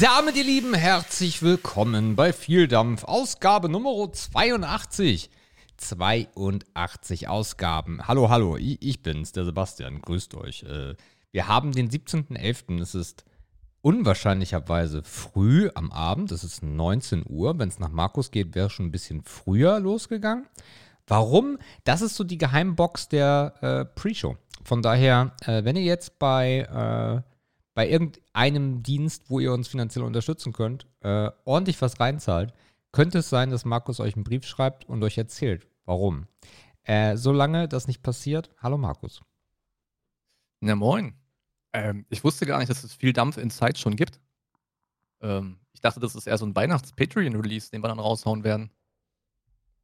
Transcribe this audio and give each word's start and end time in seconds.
Damit, 0.00 0.36
ihr 0.36 0.44
Lieben, 0.44 0.74
herzlich 0.74 1.42
willkommen 1.42 2.14
bei 2.14 2.32
Vieldampf, 2.32 3.02
Ausgabe 3.04 3.68
Nummer 3.68 4.12
82. 4.12 5.28
82 5.76 7.28
Ausgaben. 7.28 8.06
Hallo, 8.06 8.28
hallo, 8.28 8.56
ich, 8.56 8.80
ich 8.80 9.02
bin's, 9.02 9.32
der 9.32 9.44
Sebastian. 9.44 10.00
Grüßt 10.00 10.34
euch. 10.36 10.62
Äh, 10.62 10.94
wir 11.32 11.48
haben 11.48 11.72
den 11.72 11.90
17.11. 11.90 12.80
Es 12.80 12.94
ist 12.94 13.24
unwahrscheinlicherweise 13.80 15.02
früh 15.02 15.68
am 15.74 15.90
Abend. 15.90 16.30
Es 16.30 16.44
ist 16.44 16.62
19 16.62 17.24
Uhr. 17.28 17.58
Wenn 17.58 17.68
es 17.68 17.80
nach 17.80 17.90
Markus 17.90 18.30
geht, 18.30 18.54
wäre 18.54 18.70
schon 18.70 18.86
ein 18.86 18.92
bisschen 18.92 19.22
früher 19.24 19.80
losgegangen. 19.80 20.46
Warum? 21.08 21.58
Das 21.82 22.02
ist 22.02 22.14
so 22.14 22.22
die 22.22 22.38
Geheimbox 22.38 23.08
der 23.08 23.54
äh, 23.60 23.84
Pre-Show. 23.84 24.36
Von 24.62 24.82
daher, 24.82 25.32
äh, 25.44 25.64
wenn 25.64 25.74
ihr 25.74 25.82
jetzt 25.82 26.20
bei, 26.20 26.60
äh, 26.60 27.31
bei 27.74 27.88
irgendeinem 27.88 28.82
Dienst, 28.82 29.30
wo 29.30 29.40
ihr 29.40 29.52
uns 29.52 29.68
finanziell 29.68 30.04
unterstützen 30.04 30.52
könnt, 30.52 30.86
äh, 31.00 31.30
ordentlich 31.44 31.80
was 31.80 32.00
reinzahlt, 32.00 32.52
könnte 32.92 33.18
es 33.18 33.30
sein, 33.30 33.50
dass 33.50 33.64
Markus 33.64 34.00
euch 34.00 34.14
einen 34.14 34.24
Brief 34.24 34.44
schreibt 34.44 34.84
und 34.88 35.02
euch 35.02 35.16
erzählt, 35.16 35.66
warum. 35.86 36.26
Äh, 36.84 37.16
solange 37.16 37.68
das 37.68 37.86
nicht 37.86 38.02
passiert, 38.02 38.50
hallo 38.58 38.76
Markus. 38.76 39.22
Na 40.60 40.74
moin. 40.74 41.14
Ähm, 41.72 42.04
ich 42.10 42.22
wusste 42.22 42.44
gar 42.44 42.58
nicht, 42.58 42.70
dass 42.70 42.84
es 42.84 42.92
viel 42.94 43.14
Dampf 43.14 43.38
in 43.38 43.50
Zeit 43.50 43.78
schon 43.78 43.96
gibt. 43.96 44.20
Ähm, 45.22 45.58
ich 45.72 45.80
dachte, 45.80 46.00
das 46.00 46.14
ist 46.14 46.26
eher 46.26 46.36
so 46.36 46.44
ein 46.44 46.54
Weihnachts-Patreon-Release, 46.54 47.70
den 47.70 47.82
wir 47.82 47.88
dann 47.88 47.98
raushauen 47.98 48.44
werden. 48.44 48.70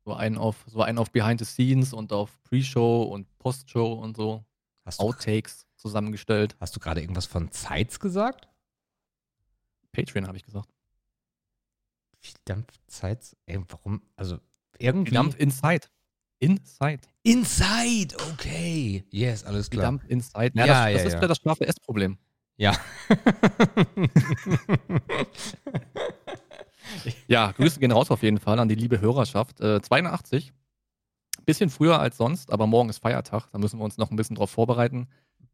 So 0.04 0.12
einen 0.12 0.36
auf, 0.36 0.64
so 0.66 0.82
einen 0.82 0.98
auf 0.98 1.10
Behind 1.10 1.38
the 1.38 1.46
Scenes 1.46 1.94
und 1.94 2.12
auf 2.12 2.42
Pre-Show 2.44 3.04
und 3.04 3.26
Post-Show 3.38 3.94
und 3.94 4.16
so. 4.16 4.44
Hast 4.84 5.00
du, 5.00 5.04
Outtakes 5.04 5.67
zusammengestellt. 5.78 6.56
hast 6.60 6.76
du 6.76 6.80
gerade 6.80 7.00
irgendwas 7.00 7.26
von 7.26 7.50
Zeits 7.50 8.00
gesagt? 8.00 8.48
Patreon 9.92 10.26
habe 10.26 10.36
ich 10.36 10.44
gesagt. 10.44 10.68
Viel 12.20 12.34
Dampf, 12.44 12.72
Zeits? 12.86 13.36
Ey, 13.46 13.58
warum? 13.68 14.02
Also 14.16 14.38
irgendwie. 14.78 15.14
Dampf 15.14 15.36
Inside. 15.36 15.86
Inside. 16.40 17.00
Inside, 17.22 18.16
okay. 18.32 19.04
Yes, 19.10 19.44
alles 19.44 19.70
klar. 19.70 19.84
Dampf 19.84 20.04
Inside. 20.08 20.52
Ja, 20.54 20.66
Ja, 20.66 20.66
das, 20.66 20.66
ja, 20.66 20.92
das 20.92 21.02
ist 21.04 21.12
ja. 21.12 21.18
wieder 21.18 21.28
das 21.28 21.38
scharfe 21.38 21.66
S-Problem. 21.66 22.18
Ja. 22.56 22.76
Ja, 27.26 27.52
Grüße 27.52 27.80
gehen 27.80 27.92
raus 27.92 28.10
auf 28.10 28.22
jeden 28.22 28.38
Fall 28.38 28.58
an 28.58 28.68
die 28.68 28.74
liebe 28.74 29.00
Hörerschaft. 29.00 29.60
Äh, 29.60 29.80
82. 29.82 30.52
Bisschen 31.44 31.70
früher 31.70 31.98
als 32.00 32.16
sonst, 32.16 32.50
aber 32.52 32.66
morgen 32.66 32.88
ist 32.88 32.98
Feiertag. 32.98 33.48
Da 33.52 33.58
müssen 33.58 33.78
wir 33.78 33.84
uns 33.84 33.98
noch 33.98 34.10
ein 34.10 34.16
bisschen 34.16 34.36
drauf 34.36 34.50
vorbereiten. 34.50 35.08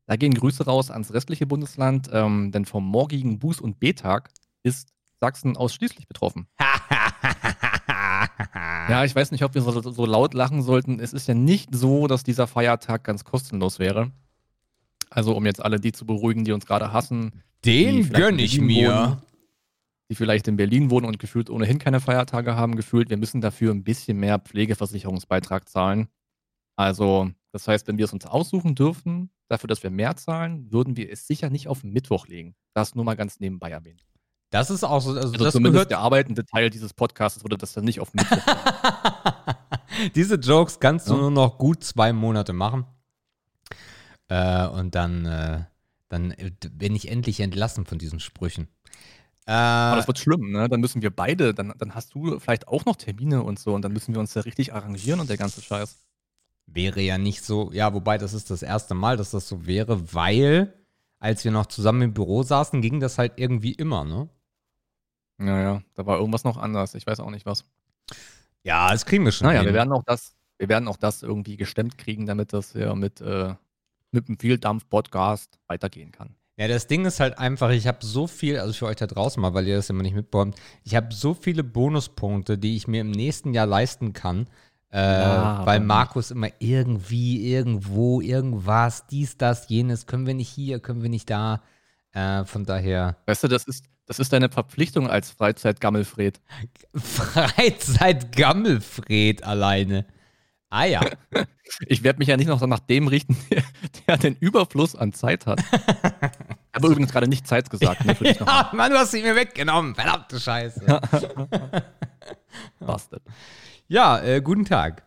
Da 0.07 0.17
gehen 0.17 0.35
Grüße 0.35 0.65
raus 0.65 0.91
ans 0.91 1.13
restliche 1.13 1.47
Bundesland, 1.47 2.09
ähm, 2.13 2.53
denn 2.53 2.65
vom 2.65 2.85
morgigen 2.87 3.39
Buß- 3.39 3.61
und 3.61 3.81
B-Tag 3.81 4.31
ist 4.63 4.89
Sachsen 5.21 5.57
ausschließlich 5.57 6.09
betroffen. 6.09 6.47
Ja, 8.89 9.05
ich 9.05 9.15
weiß 9.15 9.31
nicht, 9.31 9.45
ob 9.45 9.55
wir 9.55 9.63
so, 9.63 9.81
so 9.81 10.05
laut 10.07 10.35
lachen 10.35 10.63
sollten. 10.63 11.01
Es 11.01 11.13
ist 11.15 11.27
ja 11.27 11.35
nicht 11.35 11.75
so, 11.75 12.07
dass 12.07 12.23
dieser 12.23 12.47
Feiertag 12.47 13.05
ganz 13.05 13.25
kostenlos 13.25 13.79
wäre. 13.79 14.11
Also, 15.11 15.35
um 15.35 15.47
jetzt 15.47 15.63
alle 15.65 15.81
die 15.81 15.93
zu 15.93 16.05
beruhigen, 16.05 16.45
die 16.45 16.53
uns 16.53 16.67
gerade 16.67 16.93
hassen, 16.93 17.43
Den 17.65 18.05
vielleicht 18.05 18.15
gönn 18.15 18.39
in 18.39 18.45
ich 18.45 18.61
mir. 18.61 18.89
wohnen, 18.91 19.17
die 20.11 20.15
vielleicht 20.15 20.49
in 20.49 20.57
Berlin 20.57 20.91
wohnen 20.91 21.07
und 21.07 21.19
gefühlt 21.19 21.49
ohnehin 21.49 21.79
keine 21.79 22.01
Feiertage 22.01 22.57
haben, 22.57 22.77
gefühlt, 22.77 23.09
wir 23.09 23.17
müssen 23.17 23.41
dafür 23.41 23.73
ein 23.73 23.85
bisschen 23.85 24.19
mehr 24.19 24.39
Pflegeversicherungsbeitrag 24.39 25.69
zahlen. 25.69 26.09
Also, 26.77 27.31
das 27.55 27.69
heißt, 27.69 27.87
wenn 27.87 27.99
wir 27.99 28.07
es 28.07 28.13
uns 28.13 28.27
aussuchen 28.27 28.75
dürfen, 28.75 29.31
dafür, 29.49 29.69
dass 29.69 29.85
wir 29.85 29.91
mehr 29.91 30.17
zahlen, 30.17 30.73
würden 30.73 30.97
wir 30.97 31.09
es 31.13 31.29
sicher 31.29 31.51
nicht 31.51 31.69
auf 31.69 31.83
den 31.83 31.93
Mittwoch 31.93 32.27
legen. 32.27 32.57
Das 32.75 32.97
nur 32.97 33.05
mal 33.05 33.15
ganz 33.15 33.39
nebenbei 33.39 33.71
erwähnt. 33.71 34.05
Das 34.51 34.71
ist 34.71 34.83
auch 34.83 35.01
so. 35.01 35.11
Also, 35.11 35.21
Also 35.21 35.33
das 35.45 35.53
zumindest 35.53 35.75
gehört. 35.75 35.91
der 35.93 36.01
arbeitende 36.01 36.45
Teil 36.45 36.69
dieses 36.69 36.93
Podcasts 36.93 37.45
würde 37.45 37.57
das 37.57 37.73
dann 37.73 37.85
nicht 37.85 38.01
auf 38.01 38.13
Mittwoch. 38.13 38.39
Diese 40.17 40.35
Jokes 40.35 40.81
kannst 40.81 41.09
du 41.09 41.15
Ja. 41.15 41.21
nur 41.21 41.31
noch 41.31 41.57
gut 41.59 41.85
zwei 41.85 42.13
Monate 42.13 42.53
machen. 42.53 42.85
Äh, 44.29 44.67
und 44.67 44.95
dann, 44.97 45.25
äh, 45.27 45.65
dann 46.09 46.33
äh, 46.33 46.51
bin 46.73 46.97
ich 46.97 47.09
endlich 47.09 47.39
entlassen 47.41 47.87
von 47.87 47.99
diesen 47.99 48.19
Sprüchen. 48.21 48.69
Aber 49.47 49.95
Äh, 49.95 49.97
das 49.99 50.07
wird 50.09 50.19
schlimm, 50.19 50.51
ne? 50.53 50.69
Dann 50.69 50.81
müssen 50.81 51.03
wir 51.03 51.11
beide, 51.15 51.55
dann, 51.55 51.73
dann 51.79 51.95
hast 51.95 52.15
du 52.15 52.39
vielleicht 52.41 52.67
auch 52.67 52.85
noch 52.87 52.97
Termine 52.97 53.43
und 53.43 53.59
so 53.59 53.75
und 53.75 53.83
dann 53.83 53.93
müssen 53.93 54.13
wir 54.15 54.21
uns 54.21 54.35
ja 54.35 54.43
richtig 54.43 54.73
arrangieren 54.73 55.21
und 55.21 55.29
der 55.31 55.37
ganze 55.37 55.61
Scheiß. 55.63 56.04
Wäre 56.67 57.01
ja 57.01 57.19
nicht 57.19 57.45
so. 57.45 57.71
Ja, 57.73 57.95
wobei 57.95 58.19
das 58.19 58.35
ist 58.35 58.51
das 58.51 58.63
erste 58.63 58.95
Mal, 58.95 59.17
dass 59.17 59.31
das 59.31 59.49
so 59.49 59.67
wäre, 59.67 60.15
weil 60.15 60.73
als 61.19 61.45
wir 61.45 61.51
noch 61.51 61.67
zusammen 61.67 62.03
im 62.03 62.15
Büro 62.15 62.43
saßen, 62.43 62.83
ging 62.83 63.01
das 63.01 63.19
halt 63.19 63.33
irgendwie 63.37 63.73
immer, 63.73 64.05
ne? 64.05 64.29
Ja, 65.41 65.61
ja, 65.61 65.83
da 65.95 66.07
war 66.07 66.19
irgendwas 66.19 66.45
noch 66.45 66.57
anders. 66.57 66.95
Ich 66.95 67.07
weiß 67.07 67.21
auch 67.21 67.31
nicht 67.31 67.47
was. 67.47 67.65
Ja, 68.63 68.91
das 68.91 69.07
kriegen 69.07 69.25
wir 69.25 69.33
schon. 69.33 69.47
Naja, 69.47 69.61
hin. 69.61 69.69
wir 69.69 69.75
werden 69.75 69.93
auch 69.93 70.05
das, 70.05 70.35
wir 70.59 70.69
werden 70.69 70.89
auch 70.89 70.97
das 70.97 71.23
irgendwie 71.23 71.57
gestemmt 71.57 71.99
kriegen, 71.99 72.27
damit 72.27 72.53
das 72.53 72.75
ja 72.75 72.95
mit, 72.95 73.21
äh, 73.21 73.55
mit 74.11 74.29
dem 74.29 74.39
Vieldampf-Podcast 74.39 75.59
weitergehen 75.67 76.13
kann. 76.13 76.37
Ja, 76.57 76.69
das 76.69 76.87
Ding 76.87 77.05
ist 77.05 77.19
halt 77.19 77.39
einfach, 77.39 77.71
ich 77.71 77.89
habe 77.89 77.99
so 78.03 78.29
viel, 78.29 78.59
also 78.59 78.73
für 78.73 78.87
euch 78.87 78.97
da 78.97 79.09
draußen 79.09 79.41
mal, 79.41 79.55
weil 79.55 79.67
ihr 79.67 79.77
das 79.77 79.91
immer 79.91 80.03
nicht 80.05 80.15
mitbekommt, 80.15 80.57
ich 80.85 80.95
habe 80.95 81.13
so 81.13 81.35
viele 81.35 81.65
Bonuspunkte, 81.65 82.59
die 82.59 82.77
ich 82.77 82.87
mir 82.87 83.01
im 83.01 83.11
nächsten 83.11 83.55
Jahr 83.55 83.67
leisten 83.67 84.13
kann, 84.13 84.47
äh, 84.95 84.97
Ja, 84.97 85.67
weil 85.67 85.81
Markus 85.81 86.31
immer 86.31 86.49
irgendwie, 86.61 87.53
irgendwo, 87.53 88.21
irgendwas, 88.21 89.09
dies, 89.09 89.37
das, 89.37 89.69
jenes, 89.69 90.07
können 90.07 90.25
wir 90.27 90.35
nicht 90.35 90.49
hier, 90.49 90.79
können 90.79 91.03
wir 91.03 91.11
nicht 91.11 91.29
da. 91.29 91.63
Äh, 92.13 92.45
von 92.45 92.65
daher, 92.65 93.17
Weißt 93.27 93.43
du, 93.43 93.49
das 93.49 93.65
ist, 93.65 93.87
das 94.07 94.21
ist 94.21 94.33
deine 94.33 94.51
Verpflichtung 94.51 95.11
als 95.11 95.31
Freizeitgammelfred. 95.31 96.41
Freizeit-Gammelfred 96.95 99.43
alleine. 99.43 100.07
Ah 100.71 100.85
ja. 100.85 101.01
Ich 101.89 102.05
werde 102.05 102.19
mich 102.19 102.29
ja 102.29 102.37
nicht 102.37 102.47
noch 102.47 102.61
nach 102.67 102.79
dem 102.79 103.09
richten, 103.09 103.39
der, 103.51 103.63
der 104.07 104.19
den 104.19 104.37
Überfluss 104.37 104.95
an 104.95 105.15
Zeit 105.15 105.47
hat. 105.47 105.61
Ich 105.61 106.75
habe 106.75 106.89
übrigens 106.89 107.11
gerade 107.11 107.27
nicht 107.27 107.49
Zeit 107.49 107.71
gesagt, 107.71 108.05
ne, 108.05 108.15
ja, 108.21 108.69
Mann, 108.75 108.93
du 108.93 108.99
hast 108.99 109.13
sie 109.13 109.23
mir 109.23 109.35
weggenommen. 109.35 109.95
Verdammte 109.95 110.39
Scheiße. 110.39 110.85
Bastard. 112.79 113.23
Ja, 113.89 114.19
äh, 114.21 114.41
guten 114.41 114.65
Tag. 114.65 115.05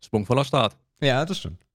Schwungvoller 0.00 0.44
Start. 0.44 0.76
Ja, 1.00 1.24
das 1.24 1.38
stimmt. 1.38 1.66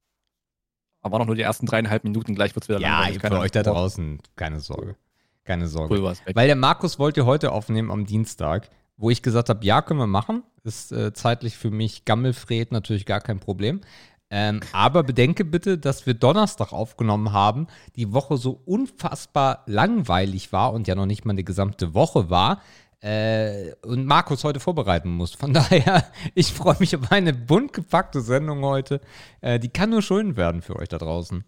Aber 1.01 1.19
noch 1.19 1.25
nur 1.25 1.35
die 1.35 1.41
ersten 1.41 1.65
dreieinhalb 1.65 2.03
Minuten, 2.03 2.35
gleich 2.35 2.55
wird 2.55 2.63
es 2.63 2.69
wieder 2.69 2.79
Ja, 2.79 2.91
langweilig. 2.99 3.15
für 3.15 3.21
Keiner 3.21 3.39
euch 3.39 3.51
da 3.51 3.63
draußen, 3.63 4.19
keine 4.35 4.59
Sorge. 4.59 4.95
Keine 5.43 5.67
Sorge. 5.67 5.95
Weg. 6.01 6.35
Weil 6.35 6.47
der 6.47 6.55
Markus 6.55 6.99
wollte 6.99 7.25
heute 7.25 7.51
aufnehmen 7.51 7.91
am 7.91 8.05
Dienstag, 8.05 8.69
wo 8.97 9.09
ich 9.09 9.21
gesagt 9.23 9.49
habe, 9.49 9.65
ja, 9.65 9.81
können 9.81 9.99
wir 9.99 10.07
machen. 10.07 10.43
Ist 10.63 10.91
äh, 10.91 11.11
zeitlich 11.13 11.57
für 11.57 11.71
mich 11.71 12.05
Gammelfred 12.05 12.71
natürlich 12.71 13.05
gar 13.07 13.19
kein 13.19 13.39
Problem. 13.39 13.81
Ähm, 14.29 14.61
aber 14.71 15.03
bedenke 15.03 15.43
bitte, 15.43 15.77
dass 15.77 16.05
wir 16.05 16.13
Donnerstag 16.13 16.71
aufgenommen 16.71 17.33
haben, 17.33 17.67
die 17.97 18.13
Woche 18.13 18.37
so 18.37 18.61
unfassbar 18.65 19.63
langweilig 19.65 20.53
war 20.53 20.71
und 20.71 20.87
ja 20.87 20.95
noch 20.95 21.07
nicht 21.07 21.25
mal 21.25 21.33
eine 21.33 21.43
gesamte 21.43 21.93
Woche 21.93 22.29
war. 22.29 22.61
Äh, 23.01 23.73
und 23.83 24.05
Markus 24.05 24.43
heute 24.43 24.59
vorbereiten 24.59 25.09
muss. 25.09 25.33
Von 25.33 25.53
daher, 25.53 26.11
ich 26.35 26.53
freue 26.53 26.77
mich 26.79 26.95
auf 26.95 27.11
eine 27.11 27.33
bunt 27.33 27.73
gepackte 27.73 28.21
Sendung 28.21 28.63
heute. 28.63 29.01
Äh, 29.41 29.59
die 29.59 29.69
kann 29.69 29.89
nur 29.89 30.01
schön 30.01 30.35
werden 30.35 30.61
für 30.61 30.75
euch 30.75 30.89
da 30.89 30.97
draußen. 30.97 31.43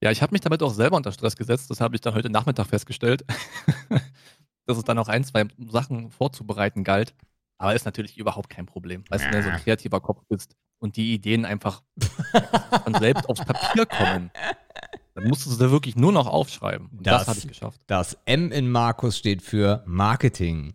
Ja, 0.00 0.10
ich 0.10 0.20
habe 0.20 0.32
mich 0.32 0.40
damit 0.40 0.62
auch 0.62 0.74
selber 0.74 0.96
unter 0.96 1.12
Stress 1.12 1.36
gesetzt. 1.36 1.70
Das 1.70 1.80
habe 1.80 1.94
ich 1.94 2.00
dann 2.00 2.14
heute 2.14 2.28
Nachmittag 2.28 2.66
festgestellt. 2.66 3.24
dass 4.66 4.78
es 4.78 4.84
dann 4.84 4.96
noch 4.96 5.08
ein, 5.08 5.24
zwei 5.24 5.46
Sachen 5.68 6.10
vorzubereiten 6.10 6.84
galt. 6.84 7.14
Aber 7.58 7.74
ist 7.74 7.84
natürlich 7.84 8.18
überhaupt 8.18 8.50
kein 8.50 8.66
Problem. 8.66 9.04
Weißt 9.08 9.24
du, 9.24 9.30
wenn 9.30 9.38
du 9.38 9.44
so 9.44 9.50
ein 9.50 9.60
kreativer 9.60 10.00
Kopf 10.00 10.22
bist 10.28 10.56
und 10.78 10.96
die 10.96 11.14
Ideen 11.14 11.44
einfach 11.44 11.82
von 12.82 12.94
selbst 12.94 13.28
aufs 13.28 13.44
Papier 13.44 13.86
kommen, 13.86 14.30
dann 15.14 15.24
musst 15.28 15.44
du 15.46 15.50
sie 15.50 15.70
wirklich 15.70 15.96
nur 15.96 16.12
noch 16.12 16.26
aufschreiben. 16.26 16.88
Und 16.88 17.06
das, 17.06 17.20
Das- 17.20 17.28
habe 17.28 17.38
ich 17.38 17.48
geschafft. 17.48 17.80
Das 17.86 18.16
M 18.24 18.50
in 18.52 18.70
Markus 18.70 19.18
steht 19.18 19.42
für 19.42 19.82
Marketing. 19.86 20.74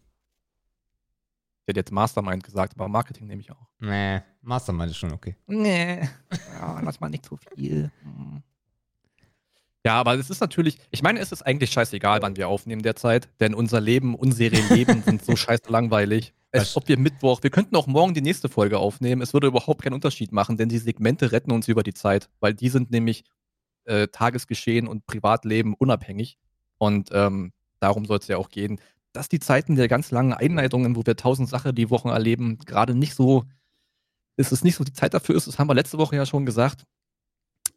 Ich 1.65 1.71
hätte 1.71 1.79
jetzt 1.81 1.91
Mastermind 1.91 2.43
gesagt, 2.43 2.73
aber 2.75 2.87
Marketing 2.87 3.27
nehme 3.27 3.41
ich 3.41 3.51
auch. 3.51 3.67
Nee, 3.79 4.21
Mastermind 4.41 4.91
ist 4.91 4.97
schon 4.97 5.11
okay. 5.11 5.35
Nee, 5.47 5.99
ja, 6.59 6.79
lass 6.81 6.99
mal 7.01 7.09
nicht 7.09 7.25
zu 7.25 7.35
viel. 7.55 7.91
Hm. 8.03 8.41
Ja, 9.85 9.95
aber 9.99 10.15
es 10.15 10.29
ist 10.29 10.39
natürlich, 10.41 10.79
ich 10.91 11.01
meine, 11.01 11.19
es 11.19 11.31
ist 11.31 11.41
eigentlich 11.43 11.71
scheißegal, 11.71 12.21
wann 12.21 12.35
wir 12.35 12.47
aufnehmen 12.49 12.81
derzeit, 12.83 13.29
denn 13.39 13.53
unser 13.53 13.79
Leben, 13.79 14.15
unsere 14.15 14.55
Leben 14.73 15.01
sind 15.03 15.23
so 15.23 15.35
scheiße 15.35 15.69
langweilig. 15.69 16.33
Als 16.51 16.75
ob 16.77 16.87
wir 16.87 16.97
Mittwoch, 16.97 17.43
wir 17.43 17.49
könnten 17.49 17.75
auch 17.75 17.87
morgen 17.87 18.13
die 18.13 18.21
nächste 18.21 18.49
Folge 18.49 18.79
aufnehmen, 18.79 19.21
es 19.21 19.33
würde 19.33 19.47
überhaupt 19.47 19.81
keinen 19.81 19.93
Unterschied 19.93 20.31
machen, 20.31 20.57
denn 20.57 20.69
die 20.69 20.77
Segmente 20.77 21.31
retten 21.31 21.51
uns 21.51 21.67
über 21.67 21.83
die 21.83 21.93
Zeit, 21.93 22.29
weil 22.39 22.53
die 22.53 22.69
sind 22.69 22.91
nämlich 22.91 23.23
äh, 23.87 24.07
Tagesgeschehen 24.07 24.87
und 24.87 25.05
Privatleben 25.07 25.73
unabhängig 25.73 26.37
und 26.77 27.09
ähm, 27.11 27.53
darum 27.79 28.05
soll 28.05 28.19
es 28.19 28.27
ja 28.27 28.37
auch 28.37 28.49
gehen, 28.49 28.79
dass 29.13 29.29
die 29.29 29.39
Zeiten 29.39 29.75
der 29.75 29.87
ganz 29.87 30.11
langen 30.11 30.33
Einleitungen, 30.33 30.95
wo 30.95 31.05
wir 31.05 31.15
tausend 31.15 31.49
Sachen 31.49 31.73
die 31.73 31.89
Wochen 31.89 32.09
erleben, 32.09 32.59
gerade 32.59 32.93
nicht 32.93 33.15
so, 33.15 33.45
ist 34.35 34.51
es 34.51 34.63
nicht 34.63 34.75
so 34.75 34.83
die 34.83 34.93
Zeit 34.93 35.13
dafür 35.13 35.35
ist, 35.35 35.47
das 35.47 35.57
haben 35.57 35.67
wir 35.67 35.73
letzte 35.73 35.97
Woche 35.97 36.15
ja 36.15 36.25
schon 36.25 36.45
gesagt. 36.45 36.83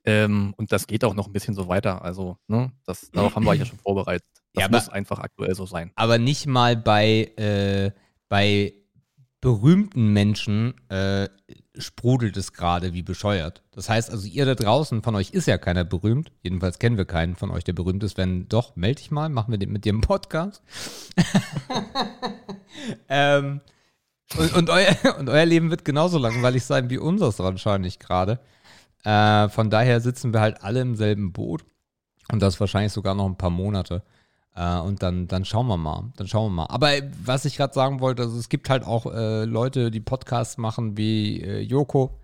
Ähm, 0.04 0.54
und 0.56 0.72
das 0.72 0.86
geht 0.86 1.04
auch 1.04 1.14
noch 1.14 1.26
ein 1.26 1.32
bisschen 1.32 1.54
so 1.54 1.68
weiter. 1.68 2.02
Also, 2.02 2.36
ne, 2.46 2.72
das, 2.86 3.10
darauf 3.10 3.34
haben 3.36 3.44
wir 3.44 3.50
euch 3.50 3.58
ja 3.58 3.66
schon 3.66 3.78
vorbereitet. 3.82 4.26
Das 4.54 4.62
Ja, 4.64 4.68
muss 4.70 4.86
aber- 4.88 4.94
einfach 4.96 5.18
aktuell 5.18 5.54
so 5.54 5.66
sein. 5.66 5.92
Aber 5.94 6.18
nicht 6.18 6.46
mal 6.46 6.76
bei, 6.76 7.32
äh, 7.36 7.90
bei 8.28 8.72
berühmten 9.40 10.12
Menschen 10.12 10.74
äh, 10.90 11.28
sprudelt 11.78 12.36
es 12.36 12.52
gerade 12.52 12.92
wie 12.92 13.02
bescheuert. 13.02 13.62
Das 13.72 13.88
heißt 13.88 14.10
also, 14.10 14.26
ihr 14.26 14.44
da 14.44 14.54
draußen, 14.54 15.02
von 15.02 15.14
euch 15.14 15.30
ist 15.30 15.46
ja 15.46 15.58
keiner 15.58 15.84
berühmt. 15.84 16.32
Jedenfalls 16.42 16.78
kennen 16.78 16.96
wir 16.96 17.04
keinen 17.04 17.36
von 17.36 17.50
euch, 17.50 17.64
der 17.64 17.72
berühmt 17.72 18.02
ist. 18.02 18.16
Wenn 18.16 18.48
doch, 18.48 18.76
melde 18.76 19.00
dich 19.00 19.10
mal, 19.10 19.28
machen 19.28 19.52
wir 19.52 19.58
den 19.58 19.72
mit 19.72 19.84
dir 19.84 19.92
einen 19.92 20.00
Podcast. 20.00 20.62
ähm, 23.08 23.60
und, 24.36 24.54
und, 24.54 24.70
euer, 24.70 24.96
und 25.18 25.28
euer 25.28 25.46
Leben 25.46 25.70
wird 25.70 25.84
genauso 25.84 26.18
langweilig 26.18 26.64
sein 26.64 26.90
wie 26.90 26.98
unseres 26.98 27.38
wahrscheinlich 27.38 27.98
gerade. 27.98 28.40
Äh, 29.04 29.48
von 29.48 29.70
daher 29.70 30.00
sitzen 30.00 30.32
wir 30.32 30.40
halt 30.40 30.62
alle 30.62 30.80
im 30.80 30.96
selben 30.96 31.32
Boot. 31.32 31.64
Und 32.30 32.42
das 32.42 32.60
wahrscheinlich 32.60 32.92
sogar 32.92 33.14
noch 33.14 33.26
ein 33.26 33.38
paar 33.38 33.50
Monate. 33.50 34.02
Äh, 34.54 34.78
und 34.78 35.02
dann, 35.02 35.26
dann 35.26 35.44
schauen 35.44 35.66
wir 35.66 35.76
mal. 35.76 36.12
Dann 36.16 36.28
schauen 36.28 36.52
wir 36.52 36.62
mal. 36.62 36.66
Aber 36.66 36.90
was 37.24 37.44
ich 37.44 37.56
gerade 37.56 37.74
sagen 37.74 38.00
wollte, 38.00 38.22
also 38.22 38.38
es 38.38 38.48
gibt 38.48 38.68
halt 38.70 38.84
auch 38.84 39.06
äh, 39.06 39.44
Leute, 39.44 39.90
die 39.90 40.00
Podcasts 40.00 40.58
machen 40.58 40.96
wie 40.96 41.42
äh, 41.42 41.60
Joko 41.60 42.18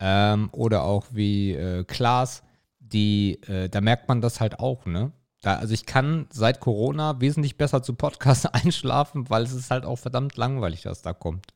ähm, 0.00 0.48
oder 0.52 0.84
auch 0.84 1.06
wie 1.12 1.52
äh, 1.52 1.84
Klaas, 1.84 2.42
die, 2.80 3.40
äh, 3.42 3.68
da 3.68 3.80
merkt 3.80 4.08
man 4.08 4.20
das 4.20 4.40
halt 4.40 4.60
auch, 4.60 4.86
ne? 4.86 5.12
Da, 5.40 5.54
also 5.56 5.72
ich 5.72 5.86
kann 5.86 6.26
seit 6.30 6.58
Corona 6.58 7.20
wesentlich 7.20 7.56
besser 7.56 7.82
zu 7.82 7.94
Podcasts 7.94 8.46
einschlafen, 8.52 9.30
weil 9.30 9.44
es 9.44 9.52
ist 9.52 9.70
halt 9.70 9.84
auch 9.84 9.96
verdammt 9.96 10.36
langweilig, 10.36 10.84
was 10.84 11.02
da 11.02 11.12
kommt. 11.12 11.46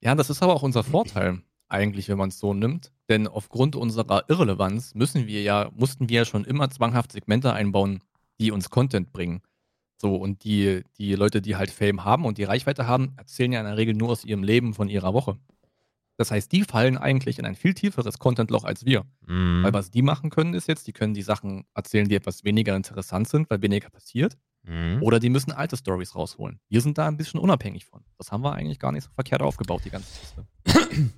Ja, 0.00 0.14
das 0.14 0.30
ist 0.30 0.42
aber 0.42 0.54
auch 0.54 0.62
unser 0.62 0.82
Vorteil, 0.82 1.42
eigentlich, 1.68 2.08
wenn 2.08 2.18
man 2.18 2.30
es 2.30 2.38
so 2.38 2.54
nimmt. 2.54 2.90
Denn 3.08 3.28
aufgrund 3.28 3.76
unserer 3.76 4.28
Irrelevanz 4.28 4.94
müssen 4.94 5.26
wir 5.26 5.42
ja, 5.42 5.70
mussten 5.76 6.08
wir 6.08 6.20
ja 6.20 6.24
schon 6.24 6.44
immer 6.44 6.70
zwanghaft 6.70 7.12
Segmente 7.12 7.52
einbauen, 7.52 8.00
die 8.42 8.50
uns 8.50 8.70
Content 8.70 9.12
bringen. 9.12 9.40
So, 9.96 10.16
und 10.16 10.42
die, 10.42 10.82
die 10.98 11.14
Leute, 11.14 11.40
die 11.40 11.54
halt 11.54 11.70
Fame 11.70 12.04
haben 12.04 12.24
und 12.24 12.36
die 12.36 12.44
Reichweite 12.44 12.88
haben, 12.88 13.14
erzählen 13.16 13.52
ja 13.52 13.60
in 13.60 13.66
der 13.66 13.76
Regel 13.76 13.94
nur 13.94 14.10
aus 14.10 14.24
ihrem 14.24 14.42
Leben, 14.42 14.74
von 14.74 14.88
ihrer 14.88 15.14
Woche. 15.14 15.38
Das 16.16 16.30
heißt, 16.30 16.50
die 16.52 16.64
fallen 16.64 16.98
eigentlich 16.98 17.38
in 17.38 17.46
ein 17.46 17.54
viel 17.54 17.72
tieferes 17.72 18.18
Contentloch 18.18 18.64
als 18.64 18.84
wir. 18.84 19.04
Mhm. 19.26 19.62
Weil 19.62 19.72
was 19.72 19.90
die 19.90 20.02
machen 20.02 20.30
können, 20.30 20.54
ist 20.54 20.68
jetzt, 20.68 20.86
die 20.88 20.92
können 20.92 21.14
die 21.14 21.22
Sachen 21.22 21.64
erzählen, 21.74 22.08
die 22.08 22.16
etwas 22.16 22.44
weniger 22.44 22.74
interessant 22.76 23.28
sind, 23.28 23.48
weil 23.48 23.62
weniger 23.62 23.90
passiert. 23.90 24.36
Mhm. 24.64 25.02
Oder 25.02 25.20
die 25.20 25.30
müssen 25.30 25.52
alte 25.52 25.76
Stories 25.76 26.14
rausholen. 26.14 26.60
Wir 26.68 26.80
sind 26.80 26.98
da 26.98 27.06
ein 27.06 27.16
bisschen 27.16 27.40
unabhängig 27.40 27.86
von. 27.86 28.04
Das 28.18 28.32
haben 28.32 28.42
wir 28.42 28.52
eigentlich 28.52 28.80
gar 28.80 28.92
nicht 28.92 29.04
so 29.04 29.10
verkehrt 29.14 29.42
aufgebaut, 29.42 29.82
die 29.84 29.90
ganze 29.90 30.08
Kiste. 30.18 30.46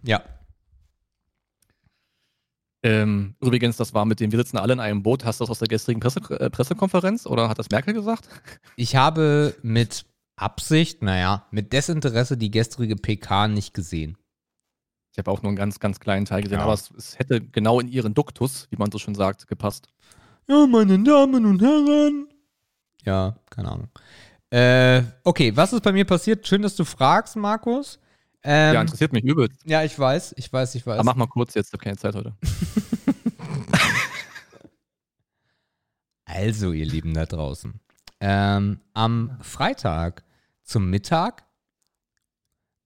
Ja. 0.03 0.23
Ähm, 2.85 3.35
übrigens, 3.41 3.79
das 3.79 3.95
war 3.95 4.05
mit 4.05 4.21
dem, 4.21 4.31
wir 4.31 4.39
sitzen 4.39 4.59
alle 4.59 4.75
in 4.75 4.81
einem 4.81 5.03
Boot. 5.03 5.25
Hast 5.25 5.41
du 5.41 5.45
das 5.45 5.51
aus 5.51 5.59
der 5.59 5.69
gestrigen 5.69 6.01
Presse, 6.01 6.21
äh, 6.39 6.51
Pressekonferenz 6.51 7.27
oder 7.27 7.49
hat 7.49 7.59
das 7.59 7.71
Merkel 7.71 7.95
gesagt? 7.95 8.29
Ich 8.77 8.95
habe 8.95 9.55
mit 9.63 10.05
Absicht, 10.37 11.03
naja, 11.03 11.47
mit 11.51 11.73
Desinteresse 11.73 12.37
die 12.37 12.51
gestrige 12.51 12.97
PK 12.97 13.49
nicht 13.49 13.73
gesehen. 13.73 14.19
Ich 15.13 15.19
habe 15.19 15.31
auch 15.31 15.43
nur 15.43 15.51
einen 15.51 15.57
ganz, 15.57 15.81
ganz 15.81 15.99
kleinen 15.99 16.27
Teil 16.27 16.43
gesehen, 16.43 16.59
Ja. 16.59 16.65
aber 16.65 16.75
es, 16.75 16.91
es 16.91 17.19
hätte 17.19 17.41
genau 17.41 17.81
in 17.81 17.89
ihren 17.89 18.13
Duktus, 18.15 18.67
wie 18.71 18.77
man 18.77 18.91
so 18.93 18.99
schon 18.99 19.15
sagt, 19.15 19.47
gepasst. 19.47 19.89
Ja, 20.47 20.67
meine 20.67 21.03
Damen 21.03 21.47
und 21.47 21.63
Herren. 21.63 22.29
Ja, 23.05 23.37
keine 23.49 23.71
Ahnung. 23.73 23.89
Äh, 24.51 25.03
okay, 25.23 25.57
was 25.57 25.73
ist 25.73 25.83
bei 25.83 25.93
mir 25.93 26.05
passiert? 26.05 26.47
Schön, 26.47 26.63
dass 26.63 26.77
du 26.77 26.85
fragst, 26.85 27.37
Markus. 27.37 27.99
Ähm, 28.45 28.75
ja, 28.75 28.81
interessiert 28.83 29.13
mich 29.13 29.25
übelst. 29.25 29.61
ja, 29.65 29.83
ich 29.83 29.99
weiß, 29.99 30.35
ich 30.37 30.53
weiß, 30.53 30.75
ich 30.75 30.87
weiß. 30.87 30.99
Aber 30.99 31.05
mach 31.05 31.17
mal 31.17 31.27
kurz 31.27 31.55
jetzt, 31.55 31.69
ich 31.69 31.73
habe 31.73 31.83
keine 31.83 31.97
Zeit 31.97 32.15
heute. 32.15 32.35
Also, 36.27 36.73
ihr 36.73 36.87
Lieben 36.87 37.15
da 37.15 37.27
draußen. 37.27 37.81
Ähm, 38.21 38.81
am 38.93 39.37
Freitag 39.41 40.25
zum 40.63 40.91
Mittag 40.91 41.45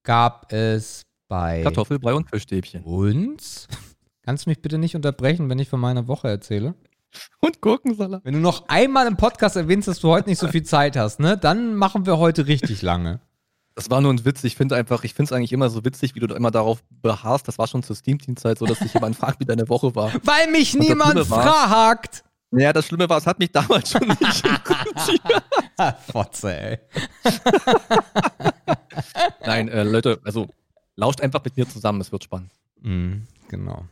gab 0.02 0.52
es 0.52 1.06
bei 1.28 1.62
Kartoffelbrei 1.62 2.14
und 2.14 2.28
Fischstäbchen. 2.28 2.82
uns. 2.82 3.68
Kannst 4.22 4.44
du 4.44 4.50
mich 4.50 4.60
bitte 4.60 4.76
nicht 4.76 4.96
unterbrechen, 4.96 5.48
wenn 5.48 5.58
ich 5.58 5.68
von 5.68 5.80
meiner 5.80 6.08
Woche 6.08 6.28
erzähle? 6.28 6.74
Und 7.40 7.62
Gurkensalat. 7.62 8.24
Wenn 8.24 8.34
du 8.34 8.40
noch 8.40 8.68
einmal 8.68 9.06
im 9.06 9.16
Podcast 9.16 9.56
erwähnst, 9.56 9.88
dass 9.88 10.00
du 10.00 10.08
heute 10.08 10.28
nicht 10.28 10.38
so 10.38 10.48
viel 10.52 10.64
Zeit 10.64 10.96
hast, 10.96 11.20
ne, 11.20 11.38
dann 11.38 11.74
machen 11.74 12.04
wir 12.04 12.18
heute 12.18 12.46
richtig 12.46 12.82
lange. 12.82 13.20
Das 13.78 13.90
war 13.90 14.00
nur 14.00 14.12
ein 14.12 14.24
Witz. 14.24 14.42
Ich 14.42 14.56
finde 14.56 14.74
einfach, 14.74 15.04
ich 15.04 15.14
finde 15.14 15.28
es 15.28 15.32
eigentlich 15.32 15.52
immer 15.52 15.70
so 15.70 15.84
witzig, 15.84 16.16
wie 16.16 16.18
du 16.18 16.34
immer 16.34 16.50
darauf 16.50 16.82
beharrst. 17.00 17.46
Das 17.46 17.58
war 17.58 17.68
schon 17.68 17.84
zur 17.84 17.94
Steam-Team-Zeit 17.94 18.58
so, 18.58 18.66
dass 18.66 18.80
sich 18.80 18.92
jemand 18.92 19.14
fragt, 19.20 19.38
wie 19.38 19.44
deine 19.44 19.68
Woche 19.68 19.94
war. 19.94 20.12
Weil 20.24 20.50
mich 20.50 20.74
Und 20.74 20.80
niemand 20.80 21.30
war- 21.30 21.44
fragt. 21.44 22.24
Naja, 22.50 22.72
das 22.72 22.86
Schlimme 22.86 23.08
war, 23.08 23.18
es 23.18 23.26
hat 23.26 23.38
mich 23.38 23.52
damals 23.52 23.88
schon 23.92 24.08
nicht. 24.08 24.42
Fotze, 26.10 26.60
ey. 26.60 26.78
Nein, 29.46 29.68
äh, 29.68 29.84
Leute, 29.84 30.18
also 30.24 30.48
lauscht 30.96 31.20
einfach 31.20 31.44
mit 31.44 31.56
mir 31.56 31.68
zusammen, 31.68 32.00
es 32.00 32.10
wird 32.10 32.24
spannend. 32.24 32.50
Mhm, 32.80 33.28
genau. 33.48 33.84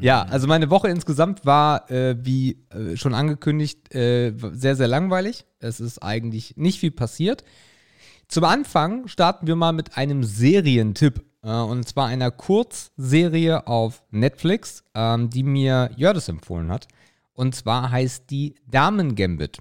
Ja, 0.00 0.22
also 0.22 0.46
meine 0.46 0.70
Woche 0.70 0.86
insgesamt 0.86 1.44
war, 1.44 1.90
äh, 1.90 2.16
wie 2.24 2.64
äh, 2.70 2.96
schon 2.96 3.14
angekündigt, 3.14 3.92
äh, 3.92 4.32
sehr, 4.52 4.76
sehr 4.76 4.86
langweilig. 4.86 5.44
Es 5.58 5.80
ist 5.80 5.98
eigentlich 6.04 6.56
nicht 6.56 6.78
viel 6.78 6.92
passiert. 6.92 7.42
Zum 8.28 8.44
Anfang 8.44 9.08
starten 9.08 9.46
wir 9.46 9.56
mal 9.56 9.72
mit 9.72 9.96
einem 9.96 10.22
Serientipp. 10.22 11.24
Äh, 11.42 11.50
und 11.50 11.88
zwar 11.88 12.08
einer 12.08 12.30
Kurzserie 12.30 13.66
auf 13.66 14.04
Netflix, 14.10 14.84
ähm, 14.94 15.30
die 15.30 15.42
mir 15.42 15.90
Jördes 15.96 16.28
empfohlen 16.28 16.70
hat. 16.70 16.88
Und 17.32 17.54
zwar 17.54 17.90
heißt 17.90 18.28
die 18.30 18.56
Damen 18.66 19.14
Gambit. 19.14 19.58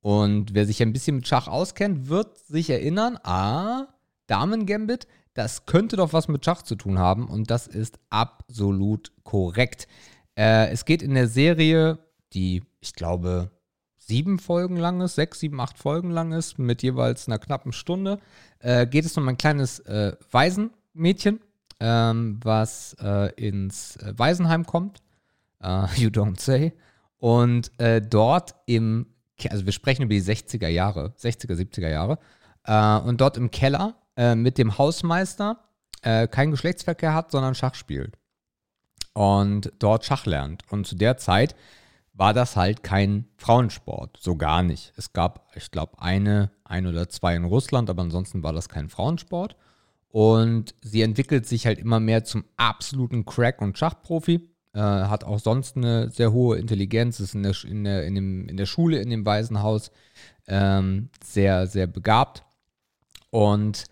Und 0.00 0.54
wer 0.54 0.64
sich 0.64 0.80
ein 0.80 0.92
bisschen 0.92 1.16
mit 1.16 1.26
Schach 1.26 1.48
auskennt, 1.48 2.08
wird 2.08 2.38
sich 2.38 2.70
erinnern, 2.70 3.18
ah, 3.24 3.88
Damen 4.28 4.64
Gambit, 4.64 5.08
das 5.34 5.66
könnte 5.66 5.96
doch 5.96 6.12
was 6.12 6.28
mit 6.28 6.44
Schach 6.44 6.62
zu 6.62 6.76
tun 6.76 7.00
haben. 7.00 7.26
Und 7.26 7.50
das 7.50 7.66
ist 7.66 7.98
absolut 8.10 9.10
korrekt. 9.24 9.88
Äh, 10.36 10.68
es 10.70 10.84
geht 10.84 11.02
in 11.02 11.14
der 11.14 11.26
Serie, 11.26 11.98
die, 12.32 12.62
ich 12.80 12.94
glaube, 12.94 13.50
sieben 14.10 14.40
Folgen 14.40 14.76
lang 14.76 15.00
ist, 15.00 15.14
sechs, 15.14 15.38
sieben, 15.38 15.60
acht 15.60 15.78
Folgen 15.78 16.10
lang 16.10 16.32
ist, 16.32 16.58
mit 16.58 16.82
jeweils 16.82 17.28
einer 17.28 17.38
knappen 17.38 17.72
Stunde, 17.72 18.18
äh, 18.58 18.84
geht 18.84 19.04
es 19.04 19.16
um 19.16 19.28
ein 19.28 19.38
kleines 19.38 19.78
äh, 19.80 20.16
Waisenmädchen, 20.32 21.38
ähm, 21.78 22.40
was 22.42 22.96
äh, 23.00 23.32
ins 23.34 23.96
Waisenheim 24.02 24.66
kommt. 24.66 25.00
Äh, 25.62 25.86
you 25.94 26.08
don't 26.10 26.40
say. 26.40 26.72
Und 27.18 27.70
äh, 27.78 28.02
dort 28.02 28.56
im, 28.66 29.06
also 29.48 29.64
wir 29.64 29.72
sprechen 29.72 30.02
über 30.02 30.14
die 30.14 30.22
60er 30.22 30.66
Jahre, 30.66 31.14
60er, 31.16 31.54
70er 31.54 31.88
Jahre, 31.88 32.18
äh, 32.64 32.98
und 33.06 33.20
dort 33.20 33.36
im 33.36 33.50
Keller 33.50 33.94
mit 34.34 34.58
dem 34.58 34.76
Hausmeister 34.76 35.64
keinen 36.02 36.50
Geschlechtsverkehr 36.50 37.14
hat, 37.14 37.30
sondern 37.30 37.54
Schach 37.54 37.74
spielt. 37.74 38.18
Und 39.14 39.72
dort 39.78 40.04
Schach 40.04 40.26
lernt. 40.26 40.62
Und 40.70 40.86
zu 40.86 40.94
der 40.94 41.16
Zeit 41.16 41.54
war 42.20 42.34
das 42.34 42.54
halt 42.54 42.82
kein 42.82 43.24
Frauensport, 43.38 44.18
so 44.20 44.36
gar 44.36 44.62
nicht. 44.62 44.92
Es 44.98 45.14
gab, 45.14 45.48
ich 45.54 45.70
glaube, 45.70 46.02
eine, 46.02 46.50
ein 46.64 46.86
oder 46.86 47.08
zwei 47.08 47.34
in 47.34 47.46
Russland, 47.46 47.88
aber 47.88 48.02
ansonsten 48.02 48.42
war 48.42 48.52
das 48.52 48.68
kein 48.68 48.90
Frauensport. 48.90 49.56
Und 50.10 50.74
sie 50.82 51.00
entwickelt 51.00 51.46
sich 51.46 51.64
halt 51.64 51.78
immer 51.78 51.98
mehr 51.98 52.22
zum 52.24 52.44
absoluten 52.58 53.24
Crack- 53.24 53.62
und 53.62 53.78
Schachprofi. 53.78 54.50
Äh, 54.74 54.80
hat 54.80 55.24
auch 55.24 55.38
sonst 55.38 55.78
eine 55.78 56.10
sehr 56.10 56.30
hohe 56.30 56.58
Intelligenz, 56.58 57.20
ist 57.20 57.34
in 57.34 57.42
der, 57.42 57.54
in 57.64 57.84
der, 57.84 58.04
in 58.04 58.14
dem, 58.14 58.48
in 58.50 58.58
der 58.58 58.66
Schule, 58.66 59.00
in 59.00 59.08
dem 59.08 59.24
Waisenhaus 59.24 59.90
ähm, 60.46 61.08
sehr, 61.24 61.66
sehr 61.68 61.86
begabt. 61.86 62.44
Und 63.30 63.86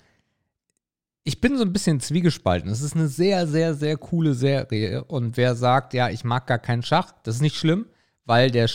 ich 1.24 1.40
bin 1.40 1.56
so 1.56 1.64
ein 1.64 1.72
bisschen 1.72 1.98
zwiegespalten. 2.00 2.70
Es 2.70 2.82
ist 2.82 2.94
eine 2.94 3.08
sehr, 3.08 3.46
sehr, 3.46 3.72
sehr 3.72 3.96
coole 3.96 4.34
Serie. 4.34 5.04
Und 5.04 5.38
wer 5.38 5.54
sagt, 5.54 5.94
ja, 5.94 6.10
ich 6.10 6.24
mag 6.24 6.46
gar 6.46 6.58
keinen 6.58 6.82
Schach, 6.82 7.14
das 7.22 7.36
ist 7.36 7.40
nicht 7.40 7.56
schlimm, 7.56 7.86
weil 8.28 8.50
der, 8.50 8.70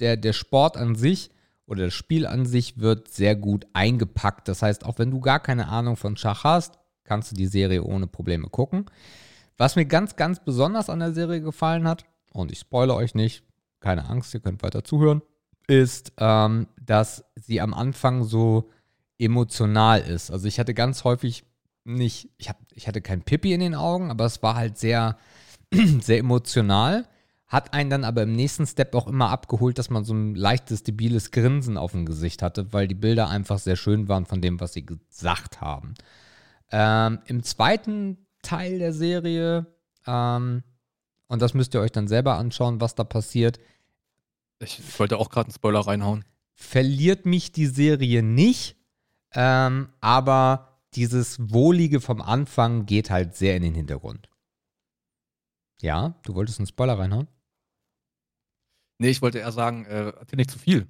der, 0.00 0.16
der 0.16 0.32
Sport 0.32 0.76
an 0.76 0.94
sich 0.94 1.30
oder 1.66 1.86
das 1.86 1.94
Spiel 1.94 2.26
an 2.26 2.46
sich 2.46 2.78
wird 2.78 3.08
sehr 3.08 3.34
gut 3.34 3.66
eingepackt. 3.72 4.48
Das 4.48 4.62
heißt, 4.62 4.84
auch 4.84 4.98
wenn 4.98 5.10
du 5.10 5.20
gar 5.20 5.40
keine 5.40 5.68
Ahnung 5.68 5.96
von 5.96 6.16
Schach 6.16 6.44
hast, 6.44 6.78
kannst 7.04 7.32
du 7.32 7.36
die 7.36 7.46
Serie 7.46 7.82
ohne 7.82 8.06
Probleme 8.06 8.48
gucken. 8.48 8.86
Was 9.56 9.76
mir 9.76 9.86
ganz, 9.86 10.16
ganz 10.16 10.44
besonders 10.44 10.88
an 10.88 11.00
der 11.00 11.12
Serie 11.12 11.40
gefallen 11.40 11.88
hat, 11.88 12.04
und 12.32 12.52
ich 12.52 12.60
spoilere 12.60 12.96
euch 12.96 13.14
nicht, 13.14 13.42
keine 13.80 14.08
Angst, 14.08 14.34
ihr 14.34 14.40
könnt 14.40 14.62
weiter 14.62 14.84
zuhören, 14.84 15.22
ist, 15.66 16.12
ähm, 16.18 16.68
dass 16.80 17.24
sie 17.34 17.60
am 17.60 17.74
Anfang 17.74 18.24
so 18.24 18.70
emotional 19.18 20.00
ist. 20.00 20.30
Also 20.30 20.46
ich 20.46 20.60
hatte 20.60 20.74
ganz 20.74 21.04
häufig 21.04 21.44
nicht, 21.84 22.30
ich, 22.36 22.48
hab, 22.48 22.58
ich 22.74 22.86
hatte 22.86 23.00
kein 23.00 23.22
Pippi 23.22 23.52
in 23.52 23.60
den 23.60 23.74
Augen, 23.74 24.10
aber 24.10 24.26
es 24.26 24.42
war 24.42 24.54
halt 24.54 24.78
sehr, 24.78 25.16
sehr 26.00 26.18
emotional. 26.18 27.06
Hat 27.48 27.72
einen 27.72 27.88
dann 27.88 28.04
aber 28.04 28.22
im 28.24 28.32
nächsten 28.32 28.66
Step 28.66 28.94
auch 28.94 29.06
immer 29.06 29.30
abgeholt, 29.30 29.78
dass 29.78 29.88
man 29.88 30.04
so 30.04 30.12
ein 30.12 30.34
leichtes, 30.34 30.82
debiles 30.82 31.30
Grinsen 31.30 31.78
auf 31.78 31.92
dem 31.92 32.04
Gesicht 32.04 32.42
hatte, 32.42 32.72
weil 32.74 32.86
die 32.88 32.94
Bilder 32.94 33.28
einfach 33.28 33.58
sehr 33.58 33.76
schön 33.76 34.06
waren 34.08 34.26
von 34.26 34.42
dem, 34.42 34.60
was 34.60 34.74
sie 34.74 34.84
gesagt 34.84 35.62
haben. 35.62 35.94
Ähm, 36.70 37.20
Im 37.24 37.42
zweiten 37.42 38.26
Teil 38.42 38.78
der 38.78 38.92
Serie, 38.92 39.66
ähm, 40.06 40.62
und 41.28 41.40
das 41.42 41.54
müsst 41.54 41.74
ihr 41.74 41.80
euch 41.80 41.92
dann 41.92 42.06
selber 42.06 42.36
anschauen, 42.36 42.80
was 42.82 42.94
da 42.94 43.04
passiert, 43.04 43.58
Ich 44.60 44.80
wollte 44.98 45.16
auch 45.16 45.30
gerade 45.30 45.46
einen 45.46 45.54
Spoiler 45.54 45.80
reinhauen. 45.80 46.24
verliert 46.52 47.24
mich 47.24 47.52
die 47.52 47.66
Serie 47.66 48.22
nicht, 48.22 48.76
ähm, 49.32 49.88
aber 50.00 50.80
dieses 50.94 51.38
Wohlige 51.52 52.00
vom 52.00 52.20
Anfang 52.20 52.84
geht 52.86 53.08
halt 53.10 53.34
sehr 53.36 53.56
in 53.56 53.62
den 53.62 53.74
Hintergrund. 53.74 54.28
Ja, 55.80 56.14
du 56.24 56.34
wolltest 56.34 56.58
einen 56.58 56.66
Spoiler 56.66 56.98
reinhauen? 56.98 57.28
Nee, 58.98 59.10
ich 59.10 59.22
wollte 59.22 59.38
eher 59.38 59.52
sagen, 59.52 59.84
äh, 59.86 60.10
erzähl 60.18 60.36
nicht 60.36 60.50
zu 60.50 60.58
viel. 60.58 60.86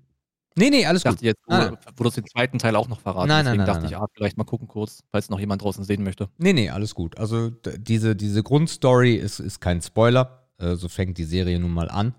Nee, 0.56 0.70
nee, 0.70 0.86
alles 0.86 1.00
Ich 1.00 1.04
dachte 1.04 1.16
gut. 1.18 1.24
jetzt, 1.24 1.40
wo, 1.46 1.52
Nein, 1.54 1.76
wo 1.96 2.04
du 2.04 2.10
den 2.10 2.26
zweiten 2.26 2.58
Teil 2.58 2.74
auch 2.74 2.88
noch 2.88 3.00
verraten. 3.00 3.28
Nein, 3.28 3.44
nein, 3.44 3.44
Deswegen 3.44 3.58
nein, 3.58 3.66
dachte 3.66 3.80
nein, 3.82 3.90
ich, 3.92 3.96
ah, 3.96 4.06
vielleicht 4.12 4.36
mal 4.38 4.44
gucken 4.44 4.66
kurz, 4.66 5.04
falls 5.12 5.30
noch 5.30 5.38
jemand 5.38 5.62
draußen 5.62 5.84
sehen 5.84 6.02
möchte. 6.02 6.28
Nee, 6.38 6.52
nee, 6.52 6.68
alles 6.70 6.94
gut. 6.94 7.16
Also 7.18 7.50
diese, 7.50 8.16
diese 8.16 8.42
Grundstory 8.42 9.14
ist, 9.14 9.38
ist 9.38 9.60
kein 9.60 9.80
Spoiler. 9.82 10.48
Äh, 10.58 10.74
so 10.74 10.88
fängt 10.88 11.16
die 11.18 11.24
Serie 11.24 11.60
nun 11.60 11.70
mal 11.70 11.88
an. 11.90 12.14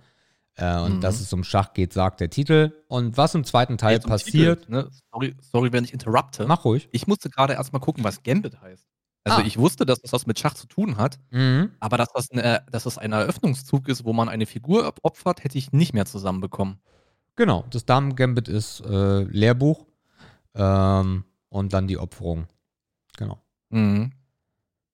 Äh, 0.56 0.80
und 0.80 0.98
Mhm. 0.98 1.02
dass 1.02 1.20
es 1.20 1.34
um 1.34 1.44
Schach 1.44 1.74
geht, 1.74 1.92
sagt 1.92 2.22
der 2.22 2.30
Titel. 2.30 2.72
Und 2.88 3.18
was 3.18 3.36
im 3.36 3.44
zweiten 3.44 3.78
Teil 3.78 4.00
passiert, 4.00 4.62
Titel, 4.62 4.72
ne? 4.72 4.90
sorry, 5.12 5.36
sorry, 5.42 5.74
wenn 5.74 5.84
ich 5.84 5.92
interrupte. 5.92 6.46
mach 6.48 6.64
ruhig. 6.64 6.88
Ich 6.94 7.08
musste 7.08 7.30
gerade 7.30 7.54
erstmal 7.54 7.82
gucken, 7.82 8.04
was 8.06 8.24
Gambit 8.24 8.62
heißt. 8.62 8.88
Also 9.26 9.42
Ah. 9.42 9.46
ich 9.46 9.58
wusste, 9.58 9.86
dass 9.86 10.02
das 10.02 10.14
was 10.14 10.26
mit 10.26 10.40
Schach 10.40 10.54
zu 10.54 10.66
tun 10.68 10.98
hat, 10.98 11.20
Mhm. 11.32 11.72
aber 11.80 11.98
dass 11.98 12.10
das, 12.14 12.32
eine, 12.32 12.66
dass 12.72 12.84
das 12.84 12.98
ein 12.98 13.12
Eröffnungszug 13.12 13.88
ist, 13.90 14.06
wo 14.06 14.14
man 14.14 14.30
eine 14.30 14.46
Figur 14.46 14.88
op- 14.88 15.00
opfert, 15.04 15.44
hätte 15.44 15.58
ich 15.58 15.72
nicht 15.72 15.94
mehr 15.94 16.06
zusammenbekommen. 16.06 16.80
Genau, 17.36 17.66
das 17.70 17.86
Damen-Gambit 17.86 18.48
ist 18.48 18.82
äh, 18.82 19.24
Lehrbuch 19.24 19.86
ähm, 20.56 21.26
und 21.50 21.74
dann 21.74 21.88
die 21.88 21.98
Opferung. 21.98 22.48
Genau. 23.18 23.40
Mhm. 23.70 24.12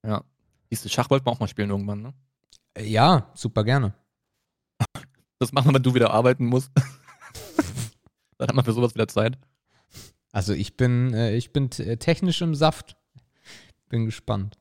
Ja. 0.06 0.24
Siehst 0.70 0.86
du, 0.86 0.90
Schach 0.90 1.10
wollten 1.10 1.26
wir 1.28 1.32
auch 1.32 1.40
mal 1.40 1.48
spielen 1.48 1.70
irgendwann, 1.70 2.02
ne? 2.02 2.14
Äh, 2.74 2.86
Ja, 2.86 3.32
super 3.36 3.64
gerne. 3.64 3.94
Das 5.40 5.52
machen 5.52 5.70
wir, 5.70 5.76
wenn 5.76 5.84
du 5.84 5.94
wieder 5.94 6.12
arbeiten 6.12 6.46
musst. 6.46 6.72
Dann 8.38 8.48
hat 8.48 8.56
man 8.56 8.66
für 8.66 8.74
sowas 8.74 8.94
wieder 8.96 9.08
Zeit. 9.08 9.38
Also 10.32 10.54
ich 10.54 10.76
bin, 10.78 11.14
äh, 11.14 11.36
ich 11.36 11.52
bin 11.54 11.70
technisch 11.70 12.42
im 12.42 12.56
Saft. 12.56 12.96
Bin 13.90 14.06
gespannt. 14.06 14.58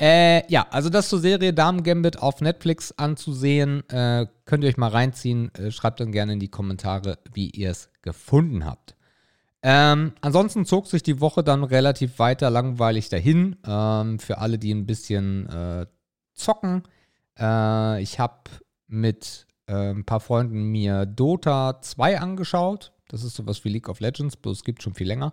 Äh, 0.00 0.50
ja, 0.50 0.66
also 0.70 0.90
das 0.90 1.08
zur 1.08 1.20
Serie 1.20 1.52
Damen 1.52 1.84
Gambit 1.84 2.18
auf 2.18 2.40
Netflix 2.40 2.92
anzusehen. 2.92 3.88
Äh, 3.88 4.26
könnt 4.44 4.64
ihr 4.64 4.70
euch 4.70 4.76
mal 4.76 4.88
reinziehen. 4.88 5.54
Äh, 5.54 5.70
schreibt 5.70 6.00
dann 6.00 6.10
gerne 6.10 6.32
in 6.32 6.40
die 6.40 6.48
Kommentare, 6.48 7.18
wie 7.32 7.50
ihr 7.50 7.70
es 7.70 7.90
gefunden 8.02 8.64
habt. 8.64 8.96
Ähm, 9.62 10.12
ansonsten 10.20 10.66
zog 10.66 10.88
sich 10.88 11.02
die 11.02 11.20
Woche 11.20 11.44
dann 11.44 11.64
relativ 11.64 12.18
weiter 12.18 12.50
langweilig 12.50 13.08
dahin. 13.08 13.56
Ähm, 13.66 14.18
für 14.18 14.38
alle, 14.38 14.58
die 14.58 14.74
ein 14.74 14.86
bisschen 14.86 15.48
äh, 15.48 15.86
zocken. 16.34 16.82
Äh, 17.38 18.02
ich 18.02 18.18
habe 18.18 18.50
mit 18.88 19.46
äh, 19.66 19.90
ein 19.90 20.04
paar 20.04 20.20
Freunden 20.20 20.64
mir 20.64 21.06
Dota 21.06 21.80
2 21.80 22.20
angeschaut. 22.20 22.92
Das 23.08 23.22
ist 23.22 23.36
sowas 23.36 23.64
wie 23.64 23.68
League 23.68 23.88
of 23.88 24.00
Legends, 24.00 24.36
bloß 24.36 24.58
es 24.58 24.64
gibt 24.64 24.82
schon 24.82 24.94
viel 24.94 25.06
länger. 25.06 25.32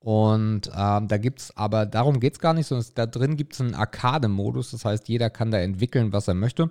Und 0.00 0.70
ähm, 0.74 1.08
da 1.08 1.18
gibt 1.18 1.40
es, 1.40 1.56
aber 1.56 1.84
darum 1.84 2.20
geht 2.20 2.32
es 2.32 2.40
gar 2.40 2.54
nicht, 2.54 2.66
sondern 2.66 2.86
da 2.94 3.06
drin 3.06 3.36
gibt 3.36 3.52
es 3.52 3.60
einen 3.60 3.74
Arcade-Modus. 3.74 4.70
Das 4.70 4.84
heißt, 4.84 5.08
jeder 5.08 5.28
kann 5.28 5.50
da 5.50 5.58
entwickeln, 5.58 6.12
was 6.12 6.26
er 6.26 6.34
möchte. 6.34 6.70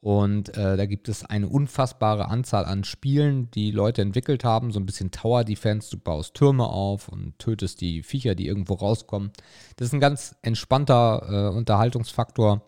Und 0.00 0.50
äh, 0.56 0.76
da 0.76 0.84
gibt 0.84 1.08
es 1.08 1.24
eine 1.24 1.48
unfassbare 1.48 2.28
Anzahl 2.28 2.66
an 2.66 2.84
Spielen, 2.84 3.50
die 3.52 3.70
Leute 3.70 4.02
entwickelt 4.02 4.44
haben. 4.44 4.70
So 4.70 4.78
ein 4.78 4.86
bisschen 4.86 5.10
Tower 5.10 5.44
Defense. 5.44 5.90
Du 5.90 5.98
baust 5.98 6.34
Türme 6.34 6.66
auf 6.66 7.08
und 7.08 7.38
tötest 7.38 7.80
die 7.80 8.02
Viecher, 8.02 8.34
die 8.34 8.46
irgendwo 8.46 8.74
rauskommen. 8.74 9.30
Das 9.76 9.88
ist 9.88 9.94
ein 9.94 10.00
ganz 10.00 10.36
entspannter 10.42 11.50
äh, 11.52 11.56
Unterhaltungsfaktor, 11.56 12.62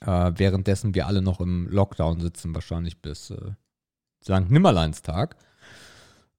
äh, 0.00 0.32
währenddessen 0.36 0.94
wir 0.94 1.08
alle 1.08 1.22
noch 1.22 1.40
im 1.40 1.66
Lockdown 1.68 2.20
sitzen, 2.20 2.54
wahrscheinlich 2.54 3.02
bis 3.02 3.30
äh, 3.30 3.52
St. 4.22 4.50
Nimmerleinstag. 4.50 5.36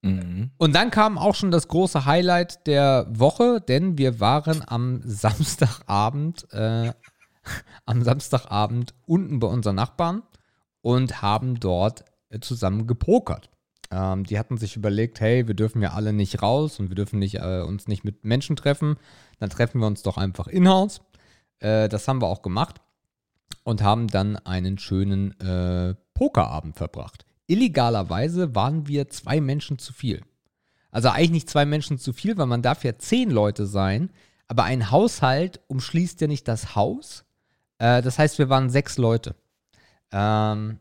Mhm. 0.01 0.51
Und 0.58 0.74
dann 0.74 0.89
kam 0.89 1.17
auch 1.17 1.36
schon 1.36 1.51
das 1.51 1.67
große 1.67 2.05
Highlight 2.05 2.65
der 2.67 3.08
Woche, 3.10 3.62
denn 3.62 3.98
wir 3.98 4.20
waren 4.20 4.63
am 4.65 5.01
Samstagabend, 5.03 6.48
äh, 6.51 6.91
am 7.86 8.03
Samstagabend 8.03 8.93
unten 9.05 9.39
bei 9.39 9.48
unseren 9.48 9.75
Nachbarn 9.75 10.24
und 10.81 11.22
haben 11.22 11.60
dort 11.60 12.05
äh, 12.29 12.39
zusammen 12.39 12.88
gepokert. 12.88 13.50
Ähm, 13.91 14.24
die 14.24 14.39
hatten 14.39 14.58
sich 14.58 14.75
überlegt, 14.75 15.20
hey, 15.20 15.48
wir 15.48 15.53
dürfen 15.53 15.81
ja 15.81 15.91
alle 15.91 16.13
nicht 16.13 16.41
raus 16.41 16.79
und 16.79 16.89
wir 16.89 16.96
dürfen 16.96 17.20
nicht, 17.20 17.36
äh, 17.36 17.62
uns 17.62 17.88
nicht 17.88 18.03
mit 18.03 18.24
Menschen 18.24 18.55
treffen. 18.55 18.96
Dann 19.39 19.50
treffen 19.50 19.79
wir 19.79 19.88
uns 19.88 20.01
doch 20.01 20.17
einfach 20.17 20.48
in-house. 20.48 21.01
Äh, 21.60 21.89
das 21.89 22.08
haben 22.08 22.22
wir 22.22 22.27
auch 22.27 22.41
gemacht 22.41 22.81
und 23.63 23.84
haben 23.84 24.08
dann 24.08 24.38
einen 24.38 24.77
schönen 24.77 25.39
äh, 25.39 25.96
Pokerabend 26.13 26.77
verbracht. 26.77 27.25
Illegalerweise 27.51 28.55
waren 28.55 28.88
wir 28.88 29.10
zwei 29.10 29.41
Menschen 29.41 29.77
zu 29.79 29.93
viel. 29.93 30.22
Also 30.91 31.10
eigentlich 31.10 31.31
nicht 31.31 31.50
zwei 31.50 31.65
Menschen 31.65 31.98
zu 31.98 32.13
viel, 32.13 32.38
weil 32.38 32.48
man 32.48 32.62
darf 32.62 32.84
ja 32.84 32.98
zehn 32.98 33.29
Leute 33.29 33.65
sein, 33.65 34.10
aber 34.48 34.63
ein 34.65 34.91
Haushalt 34.91 35.60
umschließt 35.67 36.20
ja 36.22 36.27
nicht 36.27 36.48
das 36.48 36.75
Haus. 36.75 37.24
Äh, 37.77 38.01
das 38.01 38.20
heißt, 38.20 38.38
wir 38.39 38.50
waren 38.50 38.70
sechs 38.70 38.98
Leute. 38.98 39.36
Ähm, 40.12 40.79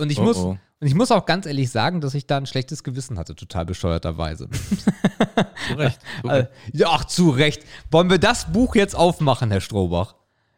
und 0.00 0.10
ich 0.12 0.18
Oh, 0.18 0.22
muss, 0.22 0.36
oh. 0.38 0.50
und 0.80 0.86
ich 0.86 0.94
muss 0.94 1.10
auch 1.10 1.26
ganz 1.26 1.46
ehrlich 1.46 1.70
sagen, 1.70 2.00
dass 2.00 2.14
ich 2.14 2.26
da 2.26 2.36
ein 2.36 2.46
schlechtes 2.46 2.84
Gewissen 2.84 3.18
hatte, 3.18 3.34
total 3.34 3.64
bescheuerterweise. 3.66 4.48
Zu 5.68 5.74
Recht. 5.74 6.00
Zu 6.22 6.28
Äh, 6.28 6.32
Recht. 6.32 6.48
ja, 6.72 6.86
ach, 6.90 7.04
zu 7.04 7.30
Recht. 7.30 7.62
Wollen 7.90 8.10
wir 8.10 8.18
das 8.18 8.52
Buch 8.52 8.74
jetzt 8.76 8.94
aufmachen, 8.94 9.50
Herr 9.50 9.60
Strobach? 9.60 10.14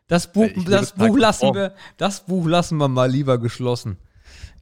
Das 0.07 0.31
Buch, 0.33 0.45
Ich 0.55 0.65
das 0.67 0.93
Buch 0.93 1.17
lassen 1.17 1.41
vor. 1.47 1.55
wir, 1.55 1.75
das 1.97 2.27
Buch 2.27 2.47
lassen 2.47 2.77
wir 2.77 2.89
mal 2.89 3.11
lieber 3.11 3.39
geschlossen. 3.39 3.97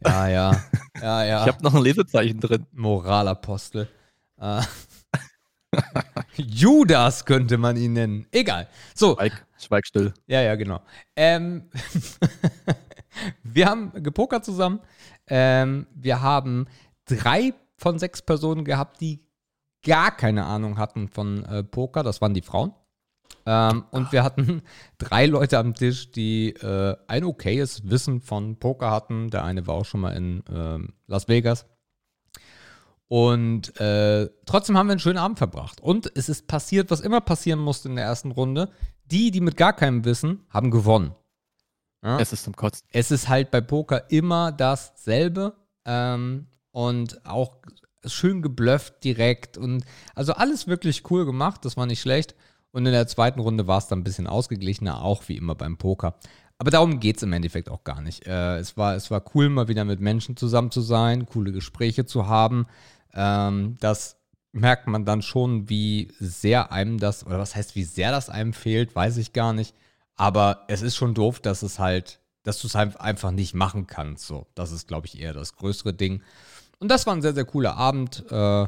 Ja, 0.04 0.28
ja, 0.28 0.64
ja, 1.00 1.24
ja. 1.24 1.42
Ich 1.42 1.52
habe 1.52 1.62
noch 1.62 1.74
ein 1.74 1.82
Lesezeichen 1.82 2.40
drin. 2.40 2.66
Moralapostel. 2.72 3.88
Äh, 4.40 4.62
Judas 6.36 7.24
könnte 7.24 7.58
man 7.58 7.76
ihn 7.76 7.94
nennen. 7.94 8.26
Egal. 8.30 8.68
So, 8.94 9.14
Schweig, 9.14 9.46
schweig 9.58 9.86
still. 9.86 10.12
ja, 10.26 10.40
ja, 10.40 10.54
genau. 10.54 10.80
Ähm, 11.16 11.70
wir 13.42 13.66
haben 13.66 13.92
gepokert 14.02 14.44
zusammen. 14.44 14.80
Ähm, 15.26 15.86
wir 15.94 16.20
haben 16.20 16.66
drei 17.06 17.54
von 17.76 17.98
sechs 17.98 18.22
Personen 18.22 18.64
gehabt, 18.64 19.00
die 19.00 19.20
gar 19.84 20.16
keine 20.16 20.44
Ahnung 20.44 20.78
hatten 20.78 21.08
von 21.08 21.44
äh, 21.44 21.62
Poker. 21.62 22.02
Das 22.02 22.20
waren 22.20 22.34
die 22.34 22.42
Frauen. 22.42 22.72
Ähm, 23.44 23.84
und 23.90 24.12
wir 24.12 24.22
hatten 24.22 24.62
drei 24.98 25.26
Leute 25.26 25.58
am 25.58 25.74
Tisch, 25.74 26.10
die 26.10 26.50
äh, 26.50 26.96
ein 27.06 27.24
okayes 27.24 27.88
Wissen 27.90 28.20
von 28.20 28.56
Poker 28.56 28.90
hatten. 28.90 29.30
Der 29.30 29.44
eine 29.44 29.66
war 29.66 29.74
auch 29.74 29.84
schon 29.84 30.00
mal 30.00 30.16
in 30.16 30.42
ähm, 30.52 30.94
Las 31.06 31.28
Vegas. 31.28 31.66
Und 33.08 33.78
äh, 33.78 34.30
trotzdem 34.46 34.78
haben 34.78 34.86
wir 34.86 34.92
einen 34.92 35.00
schönen 35.00 35.18
Abend 35.18 35.38
verbracht. 35.38 35.80
Und 35.80 36.10
es 36.16 36.28
ist 36.28 36.46
passiert, 36.46 36.90
was 36.90 37.00
immer 37.00 37.20
passieren 37.20 37.58
musste 37.58 37.88
in 37.88 37.96
der 37.96 38.06
ersten 38.06 38.30
Runde. 38.30 38.70
Die, 39.04 39.30
die 39.30 39.40
mit 39.40 39.56
gar 39.56 39.74
keinem 39.74 40.04
Wissen, 40.04 40.46
haben 40.48 40.70
gewonnen. 40.70 41.14
Ja? 42.02 42.18
Es 42.18 42.32
ist 42.32 42.44
zum 42.44 42.56
Kotzen. 42.56 42.86
es 42.90 43.10
ist 43.10 43.28
halt 43.28 43.50
bei 43.50 43.60
Poker 43.60 44.10
immer 44.10 44.50
dasselbe 44.50 45.54
ähm, 45.84 46.46
und 46.70 47.24
auch 47.26 47.58
schön 48.04 48.42
geblufft 48.42 49.04
direkt 49.04 49.56
und 49.56 49.84
also 50.14 50.32
alles 50.32 50.66
wirklich 50.66 51.08
cool 51.10 51.24
gemacht, 51.24 51.64
das 51.64 51.76
war 51.76 51.86
nicht 51.86 52.00
schlecht. 52.00 52.34
Und 52.72 52.86
in 52.86 52.92
der 52.92 53.06
zweiten 53.06 53.40
Runde 53.40 53.66
war 53.66 53.78
es 53.78 53.86
dann 53.86 54.00
ein 54.00 54.04
bisschen 54.04 54.26
ausgeglichener, 54.26 55.02
auch 55.02 55.28
wie 55.28 55.36
immer 55.36 55.54
beim 55.54 55.76
Poker. 55.76 56.14
Aber 56.58 56.70
darum 56.70 57.00
geht 57.00 57.16
es 57.16 57.22
im 57.22 57.32
Endeffekt 57.32 57.68
auch 57.68 57.84
gar 57.84 58.00
nicht. 58.00 58.26
Äh, 58.26 58.58
es, 58.58 58.76
war, 58.76 58.94
es 58.94 59.10
war 59.10 59.22
cool, 59.34 59.48
mal 59.48 59.68
wieder 59.68 59.84
mit 59.84 60.00
Menschen 60.00 60.36
zusammen 60.36 60.70
zu 60.70 60.80
sein, 60.80 61.26
coole 61.26 61.52
Gespräche 61.52 62.06
zu 62.06 62.28
haben. 62.28 62.66
Ähm, 63.14 63.76
das 63.80 64.16
merkt 64.52 64.86
man 64.86 65.04
dann 65.04 65.22
schon, 65.22 65.68
wie 65.68 66.12
sehr 66.20 66.72
einem 66.72 66.98
das, 66.98 67.26
oder 67.26 67.38
was 67.38 67.56
heißt, 67.56 67.74
wie 67.74 67.84
sehr 67.84 68.10
das 68.10 68.30
einem 68.30 68.52
fehlt, 68.52 68.94
weiß 68.94 69.16
ich 69.16 69.32
gar 69.32 69.52
nicht. 69.52 69.74
Aber 70.14 70.64
es 70.68 70.82
ist 70.82 70.94
schon 70.94 71.14
doof, 71.14 71.40
dass 71.40 71.62
es 71.62 71.78
halt, 71.78 72.20
dass 72.42 72.60
du 72.60 72.68
es 72.68 72.74
halt 72.74 73.00
einfach 73.00 73.32
nicht 73.32 73.54
machen 73.54 73.86
kannst. 73.86 74.26
So, 74.26 74.46
das 74.54 74.72
ist, 74.72 74.86
glaube 74.86 75.06
ich, 75.06 75.20
eher 75.20 75.32
das 75.32 75.56
größere 75.56 75.94
Ding. 75.94 76.22
Und 76.78 76.90
das 76.90 77.06
war 77.06 77.14
ein 77.14 77.22
sehr, 77.22 77.34
sehr 77.34 77.44
cooler 77.44 77.76
Abend. 77.76 78.24
Äh, 78.30 78.66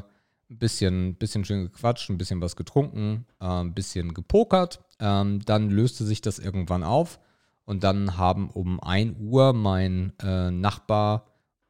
ein 0.55 0.59
bisschen, 0.59 1.15
bisschen 1.15 1.45
schön 1.45 1.63
gequatscht, 1.63 2.09
ein 2.09 2.17
bisschen 2.17 2.41
was 2.41 2.55
getrunken, 2.55 3.25
äh, 3.39 3.45
ein 3.45 3.73
bisschen 3.73 4.13
gepokert. 4.13 4.79
Ähm, 4.99 5.41
dann 5.45 5.69
löste 5.69 6.05
sich 6.05 6.21
das 6.21 6.39
irgendwann 6.39 6.83
auf. 6.83 7.19
Und 7.65 7.83
dann 7.83 8.17
haben 8.17 8.49
um 8.49 8.79
1 8.79 9.17
Uhr 9.19 9.53
mein 9.53 10.13
äh, 10.21 10.51
Nachbar 10.51 11.25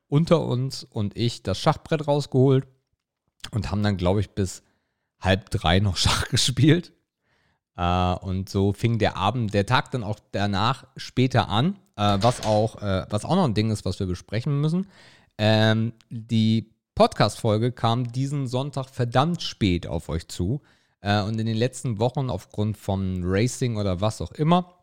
unter 0.08 0.42
uns 0.42 0.84
und 0.84 1.18
ich 1.18 1.42
das 1.42 1.58
Schachbrett 1.58 2.08
rausgeholt 2.08 2.68
und 3.52 3.72
haben 3.72 3.82
dann, 3.82 3.98
glaube 3.98 4.20
ich, 4.20 4.32
bis 4.32 4.62
halb 5.20 5.50
drei 5.50 5.80
noch 5.80 5.98
Schach 5.98 6.28
gespielt. 6.30 6.94
Äh, 7.78 8.14
und 8.16 8.50
so 8.50 8.74
fing 8.74 9.00
der 9.00 9.18
Abend, 9.18 9.54
der 9.54 9.66
Tag 9.66 9.92
dann 9.92 10.04
auch 10.04 10.20
danach 10.32 10.86
später 10.96 11.50
an, 11.50 11.80
äh, 11.96 12.18
was, 12.22 12.46
auch, 12.46 12.82
äh, 12.82 13.06
was 13.10 13.26
auch 13.26 13.36
noch 13.36 13.46
ein 13.46 13.54
Ding 13.54 13.72
ist, 13.72 13.86
was 13.86 14.00
wir 14.00 14.08
besprechen 14.08 14.62
müssen. 14.62 14.88
Ähm, 15.38 15.94
die 16.10 16.75
Podcast-Folge 16.96 17.74
kam 17.74 18.12
diesen 18.12 18.48
Sonntag 18.48 18.90
verdammt 18.90 19.42
spät 19.42 19.86
auf 19.86 20.08
euch 20.08 20.30
zu. 20.30 20.62
Äh, 21.02 21.22
und 21.22 21.40
in 21.40 21.46
den 21.46 21.58
letzten 21.58 22.00
Wochen, 22.00 22.30
aufgrund 22.30 22.78
von 22.78 23.22
Racing 23.24 23.76
oder 23.76 24.00
was 24.00 24.22
auch 24.22 24.32
immer, 24.32 24.74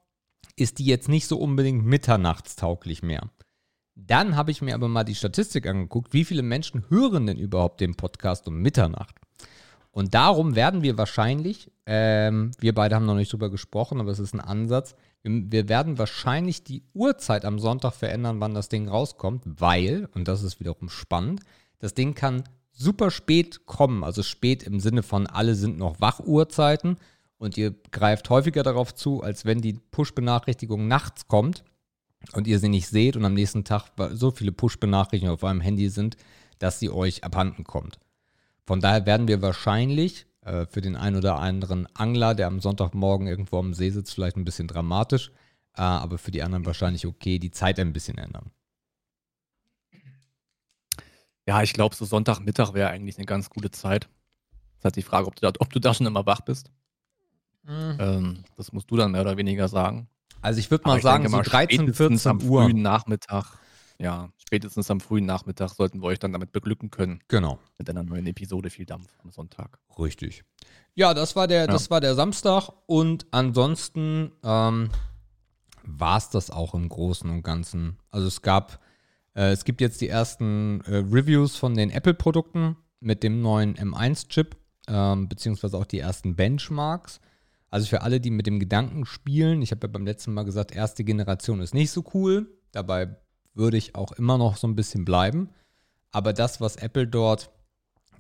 ist 0.57 0.79
die 0.79 0.85
jetzt 0.85 1.09
nicht 1.09 1.27
so 1.27 1.39
unbedingt 1.39 1.85
mitternachtstauglich 1.87 3.03
mehr. 3.03 3.31
Dann 3.95 4.37
habe 4.37 4.51
ich 4.51 4.61
mir 4.61 4.75
aber 4.75 4.89
mal 4.89 5.05
die 5.05 5.15
Statistik 5.15 5.67
angeguckt, 5.67 6.13
wie 6.13 6.25
viele 6.25 6.43
Menschen 6.43 6.85
hören 6.91 7.27
denn 7.27 7.39
überhaupt 7.39 7.81
den 7.81 7.95
Podcast 7.95 8.47
um 8.47 8.61
Mitternacht? 8.61 9.17
Und 9.91 10.15
darum 10.15 10.55
werden 10.55 10.83
wir 10.83 10.97
wahrscheinlich, 10.97 11.71
ähm, 11.85 12.51
wir 12.59 12.75
beide 12.75 12.95
haben 12.95 13.05
noch 13.05 13.15
nicht 13.15 13.33
drüber 13.33 13.51
gesprochen, 13.51 14.01
aber 14.01 14.11
es 14.11 14.19
ist 14.19 14.35
ein 14.35 14.41
Ansatz, 14.41 14.97
wir, 15.23 15.53
wir 15.53 15.69
werden 15.69 15.99
wahrscheinlich 15.99 16.65
die 16.65 16.83
Uhrzeit 16.95 17.45
am 17.45 17.59
Sonntag 17.59 17.93
verändern, 17.93 18.41
wann 18.41 18.55
das 18.55 18.71
Ding 18.71 18.89
rauskommt, 18.89 19.43
weil, 19.45 20.09
und 20.15 20.29
das 20.29 20.43
ist 20.43 20.61
wiederum 20.61 20.89
spannend, 20.89 21.41
das 21.83 21.95
Ding 21.95 22.15
kann 22.15 22.45
super 22.71 23.11
spät 23.11 23.67
kommen, 23.67 24.05
also 24.05 24.23
spät 24.23 24.63
im 24.63 24.79
Sinne 24.79 25.03
von 25.03 25.27
alle 25.27 25.57
sind 25.57 25.79
noch 25.79 26.01
Wachuhrzeiten 26.01 26.97
und 27.39 27.59
ihr 27.59 27.75
greift 27.91 28.31
häufiger 28.31 28.63
darauf 28.63 28.95
zu, 28.95 29.21
als 29.21 29.45
wenn 29.45 29.61
die 29.61 29.73
Push-Benachrichtigung 29.73 30.87
nachts 30.87 31.27
kommt 31.27 31.65
und 32.35 32.47
ihr 32.47 32.61
sie 32.61 32.69
nicht 32.69 32.87
seht 32.87 33.17
und 33.17 33.25
am 33.25 33.35
nächsten 33.35 33.65
Tag 33.65 33.91
so 34.13 34.31
viele 34.31 34.53
Push-Benachrichtigungen 34.53 35.35
auf 35.35 35.43
eurem 35.43 35.61
Handy 35.61 35.89
sind, 35.89 36.17
dass 36.61 36.79
sie 36.79 36.89
euch 36.89 37.25
abhanden 37.25 37.65
kommt. 37.65 37.99
Von 38.65 38.81
daher 38.81 39.05
werden 39.05 39.27
wir 39.27 39.43
wahrscheinlich 39.43 40.27
äh, 40.43 40.67
für 40.67 40.83
den 40.83 40.95
einen 40.95 41.17
oder 41.17 41.41
anderen 41.41 41.89
Angler, 41.95 42.37
der 42.37 42.47
am 42.47 42.61
Sonntagmorgen 42.61 43.27
irgendwo 43.27 43.59
am 43.59 43.75
See 43.75 43.91
sitzt, 43.91 44.15
vielleicht 44.15 44.37
ein 44.37 44.45
bisschen 44.45 44.69
dramatisch, 44.69 45.33
äh, 45.77 45.83
aber 45.83 46.17
für 46.17 46.31
die 46.31 46.45
anderen 46.45 46.65
wahrscheinlich 46.65 47.09
okay, 47.09 47.41
die 47.41 47.51
Zeit 47.51 47.81
ein 47.81 47.93
bisschen 47.93 48.19
ändern. 48.19 48.53
Ja, 51.47 51.63
ich 51.63 51.73
glaube, 51.73 51.95
so 51.95 52.05
Sonntagmittag 52.05 52.73
wäre 52.75 52.89
eigentlich 52.89 53.17
eine 53.19 53.27
ganz 53.27 53.51
gute 53.51 53.71
Zeit. 53.71 54.05
Das 54.05 54.79
ist 54.79 54.85
halt 54.85 54.97
die 54.97 55.03
Frage, 55.03 55.27
ob 55.27 55.37
du 55.37 55.41
da, 55.43 55.53
ob 55.59 55.73
du 55.73 55.81
da 55.81 55.95
schon 55.95 56.07
immer 56.07 56.27
wach 56.27 56.41
bist. 56.41 56.71
Mhm. 57.65 57.97
Ähm, 57.99 58.45
das 58.57 58.73
musst 58.73 58.91
du 58.91 58.97
dann 58.97 59.13
mehr 59.13 59.23
oder 59.23 59.37
weniger 59.37 59.69
sagen. 59.69 60.09
Also 60.41 60.59
ich 60.59 60.71
würde 60.71 60.87
mal 60.87 60.97
ich 60.97 61.03
sagen, 61.03 61.29
so 61.29 61.41
13, 61.41 61.95
14 61.95 62.31
am 62.31 62.43
Uhr. 62.43 62.65
frühen 62.65 62.83
Nachmittag. 62.83 63.59
Ja, 63.99 64.31
spätestens 64.37 64.91
am 64.91 65.01
frühen 65.01 65.27
Nachmittag 65.27 65.71
sollten 65.71 66.03
wir 66.03 66.07
euch 66.07 66.19
dann 66.19 66.33
damit 66.33 66.51
beglücken 66.51 66.91
können. 66.91 67.21
Genau. 67.29 67.61
Mit 67.79 67.89
einer 67.89 68.03
neuen 68.03 68.27
Episode 68.27 68.69
viel 68.69 68.85
Dampf 68.85 69.09
am 69.23 69.31
Sonntag. 69.31 69.79
Richtig. 69.97 70.43
Ja, 70.95 71.15
das 71.15 71.37
war 71.37 71.47
der, 71.47 71.61
ja. 71.61 71.67
das 71.69 71.89
war 71.91 72.01
der 72.01 72.17
Samstag 72.17 72.71
und 72.87 73.27
ansonsten 73.31 74.33
ähm, 74.43 74.91
war 75.85 76.19
es 76.19 76.31
das 76.31 76.51
auch 76.51 76.75
im 76.75 76.89
Großen 76.89 77.31
und 77.31 77.43
Ganzen. 77.43 77.99
Also 78.11 78.27
es 78.27 78.43
gab, 78.43 78.81
äh, 79.35 79.53
es 79.53 79.65
gibt 79.65 79.81
jetzt 79.81 80.01
die 80.01 80.09
ersten 80.09 80.81
äh, 80.83 80.97
Reviews 80.97 81.57
von 81.57 81.75
den 81.75 81.91
Apple-Produkten 81.91 82.77
mit 83.01 83.23
dem 83.23 83.41
neuen 83.41 83.75
M1-Chip, 83.77 84.57
ähm, 84.89 85.29
beziehungsweise 85.29 85.77
auch 85.77 85.87
die 85.87 85.99
ersten 85.99 86.37
Benchmarks. 86.37 87.21
Also 87.71 87.87
für 87.87 88.03
alle, 88.03 88.21
die 88.21 88.31
mit 88.31 88.47
dem 88.47 88.61
Gedanken 88.61 89.07
spielen, 89.07 89.63
ich 89.63 89.71
habe 89.71 89.87
ja 89.87 89.93
beim 89.93 90.05
letzten 90.05 90.35
Mal 90.35 90.45
gesagt, 90.45 90.73
erste 90.73 91.05
Generation 91.05 91.61
ist 91.61 91.75
nicht 91.75 91.91
so 91.91 92.05
cool. 92.15 92.47
Dabei 92.73 93.17
würde 93.55 93.77
ich 93.77 93.95
auch 93.95 94.13
immer 94.13 94.39
noch 94.39 94.57
so 94.57 94.67
ein 94.67 94.77
bisschen 94.77 95.05
bleiben. 95.05 95.51
Aber 96.11 96.33
das, 96.33 96.61
was 96.61 96.77
Apple 96.77 97.07
dort 97.07 97.51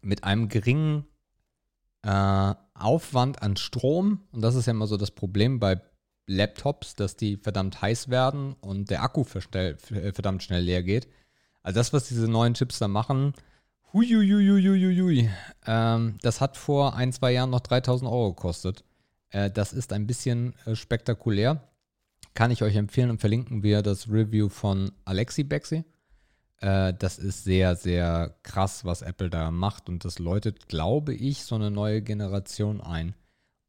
mit 0.00 0.25
einem 0.25 0.49
geringen 0.49 1.04
äh, 2.02 2.54
Aufwand 2.75 3.42
an 3.42 3.57
Strom, 3.57 4.23
und 4.33 4.40
das 4.40 4.54
ist 4.54 4.66
ja 4.66 4.73
immer 4.73 4.87
so 4.87 4.97
das 4.97 5.11
Problem 5.11 5.61
bei 5.61 5.81
Laptops, 6.26 6.95
dass 6.95 7.17
die 7.17 7.37
verdammt 7.37 7.83
heiß 7.83 8.09
werden 8.09 8.55
und 8.61 8.91
der 8.91 9.02
Akku 9.02 9.25
verdammt 9.25 10.43
schnell 10.43 10.62
leer 10.62 10.83
geht. 10.83 11.09
Also 11.62 11.79
das, 11.79 11.93
was 11.93 12.09
diese 12.09 12.29
neuen 12.29 12.55
Chips 12.55 12.79
da 12.79 12.88
machen, 12.88 13.35
huiuiuiuiuiui, 13.93 15.29
ähm, 15.67 16.19
das 16.23 16.41
hat 16.41 16.57
vor 16.57 16.97
ein, 16.97 17.12
zwei 17.12 17.33
Jahren 17.33 17.50
noch 17.50 17.61
3000 17.61 18.11
Euro 18.11 18.35
gekostet. 18.35 18.85
Äh, 19.31 19.50
das 19.50 19.73
ist 19.73 19.93
ein 19.93 20.07
bisschen 20.07 20.55
äh, 20.64 20.75
spektakulär. 20.75 21.68
Kann 22.35 22.51
ich 22.51 22.62
euch 22.62 22.77
empfehlen 22.77 23.11
und 23.11 23.20
verlinken 23.20 23.62
wir 23.62 23.83
das 23.83 24.09
Review 24.09 24.49
von 24.49 24.92
Alexi 25.05 25.44
Bexi. 25.44 25.85
Äh, 26.61 26.94
das 26.94 27.18
ist 27.18 27.44
sehr, 27.44 27.77
sehr 27.77 28.35
krass, 28.42 28.85
was 28.85 29.03
Apple 29.03 29.31
da 29.31 29.51
macht 29.51 29.88
und 29.88 30.05
das 30.05 30.18
läutet, 30.18 30.68
glaube 30.68 31.14
ich, 31.14 31.44
so 31.44 31.57
eine 31.57 31.70
neue 31.70 32.03
Generation 32.03 32.81
ein. 32.81 33.14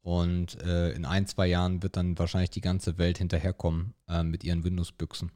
Und 0.04 0.60
äh, 0.60 0.90
in 0.90 1.06
ein, 1.06 1.26
zwei 1.26 1.46
Jahren 1.46 1.82
wird 1.82 1.96
dann 1.96 2.18
wahrscheinlich 2.18 2.50
die 2.50 2.60
ganze 2.60 2.98
Welt 2.98 3.16
hinterherkommen 3.16 3.94
äh, 4.06 4.22
mit 4.22 4.44
ihren 4.44 4.62
Windows-Büchsen. 4.62 5.32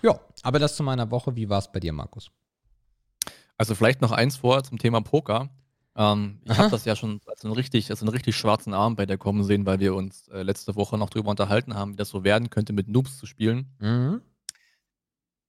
Ja, 0.00 0.18
aber 0.42 0.58
das 0.58 0.74
zu 0.74 0.82
meiner 0.82 1.10
Woche. 1.10 1.36
Wie 1.36 1.50
war 1.50 1.58
es 1.58 1.70
bei 1.70 1.80
dir, 1.80 1.92
Markus? 1.92 2.30
Also 3.58 3.74
vielleicht 3.74 4.00
noch 4.00 4.10
eins 4.10 4.38
vor 4.38 4.64
zum 4.64 4.78
Thema 4.78 5.02
Poker. 5.02 5.50
Ähm, 5.96 6.40
ich 6.44 6.56
habe 6.56 6.70
das 6.70 6.86
ja 6.86 6.96
schon 6.96 7.20
als 7.26 7.44
einen 7.44 7.52
richtig, 7.52 7.90
als 7.90 8.00
einen 8.00 8.08
richtig 8.08 8.38
schwarzen 8.38 8.72
Arm 8.72 8.96
bei 8.96 9.04
der 9.04 9.18
kommen 9.18 9.44
sehen, 9.44 9.66
weil 9.66 9.80
wir 9.80 9.94
uns 9.94 10.28
äh, 10.28 10.42
letzte 10.42 10.76
Woche 10.76 10.96
noch 10.96 11.10
drüber 11.10 11.28
unterhalten 11.28 11.74
haben, 11.74 11.92
wie 11.92 11.96
das 11.96 12.08
so 12.08 12.24
werden 12.24 12.48
könnte, 12.48 12.72
mit 12.72 12.88
Noobs 12.88 13.18
zu 13.18 13.26
spielen. 13.26 13.76
Mhm. 13.80 14.22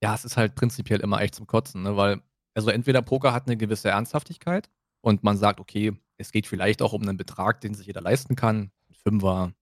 Ja, 0.04 0.14
es 0.14 0.26
ist 0.26 0.36
halt 0.36 0.56
prinzipiell 0.56 1.00
immer 1.00 1.22
echt 1.22 1.36
zum 1.36 1.48
Kotzen, 1.48 1.84
ne? 1.84 1.96
weil, 1.96 2.22
also 2.54 2.70
entweder 2.70 3.02
Poker 3.02 3.32
hat 3.32 3.48
eine 3.48 3.56
gewisse 3.56 3.88
Ernsthaftigkeit 3.88 4.70
und 5.00 5.24
man 5.24 5.38
sagt, 5.38 5.62
okay, 5.62 5.98
es 6.18 6.32
geht 6.32 6.48
vielleicht 6.48 6.82
auch 6.82 6.94
um 6.94 7.02
einen 7.02 7.18
Betrag, 7.18 7.62
den 7.62 7.74
sich 7.74 7.88
jeder 7.88 8.02
leisten 8.02 8.36
kann. 8.36 8.72
Ein 8.90 8.96
Fünfer, 8.96 9.54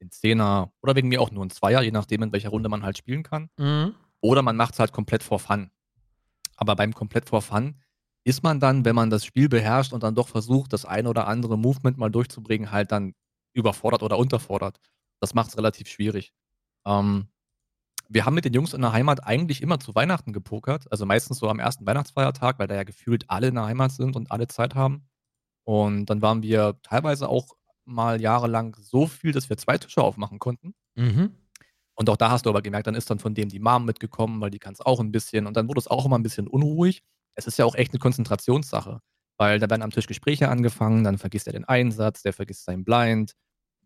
ein 0.00 0.10
Zehner 0.10 0.72
oder 0.82 0.96
wegen 0.96 1.08
mir 1.08 1.20
auch 1.20 1.30
nur 1.30 1.44
ein 1.44 1.50
Zweier, 1.50 1.82
je 1.82 1.90
nachdem, 1.90 2.22
in 2.22 2.32
welcher 2.32 2.50
Runde 2.50 2.68
man 2.68 2.82
halt 2.82 2.98
spielen 2.98 3.22
kann. 3.22 3.48
Mhm. 3.56 3.94
Oder 4.20 4.42
man 4.42 4.56
macht 4.56 4.74
es 4.74 4.80
halt 4.80 4.92
komplett 4.92 5.22
for 5.22 5.38
fun. 5.38 5.70
Aber 6.56 6.76
beim 6.76 6.92
komplett 6.92 7.28
for 7.28 7.42
fun 7.42 7.80
ist 8.24 8.42
man 8.42 8.60
dann, 8.60 8.84
wenn 8.84 8.94
man 8.94 9.10
das 9.10 9.24
Spiel 9.24 9.48
beherrscht 9.48 9.92
und 9.92 10.02
dann 10.02 10.14
doch 10.14 10.28
versucht, 10.28 10.72
das 10.72 10.84
ein 10.84 11.06
oder 11.06 11.26
andere 11.26 11.58
Movement 11.58 11.98
mal 11.98 12.10
durchzubringen, 12.10 12.70
halt 12.70 12.92
dann 12.92 13.14
überfordert 13.52 14.02
oder 14.02 14.18
unterfordert. 14.18 14.78
Das 15.20 15.34
macht 15.34 15.50
es 15.50 15.58
relativ 15.58 15.88
schwierig. 15.88 16.32
Ähm, 16.86 17.28
wir 18.08 18.24
haben 18.24 18.34
mit 18.34 18.44
den 18.44 18.52
Jungs 18.52 18.74
in 18.74 18.82
der 18.82 18.92
Heimat 18.92 19.24
eigentlich 19.26 19.62
immer 19.62 19.80
zu 19.80 19.94
Weihnachten 19.94 20.32
gepokert, 20.32 20.90
also 20.90 21.06
meistens 21.06 21.38
so 21.38 21.48
am 21.48 21.58
ersten 21.58 21.86
Weihnachtsfeiertag, 21.86 22.58
weil 22.58 22.68
da 22.68 22.74
ja 22.74 22.84
gefühlt 22.84 23.24
alle 23.28 23.48
in 23.48 23.54
der 23.54 23.64
Heimat 23.64 23.92
sind 23.92 24.16
und 24.16 24.30
alle 24.30 24.48
Zeit 24.48 24.74
haben. 24.74 25.08
Und 25.64 26.06
dann 26.06 26.22
waren 26.22 26.42
wir 26.42 26.78
teilweise 26.82 27.28
auch 27.28 27.54
mal 27.84 28.20
jahrelang 28.20 28.76
so 28.80 29.06
viel, 29.06 29.32
dass 29.32 29.48
wir 29.48 29.56
zwei 29.56 29.78
Tische 29.78 30.02
aufmachen 30.02 30.38
konnten. 30.38 30.74
Mhm. 30.94 31.34
Und 31.94 32.08
auch 32.08 32.16
da 32.16 32.30
hast 32.30 32.46
du 32.46 32.50
aber 32.50 32.62
gemerkt, 32.62 32.86
dann 32.86 32.94
ist 32.94 33.10
dann 33.10 33.18
von 33.18 33.34
dem 33.34 33.48
die 33.48 33.60
Mom 33.60 33.84
mitgekommen, 33.84 34.40
weil 34.40 34.50
die 34.50 34.58
kann 34.58 34.72
es 34.72 34.80
auch 34.80 35.00
ein 35.00 35.12
bisschen. 35.12 35.46
Und 35.46 35.56
dann 35.56 35.68
wurde 35.68 35.80
es 35.80 35.88
auch 35.88 36.06
immer 36.06 36.18
ein 36.18 36.22
bisschen 36.22 36.48
unruhig 36.48 37.02
es 37.34 37.46
ist 37.46 37.58
ja 37.58 37.64
auch 37.64 37.74
echt 37.74 37.92
eine 37.92 37.98
Konzentrationssache, 37.98 39.00
weil 39.38 39.58
da 39.58 39.70
werden 39.70 39.82
am 39.82 39.90
Tisch 39.90 40.06
Gespräche 40.06 40.48
angefangen, 40.48 41.04
dann 41.04 41.18
vergisst 41.18 41.46
er 41.46 41.52
den 41.52 41.64
Einsatz, 41.64 42.22
der 42.22 42.32
vergisst 42.32 42.64
sein 42.64 42.84
Blind, 42.84 43.32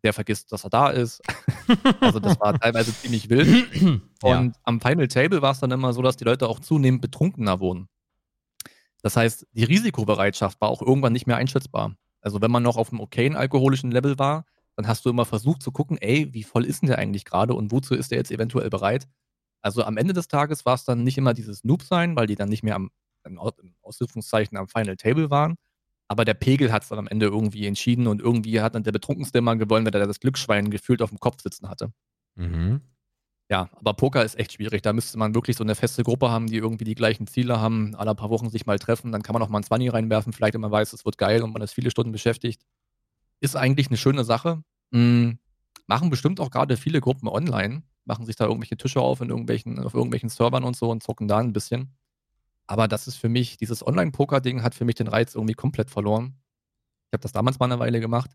der 0.05 0.13
vergisst, 0.13 0.53
dass 0.53 0.65
er 0.65 0.71
da 0.71 0.91
ist. 0.91 1.23
also 2.01 2.21
das 2.21 2.39
war 2.41 2.59
teilweise 2.59 2.95
ziemlich 2.95 3.29
wild. 3.31 3.73
Und 4.23 4.47
ja. 4.47 4.53
am 4.65 4.81
Final 4.81 5.09
Table 5.09 5.43
war 5.43 5.53
es 5.53 5.61
dann 5.61 5.71
immer 5.71 5.93
so, 5.93 6.03
dass 6.03 6.17
die 6.17 6.25
Leute 6.25 6.49
auch 6.49 6.61
zunehmend 6.61 7.03
betrunkener 7.03 7.61
wurden. 7.61 7.89
Das 9.07 9.17
heißt, 9.17 9.47
die 9.53 9.63
Risikobereitschaft 9.63 10.61
war 10.61 10.69
auch 10.69 10.83
irgendwann 10.83 11.13
nicht 11.13 11.29
mehr 11.29 11.37
einschätzbar. 11.37 11.95
Also 12.23 12.41
wenn 12.41 12.51
man 12.51 12.65
noch 12.65 12.77
auf 12.77 12.91
einem 12.91 12.99
okayen 12.99 13.37
alkoholischen 13.37 13.93
Level 13.93 14.19
war, 14.19 14.47
dann 14.75 14.89
hast 14.89 15.05
du 15.05 15.11
immer 15.11 15.25
versucht 15.25 15.63
zu 15.63 15.71
gucken, 15.71 15.97
ey, 15.99 16.35
wie 16.35 16.43
voll 16.43 16.65
ist 16.65 16.83
denn 16.83 16.89
der 16.89 16.99
eigentlich 16.99 17.25
gerade 17.25 17.55
und 17.55 17.71
wozu 17.71 17.95
ist 17.95 18.11
der 18.11 18.19
jetzt 18.19 18.33
eventuell 18.33 18.69
bereit? 18.69 19.07
Also 19.63 19.85
am 19.85 19.97
Ende 19.97 20.13
des 20.13 20.27
Tages 20.27 20.67
war 20.67 20.75
es 20.75 20.85
dann 20.85 21.05
nicht 21.05 21.19
immer 21.19 21.35
dieses 21.35 21.63
Noob-Sein, 21.63 22.17
weil 22.17 22.27
die 22.27 22.35
dann 22.35 22.49
nicht 22.49 22.65
mehr 22.65 22.75
am 22.75 22.91
in 23.25 23.39
Ausrufungszeichen 23.81 24.59
am 24.59 24.67
Final 24.67 24.97
Table 24.97 25.31
waren. 25.31 25.55
Aber 26.09 26.25
der 26.25 26.35
Pegel 26.35 26.73
hat 26.73 26.83
es 26.83 26.89
dann 26.89 26.99
am 26.99 27.07
Ende 27.07 27.27
irgendwie 27.27 27.65
entschieden 27.65 28.09
und 28.09 28.21
irgendwie 28.21 28.61
hat 28.61 28.75
dann 28.75 28.83
der 28.83 28.91
Betrunkenste 28.91 29.39
immer 29.39 29.55
gewonnen, 29.55 29.87
weil 29.87 29.95
er 29.95 30.09
das 30.09 30.19
Glücksschwein 30.19 30.69
gefühlt 30.69 31.01
auf 31.01 31.11
dem 31.11 31.21
Kopf 31.21 31.43
sitzen 31.43 31.69
hatte. 31.69 31.93
Mhm. 32.35 32.81
Ja, 33.49 33.71
aber 33.77 33.95
Poker 33.95 34.25
ist 34.25 34.39
echt 34.39 34.55
schwierig. 34.55 34.83
Da 34.83 34.93
müsste 34.93 35.19
man 35.19 35.35
wirklich 35.35 35.57
so 35.57 35.63
eine 35.63 35.77
feste 35.77 36.03
Gruppe 36.03 36.31
haben, 36.31 36.49
die 36.49 36.57
irgendwie 36.57 36.85
die 36.85 36.97
gleichen 36.97 37.29
Ziele 37.29 37.61
haben, 37.61 37.95
alle 37.95 38.15
paar 38.15 38.31
Wochen 38.31 38.51
sich 38.51 38.67
mal 38.67 38.79
treffen. 38.79 39.13
Dann 39.13 39.23
kann 39.23 39.35
man 39.35 39.43
auch 39.43 39.49
mal 39.49 39.61
ein 39.61 39.65
20 39.65 39.93
reinwerfen, 39.93 40.33
vielleicht 40.33 40.55
wenn 40.55 40.61
man 40.61 40.73
weiß, 40.73 40.93
es 40.93 41.05
wird 41.05 41.17
geil 41.17 41.43
und 41.43 41.53
man 41.53 41.63
ist 41.63 41.73
viele 41.73 41.91
Stunden 41.91 42.11
beschäftigt. 42.11 42.63
Ist 43.41 43.57
eigentlich 43.57 43.87
eine 43.89 43.97
schöne 43.99 44.25
Sache. 44.25 44.63
Mhm. 44.91 45.39
Machen 45.87 46.11
bestimmt 46.11 46.41
auch 46.41 46.51
gerade 46.51 46.77
viele 46.77 47.01
Gruppen 47.01 47.29
online, 47.29 47.85
machen 48.05 48.27
sich 48.27 48.35
da 48.35 48.47
irgendwelche 48.47 48.77
Tische 48.77 49.01
auf 49.01 49.21
in 49.21 49.31
irgendwelchen, 49.31 49.79
auf 49.79 49.95
irgendwelchen 49.95 50.29
Servern 50.29 50.65
und 50.65 50.77
so 50.77 50.91
und 50.91 51.05
zocken 51.05 51.29
da 51.29 51.39
ein 51.39 51.53
bisschen. 51.53 51.97
Aber 52.67 52.89
das 52.89 53.07
ist 53.07 53.17
für 53.17 53.29
mich, 53.29 53.57
dieses 53.59 53.87
Online-Poker-Ding 53.87 54.63
hat 54.65 54.75
für 54.75 54.85
mich 54.85 54.97
den 54.97 55.07
Reiz 55.07 55.37
irgendwie 55.37 55.55
komplett 55.55 55.91
verloren. 55.91 56.35
Ich 57.09 57.13
habe 57.13 57.23
das 57.23 57.31
damals 57.33 57.61
mal 57.61 57.67
eine 57.67 57.79
Weile 57.79 58.01
gemacht. 58.01 58.31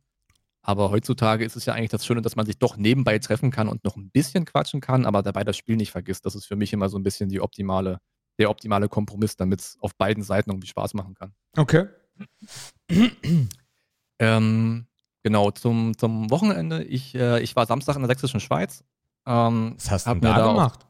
Aber 0.63 0.91
heutzutage 0.91 1.43
ist 1.43 1.55
es 1.55 1.65
ja 1.65 1.73
eigentlich 1.73 1.89
das 1.89 2.05
Schöne, 2.05 2.21
dass 2.21 2.35
man 2.35 2.45
sich 2.45 2.59
doch 2.59 2.77
nebenbei 2.77 3.17
treffen 3.19 3.49
kann 3.49 3.67
und 3.67 3.83
noch 3.83 3.95
ein 3.95 4.11
bisschen 4.11 4.45
quatschen 4.45 4.79
kann, 4.79 5.05
aber 5.05 5.23
dabei 5.23 5.43
das 5.43 5.57
Spiel 5.57 5.75
nicht 5.75 5.91
vergisst. 5.91 6.25
Das 6.25 6.35
ist 6.35 6.45
für 6.45 6.55
mich 6.55 6.71
immer 6.73 6.89
so 6.89 6.97
ein 6.97 7.03
bisschen 7.03 7.29
die 7.29 7.41
optimale, 7.41 7.99
der 8.39 8.49
optimale 8.49 8.87
Kompromiss, 8.87 9.35
damit 9.35 9.61
es 9.61 9.77
auf 9.79 9.95
beiden 9.95 10.23
Seiten 10.23 10.51
irgendwie 10.51 10.67
Spaß 10.67 10.93
machen 10.93 11.15
kann. 11.15 11.33
Okay. 11.57 11.87
ähm, 14.19 14.85
genau, 15.23 15.51
zum, 15.51 15.97
zum 15.97 16.29
Wochenende. 16.29 16.83
Ich, 16.83 17.15
äh, 17.15 17.41
ich 17.41 17.55
war 17.55 17.65
Samstag 17.65 17.95
in 17.95 18.01
der 18.01 18.09
Sächsischen 18.09 18.39
Schweiz. 18.39 18.83
Ähm, 19.25 19.73
Was 19.77 19.89
hast 19.89 20.07
du 20.07 20.15
da 20.15 20.51
gemacht? 20.51 20.83
Auf, 20.83 20.89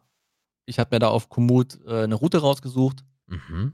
ich 0.66 0.80
habe 0.80 0.96
mir 0.96 1.00
da 1.00 1.08
auf 1.08 1.30
Komoot 1.30 1.80
äh, 1.86 2.04
eine 2.04 2.16
Route 2.16 2.40
rausgesucht 2.40 3.06
Mhm. 3.32 3.74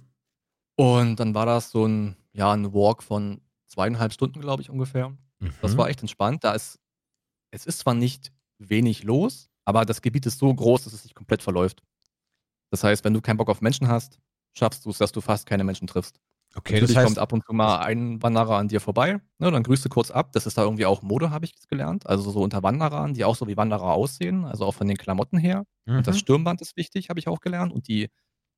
Und 0.75 1.19
dann 1.19 1.33
war 1.33 1.45
das 1.45 1.71
so 1.71 1.85
ein, 1.85 2.15
ja, 2.33 2.51
ein 2.51 2.73
Walk 2.73 3.03
von 3.03 3.41
zweieinhalb 3.67 4.13
Stunden, 4.13 4.39
glaube 4.39 4.61
ich, 4.61 4.69
ungefähr. 4.69 5.17
Mhm. 5.39 5.53
Das 5.61 5.77
war 5.77 5.89
echt 5.89 6.01
entspannt. 6.01 6.43
Da 6.43 6.53
ist, 6.53 6.79
es 7.51 7.65
ist 7.65 7.79
zwar 7.79 7.93
nicht 7.93 8.31
wenig 8.59 9.03
los, 9.03 9.49
aber 9.65 9.85
das 9.85 10.01
Gebiet 10.01 10.25
ist 10.25 10.39
so 10.39 10.53
groß, 10.53 10.83
dass 10.85 10.93
es 10.93 11.03
sich 11.03 11.13
komplett 11.13 11.43
verläuft. 11.43 11.83
Das 12.71 12.83
heißt, 12.83 13.03
wenn 13.03 13.13
du 13.13 13.21
keinen 13.21 13.37
Bock 13.37 13.49
auf 13.49 13.61
Menschen 13.61 13.87
hast, 13.87 14.19
schaffst 14.53 14.85
du 14.85 14.89
es, 14.89 14.97
dass 14.97 15.11
du 15.11 15.21
fast 15.21 15.45
keine 15.45 15.63
Menschen 15.63 15.87
triffst. 15.87 16.19
Okay, 16.55 16.73
Natürlich 16.73 16.95
das 16.95 16.97
heißt, 16.97 17.07
kommt 17.07 17.19
ab 17.19 17.33
und 17.33 17.45
zu 17.45 17.53
mal 17.53 17.79
ein 17.79 18.21
Wanderer 18.23 18.57
an 18.57 18.67
dir 18.67 18.79
vorbei, 18.79 19.19
ne, 19.37 19.51
dann 19.51 19.63
grüßt 19.63 19.85
du 19.85 19.89
kurz 19.89 20.09
ab. 20.09 20.31
Das 20.31 20.47
ist 20.47 20.57
da 20.57 20.63
irgendwie 20.63 20.85
auch 20.85 21.01
Mode, 21.01 21.29
habe 21.29 21.45
ich 21.45 21.51
jetzt 21.51 21.69
gelernt. 21.69 22.07
Also 22.07 22.31
so 22.31 22.41
unter 22.41 22.63
Wanderern, 22.63 23.13
die 23.13 23.25
auch 23.25 23.35
so 23.35 23.47
wie 23.47 23.57
Wanderer 23.57 23.93
aussehen, 23.93 24.45
also 24.45 24.65
auch 24.65 24.73
von 24.73 24.87
den 24.87 24.97
Klamotten 24.97 25.37
her. 25.37 25.65
Und 25.85 26.07
das 26.07 26.15
mhm. 26.15 26.19
Stirnband 26.19 26.61
ist 26.61 26.75
wichtig, 26.75 27.09
habe 27.09 27.19
ich 27.19 27.27
auch 27.27 27.41
gelernt. 27.41 27.71
Und 27.71 27.87
die 27.87 28.09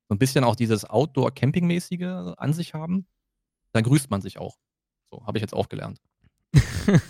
so 0.07 0.15
ein 0.15 0.19
bisschen 0.19 0.43
auch 0.43 0.55
dieses 0.55 0.85
Outdoor-Camping-mäßige 0.85 2.35
an 2.37 2.53
sich 2.53 2.73
haben. 2.73 3.05
Dann 3.73 3.83
grüßt 3.83 4.09
man 4.09 4.21
sich 4.21 4.39
auch. 4.39 4.57
So, 5.09 5.25
habe 5.25 5.37
ich 5.37 5.41
jetzt 5.41 5.53
auch 5.53 5.69
gelernt. 5.69 5.99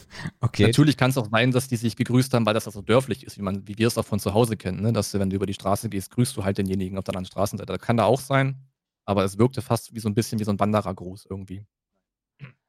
okay. 0.42 0.68
Natürlich 0.68 0.98
kann 0.98 1.12
es 1.12 1.18
auch 1.18 1.30
sein, 1.30 1.52
dass 1.52 1.68
die 1.68 1.78
sich 1.78 1.96
gegrüßt 1.96 2.34
haben, 2.34 2.46
weil 2.46 2.54
das 2.54 2.66
so 2.66 2.82
dörflich 2.82 3.24
ist, 3.26 3.38
wie, 3.38 3.42
man, 3.42 3.68
wie 3.68 3.78
wir 3.78 3.88
es 3.88 3.98
auch 3.98 4.06
von 4.06 4.20
zu 4.20 4.34
Hause 4.34 4.58
kennen. 4.58 4.82
Ne? 4.82 4.94
Dass 4.94 5.14
wenn 5.14 5.30
du 5.30 5.36
über 5.36 5.46
die 5.46 5.54
Straße 5.54 5.90
gehst, 5.90 6.12
grüßt 6.12 6.36
du 6.36 6.44
halt 6.44 6.58
denjenigen 6.58 6.98
auf 6.98 7.06
der 7.06 7.14
anderen 7.14 7.26
Straßenseite. 7.26 7.74
Das 7.74 7.82
kann 7.82 7.98
da 7.98 8.04
auch 8.04 8.20
sein, 8.20 8.58
aber 9.06 9.24
es 9.24 9.38
wirkte 9.38 9.62
fast 9.62 9.94
wie 9.94 10.00
so 10.00 10.10
ein 10.10 10.16
bisschen 10.16 10.40
wie 10.40 10.44
so 10.44 10.52
ein 10.52 10.60
Wanderergruß 10.60 11.28
irgendwie. 11.30 11.64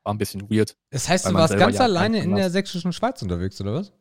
War 0.03 0.15
ein 0.15 0.19
bisschen 0.19 0.49
weird. 0.51 0.77
Das 0.91 1.09
heißt, 1.09 1.27
du 1.27 1.35
warst 1.35 1.57
ganz 1.59 1.77
ja 1.77 1.83
alleine 1.83 2.23
in 2.23 2.35
der 2.35 2.51
sächsischen 2.51 2.93
Schweiz 2.93 3.21
unterwegs, 3.21 3.61
oder 3.61 3.75
was? 3.75 3.93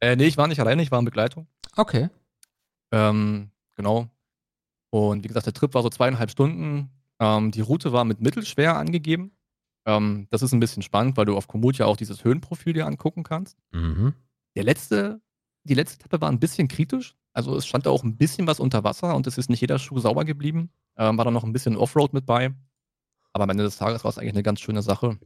Äh, 0.00 0.16
nee, 0.16 0.26
ich 0.26 0.36
war 0.36 0.46
nicht 0.46 0.60
alleine, 0.60 0.82
ich 0.82 0.90
war 0.90 0.98
in 0.98 1.04
Begleitung. 1.04 1.46
Okay. 1.76 2.08
Ähm, 2.92 3.50
genau. 3.76 4.08
Und 4.90 5.24
wie 5.24 5.28
gesagt, 5.28 5.46
der 5.46 5.52
Trip 5.52 5.72
war 5.74 5.82
so 5.82 5.90
zweieinhalb 5.90 6.30
Stunden. 6.30 6.90
Ähm, 7.18 7.50
die 7.50 7.60
Route 7.60 7.92
war 7.92 8.04
mit 8.04 8.20
mittelschwer 8.20 8.76
angegeben. 8.76 9.32
Ähm, 9.86 10.26
das 10.30 10.42
ist 10.42 10.52
ein 10.52 10.60
bisschen 10.60 10.82
spannend, 10.82 11.16
weil 11.16 11.24
du 11.24 11.36
auf 11.36 11.48
Komoot 11.48 11.78
ja 11.78 11.86
auch 11.86 11.96
dieses 11.96 12.24
Höhenprofil 12.24 12.72
dir 12.72 12.86
angucken 12.86 13.22
kannst. 13.22 13.58
Mhm. 13.72 14.14
Der 14.56 14.64
letzte, 14.64 15.20
die 15.64 15.74
letzte 15.74 16.00
Etappe 16.00 16.20
war 16.20 16.30
ein 16.30 16.40
bisschen 16.40 16.68
kritisch. 16.68 17.16
Also 17.32 17.56
es 17.56 17.66
stand 17.66 17.86
da 17.86 17.90
auch 17.90 18.02
ein 18.02 18.16
bisschen 18.16 18.46
was 18.46 18.60
unter 18.60 18.82
Wasser 18.84 19.14
und 19.14 19.26
es 19.26 19.38
ist 19.38 19.50
nicht 19.50 19.60
jeder 19.60 19.78
Schuh 19.78 20.00
sauber 20.00 20.24
geblieben. 20.24 20.70
Ähm, 20.96 21.16
war 21.16 21.24
da 21.24 21.30
noch 21.30 21.44
ein 21.44 21.52
bisschen 21.52 21.76
Offroad 21.76 22.12
mit 22.12 22.26
bei. 22.26 22.52
Aber 23.32 23.44
am 23.44 23.50
Ende 23.50 23.64
des 23.64 23.76
Tages 23.76 24.04
war 24.04 24.10
es 24.10 24.18
eigentlich 24.18 24.34
eine 24.34 24.42
ganz 24.42 24.60
schöne 24.60 24.82
Sache. 24.82 25.18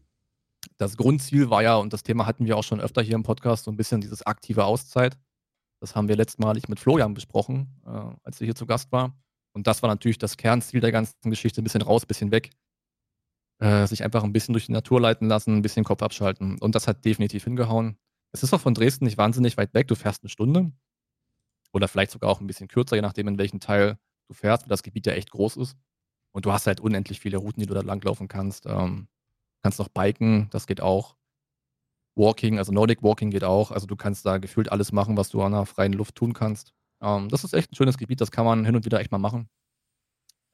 Das 0.77 0.97
Grundziel 0.97 1.51
war 1.51 1.63
ja, 1.63 1.77
und 1.77 1.93
das 1.93 2.03
Thema 2.03 2.27
hatten 2.27 2.47
wir 2.47 2.57
auch 2.57 2.65
schon 2.65 2.81
öfter 2.81 3.03
hier 3.03 3.15
im 3.15 3.23
Podcast, 3.23 3.65
so 3.65 3.71
ein 3.71 3.77
bisschen 3.77 4.01
dieses 4.01 4.25
aktive 4.25 4.65
Auszeit. 4.65 5.19
Das 5.81 5.95
haben 5.95 6.09
wir 6.09 6.17
letztmalig 6.17 6.69
mit 6.69 6.81
Florian 6.81 7.15
besprochen, 7.15 7.81
äh, 7.87 8.17
als 8.23 8.41
er 8.41 8.47
hier 8.47 8.55
zu 8.55 8.67
Gast 8.67 8.93
war. 8.93 9.15
Und 9.53 9.67
das 9.67 9.83
war 9.83 9.89
natürlich 9.89 10.19
das 10.19 10.37
Kernziel 10.37 10.81
der 10.81 10.93
ganzen 10.93 11.31
Geschichte, 11.31 11.61
ein 11.61 11.65
bisschen 11.65 11.83
raus, 11.83 12.05
ein 12.05 12.09
bisschen 12.09 12.31
weg. 12.31 12.51
Äh, 13.61 13.87
sich 13.87 14.03
einfach 14.03 14.25
ein 14.25 14.33
bisschen 14.33 14.53
durch 14.53 14.67
die 14.67 14.73
Natur 14.73 15.01
leiten 15.01 15.29
lassen, 15.29 15.57
ein 15.57 15.63
bisschen 15.63 15.85
Kopf 15.85 16.03
abschalten. 16.03 16.59
Und 16.59 16.75
das 16.75 16.89
hat 16.89 17.05
definitiv 17.05 17.45
hingehauen. 17.45 17.97
Es 18.33 18.43
ist 18.43 18.53
auch 18.53 18.61
von 18.61 18.75
Dresden 18.75 19.05
nicht 19.05 19.17
wahnsinnig 19.17 19.57
weit 19.57 19.75
weg. 19.75 19.87
Du 19.89 19.95
fährst 19.95 20.23
eine 20.23 20.29
Stunde. 20.31 20.73
Oder 21.73 21.89
vielleicht 21.89 22.11
sogar 22.11 22.31
auch 22.31 22.41
ein 22.41 22.47
bisschen 22.47 22.69
kürzer, 22.69 22.97
je 22.97 23.03
nachdem, 23.03 23.29
in 23.29 23.39
welchem 23.39 23.61
Teil 23.61 23.99
du 24.29 24.35
fährst, 24.35 24.65
weil 24.65 24.71
das 24.71 24.83
Gebiet 24.83 25.07
ja 25.07 25.13
echt 25.13 25.31
groß 25.31 25.57
ist. 25.57 25.77
Und 26.33 26.47
du 26.47 26.53
hast 26.53 26.67
halt 26.67 26.81
unendlich 26.81 27.21
viele 27.21 27.37
Routen, 27.37 27.61
die 27.61 27.67
du 27.67 27.75
da 27.75 27.81
langlaufen 27.81 28.29
kannst. 28.29 28.67
Ähm, 28.67 29.09
kannst 29.63 29.79
noch 29.79 29.89
biken, 29.89 30.49
das 30.51 30.67
geht 30.67 30.81
auch. 30.81 31.17
Walking, 32.17 32.59
also 32.59 32.73
Nordic 32.73 33.03
Walking 33.03 33.31
geht 33.31 33.45
auch. 33.45 33.71
Also 33.71 33.87
du 33.87 33.97
kannst 33.97 34.27
da 34.27 34.39
gefühlt 34.39 34.71
alles 34.71 34.93
machen, 34.93 35.17
was 35.17 35.31
du 35.31 35.43
an 35.43 35.53
der 35.53 35.67
freien 35.67 35.93
Luft 35.93 36.15
tun 36.17 36.33
kannst. 36.33 36.73
Ähm, 37.01 37.29
das 37.29 37.45
ist 37.45 37.55
echt 37.55 37.73
ein 37.73 37.77
schönes 37.77 37.99
Gebiet, 37.99 38.21
das 38.21 38.31
kann 38.31 38.45
man 38.45 38.65
hin 38.65 38.77
und 38.77 38.85
wieder 38.85 39.01
echt 39.01 39.13
mal 39.13 39.19
machen. 39.19 39.49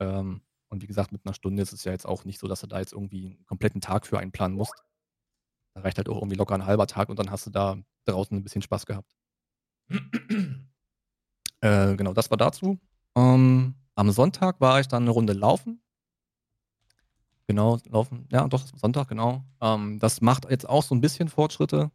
Ähm, 0.01 0.43
und 0.71 0.83
wie 0.83 0.87
gesagt, 0.87 1.13
mit 1.13 1.27
einer 1.27 1.35
Stunde 1.35 1.63
ist 1.63 1.73
es 1.73 1.85
ja 1.85 1.93
jetzt 1.93 2.07
auch 2.07 2.25
nicht 2.25 2.39
so, 2.39 2.47
dass 2.47 2.61
du 2.61 2.67
da 2.67 2.79
jetzt 2.79 2.93
irgendwie 2.93 3.27
einen 3.27 3.45
kompletten 3.47 3.81
Tag 3.81 4.07
für 4.07 4.19
einplanen 4.19 4.57
musst. 4.57 4.85
Da 5.75 5.83
reicht 5.83 5.99
halt 5.99 6.09
auch 6.09 6.17
irgendwie 6.17 6.37
locker 6.37 6.55
ein 6.55 6.65
halber 6.65 6.87
Tag 6.87 7.09
und 7.09 7.19
dann 7.19 7.31
hast 7.31 7.47
du 7.47 7.51
da 7.51 7.77
draußen 8.05 8.37
ein 8.37 8.43
bisschen 8.43 8.63
Spaß 8.63 8.87
gehabt. 8.87 9.17
äh, 11.61 11.97
genau, 11.97 12.13
das 12.13 12.31
war 12.31 12.39
dazu. 12.39 12.79
Ähm, 13.17 13.75
am 13.97 14.11
Sonntag 14.13 14.61
war 14.61 14.81
ich 14.81 14.87
dann 14.89 15.03
eine 15.03 15.11
Runde 15.11 15.33
laufen. 15.33 15.83
Genau, 17.49 17.79
laufen. 17.89 18.29
Ja, 18.31 18.47
doch, 18.47 18.61
das 18.61 18.73
war 18.73 18.79
Sonntag, 18.79 19.09
genau. 19.09 19.45
Ähm, 19.61 19.99
das 19.99 20.21
macht 20.21 20.49
jetzt 20.49 20.69
auch 20.69 20.85
so 20.85 20.95
ein 20.95 21.01
bisschen 21.01 21.29
Fortschritte. 21.29 21.91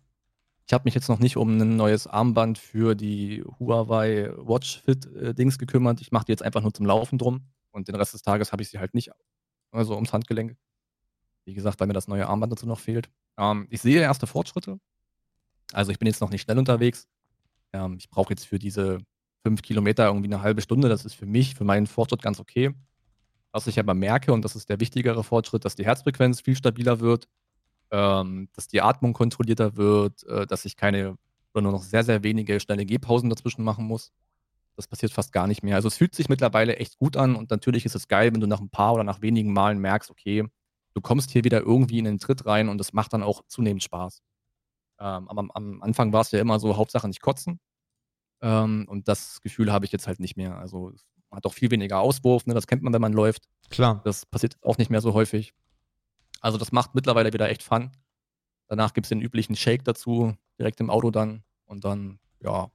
Ich 0.68 0.74
habe 0.74 0.84
mich 0.84 0.96
jetzt 0.96 1.08
noch 1.08 1.20
nicht 1.20 1.38
um 1.38 1.58
ein 1.58 1.78
neues 1.78 2.08
Armband 2.08 2.58
für 2.58 2.96
die 2.96 3.42
Huawei 3.60 4.32
Watch 4.36 4.82
Fit 4.82 5.06
äh, 5.16 5.34
Dings 5.34 5.58
gekümmert. 5.58 6.02
Ich 6.02 6.12
mache 6.12 6.26
die 6.26 6.34
jetzt 6.34 6.44
einfach 6.44 6.62
nur 6.62 6.74
zum 6.74 6.86
Laufen 6.86 7.18
drum. 7.18 7.48
Und 7.76 7.90
den 7.90 7.96
Rest 7.96 8.14
des 8.14 8.22
Tages 8.22 8.54
habe 8.54 8.64
ich 8.64 8.70
sie 8.70 8.80
halt 8.80 8.94
nicht 8.94 9.12
also 9.72 9.96
ums 9.96 10.14
Handgelenk. 10.14 10.56
Wie 11.44 11.54
gesagt, 11.54 11.80
weil 11.80 11.88
mir 11.88 11.94
das 11.94 12.08
neue 12.08 12.26
Armband 12.26 12.54
dazu 12.54 12.66
noch 12.66 12.80
fehlt. 12.80 13.10
Ähm, 13.38 13.68
ich 13.70 13.82
sehe 13.82 14.00
erste 14.02 14.28
Fortschritte. 14.28 14.80
Also 15.74 15.92
ich 15.92 16.00
bin 16.00 16.08
jetzt 16.08 16.22
noch 16.22 16.30
nicht 16.30 16.42
schnell 16.44 16.58
unterwegs. 16.58 17.08
Ähm, 17.74 17.98
ich 18.00 18.10
brauche 18.10 18.32
jetzt 18.32 18.48
für 18.48 18.60
diese 18.60 19.00
fünf 19.44 19.62
Kilometer 19.62 20.06
irgendwie 20.08 20.30
eine 20.30 20.42
halbe 20.42 20.62
Stunde. 20.62 20.88
Das 20.88 21.04
ist 21.04 21.16
für 21.16 21.26
mich, 21.26 21.54
für 21.54 21.66
meinen 21.66 21.86
Fortschritt 21.86 22.22
ganz 22.22 22.40
okay. 22.40 22.74
Was 23.52 23.68
ich 23.68 23.78
aber 23.78 23.94
merke, 23.94 24.32
und 24.32 24.44
das 24.44 24.56
ist 24.56 24.70
der 24.70 24.80
wichtigere 24.80 25.24
Fortschritt, 25.24 25.66
dass 25.66 25.76
die 25.76 25.86
Herzfrequenz 25.86 26.42
viel 26.42 26.56
stabiler 26.56 27.02
wird, 27.02 27.28
ähm, 27.92 28.48
dass 28.54 28.70
die 28.70 28.82
Atmung 28.82 29.12
kontrollierter 29.12 29.76
wird, 29.76 30.24
äh, 30.24 30.48
dass 30.48 30.64
ich 30.64 30.78
keine 30.78 31.18
oder 31.54 31.64
nur 31.64 31.72
noch 31.74 31.84
sehr, 31.84 32.04
sehr 32.04 32.24
wenige 32.24 32.60
schnelle 32.60 32.86
Gehpausen 32.86 33.30
dazwischen 33.30 33.64
machen 33.64 33.86
muss. 33.86 34.14
Das 34.76 34.88
passiert 34.88 35.12
fast 35.12 35.32
gar 35.32 35.48
nicht 35.48 35.64
mehr. 35.64 35.76
Also 35.76 35.88
es 35.88 35.98
fühlt 35.98 36.16
sich 36.16 36.30
mittlerweile 36.30 36.78
echt 36.78 36.98
gut 36.98 37.16
an 37.18 37.36
und 37.36 37.50
natürlich 37.50 37.86
ist 37.86 37.96
es 37.96 38.08
geil, 38.08 38.34
wenn 38.34 38.42
du 38.42 38.48
nach 38.48 38.60
ein 38.60 38.70
paar 38.70 38.94
oder 38.94 39.04
nach 39.04 39.22
wenigen 39.22 39.54
Malen 39.54 39.80
merkst, 39.80 40.12
okay, 40.12 40.46
du 40.94 41.02
kommst 41.02 41.32
hier 41.32 41.44
wieder 41.44 41.62
irgendwie 41.62 42.00
in 42.00 42.06
den 42.06 42.20
Tritt 42.20 42.46
rein 42.46 42.70
und 42.70 42.80
es 42.82 42.94
macht 42.94 43.14
dann 43.14 43.24
auch 43.24 43.44
zunehmend 43.48 43.84
Spaß. 43.84 44.22
Ähm, 45.00 45.30
aber 45.30 45.42
am, 45.42 45.52
am 45.52 45.82
Anfang 45.82 46.14
war 46.14 46.22
es 46.22 46.32
ja 46.32 46.40
immer 46.40 46.60
so, 46.60 46.76
Hauptsache 46.78 47.08
nicht 47.08 47.22
kotzen. 47.22 47.60
Ähm, 48.42 48.86
und 48.90 49.08
das 49.08 49.42
Gefühl 49.42 49.72
habe 49.72 49.86
ich 49.86 49.92
jetzt 49.92 50.08
halt 50.08 50.20
nicht 50.20 50.38
mehr. 50.38 50.58
Also 50.58 50.92
es 50.92 51.06
hat 51.32 51.46
auch 51.46 51.54
viel 51.54 51.72
weniger 51.72 52.00
Auswurf, 52.00 52.46
ne? 52.46 52.54
das 52.54 52.68
kennt 52.68 52.84
man, 52.84 52.94
wenn 52.94 53.02
man 53.02 53.14
läuft. 53.14 53.48
Klar. 53.70 54.02
Das 54.04 54.26
passiert 54.26 54.58
auch 54.62 54.78
nicht 54.78 54.90
mehr 54.90 55.02
so 55.02 55.14
häufig. 55.14 55.54
Also 56.42 56.58
das 56.58 56.72
macht 56.72 56.96
mittlerweile 56.96 57.34
wieder 57.34 57.50
echt 57.50 57.64
Fun. 57.64 57.92
Danach 58.68 58.94
gibt 58.94 59.06
es 59.06 59.10
den 59.10 59.22
üblichen 59.22 59.56
Shake 59.56 59.84
dazu, 59.84 60.36
direkt 60.60 60.80
im 60.80 60.90
Auto 60.90 61.12
dann. 61.12 61.44
Und 61.66 61.84
dann, 61.86 62.20
ja, 62.40 62.70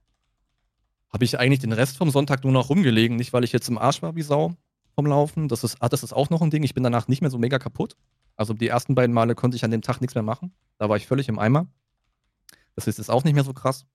habe 1.13 1.25
ich 1.25 1.39
eigentlich 1.39 1.59
den 1.59 1.73
Rest 1.73 1.97
vom 1.97 2.09
Sonntag 2.09 2.43
nur 2.43 2.53
noch 2.53 2.69
rumgelegen. 2.69 3.17
Nicht, 3.17 3.33
weil 3.33 3.43
ich 3.43 3.51
jetzt 3.51 3.69
im 3.69 3.77
Arsch 3.77 4.01
war 4.01 4.15
wie 4.15 4.21
Sau 4.21 4.55
vom 4.95 5.05
Laufen. 5.05 5.47
Das 5.47 5.63
ist, 5.63 5.77
ah, 5.79 5.89
das 5.89 6.03
ist 6.03 6.13
auch 6.13 6.29
noch 6.29 6.41
ein 6.41 6.51
Ding. 6.51 6.63
Ich 6.63 6.73
bin 6.73 6.83
danach 6.83 7.07
nicht 7.07 7.21
mehr 7.21 7.31
so 7.31 7.37
mega 7.37 7.59
kaputt. 7.59 7.95
Also 8.35 8.53
die 8.53 8.67
ersten 8.67 8.95
beiden 8.95 9.13
Male 9.13 9.35
konnte 9.35 9.57
ich 9.57 9.63
an 9.63 9.71
dem 9.71 9.81
Tag 9.81 10.01
nichts 10.01 10.15
mehr 10.15 10.23
machen. 10.23 10.53
Da 10.77 10.89
war 10.89 10.97
ich 10.97 11.07
völlig 11.07 11.27
im 11.27 11.39
Eimer. 11.39 11.67
Das 12.75 12.87
ist 12.87 12.97
jetzt 12.97 13.11
auch 13.11 13.23
nicht 13.23 13.33
mehr 13.33 13.43
so 13.43 13.53
krass. 13.53 13.85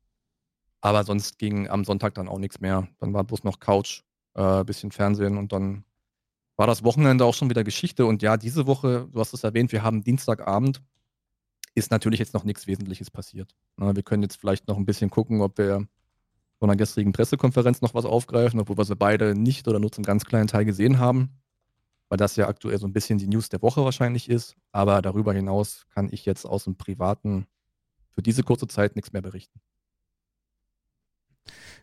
Aber 0.81 1.05
sonst 1.05 1.39
ging 1.39 1.69
am 1.69 1.85
Sonntag 1.85 2.15
dann 2.15 2.29
auch 2.29 2.39
nichts 2.39 2.61
mehr. 2.61 2.87
Dann 2.99 3.13
war 3.15 3.25
bloß 3.25 3.45
noch 3.45 3.61
Couch, 3.61 4.03
äh, 4.35 4.63
bisschen 4.65 4.93
Fernsehen 4.93 5.39
und 5.39 5.53
dann 5.53 5.85
war 6.57 6.67
das 6.67 6.85
Wochenende 6.85 7.25
auch 7.25 7.35
schon 7.35 7.51
wieder 7.51 7.65
Geschichte. 7.65 8.07
Und 8.07 8.23
ja, 8.23 8.37
diese 8.37 8.67
Woche, 8.67 9.09
du 9.11 9.21
hast 9.21 9.33
es 9.33 9.45
erwähnt, 9.45 9.73
wir 9.73 9.83
haben 9.83 10.03
Dienstagabend, 10.03 10.83
ist 11.75 11.91
natürlich 11.91 12.21
jetzt 12.21 12.35
noch 12.35 12.45
nichts 12.45 12.67
Wesentliches 12.67 13.11
passiert. 13.11 13.55
Na, 13.77 13.95
wir 13.95 14.03
können 14.03 14.23
jetzt 14.23 14.37
vielleicht 14.37 14.69
noch 14.69 14.77
ein 14.77 14.87
bisschen 14.87 15.11
gucken, 15.11 15.41
ob 15.41 15.59
wir 15.59 15.87
von 16.59 16.69
der 16.69 16.77
gestrigen 16.77 17.13
Pressekonferenz 17.13 17.83
noch 17.83 17.95
was 17.95 18.05
aufgreifen, 18.05 18.61
obwohl 18.61 18.79
wir 18.79 18.85
sie 18.85 18.97
beide 18.97 19.35
nicht 19.35 19.69
oder 19.69 19.79
nur 19.79 19.93
zum 19.93 20.05
ganz 20.05 20.25
kleinen 20.25 20.49
Teil 20.49 20.65
gesehen 20.65 20.99
haben, 20.99 21.31
weil 22.09 22.19
das 22.19 22.37
ja 22.37 22.49
aktuell 22.49 22.79
so 22.79 22.87
ein 22.87 22.93
bisschen 22.93 23.19
die 23.19 23.29
News 23.29 23.49
der 23.49 23.63
Woche 23.63 23.85
wahrscheinlich 23.85 24.29
ist. 24.31 24.57
Aber 24.73 25.03
darüber 25.03 25.33
hinaus 25.33 25.87
kann 25.93 26.09
ich 26.11 26.25
jetzt 26.25 26.45
aus 26.45 26.65
dem 26.65 26.77
Privaten 26.77 27.47
für 28.13 28.23
diese 28.23 28.43
kurze 28.43 28.67
Zeit 28.69 28.97
nichts 28.97 29.13
mehr 29.13 29.23
berichten. 29.23 29.61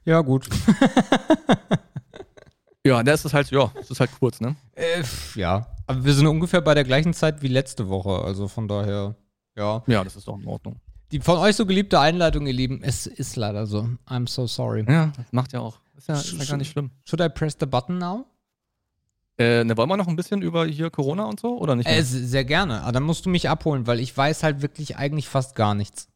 Ja, 0.05 0.21
gut. 0.21 0.49
Ja, 2.86 3.01
das 3.01 3.23
ist 3.23 3.33
halt, 3.33 3.49
ja, 3.51 3.71
das 3.75 3.89
ist 3.91 3.99
halt 4.01 4.12
kurz, 4.19 4.41
ne? 4.41 4.57
äh, 4.73 5.03
ja. 5.36 5.65
Aber 5.88 6.03
wir 6.03 6.13
sind 6.13 6.27
ungefähr 6.27 6.59
bei 6.59 6.73
der 6.73 6.83
gleichen 6.83 7.13
Zeit 7.13 7.41
wie 7.41 7.47
letzte 7.47 7.88
Woche. 7.88 8.21
Also 8.25 8.49
von 8.49 8.67
daher, 8.67 9.15
ja. 9.55 9.83
Ja, 9.88 10.03
das 10.03 10.17
ist 10.17 10.27
doch 10.27 10.38
in 10.38 10.45
Ordnung. 10.45 10.81
Die 11.13 11.19
von 11.19 11.38
euch 11.38 11.56
so 11.56 11.67
geliebte 11.67 11.99
Einleitung, 11.99 12.47
ihr 12.47 12.54
Lieben, 12.54 12.82
es 12.82 13.06
ist 13.06 13.36
leider 13.36 13.67
so. 13.67 13.88
I'm 14.08 14.28
so 14.28 14.47
sorry. 14.47 14.84
Ja, 14.89 15.13
das 15.15 15.32
macht 15.32 15.54
ja 15.54 15.60
auch. 15.60 15.78
Ist 15.95 16.08
ja, 16.08 16.15
ist 16.15 16.34
ja 16.34 16.45
gar 16.45 16.58
nicht 16.58 16.71
schlimm. 16.71 16.89
Should 17.06 17.21
I 17.21 17.30
press 17.30 17.56
the 17.60 17.67
button 17.67 17.99
now? 17.99 18.26
Äh, 19.38 19.63
ne, 19.63 19.78
wollen 19.78 19.89
wir 19.89 19.97
noch 19.97 20.08
ein 20.08 20.15
bisschen 20.15 20.41
über 20.41 20.65
hier 20.65 20.89
Corona 20.89 21.26
und 21.26 21.39
so 21.39 21.60
oder 21.60 21.76
nicht? 21.76 21.88
Äh, 21.88 22.02
sehr 22.02 22.45
gerne. 22.45 22.82
Aber 22.82 22.93
dann 22.93 23.04
musst 23.04 23.28
du 23.28 23.30
mich 23.30 23.47
abholen, 23.47 23.86
weil 23.86 23.99
ich 23.99 24.17
weiß 24.17 24.41
halt 24.41 24.63
wirklich 24.63 24.97
eigentlich 24.97 25.28
fast 25.28 25.54
gar 25.54 25.76
nichts. 25.76 26.08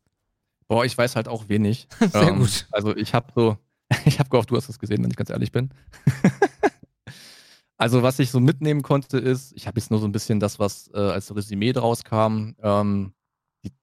Boah, 0.67 0.83
ich 0.83 0.97
weiß 0.97 1.15
halt 1.15 1.27
auch 1.27 1.47
wenig. 1.47 1.87
Sehr 2.11 2.33
gut. 2.33 2.65
Also 2.71 2.97
ich 2.97 3.13
habe 3.13 3.27
so, 3.35 3.55
ich 4.05 4.17
habe 4.17 4.29
gehofft, 4.29 4.49
du 4.49 4.57
hast 4.57 4.67
es 4.67 4.79
gesehen, 4.79 5.03
wenn 5.03 5.11
ich 5.11 5.15
ganz 5.15 5.29
ehrlich 5.29 5.51
bin. 5.51 5.69
also 7.77 8.01
was 8.01 8.17
ich 8.17 8.31
so 8.31 8.39
mitnehmen 8.39 8.81
konnte 8.81 9.19
ist, 9.19 9.53
ich 9.55 9.67
habe 9.67 9.79
jetzt 9.79 9.91
nur 9.91 9.99
so 9.99 10.07
ein 10.07 10.11
bisschen 10.11 10.39
das, 10.39 10.57
was 10.57 10.89
äh, 10.95 10.97
als 10.97 11.35
Resümee 11.35 11.71
draus 11.71 12.03
kam. 12.03 12.55
Ähm, 12.63 13.13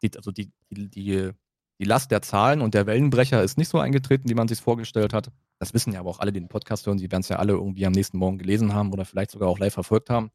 die, 0.02 0.16
also 0.16 0.30
die, 0.30 0.50
die, 0.70 1.30
die, 1.78 1.84
Last 1.84 2.10
der 2.10 2.22
Zahlen 2.22 2.60
und 2.60 2.74
der 2.74 2.86
Wellenbrecher 2.86 3.42
ist 3.42 3.58
nicht 3.58 3.68
so 3.68 3.78
eingetreten, 3.78 4.28
wie 4.28 4.34
man 4.34 4.48
sich 4.48 4.60
vorgestellt 4.60 5.12
hat. 5.12 5.30
Das 5.58 5.74
wissen 5.74 5.92
ja 5.92 6.00
aber 6.00 6.10
auch 6.10 6.20
alle, 6.20 6.32
die 6.32 6.40
den 6.40 6.48
Podcast 6.48 6.86
hören. 6.86 6.98
Die 6.98 7.10
werden 7.10 7.20
es 7.22 7.28
ja 7.28 7.36
alle 7.36 7.52
irgendwie 7.52 7.86
am 7.86 7.92
nächsten 7.92 8.18
Morgen 8.18 8.38
gelesen 8.38 8.72
haben 8.72 8.92
oder 8.92 9.04
vielleicht 9.04 9.30
sogar 9.30 9.48
auch 9.48 9.58
live 9.58 9.74
verfolgt 9.74 10.10
haben. 10.10 10.30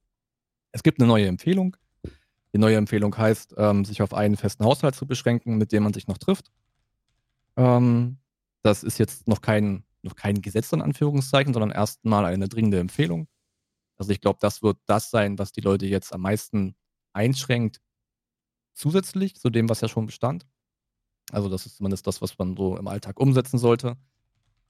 Es 0.72 0.84
gibt 0.84 1.00
eine 1.00 1.08
neue 1.08 1.28
Empfehlung. 1.28 1.76
Die 2.54 2.58
neue 2.58 2.78
Empfehlung 2.78 3.16
heißt, 3.16 3.56
ähm, 3.58 3.86
sich 3.86 4.02
auf 4.02 4.14
einen 4.14 4.38
festen 4.38 4.66
Haushalt 4.66 4.96
zu 4.96 5.06
beschränken, 5.06 5.58
mit 5.58 5.72
dem 5.72 5.84
man 5.84 5.94
sich 5.94 6.08
noch 6.08 6.18
trifft. 6.18 6.52
Ähm, 7.58 8.18
das 8.64 8.84
ist 8.84 8.98
jetzt 8.98 9.28
noch 9.28 9.42
kein 9.42 9.84
noch 10.02 10.16
kein 10.16 10.42
Gesetz 10.42 10.72
in 10.72 10.82
Anführungszeichen, 10.82 11.54
sondern 11.54 11.72
erstmal 11.72 12.26
eine 12.26 12.48
dringende 12.48 12.80
Empfehlung. 12.80 13.28
Also 13.98 14.12
ich 14.12 14.22
glaube, 14.22 14.40
das 14.42 14.64
wird 14.64 14.78
das 14.86 15.12
sein, 15.12 15.38
was 15.38 15.52
die 15.52 15.62
Leute 15.62 15.86
jetzt 15.86 16.14
am 16.14 16.22
meisten 16.22 16.76
einschränkt, 17.14 17.82
zusätzlich 18.80 19.36
zu 19.36 19.50
dem, 19.50 19.70
was 19.70 19.82
ja 19.82 19.88
schon 19.88 20.06
bestand. 20.06 20.48
Also 21.32 21.50
das 21.50 21.65
ist 21.65 21.78
zumindest 21.78 22.08
das, 22.08 22.22
was 22.22 22.38
man 22.38 22.56
so 22.56 22.78
im 22.78 22.88
Alltag 22.88 23.20
umsetzen 23.20 23.58
sollte. 23.58 23.98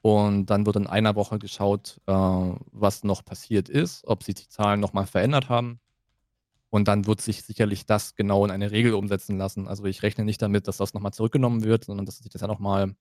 Und 0.02 0.48
dann 0.48 0.66
wird 0.66 0.78
in 0.78 0.88
einer 0.88 1.16
Woche 1.16 1.40
geschaut, 1.40 2.00
äh, 2.08 2.14
was 2.14 3.04
noch 3.04 3.24
passiert 3.24 3.70
ist, 3.70 4.06
ob 4.08 4.24
sich 4.24 4.36
die 4.36 4.48
Zahlen 4.48 4.80
nochmal 4.80 5.06
verändert 5.06 5.50
haben. 5.50 5.80
Und 6.70 6.88
dann 6.88 7.08
wird 7.08 7.22
sich 7.22 7.44
sicherlich 7.44 7.86
das 7.86 8.16
genau 8.16 8.46
in 8.46 8.52
eine 8.52 8.72
Regel 8.72 8.94
umsetzen 8.94 9.38
lassen. 9.38 9.68
Also 9.68 9.86
ich 9.86 10.04
rechne 10.04 10.24
nicht 10.24 10.42
damit, 10.42 10.68
dass 10.68 10.78
das 10.78 10.94
nochmal 10.94 11.14
zurückgenommen 11.14 11.64
wird, 11.64 11.86
sondern 11.86 12.06
dass 12.06 12.20
sich 12.20 12.30
das 12.30 12.42
ja 12.42 12.48
nochmal, 12.48 12.96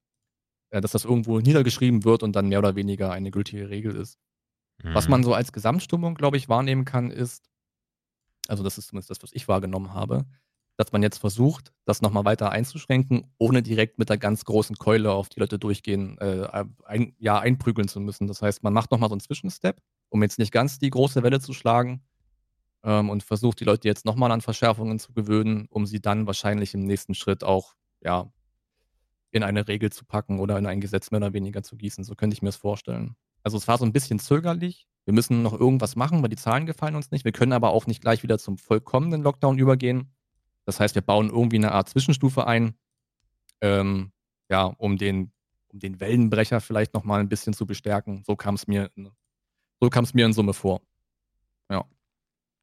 äh, 0.71 0.81
dass 0.81 0.93
das 0.93 1.05
irgendwo 1.05 1.39
niedergeschrieben 1.41 2.05
wird 2.05 2.23
und 2.23 2.35
dann 2.35 2.49
mehr 2.49 2.59
oder 2.59 2.77
weniger 2.77 3.13
eine 3.13 3.31
gültige 3.31 3.71
Regel 3.71 3.95
ist. 3.95 4.19
Mhm. 4.83 4.95
Was 4.95 5.09
man 5.09 5.23
so 5.23 5.35
als 5.35 5.53
Gesamtstimmung, 5.53 6.15
glaube 6.15 6.37
ich, 6.37 6.49
wahrnehmen 6.49 6.85
kann, 6.85 7.11
ist, 7.11 7.49
also 8.49 8.65
das 8.65 8.79
ist 8.79 8.89
zumindest 8.89 9.11
das, 9.11 9.23
was 9.23 9.33
ich 9.33 9.47
wahrgenommen 9.47 9.93
habe, 9.93 10.25
dass 10.79 10.93
man 10.93 11.03
jetzt 11.03 11.19
versucht, 11.19 11.73
das 11.85 12.03
nochmal 12.03 12.25
weiter 12.25 12.53
einzuschränken, 12.53 13.27
ohne 13.37 13.63
direkt 13.63 13.99
mit 13.99 14.11
der 14.11 14.17
ganz 14.17 14.45
großen 14.45 14.77
Keule 14.77 15.11
auf 15.11 15.29
die 15.29 15.41
Leute 15.41 15.59
durchgehen, 15.59 16.17
äh, 16.19 16.65
ein, 16.85 17.17
ja, 17.19 17.41
einprügeln 17.41 17.89
zu 17.89 17.99
müssen. 17.99 18.29
Das 18.29 18.43
heißt, 18.43 18.63
man 18.63 18.73
macht 18.73 18.93
nochmal 18.93 19.09
so 19.09 19.15
einen 19.15 19.21
Zwischenstep, 19.21 19.83
um 20.09 20.23
jetzt 20.23 20.39
nicht 20.39 20.53
ganz 20.53 20.79
die 20.79 20.91
große 20.91 21.25
Welle 21.25 21.41
zu 21.41 21.53
schlagen 21.53 22.05
ähm, 22.85 23.11
und 23.11 23.25
versucht 23.25 23.59
die 23.59 23.65
Leute 23.65 23.89
jetzt 23.89 24.05
nochmal 24.05 24.31
an 24.31 24.41
Verschärfungen 24.41 25.01
zu 25.01 25.13
gewöhnen, 25.13 25.67
um 25.69 25.85
sie 25.85 26.01
dann 26.01 26.29
wahrscheinlich 26.29 26.75
im 26.75 26.85
nächsten 26.85 27.15
Schritt 27.15 27.43
auch, 27.43 27.75
ja, 28.01 28.31
in 29.33 29.43
eine 29.43 29.67
Regel 29.67 29.91
zu 29.91 30.05
packen 30.05 30.39
oder 30.39 30.57
in 30.59 30.67
ein 30.67 30.81
Gesetz 30.81 31.11
mehr 31.11 31.19
oder 31.19 31.33
weniger 31.33 31.65
zu 31.65 31.77
gießen. 31.77 32.05
So 32.05 32.15
könnte 32.15 32.35
ich 32.35 32.43
mir 32.43 32.49
das 32.51 32.57
vorstellen. 32.57 33.17
Also 33.43 33.57
es 33.57 33.67
war 33.67 33.79
so 33.79 33.85
ein 33.85 33.93
bisschen 33.93 34.21
zögerlich. 34.21 34.87
Wir 35.05 35.13
müssen 35.13 35.43
noch 35.43 35.59
irgendwas 35.59 35.97
machen, 35.97 36.23
weil 36.23 36.29
die 36.29 36.37
Zahlen 36.37 36.67
gefallen 36.67 36.95
uns 36.95 37.11
nicht. 37.11 37.25
Wir 37.25 37.33
können 37.33 37.53
aber 37.53 37.71
auch 37.71 37.87
nicht 37.87 38.01
gleich 38.01 38.23
wieder 38.23 38.39
zum 38.39 38.59
vollkommenen 38.59 39.23
Lockdown 39.23 39.59
übergehen. 39.59 40.15
Das 40.69 40.81
heißt, 40.81 40.95
wir 40.95 41.01
bauen 41.01 41.31
irgendwie 41.31 41.57
eine 41.57 41.73
Art 41.73 41.89
Zwischenstufe 41.89 42.47
ein, 42.47 42.75
ähm, 43.63 44.13
ja, 44.51 44.65
um 44.65 44.99
den, 44.99 45.33
um 45.69 45.79
den 45.79 45.99
Wellenbrecher 45.99 46.61
vielleicht 46.61 46.93
nochmal 46.93 47.21
ein 47.21 47.31
bisschen 47.31 47.55
zu 47.55 47.65
bestärken. 47.65 48.23
So 48.27 48.37
kam 48.37 48.55
es 48.55 48.67
mir, 48.67 48.91
so 49.81 49.89
kam 49.89 50.05
es 50.05 50.13
mir 50.13 50.27
in 50.27 50.35
Summe 50.35 50.53
vor. 50.53 50.83
Ja, 51.71 51.87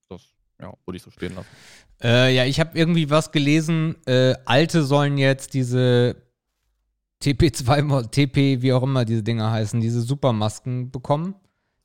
das 0.07 0.21
ja, 0.61 0.71
würde 0.85 0.97
ich 0.97 1.01
so 1.01 1.09
stehen 1.09 1.33
lassen. 1.33 1.47
Äh, 1.99 2.35
ja, 2.35 2.45
ich 2.45 2.59
habe 2.59 2.77
irgendwie 2.77 3.09
was 3.09 3.31
gelesen. 3.31 3.95
Äh, 4.05 4.35
Alte 4.45 4.83
sollen 4.83 5.17
jetzt 5.17 5.55
diese 5.55 6.15
TP2, 7.23 8.11
TP, 8.11 8.61
wie 8.61 8.71
auch 8.71 8.83
immer 8.83 9.03
diese 9.03 9.23
Dinger 9.23 9.49
heißen, 9.49 9.81
diese 9.81 10.01
Supermasken 10.01 10.91
bekommen. 10.91 11.33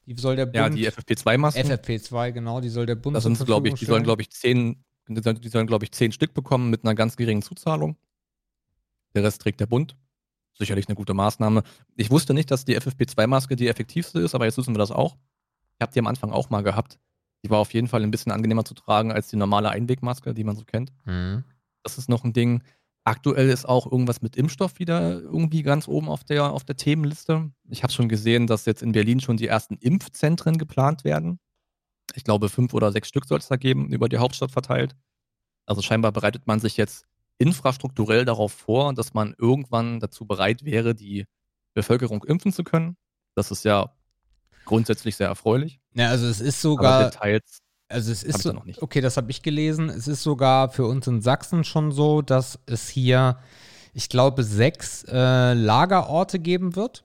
Die 0.04 0.20
soll 0.20 0.36
der 0.36 0.44
Bund. 0.44 0.54
Ja, 0.54 0.68
die 0.68 0.86
FFP2-Masken. 0.86 1.62
FFP2, 1.62 2.32
genau, 2.32 2.60
die 2.60 2.68
soll 2.68 2.84
der 2.84 2.96
Bund. 2.96 3.16
Das 3.16 3.24
sind, 3.24 3.42
glaube 3.46 3.68
ich, 3.68 3.74
die 3.76 3.86
sollen, 3.86 4.02
glaube 4.02 4.20
ich, 4.20 4.30
zehn 4.30 4.84
die 5.14 5.48
sollen, 5.48 5.66
glaube 5.66 5.84
ich, 5.84 5.92
zehn 5.92 6.12
Stück 6.12 6.34
bekommen 6.34 6.70
mit 6.70 6.84
einer 6.84 6.94
ganz 6.94 7.16
geringen 7.16 7.42
Zuzahlung. 7.42 7.96
Der 9.14 9.24
Rest 9.24 9.42
trägt 9.42 9.60
der 9.60 9.66
Bund. 9.66 9.96
Sicherlich 10.52 10.88
eine 10.88 10.94
gute 10.94 11.14
Maßnahme. 11.14 11.62
Ich 11.96 12.10
wusste 12.10 12.34
nicht, 12.34 12.50
dass 12.50 12.64
die 12.64 12.78
FFP2-Maske 12.78 13.56
die 13.56 13.68
effektivste 13.68 14.20
ist, 14.20 14.34
aber 14.34 14.44
jetzt 14.44 14.58
wissen 14.58 14.74
wir 14.74 14.78
das 14.78 14.90
auch. 14.90 15.16
Ich 15.74 15.82
habe 15.82 15.92
die 15.92 15.98
am 15.98 16.06
Anfang 16.06 16.32
auch 16.32 16.50
mal 16.50 16.62
gehabt. 16.62 16.98
Die 17.42 17.50
war 17.50 17.58
auf 17.58 17.72
jeden 17.72 17.88
Fall 17.88 18.02
ein 18.02 18.10
bisschen 18.10 18.32
angenehmer 18.32 18.64
zu 18.64 18.74
tragen 18.74 19.12
als 19.12 19.28
die 19.28 19.36
normale 19.36 19.70
Einwegmaske, 19.70 20.34
die 20.34 20.44
man 20.44 20.56
so 20.56 20.64
kennt. 20.64 20.92
Mhm. 21.06 21.44
Das 21.82 21.96
ist 21.96 22.08
noch 22.08 22.24
ein 22.24 22.32
Ding. 22.32 22.62
Aktuell 23.04 23.48
ist 23.48 23.66
auch 23.66 23.90
irgendwas 23.90 24.20
mit 24.20 24.36
Impfstoff 24.36 24.78
wieder 24.78 25.20
irgendwie 25.20 25.62
ganz 25.62 25.88
oben 25.88 26.08
auf 26.08 26.22
der, 26.22 26.52
auf 26.52 26.64
der 26.64 26.76
Themenliste. 26.76 27.50
Ich 27.70 27.82
habe 27.82 27.92
schon 27.92 28.10
gesehen, 28.10 28.46
dass 28.46 28.66
jetzt 28.66 28.82
in 28.82 28.92
Berlin 28.92 29.20
schon 29.20 29.38
die 29.38 29.46
ersten 29.46 29.76
Impfzentren 29.76 30.58
geplant 30.58 31.04
werden. 31.04 31.40
Ich 32.14 32.24
glaube, 32.24 32.48
fünf 32.48 32.74
oder 32.74 32.92
sechs 32.92 33.08
Stück 33.08 33.26
soll 33.26 33.38
es 33.38 33.48
da 33.48 33.56
geben, 33.56 33.92
über 33.92 34.08
die 34.08 34.18
Hauptstadt 34.18 34.50
verteilt. 34.50 34.96
Also 35.66 35.82
scheinbar 35.82 36.12
bereitet 36.12 36.46
man 36.46 36.60
sich 36.60 36.76
jetzt 36.76 37.04
infrastrukturell 37.38 38.24
darauf 38.24 38.52
vor, 38.52 38.92
dass 38.94 39.14
man 39.14 39.34
irgendwann 39.38 40.00
dazu 40.00 40.26
bereit 40.26 40.64
wäre, 40.64 40.94
die 40.94 41.26
Bevölkerung 41.74 42.24
impfen 42.24 42.52
zu 42.52 42.64
können. 42.64 42.96
Das 43.34 43.50
ist 43.50 43.64
ja 43.64 43.94
grundsätzlich 44.64 45.16
sehr 45.16 45.28
erfreulich. 45.28 45.80
Ja, 45.94 46.08
also 46.08 46.26
es 46.26 46.40
ist 46.40 46.60
sogar. 46.60 47.00
Aber 47.00 47.10
Details 47.10 47.60
also 47.90 48.12
es 48.12 48.22
ist 48.22 48.42
so, 48.42 48.52
noch 48.52 48.64
nicht. 48.64 48.82
okay, 48.82 49.00
das 49.00 49.16
habe 49.16 49.32
ich 49.32 49.42
gelesen. 49.42 49.88
Es 49.88 50.06
ist 50.06 50.22
sogar 50.22 50.68
für 50.68 50.86
uns 50.86 51.08
in 51.08 51.20
Sachsen 51.22 51.64
schon 51.64 51.90
so, 51.90 52.22
dass 52.22 52.60
es 52.66 52.88
hier, 52.88 53.38
ich 53.94 54.08
glaube, 54.08 54.44
sechs 54.44 55.04
äh, 55.08 55.54
Lagerorte 55.54 56.38
geben 56.38 56.76
wird. 56.76 57.04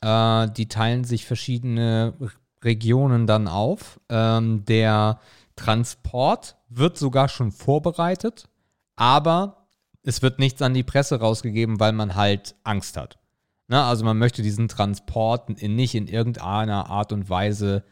Äh, 0.00 0.48
die 0.52 0.68
teilen 0.68 1.02
sich 1.02 1.26
verschiedene 1.26 2.14
Regionen 2.64 3.26
dann 3.26 3.48
auf. 3.48 4.00
Ähm, 4.08 4.64
der 4.66 5.20
Transport 5.56 6.56
wird 6.68 6.98
sogar 6.98 7.28
schon 7.28 7.52
vorbereitet, 7.52 8.48
aber 8.96 9.66
es 10.02 10.22
wird 10.22 10.38
nichts 10.38 10.62
an 10.62 10.74
die 10.74 10.82
Presse 10.82 11.20
rausgegeben, 11.20 11.80
weil 11.80 11.92
man 11.92 12.14
halt 12.14 12.54
Angst 12.64 12.96
hat. 12.96 13.18
Na, 13.68 13.82
ne, 13.82 13.84
also 13.84 14.04
man 14.04 14.18
möchte 14.18 14.42
diesen 14.42 14.68
Transport 14.68 15.48
in, 15.60 15.76
nicht 15.76 15.94
in 15.94 16.08
irgendeiner 16.08 16.90
Art 16.90 17.12
und 17.12 17.30
Weise 17.30 17.84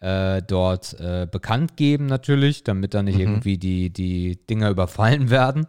äh, 0.00 0.42
dort 0.42 0.94
äh, 1.00 1.26
bekannt 1.30 1.76
geben, 1.76 2.06
natürlich, 2.06 2.62
damit 2.62 2.94
da 2.94 3.02
nicht 3.02 3.16
mhm. 3.16 3.22
irgendwie 3.22 3.58
die, 3.58 3.90
die 3.90 4.36
Dinger 4.46 4.70
überfallen 4.70 5.30
werden. 5.30 5.66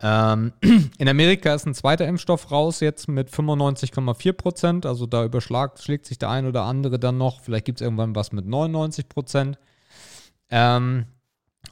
Ähm, 0.00 0.52
in 0.98 1.08
Amerika 1.08 1.54
ist 1.54 1.66
ein 1.66 1.74
zweiter 1.74 2.06
Impfstoff 2.06 2.50
raus, 2.50 2.80
jetzt 2.80 3.08
mit 3.08 3.30
95,4 3.30 4.32
Prozent. 4.32 4.86
Also 4.86 5.06
da 5.06 5.24
überschlägt 5.24 5.82
schlägt 5.82 6.06
sich 6.06 6.18
der 6.18 6.30
ein 6.30 6.46
oder 6.46 6.62
andere 6.62 6.98
dann 6.98 7.18
noch. 7.18 7.40
Vielleicht 7.40 7.64
gibt 7.64 7.80
es 7.80 7.84
irgendwann 7.84 8.14
was 8.14 8.32
mit 8.32 8.46
99 8.46 9.08
Prozent. 9.08 9.58
Ähm, 10.50 11.06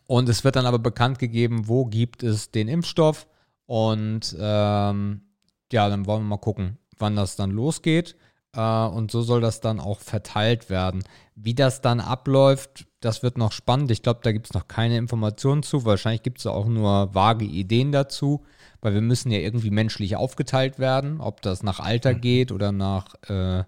und 0.06 0.28
es 0.28 0.44
wird 0.44 0.56
dann 0.56 0.66
aber 0.66 0.78
bekannt 0.78 1.18
gegeben, 1.18 1.68
wo 1.68 1.86
gibt 1.86 2.22
es 2.22 2.50
den 2.50 2.68
Impfstoff. 2.68 3.26
Und 3.66 4.36
ähm, 4.38 5.22
ja, 5.72 5.88
dann 5.88 6.06
wollen 6.06 6.22
wir 6.22 6.28
mal 6.28 6.36
gucken, 6.38 6.78
wann 6.98 7.16
das 7.16 7.36
dann 7.36 7.50
losgeht. 7.50 8.16
Äh, 8.52 8.86
und 8.86 9.10
so 9.10 9.22
soll 9.22 9.40
das 9.40 9.60
dann 9.60 9.80
auch 9.80 10.00
verteilt 10.00 10.70
werden. 10.70 11.04
Wie 11.34 11.54
das 11.54 11.80
dann 11.80 12.00
abläuft, 12.00 12.86
das 13.06 13.22
wird 13.22 13.38
noch 13.38 13.52
spannend. 13.52 13.90
Ich 13.90 14.02
glaube, 14.02 14.20
da 14.22 14.32
gibt 14.32 14.46
es 14.46 14.54
noch 14.54 14.66
keine 14.66 14.98
Informationen 14.98 15.62
zu. 15.62 15.84
Wahrscheinlich 15.84 16.22
gibt 16.22 16.40
es 16.40 16.46
auch 16.46 16.66
nur 16.66 17.14
vage 17.14 17.44
Ideen 17.44 17.92
dazu, 17.92 18.44
weil 18.80 18.94
wir 18.94 19.00
müssen 19.00 19.30
ja 19.30 19.38
irgendwie 19.38 19.70
menschlich 19.70 20.16
aufgeteilt 20.16 20.78
werden, 20.78 21.20
ob 21.20 21.40
das 21.40 21.62
nach 21.62 21.78
Alter 21.78 22.14
mhm. 22.14 22.20
geht 22.20 22.52
oder 22.52 22.72
nach, 22.72 23.14
äh, 23.28 23.62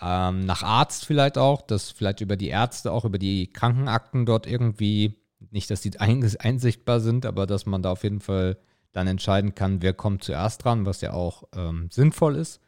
ähm, 0.00 0.40
nach 0.40 0.62
Arzt 0.62 1.04
vielleicht 1.04 1.36
auch, 1.36 1.60
dass 1.60 1.90
vielleicht 1.90 2.22
über 2.22 2.36
die 2.36 2.48
Ärzte, 2.48 2.92
auch 2.92 3.04
über 3.04 3.18
die 3.18 3.52
Krankenakten 3.52 4.24
dort 4.24 4.46
irgendwie, 4.46 5.20
nicht, 5.50 5.70
dass 5.70 5.82
die 5.82 5.98
einsichtbar 6.00 7.00
sind, 7.00 7.26
aber 7.26 7.46
dass 7.46 7.66
man 7.66 7.82
da 7.82 7.92
auf 7.92 8.04
jeden 8.04 8.20
Fall 8.20 8.56
dann 8.92 9.06
entscheiden 9.06 9.54
kann, 9.54 9.82
wer 9.82 9.92
kommt 9.92 10.24
zuerst 10.24 10.64
dran, 10.64 10.86
was 10.86 11.02
ja 11.02 11.12
auch 11.12 11.44
ähm, 11.54 11.88
sinnvoll 11.90 12.36
ist. 12.36 12.60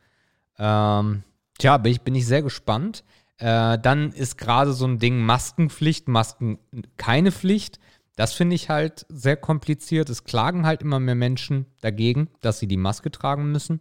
Ähm, 0.58 1.22
tja, 1.58 1.78
bin 1.78 1.92
ich, 1.92 2.02
bin 2.02 2.14
ich 2.14 2.26
sehr 2.26 2.42
gespannt. 2.42 3.04
Äh, 3.44 3.78
dann 3.78 4.10
ist 4.12 4.38
gerade 4.38 4.72
so 4.72 4.86
ein 4.86 4.98
Ding 4.98 5.20
Maskenpflicht, 5.20 6.08
Masken 6.08 6.58
keine 6.96 7.30
Pflicht. 7.30 7.78
Das 8.16 8.32
finde 8.32 8.56
ich 8.56 8.70
halt 8.70 9.04
sehr 9.10 9.36
kompliziert. 9.36 10.08
Es 10.08 10.24
klagen 10.24 10.64
halt 10.64 10.80
immer 10.80 10.98
mehr 10.98 11.14
Menschen 11.14 11.66
dagegen, 11.82 12.30
dass 12.40 12.58
sie 12.58 12.66
die 12.66 12.78
Maske 12.78 13.10
tragen 13.10 13.52
müssen. 13.52 13.80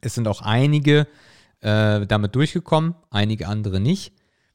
Es 0.00 0.14
sind 0.14 0.26
auch 0.26 0.40
einige 0.40 1.06
äh, 1.60 2.06
damit 2.06 2.34
durchgekommen, 2.36 2.94
einige 3.10 3.48
andere 3.48 3.80
nicht. 3.80 4.14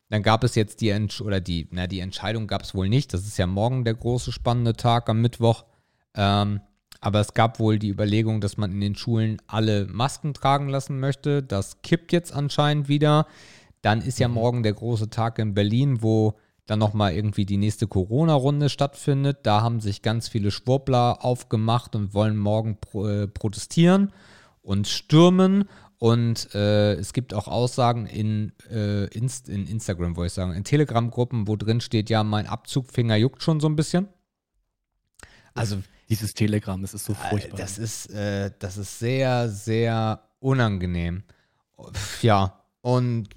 Dann 0.09 0.23
gab 0.23 0.43
es 0.43 0.55
jetzt 0.55 0.81
die 0.81 0.89
Entsch 0.89 1.21
oder 1.21 1.39
die, 1.39 1.67
na, 1.69 1.85
die 1.85 1.99
Entscheidung 1.99 2.47
gab 2.47 2.63
es 2.63 2.73
wohl 2.73 2.89
nicht. 2.89 3.13
Das 3.13 3.27
ist 3.27 3.37
ja 3.37 3.45
morgen 3.45 3.83
der 3.85 3.93
große 3.93 4.31
spannende 4.31 4.73
Tag 4.73 5.07
am 5.07 5.21
Mittwoch. 5.21 5.65
Ähm, 6.15 6.61
aber 6.99 7.19
es 7.19 7.35
gab 7.35 7.59
wohl 7.59 7.77
die 7.77 7.89
Überlegung, 7.89 8.41
dass 8.41 8.57
man 8.57 8.71
in 8.71 8.81
den 8.81 8.95
Schulen 8.95 9.39
alle 9.45 9.85
Masken 9.85 10.33
tragen 10.33 10.67
lassen 10.67 10.99
möchte. 10.99 11.43
Das 11.43 11.83
kippt 11.83 12.11
jetzt 12.11 12.33
anscheinend 12.33 12.87
wieder. 12.87 13.27
Dann 13.81 14.01
ist 14.01 14.19
ja 14.19 14.27
mhm. 14.27 14.33
morgen 14.35 14.63
der 14.63 14.73
große 14.73 15.09
Tag 15.09 15.39
in 15.39 15.53
Berlin, 15.53 16.01
wo 16.01 16.35
dann 16.65 16.79
nochmal 16.79 17.13
irgendwie 17.13 17.45
die 17.45 17.57
nächste 17.57 17.87
Corona-Runde 17.87 18.69
stattfindet. 18.69 19.39
Da 19.43 19.61
haben 19.61 19.81
sich 19.81 20.01
ganz 20.01 20.29
viele 20.29 20.51
Schwurbler 20.51 21.25
aufgemacht 21.25 21.95
und 21.95 22.13
wollen 22.13 22.37
morgen 22.37 22.77
pro, 22.79 23.07
äh, 23.07 23.27
protestieren 23.27 24.13
und 24.61 24.87
stürmen. 24.87 25.65
Und 25.97 26.53
äh, 26.55 26.93
es 26.93 27.13
gibt 27.13 27.33
auch 27.33 27.47
Aussagen 27.47 28.07
in, 28.07 28.53
äh, 28.71 29.05
Inst 29.07 29.49
in 29.49 29.67
Instagram, 29.67 30.15
wollte 30.15 30.27
ich 30.27 30.33
sagen, 30.33 30.53
in 30.53 30.63
Telegram-Gruppen, 30.63 31.47
wo 31.47 31.55
drin 31.55 31.81
steht, 31.81 32.09
ja, 32.09 32.23
mein 32.23 32.47
Abzugfinger 32.47 33.17
juckt 33.17 33.43
schon 33.43 33.59
so 33.59 33.67
ein 33.67 33.75
bisschen. 33.75 34.07
Also 35.53 35.83
dieses 36.09 36.33
Telegram, 36.33 36.81
das 36.81 36.93
ist 36.93 37.05
so 37.05 37.13
furchtbar. 37.13 37.57
Das 37.57 37.77
ist, 37.77 38.07
äh, 38.07 38.51
das 38.59 38.77
ist 38.77 38.99
sehr, 38.99 39.49
sehr 39.49 40.23
unangenehm. 40.39 41.23
Ja, 42.21 42.63
und 42.81 43.29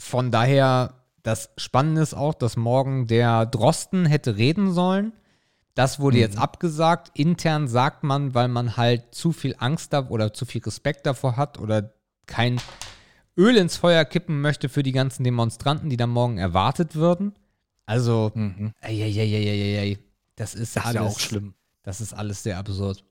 von 0.00 0.30
daher, 0.30 0.94
das 1.22 1.50
Spannende 1.58 2.00
ist 2.00 2.14
auch, 2.14 2.34
dass 2.34 2.56
morgen 2.56 3.06
der 3.06 3.44
Drosten 3.44 4.06
hätte 4.06 4.36
reden 4.36 4.72
sollen. 4.72 5.12
Das 5.74 6.00
wurde 6.00 6.16
mhm. 6.16 6.22
jetzt 6.22 6.38
abgesagt. 6.38 7.10
Intern 7.14 7.68
sagt 7.68 8.02
man, 8.02 8.34
weil 8.34 8.48
man 8.48 8.76
halt 8.76 9.14
zu 9.14 9.32
viel 9.32 9.54
Angst 9.58 9.92
da 9.92 10.08
oder 10.08 10.32
zu 10.32 10.46
viel 10.46 10.62
Respekt 10.62 11.06
davor 11.06 11.36
hat 11.36 11.58
oder 11.58 11.92
kein 12.26 12.60
Öl 13.36 13.56
ins 13.56 13.76
Feuer 13.76 14.04
kippen 14.04 14.40
möchte 14.40 14.68
für 14.68 14.82
die 14.82 14.92
ganzen 14.92 15.22
Demonstranten, 15.22 15.90
die 15.90 15.96
da 15.96 16.06
morgen 16.06 16.38
erwartet 16.38 16.94
würden. 16.96 17.34
Also, 17.86 18.32
Mhm. 18.34 18.72
ey, 18.80 19.02
ey, 19.02 19.18
ey, 19.18 19.34
ey, 19.34 19.48
ey, 19.48 19.76
ey, 19.76 19.98
das 20.36 20.54
ist 20.54 20.76
Das 20.76 20.84
ist 20.84 20.88
alles, 20.88 20.94
ja 20.94 21.02
auch 21.08 21.18
schlimm. 21.20 21.54
Das 21.82 22.00
ist 22.00 22.14
alles 22.14 22.42
sehr 22.42 22.58
absurd. 22.58 23.04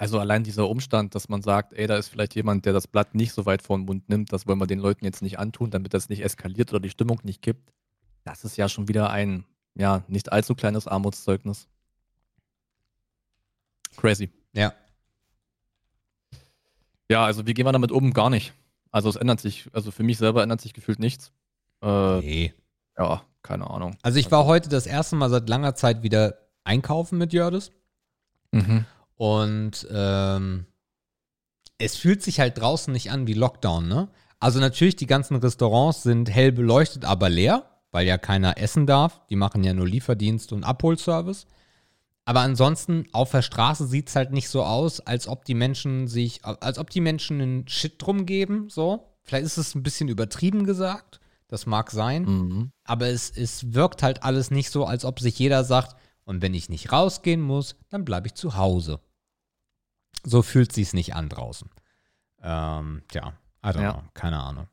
Also 0.00 0.18
allein 0.18 0.44
dieser 0.44 0.66
Umstand, 0.66 1.14
dass 1.14 1.28
man 1.28 1.42
sagt, 1.42 1.74
ey, 1.74 1.86
da 1.86 1.98
ist 1.98 2.08
vielleicht 2.08 2.34
jemand, 2.34 2.64
der 2.64 2.72
das 2.72 2.86
Blatt 2.86 3.14
nicht 3.14 3.34
so 3.34 3.44
weit 3.44 3.60
vor 3.60 3.76
den 3.76 3.84
Mund 3.84 4.08
nimmt, 4.08 4.32
das 4.32 4.46
wollen 4.46 4.58
wir 4.58 4.66
den 4.66 4.78
Leuten 4.78 5.04
jetzt 5.04 5.20
nicht 5.20 5.38
antun, 5.38 5.70
damit 5.70 5.92
das 5.92 6.08
nicht 6.08 6.24
eskaliert 6.24 6.70
oder 6.70 6.80
die 6.80 6.88
Stimmung 6.88 7.20
nicht 7.22 7.42
kippt. 7.42 7.70
Das 8.24 8.42
ist 8.42 8.56
ja 8.56 8.70
schon 8.70 8.88
wieder 8.88 9.10
ein, 9.10 9.44
ja, 9.74 10.02
nicht 10.08 10.32
allzu 10.32 10.54
kleines 10.54 10.86
Armutszeugnis. 10.86 11.68
Crazy. 13.98 14.30
Ja. 14.54 14.72
Ja, 17.10 17.26
also 17.26 17.46
wie 17.46 17.52
gehen 17.52 17.66
wir 17.66 17.72
damit 17.72 17.92
um? 17.92 18.14
Gar 18.14 18.30
nicht. 18.30 18.54
Also 18.90 19.10
es 19.10 19.16
ändert 19.16 19.40
sich, 19.40 19.68
also 19.74 19.90
für 19.90 20.02
mich 20.02 20.16
selber 20.16 20.42
ändert 20.42 20.62
sich 20.62 20.72
gefühlt 20.72 20.98
nichts. 20.98 21.30
Äh, 21.82 22.20
Nee. 22.20 22.54
ja, 22.96 23.22
keine 23.42 23.68
Ahnung. 23.68 23.98
Also 24.00 24.18
ich 24.18 24.30
war 24.30 24.46
heute 24.46 24.70
das 24.70 24.86
erste 24.86 25.16
Mal 25.16 25.28
seit 25.28 25.46
langer 25.46 25.74
Zeit 25.74 26.02
wieder 26.02 26.38
einkaufen 26.64 27.18
mit 27.18 27.34
Jördis. 27.34 27.70
Mhm. 28.52 28.86
Und 29.20 29.86
ähm, 29.92 30.64
es 31.76 31.94
fühlt 31.94 32.22
sich 32.22 32.40
halt 32.40 32.56
draußen 32.56 32.90
nicht 32.90 33.10
an 33.10 33.26
wie 33.26 33.34
Lockdown, 33.34 33.86
ne? 33.86 34.08
Also 34.38 34.60
natürlich, 34.60 34.96
die 34.96 35.06
ganzen 35.06 35.36
Restaurants 35.36 36.02
sind 36.02 36.30
hell 36.30 36.52
beleuchtet, 36.52 37.04
aber 37.04 37.28
leer, 37.28 37.68
weil 37.90 38.06
ja 38.06 38.16
keiner 38.16 38.56
essen 38.56 38.86
darf. 38.86 39.20
Die 39.28 39.36
machen 39.36 39.62
ja 39.62 39.74
nur 39.74 39.86
Lieferdienst 39.86 40.54
und 40.54 40.64
Abholservice. 40.64 41.46
Aber 42.24 42.40
ansonsten 42.40 43.08
auf 43.12 43.30
der 43.32 43.42
Straße 43.42 43.86
sieht 43.86 44.08
es 44.08 44.16
halt 44.16 44.32
nicht 44.32 44.48
so 44.48 44.62
aus, 44.62 45.00
als 45.00 45.28
ob 45.28 45.44
die 45.44 45.52
Menschen 45.52 46.08
sich, 46.08 46.42
als 46.42 46.78
ob 46.78 46.88
die 46.88 47.02
Menschen 47.02 47.42
einen 47.42 47.68
Shit 47.68 47.96
drum 47.98 48.24
geben, 48.24 48.70
so. 48.70 49.06
Vielleicht 49.24 49.44
ist 49.44 49.58
es 49.58 49.74
ein 49.74 49.82
bisschen 49.82 50.08
übertrieben 50.08 50.64
gesagt. 50.64 51.20
Das 51.46 51.66
mag 51.66 51.90
sein. 51.90 52.22
Mhm. 52.22 52.72
Aber 52.84 53.08
es, 53.08 53.28
es 53.28 53.74
wirkt 53.74 54.02
halt 54.02 54.22
alles 54.22 54.50
nicht 54.50 54.70
so, 54.70 54.86
als 54.86 55.04
ob 55.04 55.20
sich 55.20 55.38
jeder 55.38 55.62
sagt, 55.62 55.94
und 56.24 56.40
wenn 56.40 56.54
ich 56.54 56.70
nicht 56.70 56.90
rausgehen 56.90 57.42
muss, 57.42 57.76
dann 57.90 58.06
bleibe 58.06 58.28
ich 58.28 58.34
zu 58.34 58.56
Hause. 58.56 59.00
So 60.24 60.42
fühlt 60.42 60.72
sich's 60.72 60.92
nicht 60.92 61.14
an 61.14 61.28
draußen. 61.28 61.70
Ähm, 62.42 63.02
tja, 63.08 63.32
I 63.64 63.68
don't 63.68 63.82
Ja. 63.82 63.92
know, 63.94 64.02
keine 64.14 64.40
Ahnung. 64.42 64.66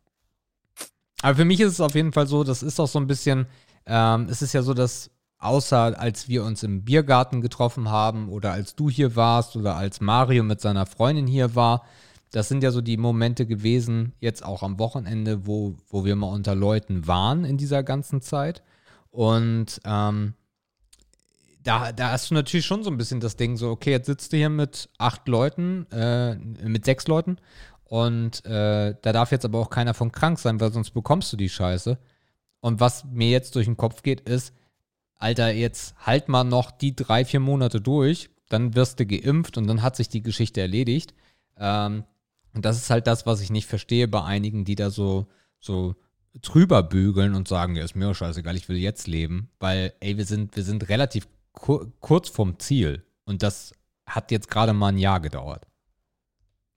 Aber 1.21 1.35
für 1.35 1.45
mich 1.45 1.59
ist 1.59 1.73
es 1.73 1.81
auf 1.81 1.95
jeden 1.95 2.13
Fall 2.13 2.27
so, 2.27 2.43
das 2.43 2.63
ist 2.63 2.79
auch 2.79 2.87
so 2.87 2.99
ein 2.99 3.07
bisschen, 3.07 3.47
ähm, 3.85 4.27
es 4.29 4.41
ist 4.41 4.53
ja 4.53 4.61
so, 4.61 4.73
dass 4.73 5.09
außer 5.39 5.99
als 5.99 6.27
wir 6.27 6.43
uns 6.43 6.63
im 6.63 6.83
Biergarten 6.83 7.41
getroffen 7.41 7.89
haben 7.89 8.29
oder 8.29 8.51
als 8.51 8.75
du 8.75 8.89
hier 8.89 9.15
warst 9.15 9.55
oder 9.55 9.75
als 9.75 10.01
Mario 10.01 10.43
mit 10.43 10.61
seiner 10.61 10.85
Freundin 10.85 11.27
hier 11.27 11.55
war, 11.55 11.83
das 12.31 12.49
sind 12.49 12.61
ja 12.63 12.71
so 12.71 12.81
die 12.81 12.97
Momente 12.97 13.45
gewesen, 13.45 14.13
jetzt 14.19 14.43
auch 14.43 14.61
am 14.63 14.79
Wochenende, 14.79 15.47
wo, 15.47 15.75
wo 15.89 16.05
wir 16.05 16.15
mal 16.15 16.27
unter 16.27 16.55
Leuten 16.55 17.07
waren 17.07 17.45
in 17.45 17.57
dieser 17.57 17.83
ganzen 17.83 18.21
Zeit. 18.21 18.63
Und 19.11 19.79
ähm, 19.85 20.33
da, 21.63 21.91
da 21.91 22.11
hast 22.11 22.29
du 22.29 22.35
natürlich 22.35 22.65
schon 22.65 22.83
so 22.83 22.89
ein 22.89 22.97
bisschen 22.97 23.19
das 23.19 23.35
Ding, 23.35 23.57
so, 23.57 23.69
okay, 23.69 23.91
jetzt 23.91 24.05
sitzt 24.05 24.31
du 24.31 24.37
hier 24.37 24.49
mit 24.49 24.89
acht 24.97 25.27
Leuten, 25.27 25.85
äh, 25.91 26.35
mit 26.35 26.85
sechs 26.85 27.07
Leuten 27.07 27.37
und 27.83 28.45
äh, 28.45 28.95
da 29.01 29.13
darf 29.13 29.31
jetzt 29.31 29.45
aber 29.45 29.59
auch 29.59 29.69
keiner 29.69 29.93
von 29.93 30.11
krank 30.11 30.39
sein, 30.39 30.59
weil 30.59 30.71
sonst 30.71 30.91
bekommst 30.91 31.31
du 31.31 31.37
die 31.37 31.49
Scheiße. 31.49 31.97
Und 32.59 32.79
was 32.79 33.05
mir 33.05 33.29
jetzt 33.29 33.55
durch 33.55 33.65
den 33.65 33.77
Kopf 33.77 34.03
geht, 34.03 34.21
ist, 34.21 34.53
Alter, 35.15 35.51
jetzt 35.51 35.95
halt 36.05 36.27
mal 36.27 36.43
noch 36.43 36.71
die 36.71 36.95
drei, 36.95 37.25
vier 37.25 37.39
Monate 37.39 37.81
durch, 37.81 38.29
dann 38.49 38.75
wirst 38.75 38.99
du 38.99 39.05
geimpft 39.05 39.57
und 39.57 39.67
dann 39.67 39.81
hat 39.81 39.95
sich 39.95 40.09
die 40.09 40.21
Geschichte 40.21 40.61
erledigt. 40.61 41.13
Ähm, 41.57 42.03
und 42.53 42.65
das 42.65 42.77
ist 42.77 42.89
halt 42.89 43.07
das, 43.07 43.25
was 43.25 43.41
ich 43.41 43.49
nicht 43.49 43.67
verstehe 43.67 44.07
bei 44.07 44.23
einigen, 44.23 44.65
die 44.65 44.75
da 44.75 44.89
so, 44.89 45.27
so 45.59 45.95
drüber 46.41 46.83
bügeln 46.83 47.35
und 47.35 47.47
sagen, 47.47 47.75
ja, 47.75 47.83
ist 47.83 47.95
mir 47.95 48.09
auch 48.09 48.15
scheißegal, 48.15 48.55
ich 48.55 48.69
will 48.69 48.77
jetzt 48.77 49.07
leben. 49.07 49.49
Weil, 49.59 49.93
ey, 49.99 50.17
wir 50.17 50.25
sind, 50.25 50.55
wir 50.55 50.63
sind 50.63 50.89
relativ 50.89 51.27
kur 51.57 51.91
kurz 51.99 52.29
vom 52.29 52.59
Ziel. 52.59 53.03
Und 53.25 53.43
das 53.43 53.73
hat 54.05 54.31
jetzt 54.31 54.49
gerade 54.49 54.73
mal 54.73 54.89
ein 54.89 54.97
Jahr 54.97 55.19
gedauert. 55.19 55.67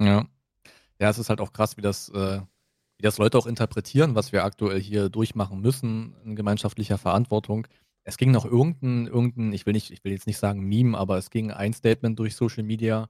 Ja. 0.00 0.26
Ja, 0.98 1.08
es 1.08 1.18
ist 1.18 1.28
halt 1.28 1.40
auch 1.40 1.52
krass, 1.52 1.76
wie 1.76 1.82
das, 1.82 2.08
äh, 2.10 2.40
wie 2.98 3.02
das 3.02 3.18
Leute 3.18 3.38
auch 3.38 3.46
interpretieren, 3.46 4.14
was 4.14 4.32
wir 4.32 4.44
aktuell 4.44 4.80
hier 4.80 5.08
durchmachen 5.08 5.60
müssen 5.60 6.14
in 6.24 6.36
gemeinschaftlicher 6.36 6.98
Verantwortung. 6.98 7.66
Es 8.02 8.16
ging 8.16 8.30
noch 8.30 8.44
irgendein, 8.44 9.06
irgendein, 9.06 9.52
ich 9.52 9.66
will 9.66 9.72
nicht, 9.72 9.90
ich 9.90 10.02
will 10.04 10.12
jetzt 10.12 10.26
nicht 10.26 10.38
sagen 10.38 10.62
Meme, 10.62 10.96
aber 10.98 11.16
es 11.18 11.30
ging 11.30 11.50
ein 11.50 11.72
Statement 11.72 12.18
durch 12.18 12.34
Social 12.34 12.64
Media, 12.64 13.08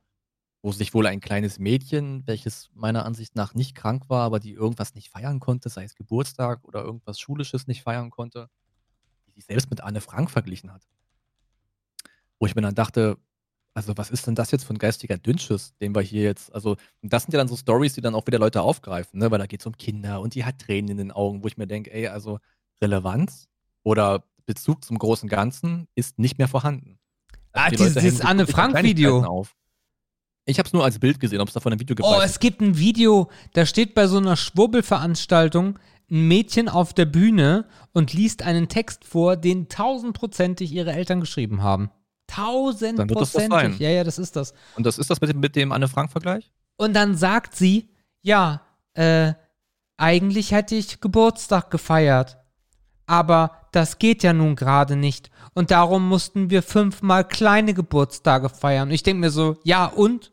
wo 0.62 0.72
sich 0.72 0.92
wohl 0.92 1.06
ein 1.06 1.20
kleines 1.20 1.59
Mädchen, 1.59 2.26
welches 2.26 2.70
meiner 2.74 3.04
Ansicht 3.04 3.35
nach 3.35 3.54
nicht 3.54 3.74
krank 3.74 4.04
war, 4.09 4.24
aber 4.24 4.40
die 4.40 4.52
irgendwas 4.52 4.94
nicht 4.94 5.09
feiern 5.09 5.40
konnte, 5.40 5.68
sei 5.68 5.85
es 5.85 5.94
Geburtstag 5.94 6.64
oder 6.64 6.83
irgendwas 6.83 7.18
Schulisches 7.18 7.66
nicht 7.66 7.83
feiern 7.83 8.11
konnte, 8.11 8.50
die 9.26 9.33
sich 9.33 9.46
selbst 9.46 9.70
mit 9.70 9.80
Anne 9.80 10.00
Frank 10.00 10.30
verglichen 10.30 10.72
hat. 10.72 10.83
Wo 12.40 12.46
ich 12.46 12.55
mir 12.57 12.62
dann 12.62 12.74
dachte, 12.74 13.18
also 13.74 13.96
was 13.96 14.11
ist 14.11 14.26
denn 14.26 14.35
das 14.35 14.50
jetzt 14.50 14.64
für 14.64 14.74
ein 14.74 14.79
geistiger 14.79 15.16
Dünnschiss, 15.18 15.74
den 15.81 15.94
wir 15.94 16.00
hier 16.03 16.22
jetzt, 16.24 16.53
also 16.53 16.76
das 17.03 17.22
sind 17.22 17.33
ja 17.33 17.38
dann 17.38 17.46
so 17.48 17.57
Stories, 17.57 17.92
die 17.94 18.00
dann 18.00 18.14
auch 18.16 18.26
wieder 18.26 18.38
Leute 18.40 18.62
aufgreifen, 18.62 19.20
ne? 19.20 19.31
weil 19.31 19.38
da 19.38 19.46
geht 19.46 19.61
es 19.61 19.66
um 19.66 19.76
Kinder 19.76 20.20
und 20.20 20.35
die 20.35 20.44
hat 20.44 20.59
Tränen 20.59 20.90
in 20.90 20.96
den 20.96 21.12
Augen, 21.12 21.42
wo 21.44 21.46
ich 21.46 21.57
mir 21.57 21.66
denke, 21.68 21.92
ey, 21.92 22.09
also 22.09 22.40
Relevanz 22.83 23.46
oder 23.85 24.24
Bezug 24.46 24.85
zum 24.85 24.98
großen 24.98 25.29
Ganzen 25.29 25.87
ist 25.94 26.18
nicht 26.18 26.38
mehr 26.38 26.48
vorhanden. 26.48 26.98
Also 27.53 27.66
Ah, 27.66 27.70
die 27.70 27.76
dieses- 27.76 28.03
dieses 28.03 28.20
Anne 28.22 28.46
Frank-Video. 28.46 29.46
Ich 30.46 30.59
habe 30.59 30.66
es 30.66 30.72
nur 30.72 30.83
als 30.83 30.98
Bild 30.98 31.20
gesehen, 31.20 31.40
ob 31.40 31.48
es 31.48 31.55
davon 31.55 31.72
ein 31.72 31.79
Video 31.79 31.94
gibt. 31.94 32.09
Oh, 32.09 32.20
es 32.24 32.40
gibt 32.40 32.61
ein 32.61 32.76
Video, 32.79 33.31
da 33.53 33.66
steht 33.66 33.94
bei 33.94 34.07
so 34.09 34.16
einer 34.16 34.37
Schwurbelveranstaltung 34.37 35.79
ein 36.11 36.29
Mädchen 36.29 36.68
auf 36.68 36.92
der 36.94 37.05
Bühne 37.05 37.66
und 37.92 38.12
liest 38.14 38.42
einen 38.42 38.68
Text 38.68 39.05
vor, 39.05 39.37
den 39.37 39.68
tausendprozentig 39.68 40.72
ihre 40.72 40.92
Eltern 40.92 41.20
geschrieben 41.20 41.62
haben. 41.62 41.90
Tausendprozentig. 42.30 43.80
Ja, 43.80 43.90
ja, 43.90 44.04
das 44.04 44.18
ist 44.18 44.36
das. 44.36 44.54
Und 44.76 44.86
das 44.86 44.98
ist 44.98 45.10
das 45.10 45.20
mit 45.20 45.30
dem, 45.30 45.40
mit 45.40 45.56
dem 45.56 45.72
Anne 45.72 45.88
Frank-Vergleich? 45.88 46.50
Und 46.76 46.94
dann 46.94 47.16
sagt 47.16 47.56
sie, 47.56 47.90
ja, 48.22 48.62
äh, 48.94 49.32
eigentlich 49.96 50.52
hätte 50.52 50.74
ich 50.74 51.00
Geburtstag 51.00 51.70
gefeiert. 51.70 52.38
Aber 53.06 53.68
das 53.72 53.98
geht 53.98 54.22
ja 54.22 54.32
nun 54.32 54.56
gerade 54.56 54.96
nicht. 54.96 55.30
Und 55.54 55.70
darum 55.70 56.08
mussten 56.08 56.50
wir 56.50 56.62
fünfmal 56.62 57.24
kleine 57.24 57.74
Geburtstage 57.74 58.48
feiern. 58.48 58.88
Und 58.88 58.94
ich 58.94 59.02
denke 59.02 59.20
mir 59.20 59.30
so, 59.30 59.56
ja 59.64 59.86
und? 59.86 60.32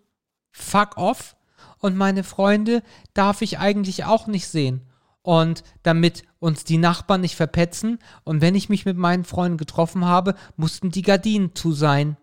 Fuck 0.51 0.97
off. 0.97 1.35
Und 1.79 1.97
meine 1.97 2.23
Freunde 2.23 2.83
darf 3.13 3.41
ich 3.41 3.59
eigentlich 3.59 4.05
auch 4.05 4.27
nicht 4.27 4.47
sehen. 4.47 4.86
Und 5.27 5.65
damit 5.83 6.23
uns 6.39 6.63
die 6.63 6.77
Nachbarn 6.77 7.19
nicht 7.19 7.35
verpetzen 7.35 7.99
und 8.23 8.39
wenn 8.39 8.55
ich 8.55 8.69
mich 8.69 8.85
mit 8.85 8.95
meinen 8.95 9.25
Freunden 9.25 9.57
getroffen 9.57 10.05
habe, 10.05 10.35
mussten 10.55 10.89
die 10.89 11.01
Gardinen 11.01 11.53
zu 11.53 11.73
sein. 11.73 12.15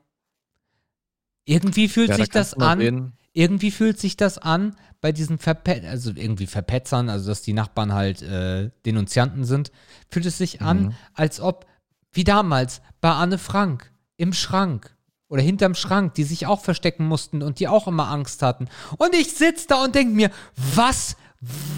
Irgendwie 1.44 1.88
fühlt 1.88 2.08
Ja, 2.08 2.16
da 2.16 2.22
sich 2.24 2.30
kannst 2.30 2.54
das 2.54 2.58
an, 2.62 2.78
sehen. 2.78 3.12
irgendwie 3.34 3.70
fühlt 3.72 4.00
sich 4.00 4.16
das 4.16 4.38
an 4.38 4.74
bei 5.02 5.12
diesen 5.12 5.36
Verpe 5.36 5.82
also 5.86 6.12
irgendwie 6.14 6.46
Verpetzern, 6.46 7.10
also 7.10 7.28
dass 7.28 7.42
die 7.42 7.52
Nachbarn 7.52 7.92
halt 7.92 8.22
äh, 8.22 8.70
Denunzianten 8.86 9.44
sind, 9.44 9.70
fühlt 10.08 10.24
es 10.24 10.38
sich 10.38 10.62
an, 10.62 10.82
Mhm. 10.84 10.94
als 11.12 11.40
ob, 11.40 11.66
wie 12.12 12.24
damals 12.24 12.80
bei 13.02 13.10
Anne 13.12 13.36
Frank 13.36 13.92
im 14.16 14.32
Schrank 14.32 14.96
oder 15.28 15.42
hinterm 15.42 15.74
Schrank, 15.74 16.14
die 16.14 16.24
sich 16.24 16.46
auch 16.46 16.62
verstecken 16.62 17.06
mussten 17.06 17.42
und 17.42 17.60
die 17.60 17.68
auch 17.68 17.86
immer 17.86 18.08
Angst 18.08 18.40
hatten. 18.40 18.68
Und 18.96 19.14
ich 19.14 19.34
sitze 19.34 19.66
da 19.68 19.84
und 19.84 19.94
denke 19.94 20.14
mir, 20.14 20.30
was, 20.56 21.16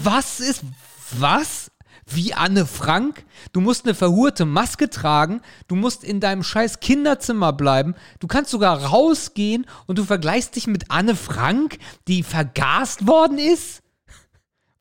was 0.03 0.39
ist, 0.39 0.63
was? 1.11 1.71
Wie 2.09 2.33
Anne 2.33 2.65
Frank? 2.65 3.25
Du 3.51 3.59
musst 3.59 3.85
eine 3.85 3.93
verhurte 3.93 4.45
Maske 4.45 4.89
tragen, 4.89 5.41
du 5.67 5.75
musst 5.75 6.03
in 6.03 6.21
deinem 6.21 6.41
scheiß 6.41 6.79
Kinderzimmer 6.79 7.51
bleiben, 7.51 7.95
du 8.19 8.27
kannst 8.27 8.51
sogar 8.51 8.85
rausgehen 8.85 9.65
und 9.87 9.97
du 9.97 10.05
vergleichst 10.05 10.55
dich 10.55 10.67
mit 10.67 10.89
Anne 10.89 11.15
Frank, 11.15 11.79
die 12.07 12.23
vergast 12.23 13.07
worden 13.07 13.39
ist? 13.39 13.81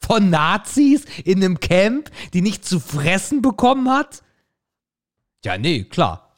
Von 0.01 0.31
Nazis 0.31 1.05
in 1.25 1.43
einem 1.43 1.59
Camp, 1.59 2.11
die 2.33 2.43
nicht 2.43 2.65
zu 2.65 2.79
fressen 2.79 3.43
bekommen 3.43 3.91
hat? 3.91 4.23
Ja, 5.45 5.59
nee, 5.59 5.83
klar. 5.83 6.37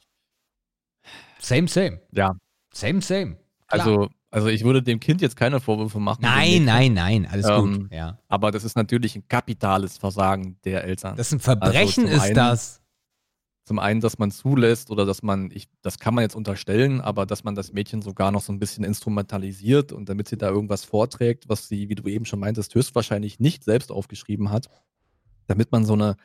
Same, 1.38 1.68
same. 1.68 2.00
Ja. 2.12 2.34
Same, 2.72 3.02
same. 3.02 3.36
Klar. 3.68 3.86
Also, 3.86 4.08
also 4.30 4.48
ich 4.48 4.64
würde 4.64 4.82
dem 4.82 5.00
Kind 5.00 5.20
jetzt 5.20 5.36
keine 5.36 5.60
Vorwürfe 5.60 5.98
machen. 6.00 6.20
nein, 6.22 6.64
nein, 6.64 6.92
nein, 6.94 7.26
alles 7.30 7.46
Ähm, 7.48 7.82
gut. 7.84 7.92
Ja. 7.92 8.18
Aber 8.28 8.50
das 8.50 8.64
ist 8.64 8.76
natürlich 8.76 9.16
ein 9.16 9.26
kapitales 9.28 9.96
Versagen 9.98 10.58
der 10.64 10.84
Eltern. 10.84 11.16
Das 11.16 11.28
ist 11.28 11.32
ein 11.34 11.40
Verbrechen, 11.40 12.04
Also 12.04 12.16
ist 12.16 12.22
einen- 12.22 12.34
das. 12.34 12.82
Zum 13.64 13.78
einen, 13.78 14.00
dass 14.00 14.18
man 14.18 14.30
zulässt 14.30 14.90
oder 14.90 15.04
dass 15.04 15.22
man, 15.22 15.50
ich, 15.52 15.68
das 15.82 15.98
kann 15.98 16.14
man 16.14 16.22
jetzt 16.22 16.34
unterstellen, 16.34 17.02
aber 17.02 17.26
dass 17.26 17.44
man 17.44 17.54
das 17.54 17.70
Mädchen 17.74 18.00
sogar 18.00 18.30
noch 18.32 18.40
so 18.40 18.50
ein 18.50 18.58
bisschen 18.58 18.82
instrumentalisiert 18.82 19.92
und 19.92 20.08
damit 20.08 20.26
sie 20.28 20.38
da 20.38 20.48
irgendwas 20.48 20.84
vorträgt, 20.84 21.50
was 21.50 21.68
sie, 21.68 21.90
wie 21.90 21.94
du 21.94 22.08
eben 22.08 22.24
schon 22.24 22.40
meintest, 22.40 22.74
höchstwahrscheinlich 22.74 23.40
nicht 23.40 23.64
selbst 23.64 23.92
aufgeschrieben 23.92 24.50
hat, 24.50 24.70
damit 25.48 25.70
man 25.70 25.84
so 25.84 25.92
eine, 25.92 26.16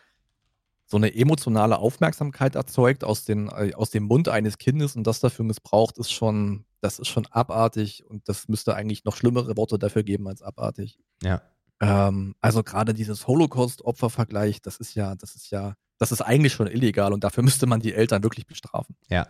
so 0.86 0.96
eine 0.96 1.14
emotionale 1.14 1.80
Aufmerksamkeit 1.80 2.56
erzeugt 2.56 3.04
aus, 3.04 3.26
den, 3.26 3.50
äh, 3.50 3.74
aus 3.76 3.90
dem 3.90 4.04
Mund 4.04 4.30
eines 4.30 4.58
Kindes 4.58 4.96
und 4.96 5.06
das 5.06 5.20
dafür 5.20 5.44
missbraucht, 5.44 5.98
ist 5.98 6.14
schon, 6.14 6.64
das 6.84 7.00
ist 7.00 7.08
schon 7.08 7.26
abartig 7.28 8.04
und 8.06 8.28
das 8.28 8.48
müsste 8.50 8.76
eigentlich 8.76 9.06
noch 9.06 9.16
schlimmere 9.16 9.56
Worte 9.58 9.80
dafür 9.80 10.04
geben 10.04 10.28
als 10.28 10.42
abartig. 10.42 11.00
Ja. 11.24 11.42
Ähm, 11.80 12.36
also 12.42 12.62
gerade 12.64 12.94
dieses 12.94 13.26
Holocaust-Opfer-Vergleich, 13.28 14.62
das 14.62 14.78
ist 14.78 14.94
ja, 14.96 15.16
das 15.16 15.36
ist 15.36 15.50
ja, 15.50 15.76
das 15.98 16.12
ist 16.12 16.22
eigentlich 16.22 16.54
schon 16.54 16.68
illegal 16.68 17.14
und 17.14 17.24
dafür 17.24 17.44
müsste 17.44 17.66
man 17.66 17.80
die 17.80 17.94
Eltern 17.94 18.22
wirklich 18.24 18.46
bestrafen. 18.48 18.96
Ja. 19.10 19.28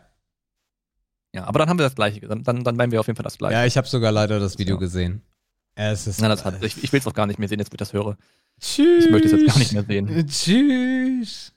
Ja, 1.35 1.45
aber 1.45 1.59
dann 1.59 1.69
haben 1.69 1.79
wir 1.79 1.83
das 1.85 1.95
Gleiche. 1.95 2.21
Dann, 2.21 2.43
dann, 2.43 2.63
dann 2.63 2.75
meinen 2.75 2.91
wir 2.91 2.99
auf 2.99 3.07
jeden 3.07 3.17
Fall 3.17 3.23
das 3.23 3.37
Gleiche. 3.37 3.53
Ja, 3.53 3.65
ich 3.65 3.77
habe 3.77 3.87
sogar 3.87 4.11
leider 4.11 4.39
das 4.39 4.57
Video 4.59 4.75
Ja. 4.75 4.79
gesehen. 4.79 5.21
Es 5.75 6.05
ist. 6.05 6.21
Na, 6.21 6.27
das 6.27 6.45
hat, 6.45 6.61
ich 6.63 6.83
ich 6.83 6.91
will 6.93 6.99
es 6.99 7.07
auch 7.07 7.13
gar 7.13 7.25
nicht 7.25 7.39
mehr 7.39 7.49
sehen, 7.49 7.57
jetzt 7.59 7.71
wo 7.71 7.75
ich 7.75 7.79
das 7.79 7.93
höre. 7.93 8.17
Tschüss. 8.59 9.05
Ich 9.05 9.11
möchte 9.11 9.27
es 9.27 9.31
jetzt 9.33 9.47
gar 9.47 9.57
nicht 9.57 9.73
mehr 9.73 9.83
sehen. 9.83 10.27
Tschüss. 10.27 11.53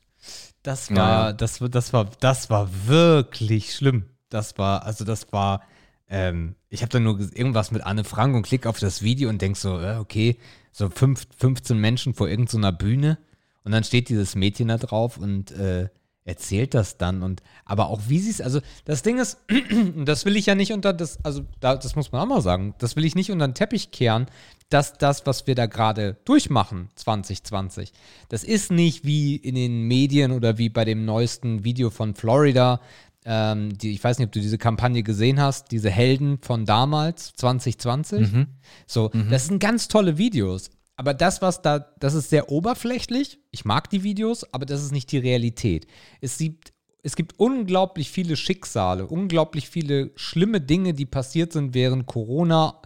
Das 0.62 0.90
war, 0.90 0.96
Ja, 0.96 1.32
das, 1.34 1.60
war- 1.60 1.68
das 1.68 1.92
war, 1.92 2.06
das 2.20 2.48
war 2.50 2.68
wirklich 2.86 3.74
schlimm. 3.74 4.06
Das 4.30 4.56
war, 4.58 4.84
also 4.84 5.04
das 5.04 5.30
war, 5.32 5.62
ähm, 6.08 6.54
ich 6.68 6.82
habe 6.82 6.90
dann 6.90 7.02
nur 7.02 7.18
irgendwas 7.18 7.70
mit 7.70 7.82
Anne 7.82 8.04
Frank 8.04 8.34
und 8.34 8.42
klick 8.42 8.66
auf 8.66 8.78
das 8.78 9.02
Video 9.02 9.28
und 9.28 9.42
denk 9.42 9.56
so, 9.56 9.80
äh, 9.80 9.96
okay, 9.96 10.36
so 10.72 10.90
fünf, 10.90 11.26
15 11.38 11.78
Menschen 11.78 12.14
vor 12.14 12.28
irgendeiner 12.28 12.72
Bühne 12.72 13.18
und 13.64 13.72
dann 13.72 13.84
steht 13.84 14.08
dieses 14.08 14.34
Mädchen 14.34 14.68
da 14.68 14.78
drauf 14.78 15.18
und 15.18 15.50
äh, 15.52 15.88
erzählt 16.26 16.74
das 16.74 16.98
dann 16.98 17.22
und 17.22 17.42
aber 17.64 17.88
auch 17.88 18.02
wie 18.08 18.18
sie 18.18 18.30
es, 18.30 18.40
also 18.40 18.60
das 18.84 19.02
Ding 19.02 19.18
ist, 19.18 19.38
das 20.04 20.24
will 20.24 20.36
ich 20.36 20.46
ja 20.46 20.54
nicht 20.54 20.72
unter 20.72 20.92
das, 20.92 21.24
also 21.24 21.46
da, 21.60 21.76
das 21.76 21.96
muss 21.96 22.12
man 22.12 22.20
auch 22.20 22.26
mal 22.26 22.42
sagen, 22.42 22.74
das 22.78 22.96
will 22.96 23.04
ich 23.04 23.14
nicht 23.14 23.30
unter 23.30 23.46
den 23.46 23.54
Teppich 23.54 23.90
kehren, 23.92 24.26
dass 24.68 24.98
das, 24.98 25.24
was 25.26 25.46
wir 25.46 25.54
da 25.54 25.66
gerade 25.66 26.16
durchmachen, 26.24 26.90
2020, 26.96 27.92
das 28.28 28.42
ist 28.42 28.72
nicht 28.72 29.04
wie 29.04 29.36
in 29.36 29.54
den 29.54 29.82
Medien 29.82 30.32
oder 30.32 30.58
wie 30.58 30.68
bei 30.68 30.84
dem 30.84 31.04
neuesten 31.04 31.62
Video 31.62 31.90
von 31.90 32.14
Florida. 32.14 32.80
Ähm, 33.28 33.76
die, 33.76 33.92
ich 33.92 34.02
weiß 34.02 34.18
nicht, 34.18 34.26
ob 34.26 34.32
du 34.32 34.40
diese 34.40 34.56
Kampagne 34.56 35.02
gesehen 35.02 35.40
hast, 35.40 35.72
diese 35.72 35.90
Helden 35.90 36.38
von 36.40 36.64
damals, 36.64 37.34
2020. 37.34 38.32
Mhm. 38.32 38.46
So, 38.86 39.10
das 39.30 39.46
sind 39.46 39.58
ganz 39.58 39.88
tolle 39.88 40.16
Videos. 40.16 40.70
Aber 40.96 41.12
das, 41.12 41.42
was 41.42 41.60
da, 41.60 41.80
das 41.98 42.14
ist 42.14 42.30
sehr 42.30 42.50
oberflächlich. 42.50 43.38
Ich 43.50 43.64
mag 43.64 43.90
die 43.90 44.02
Videos, 44.02 44.52
aber 44.54 44.64
das 44.64 44.82
ist 44.82 44.92
nicht 44.92 45.12
die 45.12 45.18
Realität. 45.18 45.86
Es 46.20 46.38
gibt, 46.38 46.72
es 47.02 47.16
gibt 47.16 47.38
unglaublich 47.38 48.10
viele 48.10 48.36
Schicksale, 48.36 49.06
unglaublich 49.06 49.68
viele 49.68 50.10
schlimme 50.16 50.60
Dinge, 50.60 50.94
die 50.94 51.04
passiert 51.04 51.52
sind 51.52 51.74
während 51.74 52.06
Corona. 52.06 52.80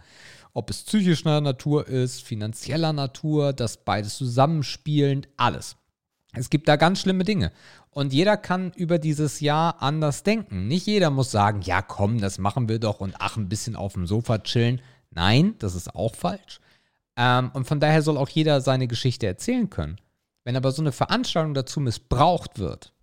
Ob 0.53 0.69
es 0.69 0.83
psychischer 0.83 1.39
Natur 1.39 1.87
ist, 1.87 2.23
finanzieller 2.23 2.91
Natur, 2.91 3.53
das 3.53 3.77
beides 3.77 4.17
zusammenspielend, 4.17 5.29
alles. 5.37 5.77
Es 6.33 6.49
gibt 6.49 6.67
da 6.67 6.75
ganz 6.75 6.99
schlimme 6.99 7.23
Dinge. 7.23 7.51
Und 7.91 8.13
jeder 8.13 8.37
kann 8.37 8.71
über 8.73 8.99
dieses 8.99 9.41
Jahr 9.41 9.81
anders 9.81 10.23
denken. 10.23 10.67
Nicht 10.67 10.87
jeder 10.87 11.09
muss 11.09 11.29
sagen, 11.29 11.61
ja 11.61 11.81
komm, 11.81 12.19
das 12.19 12.37
machen 12.37 12.69
wir 12.69 12.79
doch 12.79 13.01
und 13.01 13.15
ach, 13.19 13.35
ein 13.35 13.49
bisschen 13.49 13.75
auf 13.75 13.93
dem 13.93 14.07
Sofa 14.07 14.39
chillen. 14.39 14.81
Nein, 15.11 15.55
das 15.59 15.75
ist 15.75 15.93
auch 15.93 16.15
falsch. 16.15 16.61
Ähm, 17.17 17.51
und 17.53 17.65
von 17.65 17.81
daher 17.81 18.01
soll 18.01 18.17
auch 18.17 18.29
jeder 18.29 18.61
seine 18.61 18.87
Geschichte 18.87 19.27
erzählen 19.27 19.69
können. 19.69 19.97
Wenn 20.45 20.55
aber 20.55 20.71
so 20.71 20.81
eine 20.81 20.93
Veranstaltung 20.93 21.53
dazu 21.53 21.81
missbraucht 21.81 22.57
wird, 22.57 22.93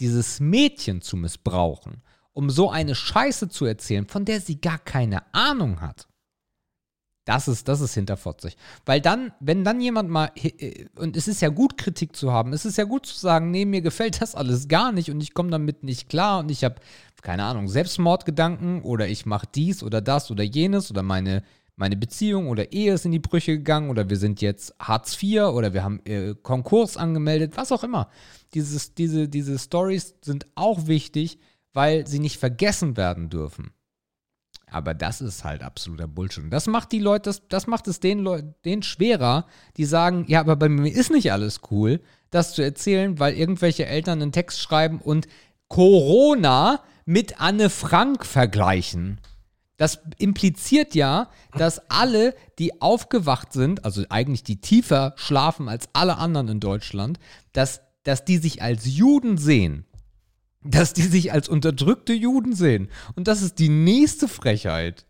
dieses 0.00 0.40
Mädchen 0.40 1.02
zu 1.02 1.16
missbrauchen, 1.16 2.02
um 2.32 2.48
so 2.48 2.70
eine 2.70 2.94
Scheiße 2.94 3.50
zu 3.50 3.66
erzählen, 3.66 4.06
von 4.06 4.24
der 4.24 4.40
sie 4.40 4.60
gar 4.60 4.78
keine 4.78 5.22
Ahnung 5.34 5.80
hat, 5.82 6.07
das 7.28 7.46
ist, 7.46 7.68
das 7.68 7.82
ist 7.82 7.92
hinterfotzig. 7.92 8.56
Weil 8.86 9.02
dann, 9.02 9.32
wenn 9.38 9.62
dann 9.62 9.82
jemand 9.82 10.08
mal, 10.08 10.30
und 10.96 11.14
es 11.14 11.28
ist 11.28 11.42
ja 11.42 11.50
gut, 11.50 11.76
Kritik 11.76 12.16
zu 12.16 12.32
haben, 12.32 12.54
es 12.54 12.64
ist 12.64 12.78
ja 12.78 12.84
gut 12.84 13.04
zu 13.04 13.18
sagen, 13.18 13.50
nee, 13.50 13.66
mir 13.66 13.82
gefällt 13.82 14.22
das 14.22 14.34
alles 14.34 14.66
gar 14.66 14.92
nicht 14.92 15.10
und 15.10 15.20
ich 15.20 15.34
komme 15.34 15.50
damit 15.50 15.82
nicht 15.82 16.08
klar 16.08 16.38
und 16.38 16.50
ich 16.50 16.64
habe, 16.64 16.76
keine 17.20 17.44
Ahnung, 17.44 17.68
Selbstmordgedanken 17.68 18.80
oder 18.80 19.08
ich 19.08 19.26
mache 19.26 19.46
dies 19.54 19.82
oder 19.82 20.00
das 20.00 20.30
oder 20.30 20.42
jenes 20.42 20.90
oder 20.90 21.02
meine, 21.02 21.42
meine 21.76 21.98
Beziehung 21.98 22.48
oder 22.48 22.72
Ehe 22.72 22.94
ist 22.94 23.04
in 23.04 23.12
die 23.12 23.18
Brüche 23.18 23.58
gegangen 23.58 23.90
oder 23.90 24.08
wir 24.08 24.16
sind 24.16 24.40
jetzt 24.40 24.74
Hartz 24.78 25.22
IV 25.22 25.42
oder 25.52 25.74
wir 25.74 25.84
haben 25.84 26.00
äh, 26.06 26.34
Konkurs 26.42 26.96
angemeldet, 26.96 27.58
was 27.58 27.72
auch 27.72 27.84
immer. 27.84 28.08
Dieses, 28.54 28.94
diese, 28.94 29.28
diese 29.28 29.58
Stories 29.58 30.14
sind 30.22 30.46
auch 30.54 30.86
wichtig, 30.86 31.38
weil 31.74 32.06
sie 32.06 32.20
nicht 32.20 32.38
vergessen 32.38 32.96
werden 32.96 33.28
dürfen. 33.28 33.72
Aber 34.70 34.94
das 34.94 35.20
ist 35.20 35.44
halt 35.44 35.62
absoluter 35.62 36.06
Bullshit. 36.06 36.44
Und 36.44 36.50
das 36.50 36.66
macht 36.66 36.92
die 36.92 36.98
Leute, 36.98 37.24
das, 37.24 37.48
das 37.48 37.66
macht 37.66 37.88
es 37.88 38.00
den 38.00 38.20
Leuten 38.20 38.82
schwerer, 38.82 39.46
die 39.76 39.84
sagen, 39.84 40.24
ja, 40.28 40.40
aber 40.40 40.56
bei 40.56 40.68
mir 40.68 40.92
ist 40.92 41.10
nicht 41.10 41.32
alles 41.32 41.60
cool, 41.70 42.00
das 42.30 42.54
zu 42.54 42.62
erzählen, 42.62 43.18
weil 43.18 43.34
irgendwelche 43.34 43.86
Eltern 43.86 44.22
einen 44.22 44.32
Text 44.32 44.60
schreiben 44.60 45.00
und 45.00 45.26
Corona 45.68 46.82
mit 47.04 47.40
Anne 47.40 47.70
Frank 47.70 48.26
vergleichen. 48.26 49.20
Das 49.76 50.00
impliziert 50.18 50.94
ja, 50.94 51.30
dass 51.56 51.88
alle, 51.88 52.34
die 52.58 52.82
aufgewacht 52.82 53.52
sind, 53.52 53.84
also 53.84 54.02
eigentlich 54.08 54.42
die 54.42 54.60
tiefer 54.60 55.14
schlafen 55.16 55.68
als 55.68 55.88
alle 55.92 56.18
anderen 56.18 56.48
in 56.48 56.60
Deutschland, 56.60 57.18
dass, 57.52 57.80
dass 58.02 58.24
die 58.24 58.38
sich 58.38 58.60
als 58.60 58.86
Juden 58.86 59.38
sehen 59.38 59.86
dass 60.62 60.92
die 60.92 61.02
sich 61.02 61.32
als 61.32 61.48
unterdrückte 61.48 62.12
Juden 62.12 62.54
sehen. 62.54 62.88
Und 63.14 63.28
das 63.28 63.42
ist 63.42 63.58
die 63.58 63.68
nächste 63.68 64.28
Frechheit. 64.28 65.06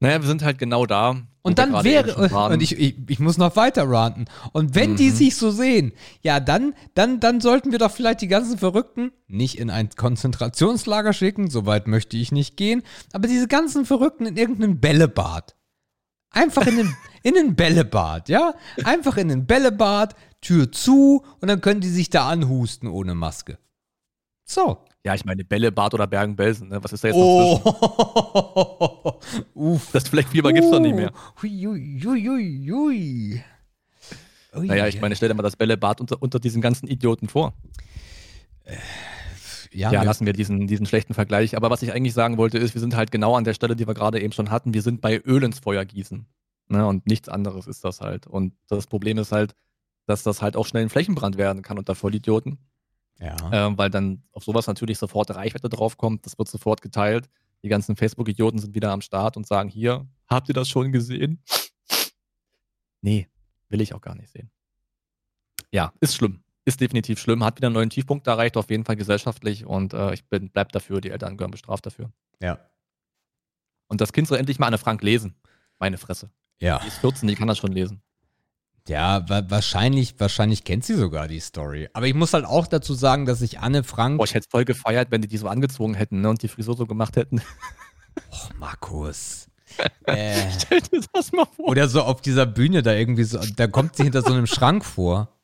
Naja, 0.00 0.20
wir 0.20 0.28
sind 0.28 0.42
halt 0.42 0.58
genau 0.58 0.86
da. 0.86 1.22
Und 1.42 1.58
dann 1.58 1.84
wäre, 1.84 2.14
und 2.50 2.62
ich, 2.62 2.78
ich, 2.78 2.96
ich 3.06 3.18
muss 3.20 3.36
noch 3.36 3.54
weiter 3.54 3.88
ranten. 3.88 4.26
Und 4.52 4.74
wenn 4.74 4.96
die 4.96 5.10
Mhm. 5.10 5.14
sich 5.14 5.36
so 5.36 5.50
sehen, 5.50 5.92
ja, 6.22 6.40
dann, 6.40 6.74
dann, 6.94 7.20
dann 7.20 7.42
sollten 7.42 7.70
wir 7.70 7.78
doch 7.78 7.90
vielleicht 7.90 8.22
die 8.22 8.28
ganzen 8.28 8.56
Verrückten 8.58 9.12
nicht 9.28 9.58
in 9.58 9.68
ein 9.68 9.90
Konzentrationslager 9.90 11.12
schicken, 11.12 11.50
so 11.50 11.66
weit 11.66 11.86
möchte 11.86 12.16
ich 12.16 12.32
nicht 12.32 12.56
gehen, 12.56 12.82
aber 13.12 13.28
diese 13.28 13.46
ganzen 13.46 13.84
Verrückten 13.84 14.24
in 14.24 14.36
irgendein 14.38 14.80
Bällebad. 14.80 15.54
Einfach 16.30 16.66
in 16.66 16.76
den, 16.76 16.96
in 17.24 17.34
den 17.34 17.56
Bällebad, 17.56 18.28
ja? 18.28 18.54
Einfach 18.84 19.16
in 19.16 19.28
den 19.28 19.46
Bällebad, 19.46 20.14
Tür 20.40 20.70
zu 20.70 21.24
und 21.40 21.48
dann 21.48 21.60
können 21.60 21.80
die 21.80 21.88
sich 21.88 22.10
da 22.10 22.28
anhusten 22.28 22.86
ohne 22.88 23.14
Maske. 23.16 23.58
So. 24.44 24.84
ja, 25.04 25.14
ich 25.14 25.24
meine, 25.24 25.42
Bällebad 25.44 25.94
oder 25.94 26.06
Bergen-Belsen, 26.06 26.68
ne? 26.68 26.84
was 26.84 26.92
ist 26.92 27.02
da 27.02 27.08
jetzt 27.08 27.16
noch 27.16 27.62
zwischen? 27.62 29.20
Oh, 29.54 29.54
uff. 29.74 29.90
Das 29.92 30.06
Fleckfieber 30.06 30.52
gibt's 30.52 30.70
doch 30.70 30.80
nicht 30.80 30.94
mehr. 30.94 31.12
Hui, 31.42 31.50
hui, 31.50 32.00
hui, 32.04 32.26
hui, 32.28 32.68
hui. 32.70 33.42
Ui, 34.56 34.66
Naja, 34.66 34.86
ich 34.86 35.00
meine, 35.00 35.16
stell 35.16 35.28
dir 35.30 35.34
mal 35.34 35.42
das 35.42 35.56
Bällebad 35.56 36.00
unter, 36.00 36.22
unter 36.22 36.38
diesen 36.38 36.60
ganzen 36.60 36.86
Idioten 36.86 37.28
vor. 37.28 37.54
ja, 39.72 39.90
Ja, 39.90 40.00
wir- 40.00 40.04
lassen 40.04 40.26
wir 40.26 40.32
diesen, 40.34 40.66
diesen 40.66 40.84
schlechten 40.86 41.14
Vergleich. 41.14 41.56
Aber 41.56 41.70
was 41.70 41.82
ich 41.82 41.92
eigentlich 41.92 42.14
sagen 42.14 42.36
wollte, 42.36 42.58
ist, 42.58 42.74
wir 42.74 42.80
sind 42.80 42.94
halt 42.94 43.10
genau 43.10 43.34
an 43.34 43.44
der 43.44 43.54
Stelle, 43.54 43.76
die 43.76 43.86
wir 43.86 43.94
gerade 43.94 44.20
eben 44.20 44.32
schon 44.32 44.50
hatten. 44.50 44.74
Wir 44.74 44.82
sind 44.82 45.00
bei 45.00 45.18
Öl 45.24 45.42
ins 45.42 45.58
Feuer 45.60 45.84
gießen. 45.84 46.26
Ne? 46.68 46.86
Und 46.86 47.06
nichts 47.06 47.28
anderes 47.28 47.66
ist 47.66 47.84
das 47.84 48.00
halt. 48.00 48.26
Und 48.26 48.54
das 48.68 48.86
Problem 48.86 49.18
ist 49.18 49.32
halt, 49.32 49.54
dass 50.06 50.22
das 50.22 50.42
halt 50.42 50.56
auch 50.56 50.66
schnell 50.66 50.82
ein 50.82 50.90
Flächenbrand 50.90 51.36
werden 51.36 51.62
kann 51.62 51.78
unter 51.78 51.94
Vollidioten. 51.94 52.58
ja. 53.20 53.36
Ähm, 53.52 53.78
weil 53.78 53.90
dann 53.90 54.22
auf 54.32 54.44
sowas 54.44 54.66
natürlich 54.66 54.98
sofort 54.98 55.30
Reichweite 55.30 55.68
draufkommt. 55.68 56.26
Das 56.26 56.38
wird 56.38 56.48
sofort 56.48 56.82
geteilt. 56.82 57.28
Die 57.62 57.68
ganzen 57.68 57.96
Facebook-Idioten 57.96 58.58
sind 58.58 58.74
wieder 58.74 58.90
am 58.92 59.00
Start 59.00 59.36
und 59.36 59.46
sagen: 59.46 59.68
Hier, 59.68 60.06
habt 60.28 60.48
ihr 60.48 60.54
das 60.54 60.68
schon 60.68 60.92
gesehen? 60.92 61.42
Nee, 63.00 63.28
will 63.68 63.80
ich 63.80 63.94
auch 63.94 64.00
gar 64.00 64.14
nicht 64.14 64.30
sehen. 64.30 64.50
Ja, 65.70 65.92
ist 66.00 66.14
schlimm. 66.16 66.42
Ist 66.66 66.80
definitiv 66.80 67.18
schlimm. 67.18 67.44
Hat 67.44 67.56
wieder 67.58 67.68
einen 67.68 67.74
neuen 67.74 67.90
Tiefpunkt 67.90 68.26
erreicht, 68.26 68.56
auf 68.56 68.70
jeden 68.70 68.84
Fall 68.84 68.96
gesellschaftlich. 68.96 69.66
Und 69.66 69.92
äh, 69.92 70.14
ich 70.14 70.24
bin, 70.28 70.50
bleib 70.50 70.72
dafür. 70.72 71.00
Die 71.00 71.10
Eltern 71.10 71.36
gehören 71.36 71.50
bestraft 71.50 71.84
dafür. 71.86 72.10
ja. 72.40 72.58
Und 73.86 74.00
das 74.00 74.14
Kind 74.14 74.26
soll 74.26 74.38
endlich 74.38 74.58
mal 74.58 74.66
Anne 74.68 74.78
Frank 74.78 75.02
lesen. 75.02 75.36
Meine 75.78 75.98
Fresse. 75.98 76.30
Ja. 76.60 76.78
Die 76.80 76.88
ist 76.88 76.98
14, 76.98 77.28
die 77.28 77.34
kann 77.34 77.48
das 77.48 77.58
schon 77.58 77.72
lesen. 77.72 78.00
Ja, 78.86 79.26
wa 79.30 79.42
wahrscheinlich, 79.48 80.14
wahrscheinlich 80.20 80.64
kennt 80.64 80.84
sie 80.84 80.94
sogar 80.94 81.26
die 81.26 81.40
Story. 81.40 81.88
Aber 81.94 82.06
ich 82.06 82.12
muss 82.14 82.34
halt 82.34 82.44
auch 82.44 82.66
dazu 82.66 82.92
sagen, 82.94 83.24
dass 83.24 83.40
ich 83.40 83.58
Anne 83.60 83.82
Frank. 83.82 84.18
Boah, 84.18 84.24
ich 84.24 84.34
hätte 84.34 84.46
voll 84.50 84.64
gefeiert, 84.66 85.10
wenn 85.10 85.22
die 85.22 85.28
die 85.28 85.38
so 85.38 85.48
angezogen 85.48 85.94
hätten 85.94 86.20
ne, 86.20 86.28
und 86.28 86.42
die 86.42 86.48
Frisur 86.48 86.76
so 86.76 86.86
gemacht 86.86 87.16
hätten. 87.16 87.40
Oh, 88.30 88.48
Markus. 88.60 89.48
äh, 90.04 90.48
Stell 90.60 90.80
dir 90.82 91.00
das 91.12 91.32
mal 91.32 91.46
vor. 91.46 91.66
oder 91.66 91.88
so 91.88 92.02
auf 92.02 92.20
dieser 92.22 92.46
Bühne 92.46 92.80
da 92.80 92.92
irgendwie 92.94 93.24
so, 93.24 93.40
da 93.56 93.66
kommt 93.66 93.96
sie 93.96 94.04
hinter 94.04 94.22
so 94.22 94.32
einem 94.32 94.46
Schrank 94.46 94.84
vor. 94.84 95.36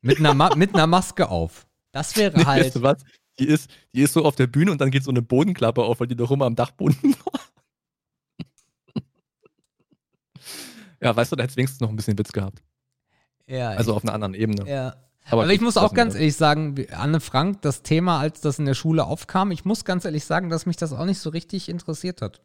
Mit 0.00 0.18
einer, 0.18 0.32
Ma 0.32 0.54
mit 0.54 0.72
einer 0.72 0.86
Maske 0.86 1.28
auf. 1.28 1.66
Das 1.92 2.16
wäre 2.16 2.34
Nee, 2.38 2.44
halt. 2.46 2.64
weißt 2.64 2.76
du 2.76 2.82
was? 2.82 3.02
Die 3.38 3.46
ist, 3.46 3.70
die 3.94 4.00
ist 4.00 4.14
so 4.14 4.24
auf 4.24 4.34
der 4.34 4.46
Bühne 4.46 4.72
und 4.72 4.80
dann 4.80 4.90
geht 4.90 5.04
so 5.04 5.10
eine 5.10 5.20
Bodenklappe 5.20 5.82
auf, 5.82 6.00
weil 6.00 6.06
die 6.06 6.16
doch 6.16 6.30
immer 6.30 6.46
am 6.46 6.54
Dachboden 6.56 6.96
war. 7.26 7.35
Ja, 11.02 11.14
weißt 11.16 11.32
du, 11.32 11.36
da 11.36 11.42
hätte 11.42 11.52
es 11.52 11.56
wenigstens 11.56 11.80
noch 11.80 11.88
ein 11.90 11.96
bisschen 11.96 12.18
Witz 12.18 12.32
gehabt. 12.32 12.62
Ja, 13.46 13.70
Also 13.70 13.94
auf 13.94 14.02
einer 14.02 14.12
anderen 14.14 14.34
Ebene. 14.34 14.68
Ja. 14.68 14.96
Aber, 15.28 15.44
gut, 15.44 15.52
ich 15.52 15.60
muss 15.60 15.76
auch 15.76 15.92
ganz 15.92 16.14
ehrlich 16.14 16.36
sagen, 16.36 16.76
Anne 16.92 17.20
Frank, 17.20 17.62
das 17.62 17.82
Thema, 17.82 18.20
als 18.20 18.40
das 18.40 18.58
in 18.60 18.64
der 18.64 18.74
Schule 18.74 19.04
aufkam, 19.04 19.50
ich 19.50 19.64
muss 19.64 19.84
ganz 19.84 20.04
ehrlich 20.04 20.24
sagen, 20.24 20.50
dass 20.50 20.66
mich 20.66 20.76
das 20.76 20.92
auch 20.92 21.04
nicht 21.04 21.18
so 21.18 21.30
richtig 21.30 21.68
interessiert 21.68 22.22
hat. 22.22 22.40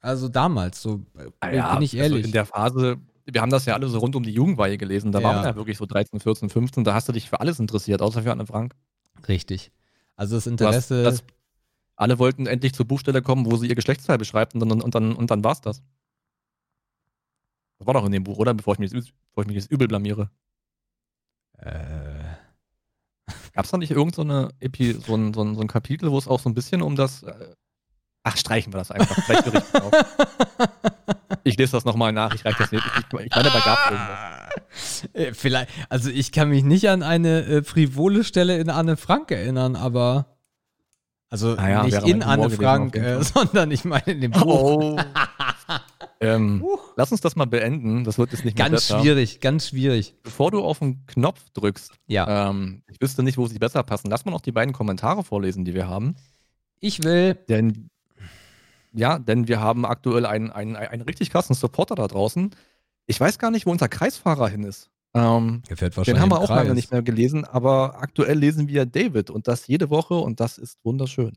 Also 0.00 0.28
damals, 0.28 0.80
so 0.82 1.00
Ah 1.40 1.74
bin 1.74 1.82
ich 1.82 1.94
ehrlich. 1.96 2.16
Also 2.16 2.26
in 2.26 2.32
der 2.32 2.46
Phase, 2.46 2.96
wir 3.26 3.40
haben 3.40 3.50
das 3.50 3.66
ja 3.66 3.74
alle 3.74 3.88
so 3.88 3.98
rund 3.98 4.16
um 4.16 4.22
die 4.22 4.32
Jugendweihe 4.32 4.78
gelesen. 4.78 5.12
Da 5.12 5.20
Ja. 5.20 5.28
waren 5.28 5.42
wir 5.42 5.50
ja 5.50 5.56
wirklich 5.56 5.76
so 5.76 5.84
13, 5.86 6.20
14, 6.20 6.48
15. 6.48 6.84
Da 6.84 6.94
hast 6.94 7.06
du 7.08 7.12
dich 7.12 7.28
für 7.28 7.38
alles 7.40 7.60
interessiert, 7.60 8.00
außer 8.02 8.22
für 8.22 8.32
Anne 8.32 8.46
Frank. 8.46 8.74
richtig. 9.28 9.70
Also 10.16 10.36
das 10.36 10.44
Du 10.44 10.50
hast, 10.50 10.90
Interesse. 10.90 11.02
das, 11.02 11.22
alle 11.96 12.18
wollten 12.18 12.46
endlich 12.46 12.72
zur 12.74 12.86
Buchstelle 12.86 13.22
kommen, 13.22 13.44
wo 13.50 13.56
sie 13.56 13.68
ihr 13.68 13.74
Geschlechtsteil 13.74 14.18
beschreibt 14.18 14.54
und 14.54 14.60
dann, 14.60 14.80
und 14.80 14.94
dann, 14.94 15.14
und 15.14 15.30
dann 15.30 15.44
war's 15.44 15.60
das. 15.60 15.82
Das 17.82 17.86
war 17.88 17.94
doch 17.94 18.06
in 18.06 18.12
dem 18.12 18.22
Buch, 18.22 18.38
oder? 18.38 18.54
Bevor 18.54 18.74
ich 18.74 18.78
mich, 18.78 18.92
jetzt- 18.92 19.12
bevor 19.30 19.42
ich 19.42 19.48
mich 19.48 19.56
jetzt 19.56 19.72
übel 19.72 19.88
blamiere. 19.88 20.30
Äh, 21.58 21.72
Gab 23.54 23.64
es 23.64 23.70
da 23.72 23.76
nicht 23.76 23.90
irgend 23.90 24.14
so, 24.14 24.22
eine 24.22 24.50
Epi 24.60 24.92
so, 24.94 25.16
ein, 25.16 25.34
so, 25.34 25.42
ein, 25.42 25.56
so 25.56 25.60
ein 25.62 25.66
Kapitel, 25.68 26.10
wo 26.12 26.18
es 26.18 26.28
auch 26.28 26.38
so 26.38 26.48
ein 26.48 26.54
bisschen 26.54 26.80
um 26.80 26.94
das. 26.94 27.24
Äh, 27.24 27.54
ach, 28.22 28.36
streichen 28.36 28.72
wir 28.72 28.78
das 28.78 28.92
einfach. 28.92 29.16
Vielleicht 29.24 29.46
höre 29.46 29.54
ich 29.54 29.64
drauf. 29.70 29.92
Ich 31.44 31.56
lese 31.58 31.72
das 31.72 31.84
nochmal 31.84 32.12
nach. 32.12 32.32
Ich 32.36 32.44
reiche 32.44 32.58
das 32.58 32.70
nicht. 32.70 32.84
Ich, 32.86 33.18
ich 33.26 33.30
meine, 33.34 33.50
da 33.50 33.58
gab 33.58 33.90
es 34.70 35.02
irgendwas. 35.02 35.14
Äh, 35.14 35.34
Vielleicht, 35.34 35.70
also 35.88 36.08
ich 36.08 36.30
kann 36.30 36.50
mich 36.50 36.62
nicht 36.62 36.88
an 36.88 37.02
eine 37.02 37.42
äh, 37.46 37.62
frivole 37.64 38.22
Stelle 38.22 38.58
in 38.58 38.70
Anne 38.70 38.96
Frank 38.96 39.32
erinnern, 39.32 39.74
aber. 39.74 40.26
Also 41.30 41.56
Naja, 41.56 41.82
nicht 41.82 41.94
wäre 41.94 42.08
in 42.08 42.22
Anne 42.22 42.44
gewesen, 42.44 42.60
Frank, 42.62 42.90
auf 42.96 43.02
jeden 43.02 43.20
äh, 43.20 43.24
sondern 43.24 43.70
ich 43.72 43.84
meine 43.84 44.04
in 44.06 44.20
dem 44.20 44.30
Buch. 44.30 44.44
Oh. 44.46 44.96
Ähm, 46.22 46.64
lass 46.96 47.12
uns 47.12 47.20
das 47.20 47.36
mal 47.36 47.46
beenden. 47.46 48.04
Das 48.04 48.16
wird 48.18 48.32
jetzt 48.32 48.44
nicht 48.44 48.56
mehr 48.56 48.68
Ganz 48.68 48.88
besser. 48.88 49.00
schwierig, 49.00 49.40
ganz 49.40 49.68
schwierig. 49.68 50.14
Bevor 50.22 50.50
du 50.50 50.62
auf 50.62 50.78
den 50.78 51.04
Knopf 51.06 51.40
drückst, 51.54 51.92
Ja, 52.06 52.50
ähm, 52.50 52.82
ich 52.90 53.00
wüsste 53.00 53.22
nicht, 53.22 53.38
wo 53.38 53.46
sie 53.46 53.58
besser 53.58 53.82
passen. 53.82 54.08
Lass 54.10 54.24
mal 54.24 54.30
noch 54.32 54.40
die 54.40 54.52
beiden 54.52 54.72
Kommentare 54.72 55.24
vorlesen, 55.24 55.64
die 55.64 55.74
wir 55.74 55.88
haben. 55.88 56.14
ich 56.80 57.02
will. 57.04 57.34
Denn, 57.48 57.90
ja, 58.92 59.18
denn 59.18 59.48
wir 59.48 59.60
haben 59.60 59.84
aktuell 59.84 60.26
einen, 60.26 60.50
einen, 60.50 60.76
einen 60.76 61.02
richtig 61.02 61.30
krassen 61.30 61.54
Supporter 61.54 61.94
da 61.94 62.06
draußen. 62.08 62.50
Ich 63.06 63.18
weiß 63.20 63.38
gar 63.38 63.50
nicht, 63.50 63.66
wo 63.66 63.70
unser 63.70 63.88
Kreisfahrer 63.88 64.48
hin 64.48 64.62
ist. 64.64 64.88
Ähm, 65.14 65.62
den 66.06 66.20
haben 66.20 66.30
wir 66.30 66.40
auch 66.40 66.48
lange 66.48 66.66
Kreis. 66.68 66.74
nicht 66.74 66.90
mehr 66.90 67.02
gelesen, 67.02 67.44
aber 67.44 68.00
aktuell 68.00 68.38
lesen 68.38 68.68
wir 68.68 68.86
David 68.86 69.28
und 69.28 69.46
das 69.46 69.66
jede 69.66 69.90
Woche 69.90 70.14
und 70.14 70.40
das 70.40 70.56
ist 70.56 70.78
wunderschön. 70.84 71.32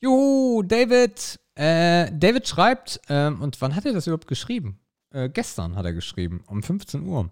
Juhu, 0.00 0.62
David. 0.64 1.38
Äh, 1.54 2.10
David 2.12 2.48
schreibt, 2.48 3.00
ähm, 3.08 3.40
und 3.42 3.60
wann 3.60 3.74
hat 3.76 3.84
er 3.84 3.92
das 3.92 4.06
überhaupt 4.06 4.26
geschrieben? 4.26 4.78
Äh, 5.10 5.28
gestern 5.28 5.76
hat 5.76 5.84
er 5.84 5.92
geschrieben, 5.92 6.42
um 6.46 6.62
15 6.62 7.06
Uhr. 7.06 7.30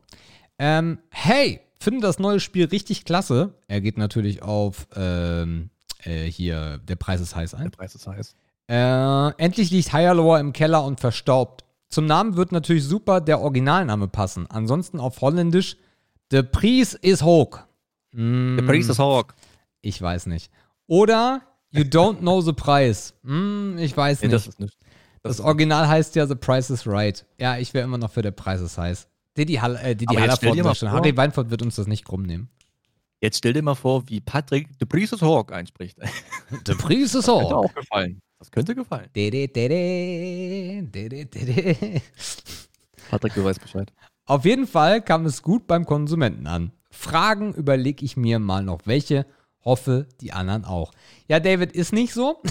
Ähm, 0.58 0.98
hey, 1.10 1.60
finde 1.80 2.00
das 2.02 2.18
neue 2.18 2.40
Spiel 2.40 2.66
richtig 2.66 3.04
klasse. 3.04 3.54
Er 3.66 3.80
geht 3.80 3.96
natürlich 3.96 4.42
auf 4.42 4.86
ähm, 4.94 5.70
äh, 6.04 6.24
hier, 6.24 6.78
der 6.78 6.96
Preis 6.96 7.20
ist 7.20 7.34
heiß 7.34 7.52
Der 7.52 7.60
ein. 7.60 7.70
Preis 7.70 7.94
ist 7.94 8.06
heiß. 8.06 8.34
Äh, 8.68 9.42
endlich 9.42 9.70
liegt 9.70 9.92
Higher 9.92 10.14
im 10.38 10.52
Keller 10.52 10.84
und 10.84 11.00
verstaubt. 11.00 11.64
Zum 11.88 12.06
Namen 12.06 12.36
wird 12.36 12.52
natürlich 12.52 12.84
super 12.84 13.20
der 13.20 13.40
Originalname 13.40 14.06
passen. 14.06 14.46
Ansonsten 14.48 15.00
auf 15.00 15.20
Holländisch, 15.22 15.76
The 16.30 16.42
Preis 16.42 16.94
is 16.94 17.22
hoch. 17.22 17.58
Mm, 18.12 18.56
Der 18.58 18.62
Preis 18.64 18.88
ist 18.88 18.98
Hawk. 19.00 19.34
Ich 19.80 20.00
weiß 20.00 20.26
nicht. 20.26 20.52
Oder 20.86 21.42
You 21.72 21.82
don't 21.84 22.18
know 22.18 22.40
the 22.40 22.52
price. 22.52 23.14
Hm, 23.24 23.78
ich 23.78 23.96
weiß 23.96 24.22
Nee, 24.22 24.28
nicht. 24.28 24.34
das 24.34 24.44
Das, 24.46 24.58
nicht. 24.58 24.76
Das 25.22 25.32
ist 25.38 25.40
Original 25.44 25.86
heißt 25.86 26.16
ja 26.16 26.26
The 26.26 26.34
Price 26.34 26.70
is 26.70 26.86
Right. 26.86 27.24
Ja, 27.38 27.58
ich 27.58 27.74
wäre 27.74 27.84
immer 27.84 27.98
noch 27.98 28.10
für 28.10 28.22
der 28.22 28.30
Preis 28.30 28.60
ist 28.60 28.78
heiß. 28.78 29.06
Didi, 29.36 29.54
Hall 29.54 29.76
äh, 29.76 29.94
Didi 29.94 30.14
mal 30.16 30.28
sagt 30.36 30.76
schon, 30.78 30.90
Harry 30.90 31.16
Weinfurt 31.16 31.50
wird 31.50 31.62
uns 31.62 31.76
das 31.76 31.86
nicht 31.86 32.04
krumm 32.04 32.22
nehmen. 32.22 32.48
Jetzt 33.20 33.36
stell 33.38 33.52
dir 33.52 33.62
mal 33.62 33.74
vor, 33.74 34.08
wie 34.08 34.20
Patrick 34.20 34.68
The 34.80 34.86
Priest 34.86 35.12
is 35.12 35.20
Hawk 35.22 35.52
einspricht. 35.52 35.98
The 36.66 36.74
Price 36.74 37.14
is 37.14 37.26
Könnte 37.26 37.32
hoch. 37.32 37.52
auch 37.52 37.74
gefallen. 37.74 38.20
Das 38.38 38.50
könnte 38.50 38.74
gefallen. 38.74 39.08
Didi, 39.14 39.46
didi, 39.52 40.88
didi, 40.90 41.26
didi. 41.26 42.02
Patrick, 43.10 43.34
du 43.34 43.44
weißt 43.44 43.60
Bescheid. 43.60 43.92
Auf 44.24 44.44
jeden 44.46 44.66
Fall 44.66 45.02
kam 45.02 45.26
es 45.26 45.42
gut 45.42 45.66
beim 45.66 45.84
Konsumenten 45.84 46.46
an. 46.46 46.72
Fragen 46.90 47.52
überlege 47.54 48.04
ich 48.04 48.16
mir 48.16 48.38
mal 48.38 48.62
noch 48.64 48.80
welche, 48.86 49.26
hoffe 49.64 50.06
die 50.20 50.32
anderen 50.32 50.64
auch. 50.64 50.92
Ja, 51.28 51.40
David, 51.40 51.72
ist 51.72 51.92
nicht 51.92 52.12
so. 52.14 52.42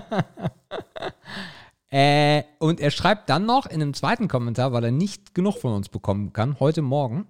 äh, 1.90 2.42
und 2.58 2.80
er 2.80 2.90
schreibt 2.90 3.28
dann 3.28 3.46
noch 3.46 3.66
in 3.66 3.82
einem 3.82 3.94
zweiten 3.94 4.28
Kommentar, 4.28 4.72
weil 4.72 4.84
er 4.84 4.92
nicht 4.92 5.34
genug 5.34 5.58
von 5.58 5.72
uns 5.72 5.88
bekommen 5.88 6.32
kann, 6.32 6.60
heute 6.60 6.82
Morgen. 6.82 7.26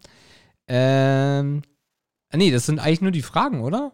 Ähm, 0.68 1.62
ah, 2.30 2.36
nee, 2.36 2.50
das 2.50 2.66
sind 2.66 2.78
eigentlich 2.78 3.00
nur 3.00 3.12
die 3.12 3.22
Fragen, 3.22 3.60
oder? 3.60 3.92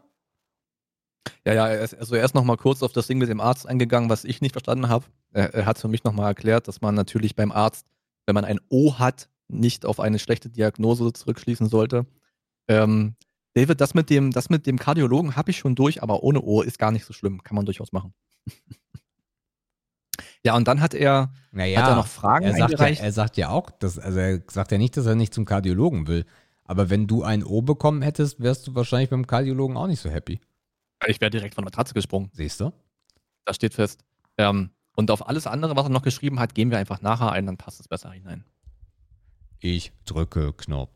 Ja, 1.44 1.54
ja, 1.54 1.64
also 1.64 2.14
er 2.14 2.24
ist 2.24 2.34
nochmal 2.34 2.56
kurz 2.56 2.82
auf 2.82 2.92
das 2.92 3.06
Ding 3.06 3.18
mit 3.18 3.28
dem 3.28 3.40
Arzt 3.40 3.68
eingegangen, 3.68 4.10
was 4.10 4.24
ich 4.24 4.40
nicht 4.40 4.52
verstanden 4.52 4.88
habe. 4.88 5.04
Er, 5.32 5.54
er 5.54 5.66
hat 5.66 5.78
für 5.78 5.88
mich 5.88 6.04
nochmal 6.04 6.28
erklärt, 6.28 6.68
dass 6.68 6.80
man 6.80 6.94
natürlich 6.94 7.36
beim 7.36 7.52
Arzt, 7.52 7.86
wenn 8.26 8.34
man 8.34 8.44
ein 8.44 8.60
O 8.68 8.98
hat, 8.98 9.28
nicht 9.48 9.84
auf 9.84 10.00
eine 10.00 10.18
schlechte 10.18 10.48
Diagnose 10.48 11.12
zurückschließen 11.12 11.68
sollte. 11.68 12.06
Ähm, 12.68 13.14
David, 13.54 13.80
das 13.80 13.94
mit 13.94 14.08
dem, 14.08 14.30
das 14.30 14.48
mit 14.50 14.66
dem 14.66 14.78
Kardiologen 14.78 15.36
habe 15.36 15.50
ich 15.50 15.58
schon 15.58 15.74
durch, 15.74 16.02
aber 16.02 16.22
ohne 16.22 16.40
O 16.40 16.62
ist 16.62 16.78
gar 16.78 16.90
nicht 16.90 17.04
so 17.04 17.12
schlimm. 17.12 17.42
Kann 17.42 17.54
man 17.54 17.66
durchaus 17.66 17.92
machen. 17.92 18.14
ja, 20.44 20.56
und 20.56 20.66
dann 20.68 20.80
hat 20.80 20.94
er, 20.94 21.32
Naja, 21.50 21.82
hat 21.82 21.90
er 21.90 21.96
noch 21.96 22.06
Fragen 22.06 22.46
er 22.46 22.56
sagt, 22.56 22.78
ja, 22.78 22.86
er 22.86 23.12
sagt 23.12 23.36
ja 23.36 23.48
auch, 23.50 23.70
dass, 23.70 23.98
also 23.98 24.18
er 24.18 24.42
sagt 24.48 24.72
ja 24.72 24.78
nicht, 24.78 24.96
dass 24.96 25.06
er 25.06 25.14
nicht 25.14 25.34
zum 25.34 25.44
Kardiologen 25.44 26.06
will. 26.06 26.24
Aber 26.64 26.88
wenn 26.88 27.06
du 27.06 27.22
ein 27.22 27.44
O 27.44 27.60
bekommen 27.60 28.00
hättest, 28.02 28.40
wärst 28.40 28.66
du 28.66 28.74
wahrscheinlich 28.74 29.10
beim 29.10 29.26
Kardiologen 29.26 29.76
auch 29.76 29.86
nicht 29.86 30.00
so 30.00 30.08
happy. 30.08 30.40
ich 31.06 31.20
wäre 31.20 31.30
direkt 31.30 31.54
von 31.54 31.62
der 31.64 31.66
Matratze 31.66 31.92
gesprungen. 31.92 32.30
Siehst 32.32 32.60
du? 32.60 32.72
Das 33.44 33.56
steht 33.56 33.74
fest. 33.74 34.04
Ähm, 34.38 34.70
und 34.96 35.10
auf 35.10 35.28
alles 35.28 35.46
andere, 35.46 35.76
was 35.76 35.86
er 35.86 35.90
noch 35.90 36.02
geschrieben 36.02 36.38
hat, 36.38 36.54
gehen 36.54 36.70
wir 36.70 36.78
einfach 36.78 37.02
nachher 37.02 37.32
ein, 37.32 37.46
dann 37.46 37.58
passt 37.58 37.80
es 37.80 37.88
besser 37.88 38.10
hinein. 38.10 38.44
Ich 39.58 39.92
drücke 40.04 40.52
Knopf. 40.52 40.90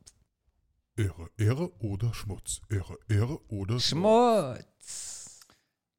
Ehre, 0.96 1.28
Ehre 1.36 1.70
oder 1.82 2.14
Schmutz. 2.14 2.60
Ehre, 2.70 2.96
Ehre 3.08 3.38
oder 3.48 3.78
Schmutz. 3.80 5.40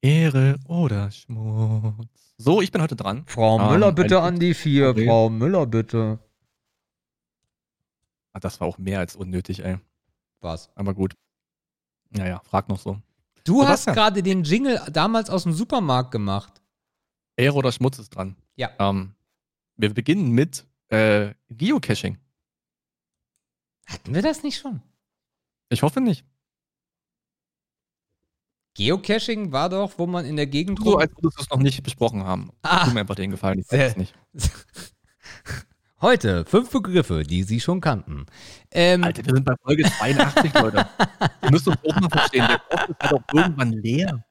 Ehre 0.01 0.57
oder 0.67 1.11
Schmutz. 1.11 2.33
So, 2.37 2.61
ich 2.61 2.71
bin 2.71 2.81
heute 2.81 2.95
dran. 2.95 3.23
Frau 3.27 3.59
Ähm, 3.59 3.71
Müller, 3.73 3.91
bitte 3.91 4.21
an 4.21 4.39
die 4.39 4.53
vier. 4.53 4.89
Okay. 4.89 5.05
Frau 5.05 5.29
Müller, 5.29 5.65
bitte. 5.67 6.19
Ah, 8.33 8.39
Das 8.39 8.59
war 8.59 8.67
auch 8.67 8.77
mehr 8.77 8.99
als 8.99 9.15
unnötig, 9.15 9.63
ey. 9.63 9.77
Was? 10.41 10.69
Aber 10.75 10.93
gut. 10.93 11.13
Naja, 12.09 12.41
frag 12.43 12.69
noch 12.69 12.79
so. 12.79 12.99
Du 13.43 13.61
hast 13.67 13.83
Sebastian. 13.83 13.95
gerade 13.95 14.23
den 14.23 14.43
Jingle 14.43 14.81
damals 14.91 15.29
aus 15.29 15.43
dem 15.43 15.53
Supermarkt 15.53 16.11
gemacht. 16.11 16.61
Ehre 17.35 17.55
oder 17.55 17.71
Schmutz 17.71 17.99
ist 17.99 18.09
dran. 18.09 18.35
Ja. 18.55 18.71
Ähm, 18.79 19.13
wir 19.75 19.93
beginnen 19.93 20.31
mit 20.31 20.65
äh, 20.89 21.33
Geocaching. 21.49 22.17
Hatten 23.87 24.13
wir 24.13 24.21
das 24.21 24.43
nicht 24.43 24.59
schon? 24.59 24.81
Ich 25.69 25.81
hoffe 25.81 26.01
nicht. 26.01 26.25
Geocaching 28.75 29.51
war 29.51 29.69
doch, 29.69 29.93
wo 29.97 30.05
man 30.05 30.25
in 30.25 30.35
der 30.35 30.45
Gegend 30.45 30.79
So, 30.83 30.97
als 30.97 31.11
würdest 31.15 31.37
wir 31.37 31.41
es 31.41 31.49
noch 31.49 31.57
nicht 31.57 31.81
besprochen 31.81 32.23
haben. 32.23 32.51
Ah. 32.61 32.85
Tu 32.85 32.91
mir 32.91 32.99
einfach 32.99 33.15
den 33.15 33.31
Gefallen. 33.31 33.59
Ich 33.59 33.71
weiß 33.71 33.91
es 33.91 33.97
nicht. 33.97 34.13
Heute 35.99 36.45
fünf 36.45 36.69
Begriffe, 36.69 37.23
die 37.23 37.41
Sie 37.41 37.59
schon 37.59 37.81
kannten. 37.81 38.27
Ähm, 38.69 39.03
Alter, 39.03 39.25
wir 39.25 39.33
sind 39.33 39.45
bei 39.45 39.55
Folge 39.63 39.83
82, 39.83 40.53
Leute. 40.61 40.87
Ihr 41.41 41.51
müsst 41.51 41.67
uns 41.67 41.77
auch 41.83 41.99
mal 41.99 42.09
verstehen. 42.09 42.45
Der 42.47 42.59
Kopf 42.59 42.89
ist 42.89 42.99
halt 42.99 43.13
auch 43.13 43.33
irgendwann 43.33 43.71
leer. 43.71 44.23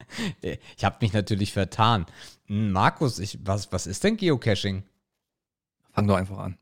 Ich 0.76 0.84
habe 0.84 0.98
mich 1.00 1.12
natürlich 1.12 1.52
vertan. 1.52 2.06
Hm, 2.44 2.70
Markus, 2.70 3.18
ich, 3.18 3.40
was, 3.42 3.72
was 3.72 3.88
ist 3.88 4.04
denn 4.04 4.16
Geocaching? 4.16 4.84
Fang 5.90 6.06
doch 6.06 6.14
einfach 6.14 6.38
an. 6.38 6.56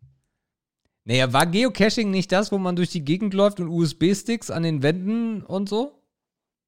Naja, 1.04 1.32
war 1.32 1.46
Geocaching 1.46 2.10
nicht 2.10 2.32
das, 2.32 2.50
wo 2.50 2.58
man 2.58 2.76
durch 2.76 2.90
die 2.90 3.04
Gegend 3.04 3.34
läuft 3.34 3.60
und 3.60 3.68
USB-Sticks 3.68 4.50
an 4.50 4.62
den 4.62 4.82
Wänden 4.82 5.42
und 5.42 5.68
so? 5.68 6.02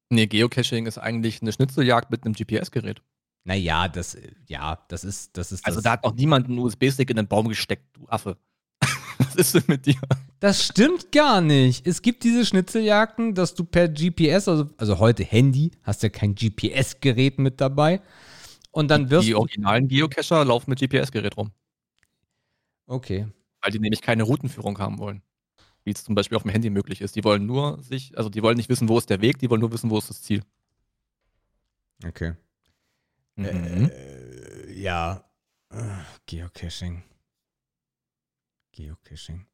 Nee, 0.09 0.27
Geocaching 0.27 0.85
ist 0.85 0.97
eigentlich 0.99 1.41
eine 1.41 1.51
Schnitzeljagd 1.51 2.11
mit 2.11 2.23
einem 2.23 2.33
GPS-Gerät. 2.33 3.01
Naja, 3.43 3.87
das, 3.87 4.17
ja, 4.47 4.85
das 4.89 5.03
ist, 5.03 5.37
das 5.37 5.51
ist 5.51 5.65
Also 5.65 5.77
das. 5.77 5.83
da 5.83 5.91
hat 5.91 6.03
noch 6.03 6.13
niemand 6.13 6.47
einen 6.47 6.59
USB-Stick 6.59 7.09
in 7.09 7.15
den 7.15 7.27
Baum 7.27 7.47
gesteckt, 7.47 7.95
du 7.95 8.07
Affe. 8.07 8.37
Was 9.17 9.35
ist 9.35 9.55
denn 9.55 9.63
mit 9.67 9.85
dir? 9.85 9.95
Das 10.39 10.63
stimmt 10.65 11.11
gar 11.11 11.41
nicht. 11.41 11.87
Es 11.87 12.01
gibt 12.01 12.23
diese 12.23 12.45
Schnitzeljagden, 12.45 13.33
dass 13.33 13.55
du 13.55 13.63
per 13.63 13.87
GPS, 13.87 14.47
also, 14.47 14.69
also 14.77 14.99
heute 14.99 15.23
Handy, 15.23 15.71
hast 15.81 16.03
ja 16.03 16.09
kein 16.09 16.35
GPS-Gerät 16.35 17.39
mit 17.39 17.59
dabei. 17.59 18.01
Und 18.71 18.89
dann 18.89 19.09
wirst 19.09 19.27
Die 19.27 19.33
originalen 19.33 19.87
Geocacher 19.87 20.45
laufen 20.45 20.69
mit 20.69 20.79
GPS-Gerät 20.79 21.35
rum, 21.37 21.51
Okay. 22.85 23.27
Weil 23.67 23.71
die 23.73 23.79
nämlich 23.79 24.01
keine 24.01 24.23
Routenführung 24.23 24.79
haben 24.79 24.97
wollen. 24.97 25.21
Wie 25.83 25.91
es 25.91 26.05
zum 26.05 26.15
Beispiel 26.15 26.37
auf 26.37 26.43
dem 26.43 26.51
Handy 26.51 26.69
möglich 26.69 27.01
ist. 27.01 27.17
Die 27.17 27.25
wollen 27.25 27.45
nur 27.45 27.83
sich, 27.83 28.17
also 28.17 28.29
die 28.29 28.41
wollen 28.41 28.55
nicht 28.55 28.69
wissen, 28.69 28.87
wo 28.87 28.97
ist 28.97 29.09
der 29.09 29.19
Weg, 29.19 29.39
die 29.39 29.49
wollen 29.49 29.59
nur 29.59 29.73
wissen, 29.73 29.89
wo 29.89 29.97
ist 29.97 30.09
das 30.09 30.21
Ziel. 30.21 30.41
Okay. 32.05 32.35
Mhm. 33.35 33.91
Äh, 33.91 34.71
ja. 34.71 35.21
Geocaching. 36.27 37.03
Geocaching. 38.71 39.45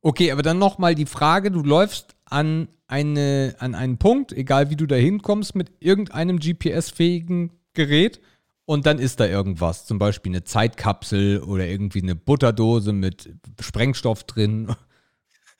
Okay, 0.00 0.32
aber 0.32 0.42
dann 0.42 0.58
nochmal 0.58 0.94
die 0.94 1.04
Frage, 1.04 1.50
du 1.50 1.62
läufst 1.62 2.16
an, 2.24 2.68
eine, 2.86 3.56
an 3.58 3.74
einen 3.74 3.98
Punkt, 3.98 4.32
egal 4.32 4.70
wie 4.70 4.76
du 4.76 4.86
da 4.86 4.96
hinkommst, 4.96 5.54
mit 5.54 5.70
irgendeinem 5.80 6.38
GPS-fähigen 6.38 7.50
Gerät 7.74 8.22
und 8.68 8.84
dann 8.84 8.98
ist 8.98 9.18
da 9.18 9.24
irgendwas, 9.24 9.86
zum 9.86 9.98
Beispiel 9.98 10.30
eine 10.30 10.44
Zeitkapsel 10.44 11.40
oder 11.40 11.66
irgendwie 11.66 12.02
eine 12.02 12.14
Butterdose 12.14 12.92
mit 12.92 13.34
Sprengstoff 13.58 14.24
drin. 14.24 14.76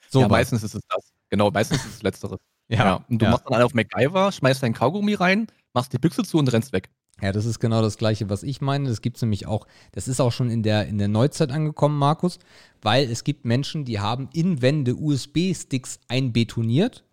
So 0.09 0.19
ja, 0.21 0.25
was. 0.25 0.31
meistens 0.31 0.61
ist 0.61 0.75
es 0.75 0.83
das. 0.87 1.11
Genau, 1.29 1.49
meistens 1.49 1.83
ist 1.83 1.95
es 1.95 2.03
Letzteres. 2.03 2.39
Ja, 2.71 3.03
Und 3.09 3.19
du 3.19 3.25
ja. 3.25 3.31
machst 3.31 3.45
dann 3.47 3.55
alle 3.55 3.65
auf 3.65 3.73
MacGyver, 3.73 4.31
schmeißt 4.31 4.61
deinen 4.61 4.75
Kaugummi 4.75 5.15
rein, 5.15 5.47
machst 5.73 5.91
die 5.91 5.97
Büchse 5.97 6.21
zu 6.21 6.37
und 6.37 6.53
rennst 6.53 6.71
weg. 6.71 6.91
Ja, 7.19 7.31
das 7.31 7.45
ist 7.45 7.57
genau 7.59 7.81
das 7.81 7.97
Gleiche, 7.97 8.29
was 8.29 8.43
ich 8.43 8.61
meine. 8.61 8.87
Das 8.87 9.01
gibt 9.01 9.15
es 9.15 9.23
nämlich 9.23 9.47
auch, 9.47 9.65
das 9.91 10.07
ist 10.07 10.21
auch 10.21 10.31
schon 10.31 10.51
in 10.51 10.61
der, 10.61 10.85
in 10.85 10.99
der 10.99 11.07
Neuzeit 11.07 11.51
angekommen, 11.51 11.97
Markus, 11.97 12.37
weil 12.83 13.09
es 13.09 13.23
gibt 13.23 13.43
Menschen, 13.43 13.85
die 13.85 13.99
haben 13.99 14.29
in 14.33 14.61
Wände 14.61 14.95
USB-Sticks 14.95 15.99
einbetoniert 16.09 17.05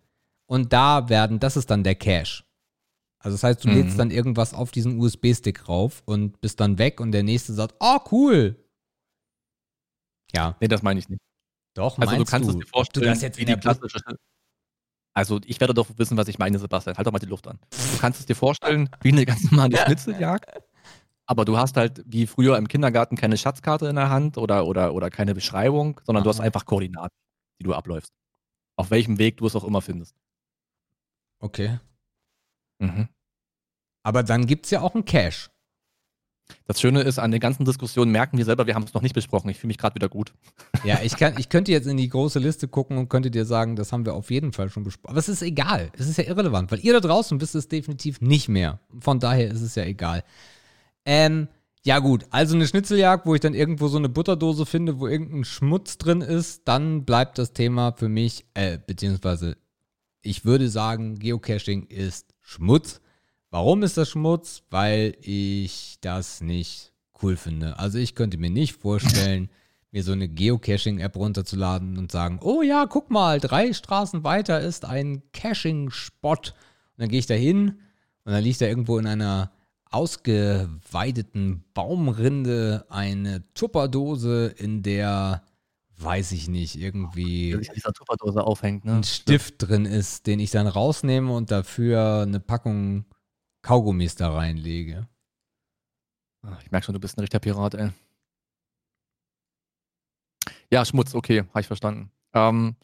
und 0.45 0.73
da 0.73 1.09
werden, 1.09 1.39
das 1.39 1.57
ist 1.57 1.71
dann 1.71 1.83
der 1.83 1.95
Cache. 1.95 2.43
Also 3.27 3.35
das 3.35 3.43
heißt, 3.43 3.65
du 3.65 3.67
Mhm. 3.67 3.73
lädst 3.75 3.99
dann 3.99 4.09
irgendwas 4.09 4.53
auf 4.53 4.71
diesen 4.71 5.01
USB-Stick 5.01 5.67
rauf 5.67 6.01
und 6.05 6.39
bist 6.39 6.61
dann 6.61 6.77
weg 6.77 7.01
und 7.01 7.11
der 7.11 7.23
nächste 7.23 7.51
sagt, 7.51 7.75
oh 7.81 7.97
cool. 8.09 8.55
Ja, 10.33 10.55
Nee, 10.61 10.69
das 10.69 10.81
meine 10.81 10.97
ich 10.97 11.09
nicht. 11.09 11.19
doch, 11.73 11.99
Also 11.99 12.15
du 12.15 12.23
kannst 12.23 12.47
du, 12.47 12.53
es 12.53 12.57
dir 12.57 12.69
vorstellen, 12.69 13.03
du 13.03 13.09
das 13.09 13.21
jetzt 13.21 13.37
wie 13.37 13.43
die 13.43 13.57
klassische. 13.57 13.99
Also 15.13 15.41
ich 15.45 15.59
werde 15.59 15.73
doch 15.73 15.89
wissen, 15.97 16.15
was 16.15 16.29
ich 16.29 16.39
meine, 16.39 16.57
Sebastian. 16.57 16.95
Halt 16.95 17.05
doch 17.05 17.11
mal 17.11 17.19
die 17.19 17.25
Luft 17.25 17.49
an. 17.49 17.59
Du 17.69 17.97
kannst 17.99 18.21
es 18.21 18.25
dir 18.27 18.35
vorstellen, 18.35 18.89
wie 19.01 19.11
eine 19.11 19.25
ganz 19.25 19.43
normale 19.51 19.75
Schnitzeljagd. 19.85 20.49
Aber 21.25 21.43
du 21.43 21.57
hast 21.57 21.75
halt 21.75 22.01
wie 22.05 22.27
früher 22.27 22.57
im 22.57 22.69
Kindergarten 22.69 23.17
keine 23.17 23.35
Schatzkarte 23.37 23.87
in 23.87 23.97
der 23.97 24.09
Hand 24.09 24.37
oder, 24.37 24.65
oder, 24.65 24.93
oder 24.93 25.09
keine 25.09 25.35
Beschreibung, 25.35 25.99
sondern 26.05 26.23
du 26.23 26.29
hast 26.29 26.39
Aha. 26.39 26.45
einfach 26.45 26.63
Koordinaten, 26.65 27.13
die 27.59 27.65
du 27.65 27.73
abläufst. 27.73 28.13
Auf 28.77 28.89
welchem 28.89 29.17
Weg 29.17 29.35
du 29.35 29.47
es 29.47 29.55
auch 29.57 29.65
immer 29.65 29.81
findest. 29.81 30.15
Okay. 31.39 31.79
Mhm. 32.79 33.09
Aber 34.07 34.23
dann 34.23 34.45
gibt 34.45 34.63
es 34.63 34.71
ja 34.71 34.79
auch 34.79 34.95
einen 34.95 35.03
Cache. 35.03 35.49
Das 36.65 36.79
Schöne 36.79 37.01
ist, 37.01 37.19
an 37.19 37.31
den 37.31 37.41
ganzen 37.41 37.65
Diskussionen 37.65 38.09
merken 38.09 38.37
wir 38.37 38.45
selber, 38.45 38.65
wir 38.65 38.73
haben 38.73 38.83
es 38.83 38.93
noch 38.93 39.01
nicht 39.01 39.13
besprochen. 39.13 39.49
Ich 39.49 39.57
fühle 39.57 39.67
mich 39.67 39.77
gerade 39.77 39.95
wieder 39.95 40.07
gut. 40.07 40.31
Ja, 40.85 41.01
ich, 41.03 41.17
kann, 41.17 41.33
ich 41.39 41.49
könnte 41.49 41.73
jetzt 41.73 41.87
in 41.87 41.97
die 41.97 42.07
große 42.07 42.39
Liste 42.39 42.69
gucken 42.69 42.97
und 42.97 43.09
könnte 43.09 43.31
dir 43.31 43.43
sagen, 43.43 43.75
das 43.75 43.91
haben 43.91 44.05
wir 44.05 44.13
auf 44.13 44.31
jeden 44.31 44.53
Fall 44.53 44.69
schon 44.69 44.85
besprochen. 44.85 45.11
Aber 45.11 45.19
es 45.19 45.27
ist 45.27 45.41
egal. 45.41 45.91
Es 45.97 46.07
ist 46.07 46.17
ja 46.17 46.23
irrelevant, 46.23 46.71
weil 46.71 46.79
ihr 46.79 46.93
da 46.93 47.01
draußen 47.01 47.41
wisst 47.41 47.55
es 47.55 47.67
definitiv 47.67 48.21
nicht 48.21 48.47
mehr. 48.47 48.79
Von 48.97 49.19
daher 49.19 49.51
ist 49.51 49.59
es 49.59 49.75
ja 49.75 49.83
egal. 49.83 50.23
Ähm, 51.03 51.49
ja 51.83 51.99
gut, 51.99 52.23
also 52.29 52.55
eine 52.55 52.65
Schnitzeljagd, 52.65 53.25
wo 53.25 53.35
ich 53.35 53.41
dann 53.41 53.53
irgendwo 53.53 53.89
so 53.89 53.97
eine 53.97 54.07
Butterdose 54.07 54.65
finde, 54.65 55.01
wo 55.01 55.07
irgendein 55.07 55.43
Schmutz 55.43 55.97
drin 55.97 56.21
ist, 56.21 56.61
dann 56.63 57.03
bleibt 57.03 57.39
das 57.39 57.51
Thema 57.51 57.91
für 57.91 58.07
mich, 58.07 58.45
äh, 58.53 58.77
beziehungsweise 58.77 59.57
ich 60.21 60.45
würde 60.45 60.69
sagen, 60.69 61.19
Geocaching 61.19 61.87
ist 61.87 62.33
Schmutz. 62.39 63.01
Warum 63.49 63.83
ist 63.83 63.97
das 63.97 64.09
Schmutz? 64.09 64.63
Weil 64.69 65.15
ich 65.21 65.97
das 66.01 66.41
nicht 66.41 66.93
cool 67.21 67.35
finde. 67.35 67.79
Also 67.79 67.97
ich 67.97 68.15
könnte 68.15 68.37
mir 68.37 68.49
nicht 68.49 68.75
vorstellen, 68.75 69.49
mir 69.91 70.03
so 70.03 70.11
eine 70.11 70.27
Geocaching-App 70.27 71.15
runterzuladen 71.15 71.97
und 71.97 72.11
sagen, 72.11 72.39
oh 72.41 72.61
ja, 72.61 72.85
guck 72.85 73.09
mal, 73.09 73.39
drei 73.39 73.73
Straßen 73.73 74.23
weiter 74.23 74.59
ist 74.59 74.85
ein 74.85 75.23
Caching-Spot. 75.31 76.31
Und 76.31 76.53
dann 76.97 77.09
gehe 77.09 77.19
ich 77.19 77.25
da 77.25 77.35
hin 77.35 77.79
und 78.25 78.33
dann 78.33 78.43
liegt 78.43 78.59
da 78.61 78.65
irgendwo 78.65 78.97
in 78.97 79.07
einer 79.07 79.51
ausgeweideten 79.89 81.63
Baumrinde 81.73 82.85
eine 82.89 83.45
Tupperdose, 83.53 84.47
in 84.47 84.83
der, 84.83 85.43
weiß 85.97 86.33
ich 86.33 86.49
nicht, 86.49 86.75
irgendwie 86.75 87.57
dieser 87.73 87.93
Tupperdose 87.93 88.43
aufhängt, 88.43 88.83
ne? 88.83 88.97
ein 88.97 89.03
Stift 89.03 89.55
drin 89.59 89.85
ist, 89.85 90.27
den 90.27 90.39
ich 90.39 90.51
dann 90.51 90.67
rausnehme 90.67 91.31
und 91.33 91.51
dafür 91.51 92.23
eine 92.23 92.41
Packung 92.41 93.05
Kaugummis 93.67 94.15
da 94.15 94.31
reinlege. 94.31 95.09
Ah, 96.41 96.57
Ich 96.63 96.71
merke 96.71 96.85
schon, 96.85 96.93
du 96.93 97.01
bist 97.01 97.17
ein 97.17 97.19
richtiger 97.19 97.41
Pirat, 97.41 97.73
ey. 97.73 97.89
Ja, 100.71 100.85
Schmutz, 100.85 101.13
okay, 101.13 101.41
habe 101.49 101.59
ich 101.59 101.67
verstanden. 101.67 102.09
Ähm, 102.33 102.77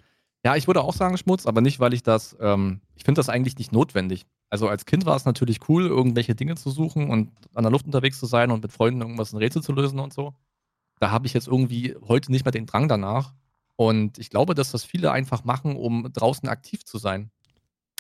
ja, 0.44 0.58
ich 0.58 0.68
würde 0.68 0.82
auch 0.82 0.94
sagen 0.94 1.18
Schmutz, 1.18 1.46
aber 1.46 1.62
nicht, 1.62 1.80
weil 1.80 1.94
ich 1.94 2.04
das, 2.04 2.36
ähm, 2.42 2.82
ich 2.96 3.06
finde 3.06 3.20
das 3.20 3.30
eigentlich 3.30 3.58
nicht 3.58 3.72
notwendig. 3.72 4.26
Also 4.50 4.68
als 4.68 4.86
Kind 4.86 5.06
war 5.06 5.16
es 5.16 5.24
natürlich 5.24 5.70
cool, 5.70 5.86
irgendwelche 5.88 6.36
Dinge 6.36 6.56
zu 6.56 6.70
suchen 6.70 7.10
und 7.10 7.32
an 7.54 7.64
der 7.64 7.72
Luft 7.72 7.86
unterwegs 7.86 8.20
zu 8.20 8.26
sein 8.26 8.52
und 8.52 8.62
mit 8.62 8.74
Freunden 8.74 9.00
irgendwas 9.00 9.32
ein 9.32 9.38
Rätsel 9.38 9.64
zu 9.64 9.72
lösen 9.72 10.00
und 10.00 10.12
so. 10.12 10.36
Da 11.00 11.12
habe 11.12 11.28
ich 11.28 11.34
jetzt 11.34 11.48
irgendwie 11.48 11.96
heute 12.06 12.30
nicht 12.30 12.44
mehr 12.44 12.52
den 12.52 12.66
Drang 12.66 12.90
danach. 12.90 13.34
Und 13.78 14.18
ich 14.18 14.30
glaube, 14.30 14.54
dass 14.54 14.72
das 14.72 14.84
viele 14.84 15.14
einfach 15.14 15.46
machen, 15.46 15.78
um 15.78 16.12
draußen 16.12 16.50
aktiv 16.50 16.84
zu 16.84 16.98
sein. 16.98 17.32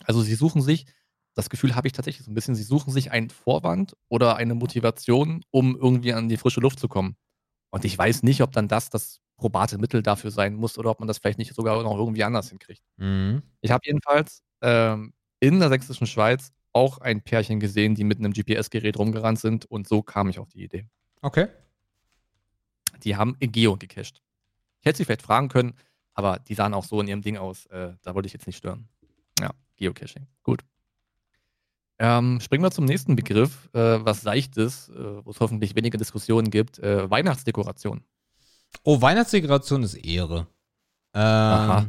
Also 0.03 0.21
sie 0.21 0.35
suchen 0.35 0.61
sich, 0.61 0.85
das 1.33 1.49
Gefühl 1.49 1.75
habe 1.75 1.87
ich 1.87 1.93
tatsächlich 1.93 2.25
so 2.25 2.31
ein 2.31 2.35
bisschen, 2.35 2.55
sie 2.55 2.63
suchen 2.63 2.91
sich 2.91 3.11
einen 3.11 3.29
Vorwand 3.29 3.95
oder 4.09 4.35
eine 4.35 4.55
Motivation, 4.55 5.43
um 5.51 5.75
irgendwie 5.75 6.13
an 6.13 6.29
die 6.29 6.37
frische 6.37 6.59
Luft 6.59 6.79
zu 6.79 6.87
kommen. 6.87 7.15
Und 7.71 7.85
ich 7.85 7.97
weiß 7.97 8.23
nicht, 8.23 8.41
ob 8.41 8.51
dann 8.51 8.67
das 8.67 8.89
das 8.89 9.19
probate 9.37 9.77
Mittel 9.77 10.03
dafür 10.03 10.31
sein 10.31 10.53
muss 10.53 10.77
oder 10.77 10.91
ob 10.91 10.99
man 10.99 11.07
das 11.07 11.17
vielleicht 11.17 11.39
nicht 11.39 11.55
sogar 11.55 11.81
noch 11.81 11.97
irgendwie 11.97 12.23
anders 12.23 12.49
hinkriegt. 12.49 12.83
Mhm. 12.97 13.41
Ich 13.61 13.71
habe 13.71 13.81
jedenfalls 13.85 14.43
ähm, 14.61 15.13
in 15.39 15.59
der 15.59 15.69
sächsischen 15.69 16.07
Schweiz 16.07 16.51
auch 16.71 16.99
ein 16.99 17.21
Pärchen 17.21 17.59
gesehen, 17.59 17.95
die 17.95 18.03
mit 18.03 18.19
einem 18.19 18.33
GPS-Gerät 18.33 18.97
rumgerannt 18.97 19.39
sind 19.39 19.65
und 19.65 19.87
so 19.87 20.01
kam 20.01 20.29
ich 20.29 20.39
auf 20.39 20.49
die 20.49 20.63
Idee. 20.63 20.85
Okay. 21.21 21.47
Die 23.03 23.15
haben 23.15 23.35
Geo 23.39 23.75
gecached. 23.75 24.21
Ich 24.81 24.85
hätte 24.85 24.97
sie 24.97 25.05
vielleicht 25.05 25.23
fragen 25.23 25.49
können, 25.49 25.73
aber 26.13 26.39
die 26.39 26.53
sahen 26.53 26.73
auch 26.73 26.85
so 26.85 27.01
in 27.01 27.07
ihrem 27.07 27.21
Ding 27.21 27.37
aus. 27.37 27.65
Äh, 27.67 27.93
da 28.03 28.15
wollte 28.15 28.27
ich 28.27 28.33
jetzt 28.33 28.47
nicht 28.47 28.57
stören. 28.57 28.87
Ja, 29.39 29.51
Geocaching. 29.77 30.27
Gut. 30.43 30.63
Ähm, 32.03 32.41
springen 32.41 32.65
wir 32.65 32.71
zum 32.71 32.83
nächsten 32.83 33.15
Begriff, 33.15 33.69
äh, 33.71 33.79
was 33.79 34.19
Seichtes, 34.19 34.89
äh, 34.89 35.25
wo 35.25 35.31
es 35.31 35.39
hoffentlich 35.39 35.73
weniger 35.73 35.97
Diskussionen 35.97 36.51
gibt. 36.51 36.77
Äh, 36.79 37.09
Weihnachtsdekoration. 37.09 38.03
Oh, 38.83 38.99
Weihnachtsdekoration 38.99 39.83
ist 39.83 39.93
Ehre. 39.93 40.47
Aha. 41.13 41.85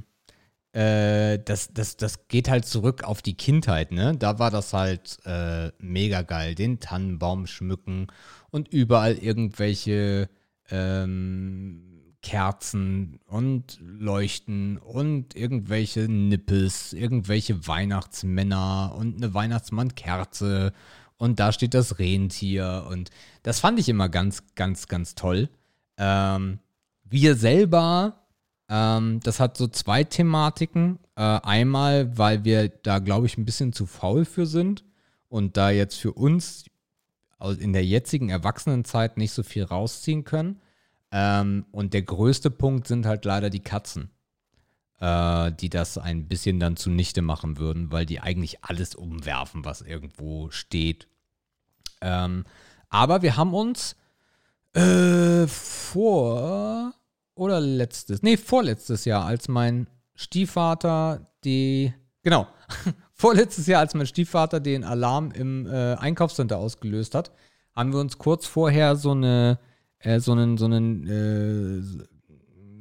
Ähm, 0.74 0.80
äh, 0.80 1.40
das, 1.44 1.72
das, 1.74 1.96
das 1.96 2.28
geht 2.28 2.48
halt 2.48 2.64
zurück 2.64 3.02
auf 3.02 3.22
die 3.22 3.36
Kindheit, 3.36 3.90
ne? 3.90 4.16
Da 4.16 4.38
war 4.38 4.52
das 4.52 4.72
halt 4.72 5.18
äh, 5.24 5.72
mega 5.80 6.22
geil. 6.22 6.54
Den 6.54 6.78
Tannenbaum 6.78 7.48
schmücken 7.48 8.06
und 8.52 8.68
überall 8.68 9.14
irgendwelche 9.18 10.30
ähm, 10.70 11.93
Kerzen 12.25 13.20
und 13.27 13.79
Leuchten 13.83 14.79
und 14.79 15.37
irgendwelche 15.37 16.09
Nippes, 16.09 16.95
irgendwelche 16.95 17.68
Weihnachtsmänner 17.68 18.95
und 18.99 19.16
eine 19.16 19.35
Weihnachtsmannkerze 19.35 20.72
und 21.18 21.39
da 21.39 21.53
steht 21.53 21.75
das 21.75 21.99
Rentier 21.99 22.87
und 22.91 23.11
das 23.43 23.61
fand 23.61 23.79
ich 23.79 23.91
immer 23.91 24.09
ganz, 24.09 24.43
ganz, 24.55 24.89
ganz 24.89 25.14
toll. 25.14 25.51
Ähm, 25.99 26.61
wir 27.05 27.37
selber, 27.37 28.25
ähm, 28.70 29.20
das 29.22 29.39
hat 29.39 29.59
so 29.59 29.68
zwei 29.68 30.03
Thematiken. 30.03 30.99
Äh, 31.16 31.20
einmal, 31.20 32.16
weil 32.16 32.45
wir 32.45 32.68
da, 32.68 33.01
glaube 33.01 33.27
ich, 33.27 33.37
ein 33.37 33.45
bisschen 33.45 33.75
zu 33.75 33.85
faul 33.85 34.25
für 34.25 34.47
sind 34.47 34.83
und 35.29 35.59
da 35.59 35.70
jetzt 35.70 35.97
für 35.97 36.12
uns 36.12 36.64
in 37.59 37.75
der 37.75 37.85
jetzigen 37.85 38.31
Erwachsenenzeit 38.31 39.18
nicht 39.18 39.33
so 39.33 39.43
viel 39.43 39.64
rausziehen 39.64 40.25
können. 40.25 40.61
Ähm, 41.16 41.64
und 41.70 41.94
der 41.94 42.02
größte 42.02 42.50
Punkt 42.50 42.88
sind 42.88 43.06
halt 43.06 43.24
leider 43.24 43.48
die 43.48 43.62
Katzen, 43.62 44.10
äh, 44.98 45.52
die 45.52 45.68
das 45.68 45.96
ein 45.96 46.26
bisschen 46.26 46.58
dann 46.58 46.76
zunichte 46.76 47.22
machen 47.22 47.56
würden, 47.56 47.92
weil 47.92 48.04
die 48.04 48.18
eigentlich 48.18 48.64
alles 48.64 48.96
umwerfen, 48.96 49.64
was 49.64 49.80
irgendwo 49.80 50.50
steht. 50.50 51.06
Ähm, 52.00 52.44
aber 52.88 53.22
wir 53.22 53.36
haben 53.36 53.54
uns 53.54 53.94
äh, 54.72 55.46
vor 55.46 56.92
oder 57.36 57.60
letztes, 57.60 58.22
nee, 58.22 58.36
vorletztes 58.36 59.04
Jahr, 59.04 59.24
als 59.24 59.46
mein 59.46 59.86
Stiefvater 60.16 61.30
die, 61.44 61.94
genau, 62.24 62.48
vorletztes 63.12 63.68
Jahr, 63.68 63.82
als 63.82 63.94
mein 63.94 64.08
Stiefvater 64.08 64.58
den 64.58 64.82
Alarm 64.82 65.30
im 65.30 65.66
äh, 65.66 65.94
Einkaufscenter 65.94 66.58
ausgelöst 66.58 67.14
hat, 67.14 67.30
haben 67.72 67.92
wir 67.92 68.00
uns 68.00 68.18
kurz 68.18 68.46
vorher 68.46 68.96
so 68.96 69.12
eine, 69.12 69.60
äh, 70.05 70.20
so 70.20 70.32
einen, 70.32 70.57
so 70.59 70.66
einen, 70.66 71.07
äh, 71.09 72.07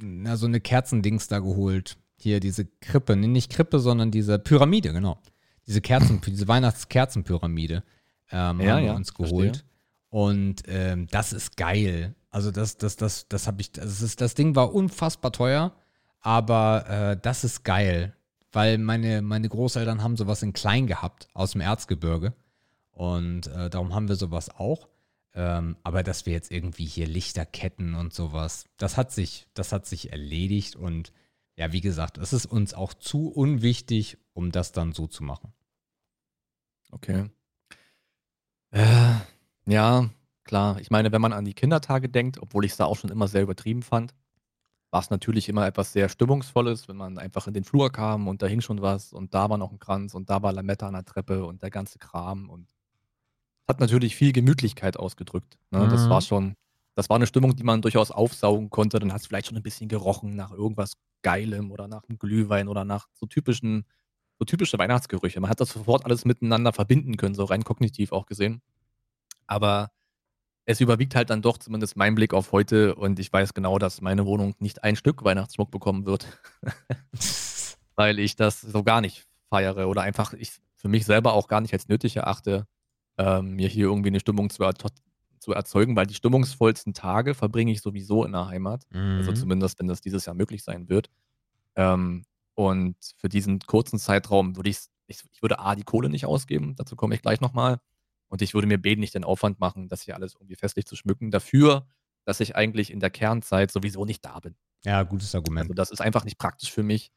na, 0.02 0.36
so 0.36 0.46
eine 0.46 0.60
Kerzendings 0.60 1.26
da 1.28 1.38
geholt. 1.40 1.96
Hier, 2.16 2.40
diese 2.40 2.64
Krippe, 2.80 3.16
nee, 3.16 3.26
nicht 3.26 3.50
Krippe, 3.50 3.80
sondern 3.80 4.10
diese 4.10 4.38
Pyramide, 4.38 4.92
genau. 4.92 5.18
Diese 5.66 5.80
Kerzen, 5.80 6.20
diese 6.26 6.46
Weihnachtskerzenpyramide 6.48 7.82
ähm, 8.30 8.32
Ja, 8.32 8.46
haben 8.46 8.60
wir 8.60 8.80
ja, 8.80 8.94
uns 8.94 9.10
verstehe. 9.10 9.38
geholt. 9.38 9.64
Und 10.10 10.62
ähm, 10.68 11.08
das 11.10 11.32
ist 11.32 11.56
geil. 11.56 12.14
Also 12.30 12.50
das, 12.50 12.76
das, 12.76 12.96
das, 12.96 13.26
das 13.28 13.46
habe 13.46 13.60
ich, 13.60 13.72
das, 13.72 14.00
ist, 14.02 14.20
das 14.20 14.34
Ding 14.34 14.54
war 14.54 14.74
unfassbar 14.74 15.32
teuer, 15.32 15.72
aber 16.20 16.84
äh, 16.88 17.16
das 17.20 17.44
ist 17.44 17.64
geil, 17.64 18.14
weil 18.52 18.78
meine, 18.78 19.22
meine 19.22 19.48
Großeltern 19.48 20.02
haben 20.02 20.16
sowas 20.16 20.42
in 20.42 20.52
klein 20.52 20.86
gehabt 20.86 21.28
aus 21.32 21.52
dem 21.52 21.60
Erzgebirge 21.60 22.32
und 22.92 23.46
äh, 23.48 23.70
darum 23.70 23.94
haben 23.94 24.08
wir 24.08 24.16
sowas 24.16 24.50
auch. 24.50 24.88
Ähm, 25.34 25.76
aber 25.82 26.02
dass 26.02 26.26
wir 26.26 26.32
jetzt 26.32 26.52
irgendwie 26.52 26.84
hier 26.86 27.06
Lichterketten 27.06 27.94
und 27.94 28.14
sowas, 28.14 28.66
das 28.76 28.96
hat 28.96 29.10
sich, 29.10 29.48
das 29.54 29.72
hat 29.72 29.84
sich 29.84 30.12
erledigt 30.12 30.76
und 30.76 31.12
ja, 31.56 31.72
wie 31.72 31.80
gesagt, 31.80 32.18
es 32.18 32.32
ist 32.32 32.46
uns 32.46 32.74
auch 32.74 32.94
zu 32.94 33.28
unwichtig, 33.28 34.18
um 34.32 34.52
das 34.52 34.72
dann 34.72 34.92
so 34.92 35.06
zu 35.06 35.22
machen. 35.22 35.52
Okay. 36.90 37.30
Äh, 38.70 39.14
ja, 39.66 40.10
klar. 40.44 40.80
Ich 40.80 40.90
meine, 40.90 41.12
wenn 41.12 41.20
man 41.20 41.32
an 41.32 41.44
die 41.44 41.54
Kindertage 41.54 42.08
denkt, 42.08 42.40
obwohl 42.40 42.64
ich 42.64 42.72
es 42.72 42.76
da 42.76 42.84
auch 42.84 42.96
schon 42.96 43.10
immer 43.10 43.28
sehr 43.28 43.42
übertrieben 43.42 43.82
fand, 43.82 44.14
war 44.90 45.00
es 45.00 45.10
natürlich 45.10 45.48
immer 45.48 45.66
etwas 45.66 45.92
sehr 45.92 46.08
Stimmungsvolles, 46.08 46.86
wenn 46.88 46.96
man 46.96 47.18
einfach 47.18 47.48
in 47.48 47.54
den 47.54 47.64
Flur 47.64 47.90
kam 47.90 48.28
und 48.28 48.42
da 48.42 48.46
hing 48.46 48.60
schon 48.60 48.80
was 48.82 49.12
und 49.12 49.34
da 49.34 49.50
war 49.50 49.58
noch 49.58 49.72
ein 49.72 49.80
Kranz 49.80 50.14
und 50.14 50.30
da 50.30 50.42
war 50.42 50.52
Lametta 50.52 50.86
an 50.86 50.94
der 50.94 51.04
Treppe 51.04 51.44
und 51.44 51.62
der 51.62 51.70
ganze 51.70 51.98
Kram 51.98 52.48
und 52.48 52.68
hat 53.68 53.80
natürlich 53.80 54.16
viel 54.16 54.32
Gemütlichkeit 54.32 54.96
ausgedrückt. 54.98 55.58
Ne? 55.70 55.88
Das 55.88 56.04
Mhm. 56.04 56.10
war 56.10 56.20
schon, 56.20 56.54
das 56.94 57.08
war 57.08 57.16
eine 57.16 57.26
Stimmung, 57.26 57.56
die 57.56 57.64
man 57.64 57.82
durchaus 57.82 58.10
aufsaugen 58.10 58.70
konnte. 58.70 58.98
Dann 58.98 59.12
hat 59.12 59.20
es 59.22 59.26
vielleicht 59.26 59.46
schon 59.48 59.56
ein 59.56 59.62
bisschen 59.62 59.88
gerochen 59.88 60.36
nach 60.36 60.52
irgendwas 60.52 60.94
Geilem 61.22 61.70
oder 61.70 61.88
nach 61.88 62.02
einem 62.08 62.18
Glühwein 62.18 62.68
oder 62.68 62.84
nach 62.84 63.08
so 63.14 63.26
typischen, 63.26 63.86
so 64.38 64.44
typische 64.44 64.78
Weihnachtsgerüche. 64.78 65.40
Man 65.40 65.50
hat 65.50 65.60
das 65.60 65.70
sofort 65.70 66.04
alles 66.04 66.24
miteinander 66.24 66.72
verbinden 66.72 67.16
können, 67.16 67.34
so 67.34 67.44
rein 67.44 67.64
kognitiv 67.64 68.12
auch 68.12 68.26
gesehen. 68.26 68.60
Aber 69.46 69.90
es 70.66 70.80
überwiegt 70.80 71.14
halt 71.14 71.30
dann 71.30 71.42
doch 71.42 71.58
zumindest 71.58 71.96
mein 71.96 72.14
Blick 72.14 72.32
auf 72.34 72.52
heute 72.52 72.94
und 72.94 73.18
ich 73.18 73.32
weiß 73.32 73.54
genau, 73.54 73.78
dass 73.78 74.00
meine 74.00 74.24
Wohnung 74.26 74.54
nicht 74.60 74.82
ein 74.84 74.96
Stück 74.96 75.24
Weihnachtsschmuck 75.24 75.70
bekommen 75.70 76.06
wird, 76.06 76.26
weil 77.96 78.18
ich 78.18 78.36
das 78.36 78.60
so 78.60 78.82
gar 78.82 79.00
nicht 79.00 79.26
feiere 79.50 79.88
oder 79.88 80.02
einfach 80.02 80.32
ich 80.32 80.52
für 80.74 80.88
mich 80.88 81.04
selber 81.04 81.32
auch 81.34 81.48
gar 81.48 81.60
nicht 81.60 81.72
als 81.72 81.88
nötig 81.88 82.16
erachte, 82.16 82.66
ähm, 83.18 83.52
mir 83.54 83.68
hier 83.68 83.86
irgendwie 83.86 84.08
eine 84.08 84.20
Stimmung 84.20 84.50
zu, 84.50 84.62
er 84.64 84.74
zu 85.38 85.52
erzeugen, 85.52 85.96
weil 85.96 86.06
die 86.06 86.14
stimmungsvollsten 86.14 86.94
Tage 86.94 87.34
verbringe 87.34 87.72
ich 87.72 87.80
sowieso 87.82 88.24
in 88.24 88.32
der 88.32 88.46
Heimat. 88.48 88.84
Also 89.16 89.32
Mhm. 89.32 89.36
zumindest, 89.36 89.78
wenn 89.78 89.86
das 89.88 90.00
dieses 90.00 90.26
Jahr 90.26 90.34
möglich 90.34 90.62
sein 90.64 90.88
wird. 90.88 91.10
Ähm, 91.76 92.24
und 92.54 92.96
für 93.18 93.28
diesen 93.28 93.60
kurzen 93.60 93.98
Zeitraum 93.98 94.56
würde 94.56 94.70
ich, 94.70 94.78
ich, 95.06 95.24
ich 95.32 95.42
würde 95.42 95.58
A, 95.58 95.74
die 95.74 95.82
Kohle 95.84 96.08
nicht 96.08 96.26
ausgeben, 96.26 96.74
dazu 96.76 96.96
komme 96.96 97.14
ich 97.14 97.22
gleich 97.22 97.40
nochmal. 97.40 97.78
Und 98.28 98.42
ich 98.42 98.54
würde 98.54 98.66
mir 98.66 98.78
B, 98.78 98.96
nicht 98.96 99.14
den 99.14 99.24
Aufwand 99.24 99.60
machen, 99.60 99.88
das 99.88 100.02
hier 100.02 100.14
alles 100.16 100.34
irgendwie 100.34 100.56
festlich 100.56 100.86
zu 100.86 100.96
schmücken, 100.96 101.30
dafür, 101.30 101.86
dass 102.24 102.40
ich 102.40 102.56
eigentlich 102.56 102.90
in 102.90 103.00
der 103.00 103.10
Kernzeit 103.10 103.70
sowieso 103.70 104.04
nicht 104.04 104.24
da 104.24 104.40
bin. 104.40 104.56
Ja, 104.84 105.02
gutes 105.02 105.34
Argument. 105.34 105.64
Also 105.64 105.74
das 105.74 105.90
ist 105.90 106.00
einfach 106.00 106.24
nicht 106.24 106.38
praktisch 106.38 106.72
für 106.72 106.82
mich. 106.82 107.12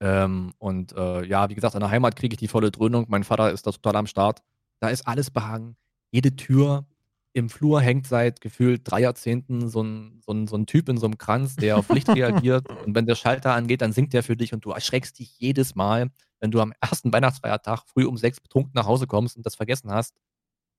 Ähm, 0.00 0.52
und 0.58 0.92
äh, 0.92 1.24
ja, 1.24 1.48
wie 1.50 1.54
gesagt, 1.54 1.74
in 1.74 1.80
der 1.80 1.90
Heimat 1.90 2.16
kriege 2.16 2.34
ich 2.34 2.38
die 2.38 2.48
volle 2.48 2.70
Dröhnung. 2.70 3.06
Mein 3.08 3.24
Vater 3.24 3.50
ist 3.52 3.66
da 3.66 3.72
total 3.72 3.96
am 3.96 4.06
Start. 4.06 4.42
Da 4.84 4.90
ist 4.90 5.08
alles 5.08 5.30
behangen. 5.30 5.76
Jede 6.10 6.36
Tür 6.36 6.86
im 7.32 7.48
Flur 7.48 7.80
hängt 7.80 8.06
seit 8.06 8.42
gefühlt 8.42 8.82
drei 8.84 9.00
Jahrzehnten 9.00 9.70
so 9.70 9.82
ein, 9.82 10.20
so 10.24 10.32
ein, 10.32 10.46
so 10.46 10.56
ein 10.56 10.66
Typ 10.66 10.90
in 10.90 10.98
so 10.98 11.06
einem 11.06 11.16
Kranz, 11.16 11.56
der 11.56 11.78
auf 11.78 11.88
Licht 11.88 12.06
reagiert. 12.14 12.66
Und 12.84 12.94
wenn 12.94 13.06
der 13.06 13.14
Schalter 13.14 13.54
angeht, 13.54 13.80
dann 13.80 13.92
singt 13.94 14.12
der 14.12 14.22
für 14.22 14.36
dich 14.36 14.52
und 14.52 14.62
du 14.66 14.72
erschreckst 14.72 15.18
dich 15.18 15.40
jedes 15.40 15.74
Mal, 15.74 16.10
wenn 16.40 16.50
du 16.50 16.60
am 16.60 16.74
ersten 16.82 17.14
Weihnachtsfeiertag 17.14 17.84
früh 17.86 18.04
um 18.04 18.18
sechs 18.18 18.42
betrunken 18.42 18.72
nach 18.74 18.84
Hause 18.86 19.06
kommst 19.06 19.38
und 19.38 19.46
das 19.46 19.56
vergessen 19.56 19.90
hast. 19.90 20.14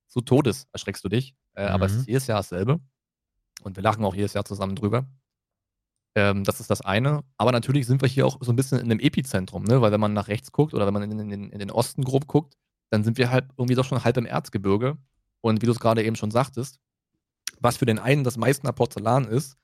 Zu 0.07 0.21
Todes 0.21 0.67
erschreckst 0.71 1.03
du 1.03 1.09
dich. 1.09 1.33
Äh, 1.55 1.63
Aber 1.65 1.87
es 1.87 1.93
Mhm. 1.93 1.99
ist 2.01 2.07
jedes 2.07 2.27
Jahr 2.27 2.37
dasselbe. 2.39 2.79
Und 3.63 3.75
wir 3.75 3.81
lachen 3.83 4.05
auch 4.05 4.13
jedes 4.13 4.33
Jahr 4.33 4.45
zusammen 4.45 4.75
drüber. 4.75 5.07
Ähm, 6.15 6.43
das 6.43 6.59
ist 6.59 6.69
das 6.69 6.81
eine. 6.81 7.23
Aber 7.37 7.51
natürlich 7.51 7.87
sind 7.87 8.01
wir 8.01 8.07
hier 8.07 8.25
auch 8.27 8.37
so 8.39 8.51
ein 8.51 8.55
bisschen 8.55 8.77
in 8.77 8.85
einem 8.85 8.99
Epizentrum, 8.99 9.63
ne? 9.63 9.81
weil 9.81 9.91
wenn 9.91 9.99
man 9.99 10.13
nach 10.13 10.27
rechts 10.27 10.51
guckt 10.51 10.73
oder 10.75 10.85
wenn 10.85 10.93
man 10.93 11.03
in, 11.11 11.19
in, 11.31 11.49
in 11.51 11.59
den 11.59 11.71
Osten 11.71 12.03
grob 12.03 12.27
guckt, 12.27 12.55
dann 12.95 13.03
sind 13.03 13.17
wir 13.17 13.29
halt 13.29 13.49
irgendwie 13.57 13.75
doch 13.75 13.83
schon 13.83 14.03
halb 14.03 14.15
im 14.15 14.25
Erzgebirge. 14.25 14.97
Und 15.41 15.61
wie 15.61 15.65
du 15.65 15.73
es 15.73 15.79
gerade 15.81 16.01
eben 16.03 16.15
schon 16.15 16.31
sagtest, 16.31 16.79
was 17.59 17.75
für 17.75 17.85
den 17.85 17.99
einen 17.99 18.23
das 18.23 18.37
Meißner 18.37 18.71
Porzellan 18.71 19.25
ist, 19.25 19.57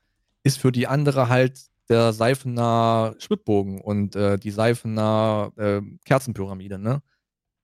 ist 0.44 0.60
für 0.60 0.74
die 0.74 0.86
andere 0.86 1.30
halt 1.30 1.62
der 1.88 2.12
Seifener 2.12 3.16
Schwibbogen 3.20 3.80
und 3.80 4.18
äh, 4.18 4.38
die 4.38 4.52
Seifener 4.52 5.54
äh, 5.56 5.82
Kerzenpyramide. 6.06 6.78
Ne? 6.78 7.02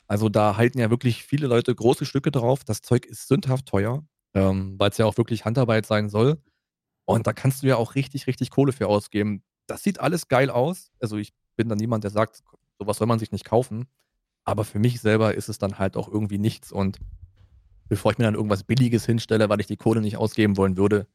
Also 0.07 0.29
da 0.29 0.55
halten 0.55 0.79
ja 0.79 0.89
wirklich 0.89 1.23
viele 1.23 1.47
Leute 1.47 1.75
große 1.75 2.05
Stücke 2.05 2.31
drauf. 2.31 2.63
Das 2.63 2.81
Zeug 2.81 3.05
ist 3.05 3.27
sündhaft 3.27 3.65
teuer, 3.65 4.05
ähm, 4.33 4.75
weil 4.79 4.91
es 4.91 4.97
ja 4.97 5.05
auch 5.05 5.17
wirklich 5.17 5.43
Handarbeit 5.43 5.85
sein 5.85 6.07
soll. 6.07 6.41
Und 7.03 7.27
da 7.27 7.33
kannst 7.33 7.61
du 7.61 7.67
ja 7.67 7.75
auch 7.75 7.95
richtig, 7.95 8.25
richtig 8.27 8.51
Kohle 8.51 8.71
für 8.71 8.87
ausgeben. 8.87 9.43
Das 9.65 9.83
sieht 9.83 9.99
alles 9.99 10.29
geil 10.29 10.49
aus. 10.49 10.91
Also 11.01 11.17
ich 11.17 11.33
bin 11.57 11.67
dann 11.67 11.77
niemand, 11.77 12.05
der 12.05 12.11
sagt, 12.11 12.41
sowas 12.79 12.97
soll 12.97 13.07
man 13.07 13.19
sich 13.19 13.33
nicht 13.33 13.43
kaufen. 13.45 13.87
Aber 14.47 14.63
für 14.63 14.79
mich 14.79 15.01
selber 15.01 15.35
ist 15.35 15.49
es 15.49 15.57
dann 15.57 15.77
halt 15.77 15.97
auch 15.97 16.07
irgendwie 16.07 16.37
nichts. 16.37 16.71
Und 16.71 16.99
bevor 17.89 18.11
ich 18.13 18.17
mir 18.17 18.23
dann 18.23 18.35
irgendwas 18.35 18.63
Billiges 18.63 19.05
hinstelle, 19.05 19.49
weil 19.49 19.59
ich 19.59 19.67
die 19.67 19.75
Kohle 19.75 19.99
nicht 19.99 20.15
ausgeben 20.15 20.55
wollen 20.55 20.77
würde, 20.77 21.05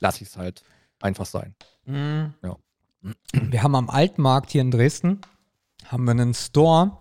lasse 0.00 0.22
ich 0.22 0.30
es 0.30 0.36
halt 0.38 0.62
einfach 1.00 1.26
sein. 1.26 1.54
Mhm. 1.84 2.32
Ja. 2.42 2.56
Wir 3.32 3.62
haben 3.62 3.74
am 3.74 3.90
Altmarkt 3.90 4.50
hier 4.50 4.62
in 4.62 4.70
Dresden 4.70 5.20
haben 5.86 6.04
wir 6.04 6.10
einen 6.12 6.34
Store, 6.34 6.98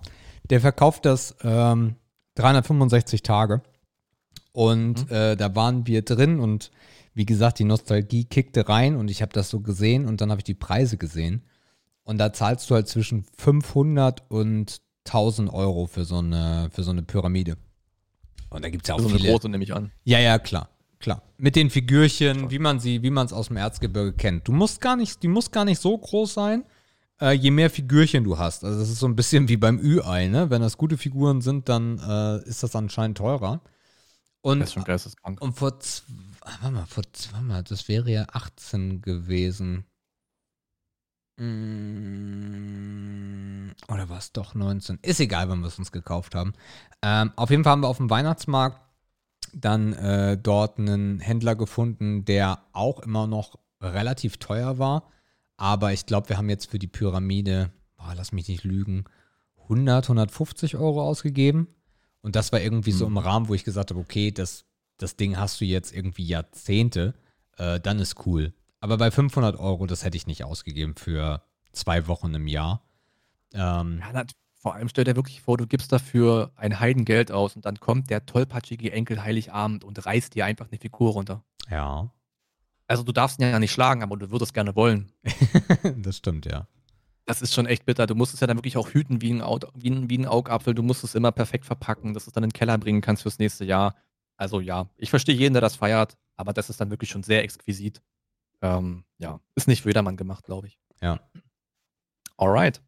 der 0.49 0.61
verkauft 0.61 1.05
das 1.05 1.35
ähm, 1.41 1.95
365 2.35 3.23
Tage. 3.23 3.61
Und 4.51 5.09
Mhm. 5.09 5.15
äh, 5.15 5.35
da 5.37 5.55
waren 5.55 5.87
wir 5.87 6.03
drin 6.03 6.39
und 6.39 6.71
wie 7.13 7.25
gesagt, 7.25 7.59
die 7.59 7.63
Nostalgie 7.63 8.25
kickte 8.25 8.67
rein 8.67 8.95
und 8.95 9.09
ich 9.09 9.21
habe 9.21 9.31
das 9.33 9.49
so 9.49 9.61
gesehen 9.61 10.05
und 10.05 10.19
dann 10.21 10.31
habe 10.31 10.41
ich 10.41 10.45
die 10.45 10.53
Preise 10.53 10.97
gesehen. 10.97 11.43
Und 12.03 12.17
da 12.19 12.31
zahlst 12.33 12.69
du 12.69 12.75
halt 12.75 12.87
zwischen 12.87 13.25
500 13.37 14.29
und 14.29 14.81
1000 15.07 15.51
Euro 15.53 15.87
für 15.87 16.05
so 16.05 16.17
eine, 16.19 16.69
für 16.71 16.83
so 16.83 16.91
eine 16.91 17.03
Pyramide. 17.03 17.57
Und 18.49 18.63
da 18.63 18.69
gibt 18.69 18.83
es 18.85 18.89
ja 18.89 18.95
auch 18.95 18.99
So 18.99 19.07
eine 19.09 19.17
viele. 19.17 19.31
große 19.31 19.49
nehme 19.49 19.63
ich 19.63 19.73
an. 19.73 19.91
Ja, 20.03 20.19
ja, 20.19 20.39
klar. 20.39 20.69
Klar. 20.99 21.21
Mit 21.37 21.55
den 21.55 21.69
Figürchen, 21.69 22.49
wie 22.49 22.59
man 22.59 22.79
sie, 22.79 23.03
wie 23.03 23.09
man 23.11 23.25
es 23.27 23.33
aus 23.33 23.47
dem 23.49 23.57
Erzgebirge 23.57 24.13
kennt. 24.13 24.47
Du 24.47 24.51
musst 24.51 24.81
gar 24.81 24.95
nicht, 24.95 25.21
die 25.21 25.27
muss 25.27 25.51
gar 25.51 25.63
nicht 25.65 25.79
so 25.79 25.95
groß 25.97 26.33
sein, 26.33 26.63
äh, 27.21 27.33
je 27.33 27.51
mehr 27.51 27.69
Figürchen 27.69 28.23
du 28.23 28.37
hast. 28.37 28.63
Also 28.63 28.79
das 28.79 28.89
ist 28.89 28.99
so 28.99 29.07
ein 29.07 29.15
bisschen 29.15 29.47
wie 29.47 29.57
beim 29.57 29.79
Ü-Ei, 29.79 30.27
ne? 30.27 30.49
Wenn 30.49 30.61
das 30.61 30.77
gute 30.77 30.97
Figuren 30.97 31.41
sind, 31.41 31.69
dann 31.69 31.99
äh, 31.99 32.47
ist 32.49 32.63
das 32.63 32.75
anscheinend 32.75 33.17
teurer. 33.19 33.61
Und, 34.41 34.59
Das 34.59 34.69
ist 34.69 34.73
schon 34.73 34.83
geisteskrank. 34.85 35.39
und 35.41 35.53
vor, 35.53 35.73
warte 36.41 36.71
mal, 36.73 36.85
vor, 36.87 37.03
warte 37.31 37.45
mal, 37.45 37.63
das 37.63 37.87
wäre 37.87 38.09
ja 38.09 38.25
18 38.31 39.01
gewesen. 39.01 39.83
Mm, 41.37 42.97
Oder 43.87 44.09
war 44.09 44.17
es 44.17 44.31
doch 44.31 44.55
19? 44.55 44.99
Ist 45.01 45.19
egal, 45.19 45.49
wann 45.49 45.59
wir 45.59 45.67
es 45.67 45.77
uns 45.77 45.91
gekauft 45.91 46.33
haben. 46.35 46.53
Ähm, 47.01 47.31
auf 47.35 47.49
jeden 47.51 47.63
Fall 47.63 47.71
haben 47.73 47.81
wir 47.83 47.89
auf 47.89 47.97
dem 47.97 48.09
Weihnachtsmarkt 48.09 48.81
dann 49.53 49.93
äh, 49.93 50.37
dort 50.37 50.79
einen 50.79 51.19
Händler 51.19 51.55
gefunden, 51.55 52.25
der 52.25 52.59
auch 52.73 52.99
immer 52.99 53.27
noch 53.27 53.59
relativ 53.81 54.37
teuer 54.37 54.77
war. 54.79 55.09
Aber 55.57 55.93
ich 55.93 56.05
glaube, 56.05 56.29
wir 56.29 56.37
haben 56.37 56.49
jetzt 56.49 56.69
für 56.69 56.79
die 56.79 56.87
Pyramide, 56.87 57.71
boah, 57.97 58.13
lass 58.15 58.31
mich 58.31 58.47
nicht 58.47 58.63
lügen, 58.63 59.05
100, 59.63 60.05
150 60.05 60.75
Euro 60.77 61.01
ausgegeben. 61.01 61.67
Und 62.21 62.35
das 62.35 62.51
war 62.51 62.59
irgendwie 62.59 62.91
so 62.91 63.05
im 63.05 63.17
Rahmen, 63.17 63.47
wo 63.47 63.53
ich 63.53 63.63
gesagt 63.63 63.91
habe, 63.91 63.99
okay, 63.99 64.31
das, 64.31 64.65
das 64.97 65.15
Ding 65.15 65.37
hast 65.37 65.61
du 65.61 65.65
jetzt 65.65 65.93
irgendwie 65.93 66.25
Jahrzehnte, 66.25 67.13
äh, 67.57 67.79
dann 67.79 67.99
ist 67.99 68.25
cool. 68.25 68.53
Aber 68.79 68.97
bei 68.97 69.11
500 69.11 69.57
Euro, 69.57 69.85
das 69.87 70.03
hätte 70.03 70.17
ich 70.17 70.27
nicht 70.27 70.43
ausgegeben 70.43 70.95
für 70.95 71.41
zwei 71.71 72.07
Wochen 72.07 72.33
im 72.33 72.47
Jahr. 72.47 72.83
Ähm, 73.53 74.01
Ja, 74.01 74.13
das, 74.13 74.33
vor 74.59 74.75
allem 74.75 74.89
stell 74.89 75.03
dir 75.03 75.15
wirklich 75.15 75.41
vor, 75.41 75.57
du 75.57 75.67
gibst 75.67 75.91
dafür 75.91 76.51
ein 76.55 76.79
Heidengeld 76.79 77.31
aus 77.31 77.55
und 77.55 77.65
dann 77.65 77.79
kommt 77.79 78.09
der 78.09 78.25
tollpatschige 78.25 78.91
Enkel 78.91 79.23
Heiligabend 79.23 79.83
und 79.83 80.05
reißt 80.05 80.35
dir 80.35 80.45
einfach 80.45 80.67
eine 80.69 80.79
Figur 80.79 81.11
runter. 81.13 81.43
ja, 81.69 82.11
Also 82.87 83.03
du 83.03 83.11
darfst 83.11 83.39
ihn 83.39 83.49
ja 83.49 83.59
nicht 83.59 83.71
schlagen, 83.71 84.03
aber 84.03 84.17
du 84.17 84.29
würdest 84.31 84.53
gerne 84.53 84.75
wollen. 84.75 85.11
das 85.97 86.17
stimmt, 86.17 86.45
ja. 86.45 86.67
Das 87.25 87.41
ist 87.41 87.53
schon 87.53 87.65
echt 87.65 87.85
bitter. 87.85 88.07
Du 88.07 88.15
musst 88.15 88.33
es 88.33 88.39
ja 88.39 88.47
dann 88.47 88.57
wirklich 88.57 88.77
auch 88.77 88.89
hüten 88.89 89.21
wie 89.21 89.33
ein, 89.33 89.41
Aut 89.41 89.65
wie 89.75 89.89
ein, 89.89 90.09
wie 90.09 90.17
ein 90.17 90.25
Augapfel. 90.25 90.73
Du 90.73 90.81
musst 90.81 91.03
es 91.03 91.13
immer 91.13 91.33
perfekt 91.33 91.65
verpacken, 91.65 92.13
dass 92.13 92.23
du 92.23 92.29
es 92.29 92.33
dann 92.33 92.43
in 92.43 92.49
den 92.51 92.53
Keller 92.53 92.77
bringen 92.77 93.01
kannst 93.01 93.23
fürs 93.23 93.37
nächste 93.37 93.65
Jahr. 93.65 93.95
Also 94.37 94.61
ja, 94.61 94.89
ich 94.97 95.09
verstehe 95.09 95.35
jeden, 95.35 95.53
der 95.53 95.61
das 95.61 95.75
feiert, 95.75 96.15
aber 96.37 96.53
das 96.53 96.69
ist 96.69 96.79
dann 96.79 96.89
wirklich 96.89 97.09
schon 97.09 97.23
sehr 97.23 97.43
exquisit. 97.43 98.01
Ähm, 98.61 99.03
ja, 99.17 99.39
ist 99.55 99.67
nicht 99.67 99.83
für 99.83 99.89
jedermann 99.89 100.17
gemacht, 100.17 100.45
glaube 100.45 100.67
ich. 100.67 100.79
Ja. 101.01 101.19
Alright. 102.37 102.81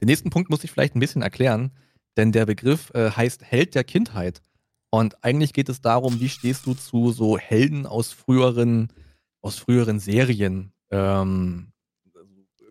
Den 0.00 0.06
nächsten 0.06 0.30
Punkt 0.30 0.50
muss 0.50 0.64
ich 0.64 0.70
vielleicht 0.70 0.94
ein 0.94 1.00
bisschen 1.00 1.22
erklären, 1.22 1.72
denn 2.16 2.32
der 2.32 2.46
Begriff 2.46 2.90
äh, 2.94 3.10
heißt 3.10 3.42
Held 3.44 3.74
der 3.74 3.84
Kindheit. 3.84 4.42
Und 4.90 5.24
eigentlich 5.24 5.52
geht 5.52 5.68
es 5.68 5.80
darum, 5.80 6.20
wie 6.20 6.28
stehst 6.28 6.66
du 6.66 6.74
zu 6.74 7.10
so 7.10 7.36
Helden 7.36 7.86
aus 7.86 8.12
früheren, 8.12 8.92
aus 9.40 9.58
früheren 9.58 9.98
Serien, 9.98 10.72
ähm, 10.90 11.72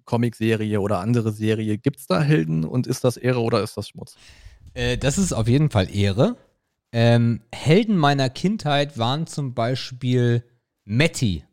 Comicserie 0.06 0.80
oder 0.80 1.00
andere 1.00 1.32
Serie. 1.32 1.78
Gibt 1.78 2.00
es 2.00 2.08
da 2.08 2.22
Helden 2.22 2.66
und 2.66 2.88
ist 2.88 3.04
das 3.04 3.18
Ehre 3.18 3.42
oder 3.42 3.62
ist 3.64 3.76
das 3.76 3.90
Schmutz? 3.90 4.16
Äh, 4.74 4.98
das 4.98 5.18
ist 5.18 5.34
auf 5.34 5.48
jeden 5.48 5.70
Fall 5.70 5.94
Ehre. 5.94 6.38
Ähm, 6.92 7.42
Helden 7.54 7.98
meiner 7.98 8.30
Kindheit 8.30 8.98
waren 8.98 9.28
zum 9.28 9.54
Beispiel 9.54 10.44
Matty. 10.86 11.44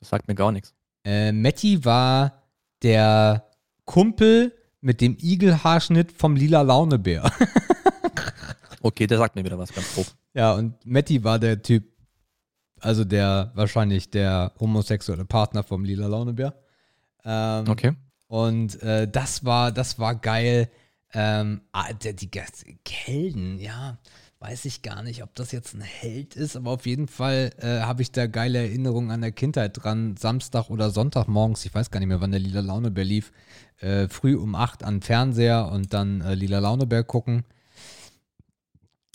Das 0.00 0.08
sagt 0.10 0.28
mir 0.28 0.34
gar 0.34 0.52
nichts. 0.52 0.74
Äh, 1.04 1.32
Matty 1.32 1.84
war 1.84 2.42
der 2.82 3.48
Kumpel 3.84 4.54
mit 4.80 5.00
dem 5.00 5.16
Igelhaarschnitt 5.20 6.12
vom 6.12 6.36
lila 6.36 6.62
Launebär. 6.62 7.30
Okay, 8.80 9.08
der 9.08 9.18
sagt 9.18 9.34
mir 9.34 9.44
wieder 9.44 9.58
was 9.58 9.72
ganz 9.72 9.92
grob. 9.92 10.06
ja, 10.34 10.52
und 10.52 10.74
Matty 10.86 11.24
war 11.24 11.40
der 11.40 11.60
Typ, 11.62 11.84
also 12.80 13.04
der 13.04 13.50
wahrscheinlich 13.54 14.08
der 14.10 14.52
homosexuelle 14.60 15.24
Partner 15.24 15.64
vom 15.64 15.84
lila 15.84 16.06
Launebär. 16.06 16.54
Ähm, 17.24 17.64
Okay. 17.68 17.92
Und 18.28 18.80
äh, 18.82 19.08
das 19.08 19.44
war, 19.44 19.72
das 19.72 19.98
war 19.98 20.14
geil. 20.14 20.70
Ähm, 21.12 21.62
ah, 21.72 21.92
der, 21.92 22.12
die 22.12 22.30
Gas- 22.30 22.64
Helden, 22.88 23.58
ja, 23.58 23.98
weiß 24.40 24.66
ich 24.66 24.82
gar 24.82 25.02
nicht, 25.02 25.22
ob 25.22 25.34
das 25.34 25.50
jetzt 25.52 25.74
ein 25.74 25.80
Held 25.80 26.36
ist, 26.36 26.56
aber 26.56 26.70
auf 26.70 26.86
jeden 26.86 27.08
Fall 27.08 27.50
äh, 27.58 27.80
habe 27.80 28.02
ich 28.02 28.12
da 28.12 28.26
geile 28.26 28.58
Erinnerungen 28.58 29.10
an 29.10 29.20
der 29.20 29.32
Kindheit 29.32 29.82
dran. 29.82 30.16
Samstag 30.16 30.70
oder 30.70 30.90
Sonntag 30.90 31.26
morgens, 31.26 31.64
ich 31.64 31.74
weiß 31.74 31.90
gar 31.90 31.98
nicht 32.00 32.08
mehr, 32.08 32.20
wann 32.20 32.30
der 32.30 32.40
Lila 32.40 32.60
Launebär 32.60 33.04
lief, 33.04 33.32
äh, 33.80 34.08
früh 34.08 34.36
um 34.36 34.54
8 34.54 34.84
an 34.84 35.02
Fernseher 35.02 35.70
und 35.72 35.92
dann 35.92 36.20
äh, 36.20 36.34
Lila 36.34 36.60
Launebär 36.60 37.02
gucken. 37.02 37.44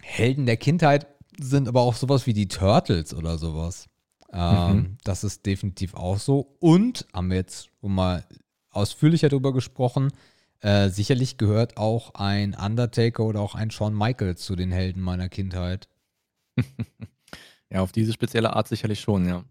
Helden 0.02 0.46
der 0.46 0.58
Kindheit 0.58 1.08
sind 1.40 1.68
aber 1.68 1.82
auch 1.82 1.96
sowas 1.96 2.28
wie 2.28 2.34
die 2.34 2.48
Turtles 2.48 3.14
oder 3.14 3.38
sowas. 3.38 3.88
Ähm, 4.32 4.76
Mhm. 4.76 4.98
Das 5.04 5.24
ist 5.24 5.46
definitiv 5.46 5.94
auch 5.94 6.20
so. 6.20 6.58
Und 6.60 7.08
haben 7.14 7.30
wir 7.30 7.38
jetzt 7.38 7.70
schon 7.80 7.94
mal 7.94 8.26
ausführlicher 8.72 9.30
darüber 9.30 9.54
gesprochen. 9.54 10.12
Äh, 10.64 10.90
sicherlich 10.90 11.38
gehört 11.38 11.78
auch 11.78 12.16
ein 12.16 12.56
Undertaker 12.56 13.24
oder 13.24 13.42
auch 13.42 13.54
ein 13.54 13.70
Shawn 13.70 13.96
Michaels 13.96 14.44
zu 14.44 14.56
den 14.56 14.72
Helden 14.72 15.02
meiner 15.02 15.30
Kindheit. 15.30 15.88
Ja, 17.74 17.82
auf 17.82 17.92
diese 17.92 18.14
spezielle 18.14 18.54
Art 18.56 18.68
sicherlich 18.68 19.00
schon, 19.00 19.28
ja. 19.28 19.44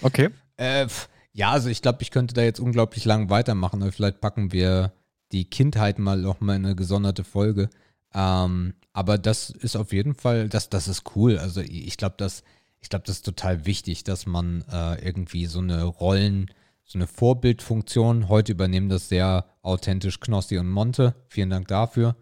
Okay. 0.00 0.30
Äh, 0.56 0.86
ja, 1.34 1.50
also 1.50 1.68
ich 1.68 1.82
glaube, 1.82 1.98
ich 2.00 2.10
könnte 2.10 2.32
da 2.32 2.40
jetzt 2.42 2.60
unglaublich 2.60 3.04
lang 3.04 3.28
weitermachen, 3.28 3.82
aber 3.82 3.92
vielleicht 3.92 4.22
packen 4.22 4.52
wir 4.52 4.92
die 5.30 5.44
Kindheit 5.44 5.98
mal 5.98 6.16
noch 6.16 6.40
mal 6.40 6.56
in 6.56 6.64
eine 6.64 6.74
gesonderte 6.74 7.24
Folge. 7.24 7.68
Ähm, 8.14 8.72
aber 8.94 9.18
das 9.18 9.50
ist 9.50 9.76
auf 9.76 9.92
jeden 9.92 10.14
Fall, 10.14 10.48
das, 10.48 10.70
das 10.70 10.88
ist 10.88 11.14
cool. 11.14 11.38
Also 11.38 11.60
ich 11.60 11.86
ich 11.88 11.96
glaube, 11.98 12.14
das, 12.16 12.42
ich 12.80 12.88
glaube, 12.88 13.04
das 13.04 13.16
ist 13.16 13.26
total 13.26 13.66
wichtig, 13.66 14.04
dass 14.04 14.24
man 14.24 14.64
äh, 14.72 15.04
irgendwie 15.04 15.44
so 15.44 15.58
eine 15.58 15.84
Rollen, 15.84 16.50
so 16.88 16.98
eine 16.98 17.06
Vorbildfunktion, 17.06 18.30
heute 18.30 18.52
übernehmen 18.52 18.88
das 18.88 19.10
sehr 19.10 19.44
authentisch 19.60 20.20
Knossi 20.20 20.56
und 20.56 20.70
Monte. 20.70 21.14
Vielen 21.28 21.50
Dank 21.50 21.68
dafür. 21.68 22.16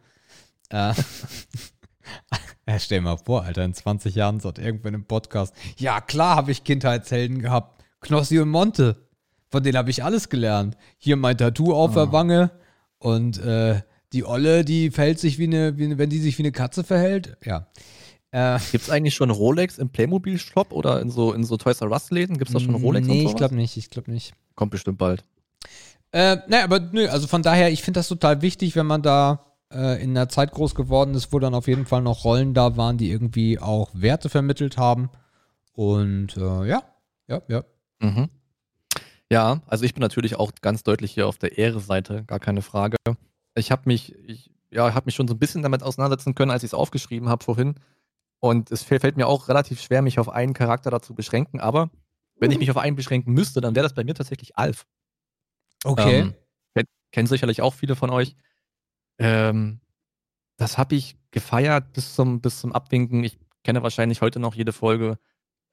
Äh, 0.70 0.92
ja, 2.68 2.78
stell 2.80 2.98
dir 2.98 3.04
mal 3.04 3.16
vor, 3.16 3.44
Alter, 3.44 3.64
in 3.64 3.74
20 3.74 4.16
Jahren 4.16 4.40
sagt 4.40 4.58
irgendwann 4.58 4.94
im 4.94 5.04
Podcast, 5.04 5.54
ja 5.78 6.00
klar 6.00 6.34
habe 6.34 6.50
ich 6.50 6.64
Kindheitshelden 6.64 7.40
gehabt. 7.40 7.84
Knossi 8.00 8.40
und 8.40 8.48
Monte. 8.48 9.06
Von 9.50 9.62
denen 9.62 9.78
habe 9.78 9.90
ich 9.90 10.02
alles 10.02 10.28
gelernt. 10.28 10.76
Hier 10.98 11.14
mein 11.14 11.38
Tattoo 11.38 11.72
auf 11.72 11.94
der 11.94 12.08
Oh. 12.08 12.12
Wange 12.12 12.50
und 12.98 13.38
äh, 13.38 13.80
die 14.12 14.24
Olle, 14.24 14.64
die 14.64 14.90
verhält 14.90 15.20
sich 15.20 15.38
wie 15.38 15.44
eine, 15.44 15.78
wie 15.78 15.84
eine, 15.84 15.98
wenn 15.98 16.10
die 16.10 16.18
sich 16.18 16.38
wie 16.38 16.42
eine 16.42 16.52
Katze 16.52 16.82
verhält. 16.82 17.36
Ja. 17.44 17.68
Äh, 18.32 18.58
Gibt 18.72 18.82
es 18.82 18.90
eigentlich 18.90 19.14
schon 19.14 19.30
Rolex 19.30 19.78
im 19.78 19.90
Playmobil-Shop 19.90 20.72
oder 20.72 21.00
in 21.00 21.10
so, 21.10 21.32
in 21.32 21.44
so 21.44 21.56
Toys 21.56 21.80
R 21.80 21.90
Us-Läden? 21.92 22.36
Gibt 22.36 22.50
es 22.50 22.54
da 22.54 22.60
schon 22.60 22.74
Rolex 22.74 23.06
Nee, 23.06 23.24
ich 23.26 23.36
glaube 23.36 23.54
nicht, 23.54 23.76
ich 23.76 23.90
glaube 23.90 24.10
nicht. 24.10 24.34
Kommt 24.57 24.72
bestimmt 24.72 24.98
bald. 24.98 25.22
Äh, 26.12 26.38
naja, 26.48 26.64
aber 26.64 26.80
nö, 26.80 27.07
also 27.09 27.26
von 27.26 27.42
daher, 27.42 27.70
ich 27.70 27.82
finde 27.82 27.98
das 27.98 28.09
total 28.09 28.42
wichtig, 28.42 28.74
wenn 28.74 28.86
man 28.86 29.02
da 29.02 29.46
äh, 29.72 30.02
in 30.02 30.11
einer 30.11 30.28
Zeit 30.28 30.52
groß 30.52 30.74
geworden 30.74 31.14
ist, 31.14 31.32
wo 31.32 31.38
dann 31.38 31.54
auf 31.54 31.68
jeden 31.68 31.86
Fall 31.86 32.02
noch 32.02 32.24
Rollen 32.24 32.54
da 32.54 32.76
waren, 32.76 32.98
die 32.98 33.11
irgendwie 33.11 33.59
auch 33.59 33.90
Werte 33.92 34.28
vermittelt 34.28 34.78
haben. 34.78 35.11
Und 35.72 36.36
äh, 36.36 36.66
ja, 36.66 36.82
ja, 37.28 37.42
ja. 37.48 37.64
Mhm. 38.00 38.30
Ja, 39.30 39.61
also 39.66 39.84
ich 39.84 39.92
bin 39.92 40.00
natürlich 40.00 40.36
auch 40.36 40.52
ganz 40.62 40.84
deutlich 40.84 41.12
hier 41.12 41.26
auf 41.26 41.38
der 41.38 41.59
Ehre-Seite, 41.59 42.24
gar 42.24 42.38
keine 42.38 42.62
Frage. 42.62 42.96
Ich 43.57 43.70
habe 43.72 43.82
mich, 43.86 44.14
ich, 44.26 44.50
ja, 44.70 44.94
habe 44.94 45.07
mich 45.07 45.14
schon 45.14 45.26
so 45.26 45.34
ein 45.34 45.38
bisschen 45.38 45.62
damit 45.62 45.82
auseinandersetzen 45.82 46.34
können, 46.34 46.50
als 46.50 46.62
ich 46.62 46.70
es 46.70 46.74
aufgeschrieben 46.74 47.28
habe 47.28 47.44
vorhin. 47.44 47.74
Und 48.38 48.70
es 48.70 48.82
fällt, 48.82 49.00
fällt 49.00 49.16
mir 49.16 49.26
auch 49.26 49.48
relativ 49.48 49.80
schwer, 49.80 50.02
mich 50.02 50.18
auf 50.18 50.28
einen 50.28 50.54
Charakter 50.54 50.90
dazu 50.90 51.14
beschränken. 51.14 51.59
Aber 51.59 51.90
wenn 52.39 52.51
ich 52.51 52.59
mich 52.59 52.70
auf 52.70 52.76
einen 52.76 52.97
beschränken 52.97 53.32
müsste, 53.32 53.61
dann 53.61 53.74
wäre 53.74 53.84
das 53.84 53.95
bei 53.95 54.05
mir 54.05 54.14
tatsächlich 54.14 54.57
Alf. 54.57 54.87
Okay. 55.84 56.20
Ähm, 56.20 56.34
kennt, 56.74 56.89
kennen 57.12 57.26
sicherlich 57.26 57.62
auch 57.62 57.74
viele 57.74 57.97
von 57.97 58.11
euch. 58.11 58.37
Ähm, 59.18 59.80
das 60.57 60.78
habe 60.78 60.95
ich 60.95 61.16
gefeiert 61.30 61.93
bis 61.93 62.14
zum, 62.14 62.41
bis 62.41 62.61
zum 62.61 62.72
Abwinken. 62.72 63.24
Ich 63.24 63.39
kenne 63.62 63.82
wahrscheinlich 63.82 64.20
heute 64.20 64.41
noch 64.41 64.55
jede 64.55 64.72
Folge. 64.72 65.18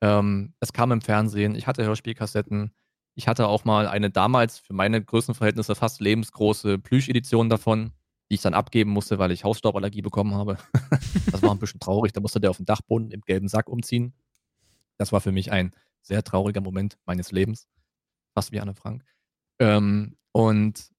Ähm, 0.02 0.54
es 0.60 0.74
kam 0.74 0.92
im 0.92 1.02
Fernsehen. 1.02 1.56
Ich 1.56 1.68
hatte 1.68 1.86
Hörspielkassetten. 1.86 2.74
Ich 3.16 3.28
hatte 3.28 3.48
auch 3.48 3.64
mal 3.64 3.88
eine 3.88 4.10
damals 4.10 4.58
für 4.58 4.74
meine 4.74 5.04
Größenverhältnisse 5.04 5.76
fast 5.76 6.02
lebensgroße 6.02 6.80
Plüsch-Edition 6.80 7.50
davon, 7.50 7.94
die 8.30 8.36
ich 8.36 8.42
dann 8.42 8.54
abgeben 8.54 8.92
musste, 8.92 9.20
weil 9.20 9.32
ich 9.32 9.44
Hausstauballergie 9.44 10.02
bekommen 10.02 10.34
habe. 10.34 10.58
das 11.32 11.42
war 11.42 11.52
ein 11.52 11.60
bisschen 11.60 11.80
traurig. 11.80 12.12
Da 12.12 12.22
musste 12.22 12.42
der 12.42 12.50
auf 12.50 12.58
den 12.58 12.66
Dachboden 12.66 13.12
im 13.12 13.22
gelben 13.22 13.48
Sack 13.48 13.70
umziehen. 13.70 14.14
Das 14.98 15.12
war 15.12 15.22
für 15.22 15.32
mich 15.32 15.52
ein 15.52 15.74
sehr 16.04 16.24
trauriger 16.24 16.62
Moment 16.62 16.98
meines 17.06 17.32
Lebens. 17.32 17.68
Fast 18.36 18.52
wie 18.52 18.60
Anne 18.60 18.76
Frank. 18.76 19.04
Ähm, 19.60 20.16
und 20.32 20.90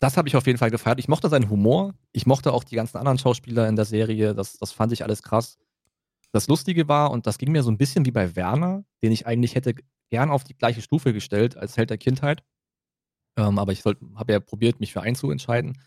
das 0.00 0.16
habe 0.16 0.28
ich 0.28 0.36
auf 0.36 0.46
jeden 0.46 0.58
Fall 0.58 0.70
gefeiert. 0.70 0.98
Ich 0.98 1.08
mochte 1.08 1.28
seinen 1.28 1.50
Humor. 1.50 1.94
Ich 2.12 2.26
mochte 2.26 2.52
auch 2.52 2.64
die 2.64 2.76
ganzen 2.76 2.98
anderen 2.98 3.18
Schauspieler 3.18 3.68
in 3.68 3.76
der 3.76 3.84
Serie. 3.84 4.34
Das, 4.34 4.58
das 4.58 4.72
fand 4.72 4.92
ich 4.92 5.02
alles 5.02 5.22
krass. 5.22 5.58
Das 6.32 6.48
Lustige 6.48 6.88
war, 6.88 7.10
und 7.10 7.26
das 7.26 7.38
ging 7.38 7.52
mir 7.52 7.62
so 7.62 7.70
ein 7.70 7.78
bisschen 7.78 8.04
wie 8.04 8.10
bei 8.10 8.36
Werner, 8.36 8.84
den 9.02 9.12
ich 9.12 9.26
eigentlich 9.26 9.54
hätte 9.54 9.74
gern 10.10 10.30
auf 10.30 10.44
die 10.44 10.56
gleiche 10.56 10.82
Stufe 10.82 11.12
gestellt 11.12 11.56
als 11.56 11.76
Held 11.76 11.90
der 11.90 11.98
Kindheit. 11.98 12.44
Ähm, 13.38 13.58
aber 13.58 13.72
ich 13.72 13.84
habe 13.84 14.32
ja 14.32 14.40
probiert, 14.40 14.80
mich 14.80 14.92
für 14.92 15.02
einen 15.02 15.16
zu 15.16 15.30
entscheiden. 15.30 15.80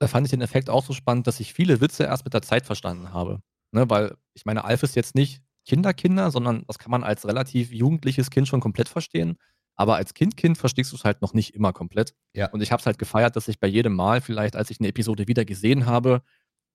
Da 0.00 0.08
fand 0.08 0.26
ich 0.26 0.30
den 0.30 0.40
Effekt 0.40 0.68
auch 0.68 0.84
so 0.84 0.92
spannend, 0.92 1.26
dass 1.26 1.40
ich 1.40 1.52
viele 1.52 1.80
Witze 1.80 2.04
erst 2.04 2.24
mit 2.24 2.34
der 2.34 2.42
Zeit 2.42 2.66
verstanden 2.66 3.12
habe. 3.12 3.40
Ne, 3.72 3.88
weil 3.88 4.16
ich 4.34 4.44
meine, 4.44 4.64
Alf 4.64 4.82
ist 4.82 4.96
jetzt 4.96 5.14
nicht 5.14 5.42
Kinderkinder, 5.64 6.30
sondern 6.30 6.64
das 6.66 6.78
kann 6.78 6.90
man 6.90 7.04
als 7.04 7.26
relativ 7.26 7.72
jugendliches 7.72 8.30
Kind 8.30 8.48
schon 8.48 8.60
komplett 8.60 8.88
verstehen. 8.88 9.38
Aber 9.74 9.96
als 9.96 10.14
Kind-Kind 10.14 10.58
verstehst 10.58 10.92
du 10.92 10.96
es 10.96 11.04
halt 11.04 11.22
noch 11.22 11.34
nicht 11.34 11.54
immer 11.54 11.72
komplett. 11.72 12.14
Ja. 12.34 12.50
Und 12.50 12.62
ich 12.62 12.72
habe 12.72 12.80
es 12.80 12.86
halt 12.86 12.98
gefeiert, 12.98 13.36
dass 13.36 13.48
ich 13.48 13.58
bei 13.58 13.66
jedem 13.66 13.94
Mal 13.94 14.20
vielleicht, 14.20 14.54
als 14.54 14.70
ich 14.70 14.80
eine 14.80 14.88
Episode 14.88 15.28
wieder 15.28 15.44
gesehen 15.44 15.86
habe, 15.86 16.22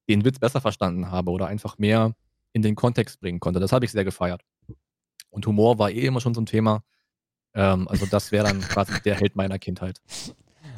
den 0.09 0.25
Witz 0.25 0.39
besser 0.39 0.61
verstanden 0.61 1.11
habe 1.11 1.31
oder 1.31 1.47
einfach 1.47 1.77
mehr 1.77 2.15
in 2.53 2.61
den 2.61 2.75
Kontext 2.75 3.19
bringen 3.19 3.39
konnte. 3.39 3.59
Das 3.59 3.71
habe 3.71 3.85
ich 3.85 3.91
sehr 3.91 4.03
gefeiert. 4.03 4.41
Und 5.29 5.45
Humor 5.45 5.77
war 5.77 5.91
eh 5.91 6.05
immer 6.05 6.21
schon 6.21 6.33
so 6.33 6.41
ein 6.41 6.45
Thema. 6.45 6.83
Ähm, 7.53 7.87
also 7.87 8.05
das 8.05 8.31
wäre 8.31 8.45
dann 8.45 8.61
quasi 8.69 8.99
der 9.01 9.15
Held 9.15 9.35
meiner 9.35 9.59
Kindheit. 9.59 10.01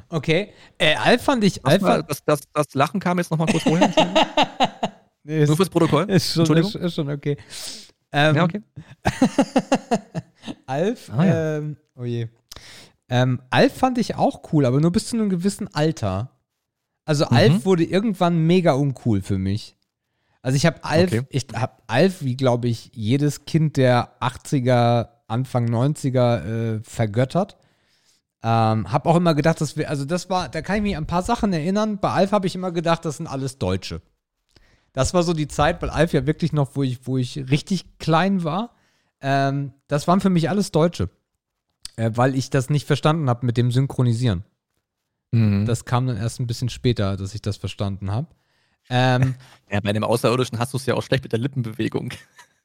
Okay. 0.09 0.53
Äh, 0.77 0.95
Alf 0.95 1.23
fand 1.23 1.43
ich. 1.43 1.65
Alf 1.65 1.81
fand, 1.81 2.09
das, 2.09 2.25
das, 2.25 2.41
das 2.51 2.73
Lachen 2.73 2.99
kam 2.99 3.19
jetzt 3.19 3.31
nochmal 3.31 3.47
kurz 3.47 3.63
vorher. 3.63 3.93
nee, 5.23 5.45
Nur 5.45 5.55
fürs 5.55 5.69
Protokoll. 5.69 6.09
ist, 6.09 6.33
schon, 6.33 6.57
ist, 6.57 6.75
ist 6.75 6.95
schon 6.95 7.09
okay. 7.09 7.37
Ähm, 8.11 8.35
Ja, 8.35 8.43
okay. 8.43 8.61
Alf, 10.65 11.11
Ah, 11.15 11.25
ja. 11.25 11.57
ähm, 11.57 11.77
oh 11.95 12.03
je. 12.05 12.27
Ähm, 13.09 13.41
Alf 13.49 13.73
fand 13.77 13.97
ich 13.97 14.15
auch 14.15 14.41
cool, 14.53 14.65
aber 14.65 14.79
nur 14.79 14.91
bis 14.91 15.07
zu 15.07 15.17
einem 15.17 15.29
gewissen 15.29 15.67
Alter. 15.73 16.31
Also 17.05 17.25
Mhm. 17.25 17.35
Alf 17.37 17.65
wurde 17.65 17.83
irgendwann 17.83 18.37
mega 18.45 18.73
uncool 18.73 19.21
für 19.21 19.37
mich. 19.37 19.75
Also 20.41 20.55
ich 20.55 20.65
habe 20.65 20.83
Alf, 20.83 21.11
Okay. 21.11 21.23
ich 21.29 21.47
habe 21.55 21.73
Alf, 21.87 22.21
wie 22.23 22.37
glaube 22.37 22.67
ich, 22.67 22.91
jedes 22.93 23.45
Kind 23.45 23.77
der 23.77 24.13
80er, 24.21 25.09
Anfang 25.27 25.65
90er 25.69 26.77
äh, 26.77 26.79
vergöttert. 26.83 27.57
Ähm, 28.41 28.91
hab 28.91 29.05
auch 29.05 29.17
immer 29.17 29.33
gedacht, 29.35 29.59
dass 29.59 29.75
wir, 29.75 29.89
also 29.89 30.05
das 30.05 30.29
war, 30.29 30.47
da 30.47 30.61
kann 30.61 30.77
ich 30.77 30.81
mich 30.81 30.95
an 30.97 31.03
ein 31.03 31.07
paar 31.07 31.23
Sachen 31.23 31.51
erinnern. 31.51 31.99
Bei 31.99 32.11
Alf 32.11 32.31
habe 32.31 32.47
ich 32.47 32.55
immer 32.55 32.71
gedacht, 32.71 33.03
das 33.05 33.17
sind 33.17 33.27
alles 33.27 33.57
Deutsche. 33.57 34.01
Das 34.93 35.13
war 35.13 35.23
so 35.23 35.33
die 35.33 35.47
Zeit, 35.47 35.81
weil 35.81 35.89
Alf 35.89 36.13
ja 36.13 36.25
wirklich 36.25 36.53
noch, 36.53 36.75
wo 36.75 36.83
ich, 36.83 37.05
wo 37.05 37.17
ich 37.17 37.37
richtig 37.49 37.97
klein 37.99 38.43
war. 38.43 38.75
Ähm, 39.21 39.73
das 39.87 40.07
waren 40.07 40.21
für 40.21 40.29
mich 40.29 40.49
alles 40.49 40.71
Deutsche. 40.71 41.09
Äh, 41.99 42.11
weil 42.15 42.33
ich 42.35 42.49
das 42.49 42.69
nicht 42.69 42.87
verstanden 42.87 43.29
habe 43.29 43.45
mit 43.45 43.57
dem 43.57 43.71
Synchronisieren. 43.71 44.45
Mhm. 45.31 45.65
Das 45.65 45.83
kam 45.83 46.07
dann 46.07 46.15
erst 46.15 46.39
ein 46.39 46.47
bisschen 46.47 46.69
später, 46.69 47.17
dass 47.17 47.35
ich 47.35 47.41
das 47.41 47.57
verstanden 47.57 48.09
habe. 48.11 48.27
Ähm, 48.89 49.35
ja, 49.71 49.81
bei 49.81 49.91
dem 49.91 50.05
Außerirdischen 50.05 50.59
hast 50.59 50.73
du 50.73 50.77
es 50.77 50.85
ja 50.85 50.95
auch 50.95 51.03
schlecht 51.03 51.23
mit 51.23 51.33
der 51.33 51.39
Lippenbewegung. 51.39 52.13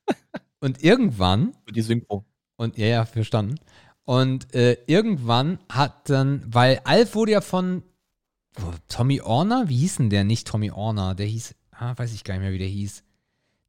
und 0.60 0.84
irgendwann, 0.84 1.52
Für 1.66 1.72
die 1.72 1.82
Synchro. 1.82 2.24
und 2.56 2.78
ja, 2.78 2.86
ja, 2.86 3.04
verstanden. 3.04 3.56
Und 4.04 4.54
äh, 4.54 4.76
irgendwann 4.86 5.58
hat 5.68 6.10
dann, 6.10 6.44
weil 6.46 6.80
Alf 6.84 7.16
wurde 7.16 7.32
ja 7.32 7.40
von 7.40 7.82
oh, 8.60 8.72
Tommy 8.88 9.20
Orner, 9.20 9.68
wie 9.68 9.78
hieß 9.78 9.96
denn 9.96 10.10
der? 10.10 10.22
Nicht 10.22 10.46
Tommy 10.46 10.70
Orner, 10.70 11.16
der 11.16 11.26
hieß, 11.26 11.56
ah, 11.78 11.96
weiß 11.96 12.12
ich 12.14 12.24
gar 12.24 12.34
nicht 12.34 12.42
mehr, 12.42 12.52
wie 12.52 12.58
der 12.58 12.68
hieß. 12.68 13.02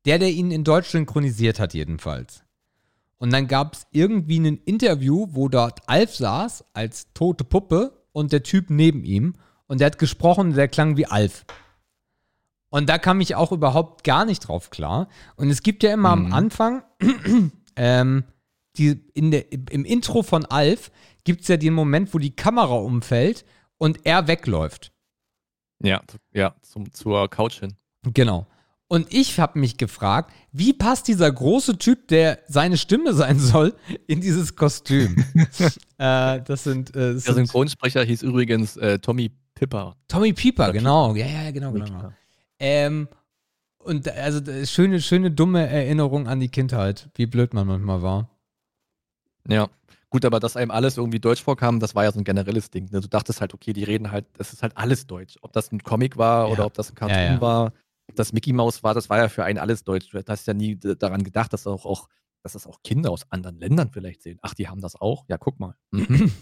Der, 0.05 0.19
der 0.19 0.31
ihn 0.31 0.51
in 0.51 0.63
Deutsch 0.63 0.89
synchronisiert 0.89 1.59
hat, 1.59 1.73
jedenfalls. 1.73 2.43
Und 3.17 3.31
dann 3.31 3.47
gab 3.47 3.73
es 3.73 3.87
irgendwie 3.91 4.39
ein 4.39 4.57
Interview, 4.65 5.27
wo 5.31 5.47
dort 5.47 5.87
Alf 5.87 6.15
saß 6.15 6.65
als 6.73 7.11
tote 7.13 7.43
Puppe 7.43 8.03
und 8.11 8.31
der 8.31 8.43
Typ 8.43 8.69
neben 8.69 9.03
ihm. 9.03 9.33
Und 9.67 9.79
der 9.79 9.87
hat 9.87 9.97
gesprochen, 9.97 10.53
der 10.53 10.67
klang 10.67 10.97
wie 10.97 11.07
Alf. 11.07 11.45
Und 12.69 12.89
da 12.89 12.97
kam 12.97 13.21
ich 13.21 13.35
auch 13.35 13.51
überhaupt 13.51 14.03
gar 14.03 14.25
nicht 14.25 14.41
drauf 14.41 14.69
klar. 14.69 15.07
Und 15.37 15.49
es 15.49 15.63
gibt 15.63 15.81
ja 15.81 15.93
immer 15.93 16.09
am 16.09 16.25
Mhm. 16.27 16.33
Anfang, 16.33 16.83
ähm, 17.75 18.25
die, 18.77 19.01
in 19.13 19.31
der, 19.31 19.51
im 19.51 19.85
Intro 19.85 20.21
von 20.23 20.45
Alf 20.45 20.91
gibt 21.23 21.41
es 21.41 21.47
ja 21.47 21.57
den 21.57 21.73
Moment, 21.73 22.13
wo 22.13 22.19
die 22.19 22.35
Kamera 22.35 22.75
umfällt 22.75 23.45
und 23.77 24.05
er 24.05 24.27
wegläuft. 24.27 24.91
Ja, 25.81 26.01
ja 26.33 26.55
zum, 26.61 26.91
zur 26.91 27.29
Couch 27.29 27.59
hin. 27.59 27.75
Genau. 28.13 28.47
Und 28.87 29.11
ich 29.11 29.39
habe 29.39 29.57
mich 29.59 29.77
gefragt, 29.77 30.31
wie 30.51 30.71
passt 30.71 31.07
dieser 31.07 31.31
große 31.31 31.77
Typ, 31.79 32.07
der 32.07 32.39
seine 32.47 32.77
Stimme 32.77 33.13
sein 33.13 33.39
soll, 33.39 33.73
in 34.07 34.21
dieses 34.21 34.55
Kostüm? 34.55 35.23
äh, 35.97 36.41
das 36.41 36.63
sind, 36.63 36.95
äh, 36.95 37.13
das 37.15 37.23
Der 37.23 37.33
Synchronsprecher 37.33 38.03
hieß 38.03 38.21
übrigens 38.21 38.77
äh, 38.77 38.99
Tommy 38.99 39.31
Pipper. 39.55 39.95
Tommy 40.07 40.33
Pieper, 40.33 40.71
genau. 40.71 41.15
Ja, 41.15 41.25
ja, 41.25 41.51
genau, 41.51 41.71
genau. 41.71 41.85
genau. 41.85 42.11
Ähm, 42.59 43.07
und 43.79 44.07
also 44.09 44.41
schöne, 44.65 45.01
schöne, 45.01 45.31
dumme 45.31 45.67
Erinnerung 45.67 46.27
an 46.27 46.39
die 46.39 46.49
Kindheit, 46.49 47.09
wie 47.15 47.25
blöd 47.25 47.53
man 47.53 47.67
manchmal 47.67 48.01
war. 48.01 48.29
Ja. 49.47 49.67
Gut, 50.09 50.25
aber 50.25 50.39
dass 50.39 50.55
einem 50.55 50.71
alles 50.71 50.97
irgendwie 50.97 51.19
deutsch 51.19 51.43
vorkam, 51.43 51.79
das 51.79 51.93
war 51.95 52.03
ja 52.03 52.11
so 52.11 52.19
ein 52.19 52.23
generelles 52.23 52.69
Ding. 52.69 52.89
Ne? 52.91 53.01
Du 53.01 53.07
dachtest 53.07 53.41
halt, 53.41 53.53
okay, 53.53 53.73
die 53.73 53.83
reden 53.83 54.11
halt, 54.11 54.25
das 54.37 54.53
ist 54.53 54.63
halt 54.63 54.77
alles 54.77 55.07
deutsch. 55.07 55.37
Ob 55.41 55.51
das 55.53 55.71
ein 55.71 55.83
Comic 55.83 56.17
war 56.17 56.47
Ja. 56.47 56.53
oder 56.53 56.65
ob 56.65 56.73
das 56.73 56.89
ein 56.91 56.95
Cartoon 56.95 57.17
Ja, 57.17 57.33
ja. 57.33 57.41
war, 57.41 57.73
das 58.15 58.33
Mickey 58.33 58.53
Mouse 58.53 58.83
war, 58.83 58.93
das 58.93 59.09
war 59.09 59.17
ja 59.17 59.29
für 59.29 59.43
einen 59.43 59.59
alles 59.59 59.83
Deutsch. 59.83 60.09
Du 60.09 60.21
hast 60.27 60.47
ja 60.47 60.53
nie 60.53 60.77
daran 60.77 61.23
gedacht, 61.23 61.53
dass 61.53 61.67
auch, 61.67 61.85
auch, 61.85 62.09
dass 62.43 62.53
das 62.53 62.67
auch 62.67 62.81
Kinder 62.83 63.11
aus 63.11 63.29
anderen 63.31 63.59
Ländern 63.59 63.91
vielleicht 63.91 64.21
sehen. 64.21 64.39
Ach, 64.41 64.53
die 64.53 64.67
haben 64.67 64.81
das 64.81 64.95
auch? 64.95 65.25
Ja, 65.27 65.37
guck 65.37 65.59
mal. 65.59 65.75
Mhm. 65.91 66.31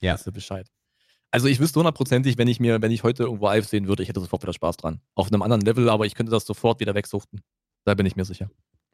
Ja. 0.00 0.14
Weißt 0.14 0.28
du 0.28 0.32
Bescheid. 0.32 0.70
Also 1.32 1.48
ich 1.48 1.58
wüsste 1.58 1.80
hundertprozentig, 1.80 2.38
wenn 2.38 2.46
ich 2.46 2.60
mir, 2.60 2.80
wenn 2.80 2.92
ich 2.92 3.02
heute 3.02 3.24
irgendwo 3.24 3.48
Alf 3.48 3.66
sehen 3.66 3.88
würde, 3.88 4.02
ich 4.02 4.08
hätte 4.08 4.20
sofort 4.20 4.42
wieder 4.42 4.52
Spaß 4.52 4.76
dran. 4.76 5.00
Auf 5.16 5.26
einem 5.26 5.42
anderen 5.42 5.62
Level, 5.62 5.88
aber 5.90 6.06
ich 6.06 6.14
könnte 6.14 6.30
das 6.30 6.46
sofort 6.46 6.78
wieder 6.80 6.94
wegsuchten. 6.94 7.42
Da 7.84 7.94
bin 7.94 8.06
ich 8.06 8.16
mir 8.16 8.24
sicher. 8.24 8.48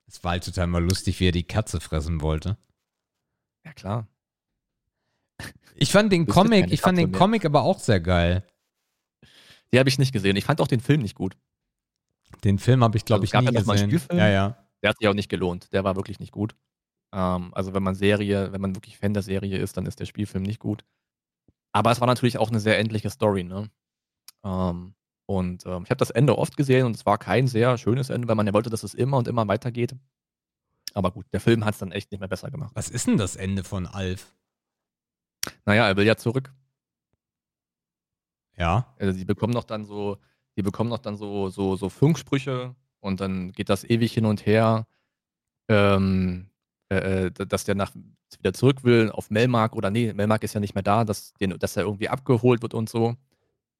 Es 0.06 0.24
war 0.24 0.32
halt 0.32 0.44
total 0.44 0.66
mal 0.66 0.82
lustig, 0.82 1.20
wie 1.20 1.28
er 1.28 1.32
die 1.32 1.46
Katze 1.46 1.80
fressen 1.80 2.22
wollte. 2.22 2.56
Ja, 3.64 3.72
klar. 3.72 4.08
Ich 5.76 5.90
fand 5.90 6.12
den 6.12 6.26
Comic, 6.26 6.72
ich 6.72 6.80
fand 6.80 6.96
Katze 6.96 7.06
den 7.06 7.10
mehr. 7.10 7.18
Comic 7.18 7.44
aber 7.44 7.62
auch 7.62 7.78
sehr 7.78 8.00
geil. 8.00 8.46
Die 9.72 9.78
habe 9.78 9.88
ich 9.88 9.98
nicht 9.98 10.12
gesehen. 10.12 10.36
Ich 10.36 10.44
fand 10.44 10.60
auch 10.60 10.68
den 10.68 10.80
Film 10.80 11.02
nicht 11.02 11.14
gut. 11.14 11.36
Den 12.42 12.58
Film 12.58 12.82
habe 12.82 12.96
ich, 12.96 13.04
glaube 13.04 13.20
Also 13.20 13.24
ich, 13.24 13.32
gab 13.32 13.44
nie 13.44 13.52
ja 13.52 13.60
gesehen. 13.60 13.90
Spielfilm. 13.90 14.18
Ja, 14.18 14.28
ja. 14.28 14.56
Der 14.82 14.90
hat 14.90 14.98
sich 14.98 15.08
auch 15.08 15.14
nicht 15.14 15.28
gelohnt. 15.28 15.72
Der 15.72 15.84
war 15.84 15.96
wirklich 15.96 16.20
nicht 16.20 16.32
gut. 16.32 16.54
Ähm, 17.12 17.52
also 17.54 17.74
wenn 17.74 17.82
man 17.82 17.94
Serie, 17.94 18.52
wenn 18.52 18.60
man 18.60 18.74
wirklich 18.74 18.98
Fan 18.98 19.14
der 19.14 19.22
Serie 19.22 19.58
ist, 19.58 19.76
dann 19.76 19.86
ist 19.86 20.00
der 20.00 20.06
Spielfilm 20.06 20.42
nicht 20.42 20.58
gut. 20.58 20.84
Aber 21.72 21.90
es 21.90 22.00
war 22.00 22.06
natürlich 22.06 22.38
auch 22.38 22.50
eine 22.50 22.60
sehr 22.60 22.78
endliche 22.78 23.10
Story, 23.10 23.44
ne? 23.44 23.70
Ähm, 24.44 24.94
und 25.26 25.64
ähm, 25.64 25.84
ich 25.84 25.90
habe 25.90 25.96
das 25.96 26.10
Ende 26.10 26.36
oft 26.36 26.56
gesehen 26.56 26.86
und 26.86 26.94
es 26.94 27.06
war 27.06 27.18
kein 27.18 27.46
sehr 27.46 27.78
schönes 27.78 28.10
Ende, 28.10 28.28
weil 28.28 28.34
man 28.34 28.46
ja 28.46 28.52
wollte, 28.52 28.70
dass 28.70 28.82
es 28.82 28.94
immer 28.94 29.16
und 29.16 29.26
immer 29.26 29.48
weitergeht. 29.48 29.94
Aber 30.92 31.10
gut, 31.10 31.26
der 31.32 31.40
Film 31.40 31.64
hat 31.64 31.74
es 31.74 31.80
dann 31.80 31.92
echt 31.92 32.12
nicht 32.12 32.20
mehr 32.20 32.28
besser 32.28 32.50
gemacht. 32.50 32.72
Was 32.74 32.90
ist 32.90 33.06
denn 33.06 33.16
das 33.16 33.36
Ende 33.36 33.64
von 33.64 33.86
Alf? 33.86 34.36
Naja, 35.64 35.88
er 35.88 35.96
will 35.96 36.06
ja 36.06 36.16
zurück. 36.16 36.52
Ja. 38.56 38.94
Also 38.98 39.18
die 39.18 39.24
bekommen 39.24 39.52
noch 39.52 39.64
dann 39.64 39.84
so, 39.84 40.18
die 40.56 40.62
bekommen 40.62 40.90
noch 40.90 40.98
dann 40.98 41.16
so, 41.16 41.48
so, 41.50 41.76
so 41.76 41.88
Funksprüche 41.88 42.74
und 43.00 43.20
dann 43.20 43.52
geht 43.52 43.68
das 43.68 43.84
ewig 43.84 44.12
hin 44.12 44.26
und 44.26 44.46
her, 44.46 44.86
ähm, 45.68 46.50
äh, 46.90 47.26
äh, 47.26 47.30
dass 47.30 47.64
der 47.64 47.74
nach 47.74 47.92
wieder 48.38 48.52
zurück 48.52 48.82
will 48.84 49.10
auf 49.10 49.30
Melmark 49.30 49.76
oder 49.76 49.90
nee, 49.90 50.12
Melmark 50.12 50.42
ist 50.42 50.54
ja 50.54 50.60
nicht 50.60 50.74
mehr 50.74 50.82
da, 50.82 51.04
dass, 51.04 51.32
den, 51.34 51.58
dass 51.58 51.76
er 51.76 51.84
irgendwie 51.84 52.08
abgeholt 52.08 52.62
wird 52.62 52.74
und 52.74 52.88
so. 52.88 53.14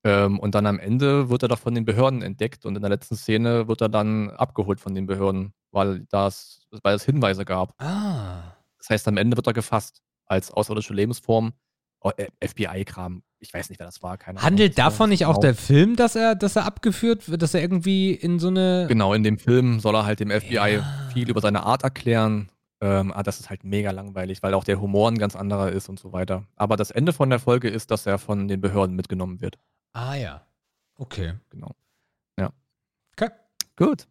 Ähm, 0.05 0.39
und 0.39 0.55
dann 0.55 0.67
am 0.67 0.79
Ende 0.79 1.31
wird 1.31 1.43
er 1.43 1.49
doch 1.49 1.59
von 1.59 1.75
den 1.75 1.85
Behörden 1.85 2.23
entdeckt 2.23 2.67
und 2.67 2.77
in 2.77 2.83
der 2.83 2.91
letzten 2.91 3.17
Szene 3.17 3.69
wird 3.69 3.81
er 3.81 3.89
dann 3.89 4.31
abgeholt 4.31 4.81
von 4.81 4.95
den 4.95 5.07
Behörden, 5.07 5.55
weil, 5.71 6.07
das, 6.11 6.67
weil 6.83 6.95
es 6.95 7.05
Hinweise 7.05 7.45
gab. 7.45 7.75
Ah. 7.83 8.55
Das 8.79 8.91
heißt, 8.91 9.09
am 9.09 9.17
Ende 9.17 9.37
wird 9.37 9.47
er 9.47 9.55
gefasst 9.55 10.03
als 10.27 10.51
außerirdische 10.51 10.95
Lebensform. 10.95 11.55
Oh, 12.01 12.11
FBI-Kram. 12.43 13.23
Ich 13.45 13.55
weiß 13.55 13.69
nicht, 13.69 13.79
wer 13.79 13.87
das 13.87 14.03
war. 14.03 14.17
Keine 14.17 14.39
Ahnung. 14.39 14.47
Handelt 14.47 14.77
war 14.79 14.87
davon 14.87 15.11
nicht 15.11 15.27
auch 15.27 15.35
genau. 15.35 15.41
der 15.43 15.55
Film, 15.55 15.97
dass 15.97 16.17
er, 16.17 16.35
dass 16.35 16.57
er 16.57 16.65
abgeführt 16.65 17.29
wird, 17.29 17.43
dass 17.43 17.55
er 17.55 17.61
irgendwie 17.61 18.13
in 18.13 18.39
so 18.39 18.49
eine. 18.49 18.87
Genau, 18.89 19.13
in 19.15 19.23
dem 19.23 19.39
Film 19.39 19.81
soll 19.81 19.95
er 19.95 20.07
halt 20.07 20.21
dem 20.21 20.31
FBI 20.31 20.55
Ja. 20.55 21.09
viel 21.13 21.29
über 21.29 21.41
seine 21.41 21.65
Art 21.65 21.83
erklären. 21.83 22.49
Ähm, 22.81 23.13
ah, 23.13 23.23
das 23.23 23.41
ist 23.41 23.51
halt 23.51 23.65
mega 23.65 23.91
langweilig, 23.91 24.43
weil 24.43 24.55
auch 24.55 24.65
der 24.65 24.81
Humor 24.81 25.11
ein 25.11 25.19
ganz 25.19 25.37
anderer 25.37 25.71
ist 25.71 25.89
und 25.89 25.99
so 25.99 26.13
weiter. 26.13 26.45
Aber 26.57 26.77
das 26.77 26.91
Ende 26.91 27.13
von 27.13 27.31
der 27.31 27.39
Folge 27.39 27.69
ist, 27.69 27.91
dass 27.91 28.07
er 28.07 28.19
von 28.19 28.49
den 28.49 28.61
Behörden 28.61 28.97
mitgenommen 28.97 29.41
wird. 29.41 29.59
Ah 29.93 30.15
ja. 30.15 30.47
Okay. 30.97 31.35
Genau. 31.51 31.71
okay. 33.17 33.31
Gut. 33.77 34.07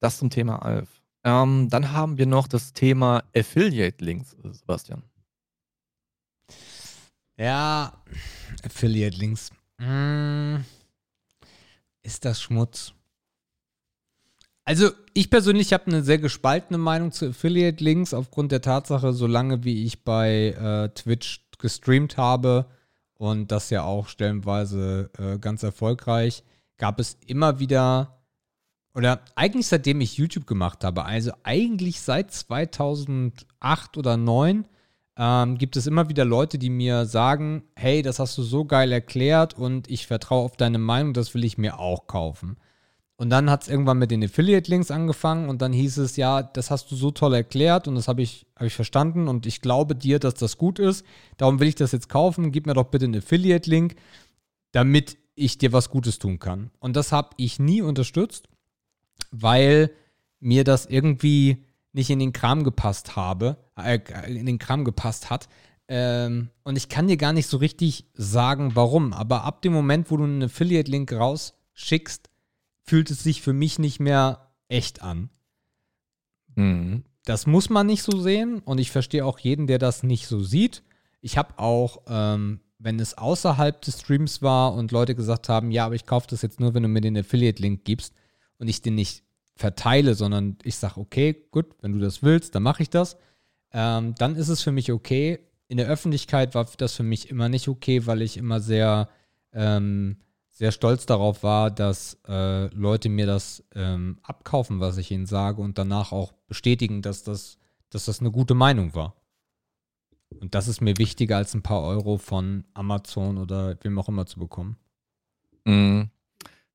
Das 0.00 0.18
zum 0.18 0.30
Thema 0.30 0.62
Alf. 0.62 0.88
Ähm, 1.24 1.68
dann 1.70 1.92
haben 1.92 2.16
wir 2.18 2.26
noch 2.26 2.48
das 2.48 2.72
Thema 2.72 3.22
Affiliate-Links, 3.36 4.34
äh, 4.44 4.52
Sebastian. 4.52 5.02
Ja, 7.40 7.94
Affiliate-Links. 8.64 9.50
Mm, 9.78 10.56
ist 12.02 12.26
das 12.26 12.42
Schmutz? 12.42 12.92
Also, 14.66 14.90
ich 15.14 15.30
persönlich 15.30 15.72
habe 15.72 15.86
eine 15.86 16.02
sehr 16.02 16.18
gespaltene 16.18 16.76
Meinung 16.76 17.12
zu 17.12 17.30
Affiliate-Links 17.30 18.12
aufgrund 18.12 18.52
der 18.52 18.60
Tatsache, 18.60 19.14
solange 19.14 19.64
wie 19.64 19.86
ich 19.86 20.04
bei 20.04 20.48
äh, 20.48 20.90
Twitch 20.90 21.46
gestreamt 21.58 22.18
habe 22.18 22.66
und 23.14 23.50
das 23.50 23.70
ja 23.70 23.84
auch 23.84 24.08
stellenweise 24.08 25.08
äh, 25.16 25.38
ganz 25.38 25.62
erfolgreich, 25.62 26.44
gab 26.76 27.00
es 27.00 27.16
immer 27.26 27.58
wieder, 27.58 28.22
oder 28.94 29.22
eigentlich 29.34 29.66
seitdem 29.66 30.02
ich 30.02 30.18
YouTube 30.18 30.46
gemacht 30.46 30.84
habe, 30.84 31.06
also 31.06 31.32
eigentlich 31.42 32.02
seit 32.02 32.32
2008 32.32 33.96
oder 33.96 34.16
2009, 34.16 34.66
ähm, 35.20 35.58
gibt 35.58 35.76
es 35.76 35.86
immer 35.86 36.08
wieder 36.08 36.24
Leute, 36.24 36.58
die 36.58 36.70
mir 36.70 37.04
sagen, 37.04 37.64
hey, 37.76 38.00
das 38.00 38.18
hast 38.18 38.38
du 38.38 38.42
so 38.42 38.64
geil 38.64 38.90
erklärt 38.90 39.52
und 39.52 39.88
ich 39.90 40.06
vertraue 40.06 40.46
auf 40.46 40.56
deine 40.56 40.78
Meinung, 40.78 41.12
das 41.12 41.34
will 41.34 41.44
ich 41.44 41.58
mir 41.58 41.78
auch 41.78 42.06
kaufen. 42.06 42.56
Und 43.16 43.28
dann 43.28 43.50
hat 43.50 43.64
es 43.64 43.68
irgendwann 43.68 43.98
mit 43.98 44.10
den 44.10 44.24
Affiliate-Links 44.24 44.90
angefangen 44.90 45.50
und 45.50 45.60
dann 45.60 45.74
hieß 45.74 45.98
es, 45.98 46.16
ja, 46.16 46.42
das 46.42 46.70
hast 46.70 46.90
du 46.90 46.96
so 46.96 47.10
toll 47.10 47.34
erklärt 47.34 47.86
und 47.86 47.96
das 47.96 48.08
habe 48.08 48.22
ich, 48.22 48.46
hab 48.56 48.66
ich 48.66 48.72
verstanden 48.72 49.28
und 49.28 49.44
ich 49.44 49.60
glaube 49.60 49.94
dir, 49.94 50.18
dass 50.20 50.32
das 50.32 50.56
gut 50.56 50.78
ist. 50.78 51.04
Darum 51.36 51.60
will 51.60 51.68
ich 51.68 51.74
das 51.74 51.92
jetzt 51.92 52.08
kaufen. 52.08 52.50
Gib 52.50 52.64
mir 52.64 52.72
doch 52.72 52.84
bitte 52.84 53.04
einen 53.04 53.16
Affiliate-Link, 53.16 53.96
damit 54.72 55.18
ich 55.34 55.58
dir 55.58 55.74
was 55.74 55.90
Gutes 55.90 56.18
tun 56.18 56.38
kann. 56.38 56.70
Und 56.78 56.96
das 56.96 57.12
habe 57.12 57.28
ich 57.36 57.58
nie 57.58 57.82
unterstützt, 57.82 58.48
weil 59.30 59.90
mir 60.38 60.64
das 60.64 60.86
irgendwie 60.86 61.66
nicht 61.92 62.10
in 62.10 62.18
den 62.18 62.32
Kram 62.32 62.64
gepasst 62.64 63.16
habe, 63.16 63.56
äh, 63.76 63.98
in 64.26 64.46
den 64.46 64.58
Kram 64.58 64.84
gepasst 64.84 65.30
hat. 65.30 65.48
Ähm, 65.88 66.50
und 66.62 66.76
ich 66.76 66.88
kann 66.88 67.08
dir 67.08 67.16
gar 67.16 67.32
nicht 67.32 67.48
so 67.48 67.56
richtig 67.56 68.06
sagen, 68.14 68.72
warum. 68.74 69.12
Aber 69.12 69.44
ab 69.44 69.62
dem 69.62 69.72
Moment, 69.72 70.10
wo 70.10 70.16
du 70.16 70.24
einen 70.24 70.44
Affiliate-Link 70.44 71.12
rausschickst, 71.12 72.30
fühlt 72.82 73.10
es 73.10 73.22
sich 73.22 73.42
für 73.42 73.52
mich 73.52 73.78
nicht 73.78 73.98
mehr 73.98 74.52
echt 74.68 75.02
an. 75.02 75.30
Mhm. 76.54 77.04
Das 77.24 77.46
muss 77.46 77.70
man 77.70 77.86
nicht 77.86 78.02
so 78.02 78.18
sehen 78.20 78.60
und 78.60 78.78
ich 78.78 78.90
verstehe 78.90 79.24
auch 79.24 79.38
jeden, 79.38 79.66
der 79.66 79.78
das 79.78 80.02
nicht 80.02 80.26
so 80.26 80.42
sieht. 80.42 80.82
Ich 81.20 81.36
habe 81.36 81.58
auch, 81.58 82.02
ähm, 82.06 82.60
wenn 82.78 82.98
es 82.98 83.18
außerhalb 83.18 83.82
des 83.82 84.00
Streams 84.00 84.42
war 84.42 84.74
und 84.74 84.90
Leute 84.90 85.14
gesagt 85.14 85.48
haben, 85.48 85.70
ja, 85.70 85.86
aber 85.86 85.94
ich 85.94 86.06
kaufe 86.06 86.28
das 86.30 86.42
jetzt 86.42 86.60
nur, 86.60 86.72
wenn 86.72 86.82
du 86.82 86.88
mir 86.88 87.02
den 87.02 87.18
Affiliate-Link 87.18 87.84
gibst 87.84 88.14
und 88.58 88.68
ich 88.68 88.80
den 88.80 88.94
nicht 88.94 89.22
verteile, 89.60 90.14
sondern 90.14 90.56
ich 90.64 90.76
sage, 90.76 90.98
okay, 90.98 91.46
gut, 91.50 91.66
wenn 91.82 91.92
du 91.92 91.98
das 91.98 92.22
willst, 92.22 92.54
dann 92.54 92.62
mache 92.62 92.82
ich 92.82 92.90
das. 92.90 93.16
Ähm, 93.72 94.14
dann 94.16 94.34
ist 94.34 94.48
es 94.48 94.62
für 94.62 94.72
mich 94.72 94.90
okay. 94.90 95.38
In 95.68 95.76
der 95.76 95.86
Öffentlichkeit 95.86 96.54
war 96.54 96.66
das 96.78 96.96
für 96.96 97.02
mich 97.02 97.28
immer 97.30 97.48
nicht 97.48 97.68
okay, 97.68 98.06
weil 98.06 98.22
ich 98.22 98.38
immer 98.38 98.60
sehr, 98.60 99.08
ähm, 99.52 100.16
sehr 100.50 100.72
stolz 100.72 101.06
darauf 101.06 101.42
war, 101.42 101.70
dass 101.70 102.18
äh, 102.26 102.66
Leute 102.74 103.08
mir 103.10 103.26
das 103.26 103.62
ähm, 103.74 104.18
abkaufen, 104.22 104.80
was 104.80 104.96
ich 104.96 105.10
ihnen 105.10 105.26
sage 105.26 105.60
und 105.60 105.76
danach 105.78 106.10
auch 106.10 106.32
bestätigen, 106.48 107.02
dass 107.02 107.22
das, 107.22 107.58
dass 107.90 108.06
das 108.06 108.20
eine 108.20 108.30
gute 108.30 108.54
Meinung 108.54 108.94
war. 108.94 109.14
Und 110.40 110.54
das 110.54 110.68
ist 110.68 110.80
mir 110.80 110.96
wichtiger, 110.96 111.36
als 111.36 111.54
ein 111.54 111.62
paar 111.62 111.82
Euro 111.82 112.16
von 112.16 112.64
Amazon 112.72 113.36
oder 113.36 113.76
wem 113.82 113.98
auch 113.98 114.08
immer 114.08 114.26
zu 114.26 114.40
bekommen. 114.40 114.76
Mhm. 115.64 116.10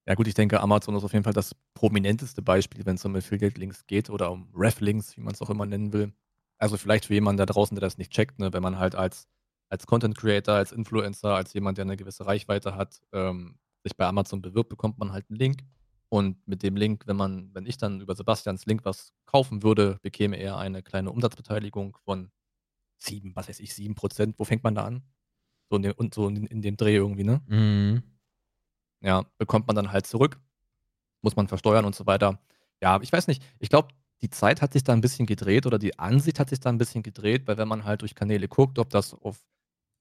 Ja 0.08 0.14
gut, 0.14 0.28
ich 0.28 0.36
denke, 0.36 0.62
Amazon 0.62 0.96
ist 0.96 1.04
auf 1.04 1.14
jeden 1.14 1.24
Fall 1.24 1.34
das 1.34 1.56
prominenteste 1.74 2.42
Beispiel, 2.42 2.86
wenn 2.86 2.96
es 2.96 3.06
um 3.06 3.16
Affiliate-Links 3.16 3.88
geht 3.88 4.10
oder 4.10 4.32
um 4.32 4.50
Ref-Links, 4.56 5.18
wie 5.18 5.22
man 5.22 5.34
es 5.34 5.42
auch 5.42 5.50
immer 5.50 5.66
nennen 5.66 5.94
will. 5.94 6.14
Also 6.60 6.78
vielleicht 6.78 7.06
für 7.06 7.16
jemanden 7.16 7.38
da 7.38 7.46
draußen, 7.46 7.76
der 7.76 7.82
das 7.82 7.98
nicht 7.98 8.12
checkt, 8.12 8.40
ne, 8.40 8.54
wenn 8.54 8.62
man 8.62 8.78
halt 8.78 8.96
als, 8.96 9.28
als 9.70 9.88
Content-Creator, 9.88 10.54
als 10.54 10.72
Influencer, 10.72 11.34
als 11.36 11.54
jemand, 11.54 11.80
der 11.80 11.86
eine 11.86 11.98
gewisse 11.98 12.26
Reichweite 12.26 12.76
hat, 12.76 13.02
ähm, 13.14 13.58
sich 13.84 13.98
bei 13.98 14.06
Amazon 14.06 14.42
bewirbt, 14.42 14.70
bekommt 14.70 15.00
man 15.00 15.12
halt 15.12 15.26
einen 15.30 15.40
Link. 15.40 15.64
Und 16.10 16.48
mit 16.48 16.62
dem 16.62 16.76
Link, 16.76 17.08
wenn 17.08 17.18
man, 17.18 17.50
wenn 17.54 17.66
ich 17.66 17.78
dann 17.78 18.00
über 18.00 18.16
Sebastians 18.16 18.68
Link 18.68 18.86
was 18.86 19.12
kaufen 19.26 19.64
würde, 19.64 19.98
bekäme 20.04 20.38
er 20.38 20.58
eine 20.58 20.84
kleine 20.84 21.12
Umsatzbeteiligung 21.12 21.98
von 22.06 22.30
sieben, 22.98 23.36
was 23.36 23.50
weiß 23.50 23.60
ich, 23.60 23.74
sieben 23.74 23.96
Prozent. 23.96 24.36
Wo 24.38 24.46
fängt 24.46 24.64
man 24.64 24.76
da 24.76 24.86
an? 24.86 25.04
So 25.70 25.78
in 25.78 25.82
dem, 25.82 25.94
und 25.94 26.14
so 26.14 26.28
in, 26.28 26.46
in 26.46 26.62
dem 26.62 26.78
Dreh 26.78 26.96
irgendwie, 26.96 27.24
ne? 27.24 27.42
Mhm. 27.48 28.04
Ja, 29.06 29.26
bekommt 29.38 29.68
man 29.68 29.76
dann 29.76 29.92
halt 29.92 30.08
zurück, 30.08 30.40
muss 31.22 31.36
man 31.36 31.48
versteuern 31.48 31.86
und 31.86 31.96
so 31.96 32.06
weiter. 32.08 32.40
Ja, 32.82 33.00
ich 33.02 33.12
weiß 33.12 33.28
nicht, 33.28 33.44
ich 33.60 33.70
glaube, 33.70 33.90
die 34.22 34.30
Zeit 34.30 34.62
hat 34.62 34.74
sich 34.74 34.84
da 34.84 34.94
ein 34.94 35.02
bisschen 35.02 35.26
gedreht 35.28 35.66
oder 35.66 35.80
die 35.80 36.00
Ansicht 36.00 36.40
hat 36.40 36.50
sich 36.50 36.60
da 36.60 36.70
ein 36.70 36.78
bisschen 36.78 37.04
gedreht, 37.04 37.48
weil 37.48 37.58
wenn 37.58 37.68
man 37.68 37.86
halt 37.86 38.02
durch 38.02 38.16
Kanäle 38.16 38.48
guckt, 38.48 38.80
ob 38.80 38.90
das 38.90 39.14
auf, 39.14 39.46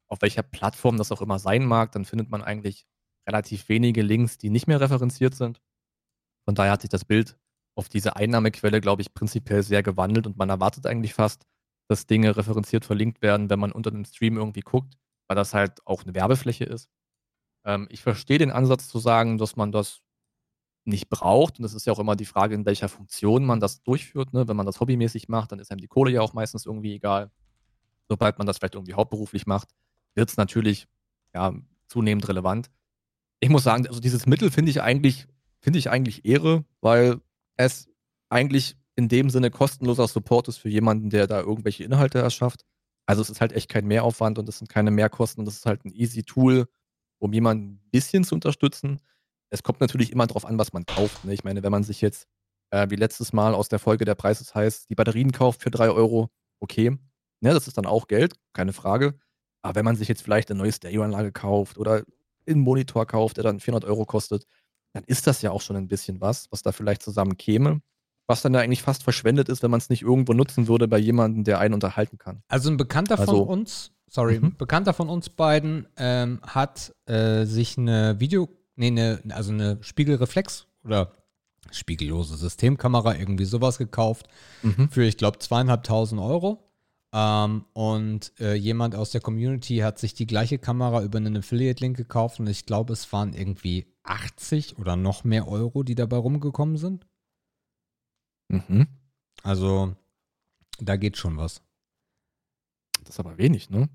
auf 0.09 0.23
welcher 0.23 0.43
Plattform 0.43 0.97
das 0.97 1.13
auch 1.13 1.23
immer 1.23 1.39
sein 1.39 1.67
mag, 1.67 1.93
dann 1.93 2.05
findet 2.05 2.31
man 2.31 2.43
eigentlich 2.43 2.87
relativ 3.29 3.69
wenige 3.69 4.03
Links, 4.03 4.39
die 4.39 4.51
nicht 4.51 4.67
mehr 4.67 4.81
referenziert 4.81 5.35
sind. 5.35 5.61
Von 6.47 6.55
daher 6.55 6.73
hat 6.73 6.83
sich 6.83 6.91
das 6.91 7.05
Bild 7.05 7.39
auf 7.77 7.89
diese 7.89 8.17
Einnahmequelle, 8.17 8.81
glaube 8.81 9.03
ich, 9.03 9.15
prinzipiell 9.15 9.63
sehr 9.63 9.83
gewandelt 9.83 10.27
und 10.27 10.37
man 10.37 10.51
erwartet 10.51 10.87
eigentlich 10.87 11.15
fast, 11.15 11.47
dass 11.89 12.07
Dinge 12.07 12.37
referenziert 12.37 12.85
verlinkt 12.85 13.23
werden, 13.23 13.51
wenn 13.51 13.59
man 13.59 13.73
unter 13.73 13.91
dem 13.91 14.05
Stream 14.05 14.37
irgendwie 14.37 14.61
guckt, 14.61 14.97
weil 15.29 15.37
das 15.37 15.55
halt 15.55 15.87
auch 15.87 16.05
eine 16.05 16.15
Werbefläche 16.15 16.65
ist. 16.65 16.89
Ähm, 17.65 17.87
ich 17.91 18.03
verstehe 18.03 18.39
den 18.39 18.51
Ansatz 18.51 18.89
zu 18.89 18.99
sagen, 18.99 19.39
dass 19.39 19.57
man 19.57 19.73
das 19.73 20.01
nicht 20.85 21.09
braucht. 21.09 21.59
Und 21.59 21.63
das 21.63 21.75
ist 21.75 21.87
ja 21.87 21.93
auch 21.93 21.99
immer 21.99 22.17
die 22.17 22.27
Frage, 22.27 22.55
in 22.55 22.67
welcher 22.67 22.89
Funktion 22.89 23.45
man 23.45 23.61
das 23.61 23.83
durchführt. 23.83 24.33
Ne? 24.33 24.47
Wenn 24.49 24.57
man 24.57 24.67
das 24.67 24.81
hobbymäßig 24.81 25.29
macht, 25.29 25.53
dann 25.53 25.59
ist 25.59 25.71
einem 25.71 25.81
die 25.81 25.89
Kohle 25.89 26.11
ja 26.11 26.21
auch 26.21 26.35
meistens 26.35 26.67
irgendwie 26.67 26.95
egal. 26.95 27.31
Sobald 28.09 28.39
man 28.39 28.47
das 28.47 28.59
vielleicht 28.59 28.75
irgendwie 28.75 28.95
hauptberuflich 28.95 29.47
macht, 29.47 29.69
wird 30.15 30.29
es 30.29 30.37
natürlich 30.37 30.87
ja, 31.35 31.55
zunehmend 31.89 32.29
relevant. 32.29 32.71
Ich 33.41 33.49
muss 33.49 33.65
sagen, 33.65 33.87
also 33.87 34.01
dieses 34.01 34.27
Mittel 34.27 34.51
finde 34.51 34.71
ich 34.71 34.83
eigentlich 34.83 35.27
finde 35.65 35.79
ich 35.79 35.89
eigentlich 35.89 36.27
Ehre, 36.27 36.67
weil 36.83 37.23
es 37.57 37.89
eigentlich 38.29 38.77
in 38.97 39.09
dem 39.09 39.31
Sinne 39.31 39.51
kostenloser 39.51 40.07
Support 40.07 40.49
ist 40.49 40.59
für 40.59 40.69
jemanden, 40.69 41.09
der 41.09 41.27
da 41.27 41.41
irgendwelche 41.41 41.85
Inhalte 41.85 42.19
erschafft. 42.19 42.67
Also 43.07 43.23
es 43.23 43.31
ist 43.31 43.41
halt 43.41 43.53
echt 43.53 43.71
kein 43.71 43.87
Mehraufwand 43.87 44.39
und 44.39 44.47
es 44.47 44.59
sind 44.59 44.69
keine 44.69 44.91
Mehrkosten 44.91 45.41
und 45.41 45.49
es 45.49 45.57
ist 45.57 45.67
halt 45.67 45.83
ein 45.87 45.93
easy 45.93 46.23
Tool, 46.23 46.69
um 47.25 47.33
jemanden 47.33 47.65
ein 47.75 47.91
bisschen 47.91 48.23
zu 48.23 48.35
unterstützen. 48.35 49.01
Es 49.51 49.63
kommt 49.63 49.81
natürlich 49.81 50.13
immer 50.13 50.27
darauf 50.27 50.45
an, 50.45 50.59
was 50.59 50.73
man 50.73 50.85
kauft. 50.85 51.25
Ne? 51.25 51.33
Ich 51.33 51.43
meine, 51.43 51.63
wenn 51.63 51.73
man 51.73 51.83
sich 51.83 52.01
jetzt, 52.01 52.29
äh, 52.71 52.87
wie 52.91 52.97
letztes 52.97 53.33
Mal 53.33 53.55
aus 53.55 53.69
der 53.69 53.79
Folge 53.79 54.05
der 54.05 54.15
Preis 54.15 54.41
ist 54.41 54.55
heißt, 54.55 54.91
die 54.91 54.95
Batterien 54.95 55.33
kauft 55.33 55.63
für 55.63 55.71
3 55.71 55.91
Euro, 55.91 56.29
okay. 56.61 56.91
Ne, 57.41 57.53
das 57.53 57.67
ist 57.67 57.77
dann 57.79 57.87
auch 57.87 58.09
Geld, 58.09 58.35
keine 58.53 58.73
Frage. 58.73 59.15
Aber 59.63 59.75
wenn 59.75 59.85
man 59.85 59.97
sich 59.97 60.09
jetzt 60.09 60.23
vielleicht 60.23 60.51
eine 60.51 60.59
neue 60.59 60.73
Stereoanlage 60.73 61.33
kauft 61.33 61.79
oder 61.79 62.05
einen 62.47 62.61
Monitor 62.61 63.07
kauft, 63.07 63.39
der 63.39 63.45
dann 63.45 63.61
400 63.61 63.89
Euro 63.89 64.05
kostet, 64.05 64.47
dann 64.93 65.05
ist 65.05 65.27
das 65.27 65.41
ja 65.43 65.51
auch 65.51 65.61
schon 65.63 65.77
ein 65.77 65.89
bisschen 65.89 66.21
was, 66.21 66.51
was 66.53 66.63
da 66.63 66.73
vielleicht 66.73 67.03
zusammen 67.03 67.37
käme 67.37 67.81
was 68.27 68.43
dann 68.43 68.55
ja 68.55 68.61
eigentlich 68.61 68.83
fast 68.83 69.03
verschwendet 69.03 69.49
ist, 69.49 69.63
wenn 69.63 69.71
man 69.71 69.79
es 69.79 69.91
nicht 69.91 70.03
irgendwo 70.03 70.33
nutzen 70.33 70.69
würde 70.69 70.89
bei 70.89 70.99
jemandem, 70.99 71.45
der 71.45 71.59
einen 71.59 71.75
unterhalten 71.75 72.19
kann. 72.19 72.43
Also 72.49 72.71
ein 72.71 72.77
Bekannter 72.77 73.19
Also- 73.19 73.45
von 73.45 73.61
uns, 73.61 73.93
sorry, 74.09 74.39
Mhm. 74.39 74.47
ein 74.47 74.57
Bekannter 74.57 74.93
von 74.95 75.09
uns 75.09 75.29
beiden 75.31 75.87
ähm, 75.97 76.41
hat 76.43 76.95
äh, 77.07 77.45
sich 77.45 77.79
eine 77.79 78.21
Video, 78.21 78.49
nee, 78.77 78.89
eine, 78.89 79.23
also 79.31 79.53
eine 79.53 79.79
Spiegelreflex 79.83 80.67
oder 80.85 81.13
spiegellose 81.71 82.37
Systemkamera, 82.37 83.17
irgendwie 83.17 83.45
sowas 83.47 83.79
gekauft 83.79 84.29
Mhm. 84.63 84.89
für, 84.91 85.03
ich 85.05 85.17
glaube, 85.17 85.39
zweieinhalbtausend 85.39 86.21
Euro. 86.21 86.61
Ähm, 87.13 87.65
und 87.75 88.33
äh, 88.41 88.55
jemand 88.55 88.95
aus 88.97 89.11
der 89.13 89.21
Community 89.21 89.79
hat 89.79 89.99
sich 90.01 90.15
die 90.15 90.27
gleiche 90.27 90.59
Kamera 90.59 91.03
über 91.03 91.19
einen 91.19 91.37
Affiliate-Link 91.37 91.97
gekauft 91.97 92.41
und 92.41 92.49
ich 92.49 92.67
glaube, 92.67 92.93
es 92.93 93.13
waren 93.13 93.33
irgendwie 93.35 93.87
80 94.03 94.79
oder 94.79 94.97
noch 94.97 95.23
mehr 95.25 95.47
Euro, 95.49 95.85
die 95.85 95.95
dabei 95.95 96.17
rumgekommen 96.17 96.77
sind. 96.77 97.07
Mhm. 98.49 98.89
Also 99.43 99.95
da 100.81 100.97
geht 100.97 101.17
schon 101.17 101.37
was. 101.37 101.63
Das 103.05 103.17
ist 103.17 103.21
aber 103.21 103.39
wenig, 103.39 103.71
ne? 103.71 103.89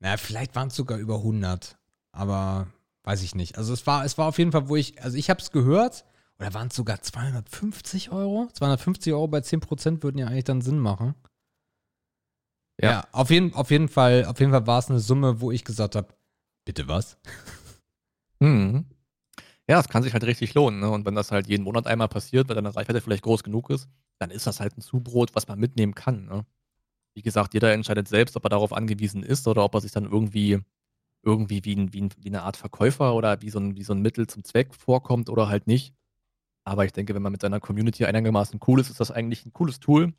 Na, 0.00 0.16
vielleicht 0.16 0.54
waren 0.56 0.68
es 0.68 0.76
sogar 0.76 0.98
über 0.98 1.16
100, 1.16 1.78
aber 2.12 2.68
weiß 3.04 3.22
ich 3.22 3.34
nicht. 3.34 3.58
Also 3.58 3.72
es 3.72 3.86
war, 3.86 4.04
es 4.04 4.16
war 4.18 4.26
auf 4.28 4.38
jeden 4.38 4.52
Fall, 4.52 4.68
wo 4.68 4.76
ich, 4.76 5.02
also 5.02 5.16
ich 5.16 5.28
habe 5.30 5.40
es 5.40 5.50
gehört, 5.50 6.04
oder 6.38 6.54
waren 6.54 6.68
es 6.68 6.76
sogar 6.76 7.02
250 7.02 8.10
Euro? 8.12 8.48
250 8.52 9.12
Euro 9.12 9.28
bei 9.28 9.40
10% 9.40 10.02
würden 10.02 10.18
ja 10.18 10.26
eigentlich 10.28 10.44
dann 10.44 10.62
Sinn 10.62 10.78
machen. 10.78 11.14
Ja, 12.80 12.90
Ja. 12.90 13.08
auf, 13.12 13.30
jeden, 13.30 13.52
auf 13.54 13.70
jeden 13.70 13.88
Fall, 13.88 14.24
auf 14.24 14.40
jeden 14.40 14.52
Fall 14.52 14.66
war 14.66 14.78
es 14.78 14.88
eine 14.88 15.00
Summe, 15.00 15.40
wo 15.42 15.50
ich 15.50 15.64
gesagt 15.64 15.96
habe, 15.96 16.08
bitte 16.64 16.88
was? 16.88 17.18
Mhm. 18.40 18.86
Ja, 19.68 19.78
es 19.80 19.88
kann 19.88 20.02
sich 20.02 20.14
halt 20.14 20.24
richtig 20.24 20.54
lohnen. 20.54 20.80
Ne? 20.80 20.90
Und 20.90 21.04
wenn 21.04 21.14
das 21.14 21.30
halt 21.30 21.46
jeden 21.46 21.64
Monat 21.64 21.86
einmal 21.86 22.08
passiert, 22.08 22.48
weil 22.48 22.56
deine 22.56 22.74
Reichweite 22.74 23.00
vielleicht 23.00 23.22
groß 23.22 23.42
genug 23.42 23.70
ist, 23.70 23.88
dann 24.18 24.30
ist 24.30 24.46
das 24.46 24.60
halt 24.60 24.76
ein 24.76 24.80
Zubrot, 24.80 25.34
was 25.34 25.46
man 25.46 25.58
mitnehmen 25.58 25.94
kann. 25.94 26.24
Ne? 26.24 26.46
Wie 27.14 27.22
gesagt, 27.22 27.54
jeder 27.54 27.72
entscheidet 27.72 28.08
selbst, 28.08 28.36
ob 28.36 28.44
er 28.44 28.50
darauf 28.50 28.72
angewiesen 28.72 29.22
ist 29.22 29.46
oder 29.48 29.64
ob 29.64 29.74
er 29.74 29.80
sich 29.80 29.92
dann 29.92 30.04
irgendwie, 30.04 30.60
irgendwie 31.22 31.64
wie, 31.64 31.74
ein, 31.74 31.92
wie, 31.92 32.02
ein, 32.02 32.10
wie 32.18 32.28
eine 32.28 32.42
Art 32.42 32.56
Verkäufer 32.56 33.14
oder 33.14 33.42
wie 33.42 33.50
so, 33.50 33.58
ein, 33.58 33.76
wie 33.76 33.82
so 33.82 33.92
ein 33.92 34.00
Mittel 34.02 34.26
zum 34.26 34.44
Zweck 34.44 34.74
vorkommt 34.74 35.28
oder 35.28 35.48
halt 35.48 35.66
nicht. 35.66 35.94
Aber 36.64 36.84
ich 36.84 36.92
denke, 36.92 37.14
wenn 37.14 37.22
man 37.22 37.32
mit 37.32 37.40
seiner 37.40 37.60
Community 37.60 38.04
einigermaßen 38.04 38.60
cool 38.66 38.80
ist, 38.80 38.90
ist 38.90 39.00
das 39.00 39.10
eigentlich 39.10 39.44
ein 39.44 39.52
cooles 39.52 39.80
Tool, 39.80 40.12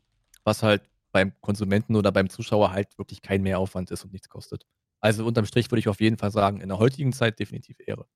was 0.44 0.62
halt 0.62 0.82
beim 1.12 1.32
Konsumenten 1.40 1.96
oder 1.96 2.10
beim 2.10 2.28
Zuschauer 2.28 2.72
halt 2.72 2.98
wirklich 2.98 3.22
kein 3.22 3.42
Mehraufwand 3.42 3.90
ist 3.90 4.04
und 4.04 4.12
nichts 4.12 4.28
kostet. 4.28 4.66
Also 5.00 5.26
unterm 5.26 5.46
Strich 5.46 5.70
würde 5.70 5.80
ich 5.80 5.88
auf 5.88 6.00
jeden 6.00 6.16
Fall 6.16 6.30
sagen, 6.30 6.60
in 6.60 6.68
der 6.68 6.78
heutigen 6.78 7.12
Zeit 7.12 7.38
definitiv 7.38 7.76
Ehre. 7.84 8.06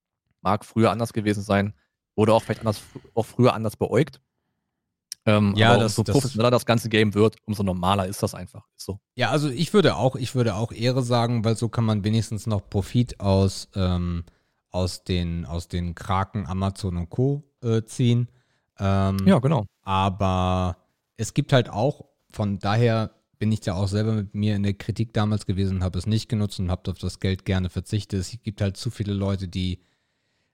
Mag 0.40 0.64
früher 0.64 0.90
anders 0.90 1.12
gewesen 1.12 1.42
sein, 1.42 1.74
wurde 2.14 2.32
auch 2.32 2.42
vielleicht 2.42 2.60
anders, 2.60 2.82
auch 3.14 3.26
früher 3.26 3.54
anders 3.54 3.76
beäugt. 3.76 4.20
Ähm, 5.26 5.54
Ja, 5.56 5.76
das- 5.76 5.92
umso 5.98 6.04
das- 6.04 6.14
professioneller 6.14 6.50
das 6.52 6.64
ganze 6.66 6.88
Game 6.88 7.12
wird, 7.14 7.36
umso 7.46 7.62
normaler 7.64 8.06
ist 8.06 8.22
das 8.22 8.34
einfach. 8.34 8.64
Ist 8.76 8.86
so. 8.86 9.00
Ja, 9.16 9.30
also 9.30 9.48
ich 9.48 9.74
würde 9.74 9.96
auch, 9.96 10.14
ich 10.16 10.34
würde 10.36 10.54
auch 10.54 10.70
Ehre 10.72 11.02
sagen, 11.02 11.44
weil 11.44 11.56
so 11.56 11.68
kann 11.68 11.84
man 11.84 12.04
wenigstens 12.04 12.46
noch 12.46 12.68
Profit 12.70 13.18
aus, 13.20 13.68
ähm, 13.74 14.24
aus, 14.70 15.02
den, 15.04 15.44
aus 15.44 15.68
den 15.68 15.94
Kraken, 15.94 16.46
Amazon 16.46 16.96
und 16.96 17.10
Co. 17.10 17.42
Äh, 17.62 17.82
ziehen. 17.84 18.28
Ähm, 18.78 19.16
Ja, 19.26 19.38
genau. 19.40 19.66
Aber 19.82 20.76
es 21.16 21.34
gibt 21.34 21.52
halt 21.52 21.70
auch, 21.70 22.04
von 22.30 22.58
daher 22.58 23.10
bin 23.38 23.50
ich 23.52 23.60
da 23.60 23.74
auch 23.74 23.88
selber 23.88 24.12
mit 24.12 24.34
mir 24.34 24.54
in 24.54 24.62
der 24.62 24.74
Kritik 24.74 25.12
damals 25.12 25.46
gewesen, 25.46 25.82
habe 25.82 25.98
es 25.98 26.06
nicht 26.06 26.28
genutzt 26.28 26.60
und 26.60 26.70
habe 26.70 26.90
auf 26.90 26.98
das 26.98 27.20
Geld 27.20 27.44
gerne 27.44 27.68
verzichtet. 27.70 28.20
Es 28.20 28.36
gibt 28.42 28.60
halt 28.60 28.76
zu 28.76 28.90
viele 28.90 29.12
Leute, 29.12 29.48
die 29.48 29.80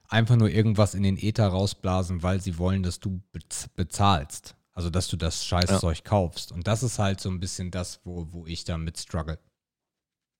einfach 0.08 0.36
nur 0.36 0.48
irgendwas 0.50 0.94
in 0.94 1.02
den 1.02 1.16
Äther 1.16 1.46
rausblasen, 1.48 2.22
weil 2.22 2.40
sie 2.40 2.58
wollen, 2.58 2.82
dass 2.82 3.00
du 3.00 3.20
bez- 3.32 3.68
bezahlst. 3.74 4.56
Also, 4.74 4.88
dass 4.90 5.08
du 5.08 5.16
das 5.16 5.44
Scheißzeug 5.44 6.02
kaufst. 6.04 6.50
Und 6.52 6.66
das 6.66 6.82
ist 6.82 6.98
halt 6.98 7.20
so 7.20 7.28
ein 7.28 7.40
bisschen 7.40 7.70
das, 7.70 8.00
wo, 8.04 8.26
wo 8.32 8.46
ich 8.46 8.64
damit 8.64 8.98
struggle. 8.98 9.38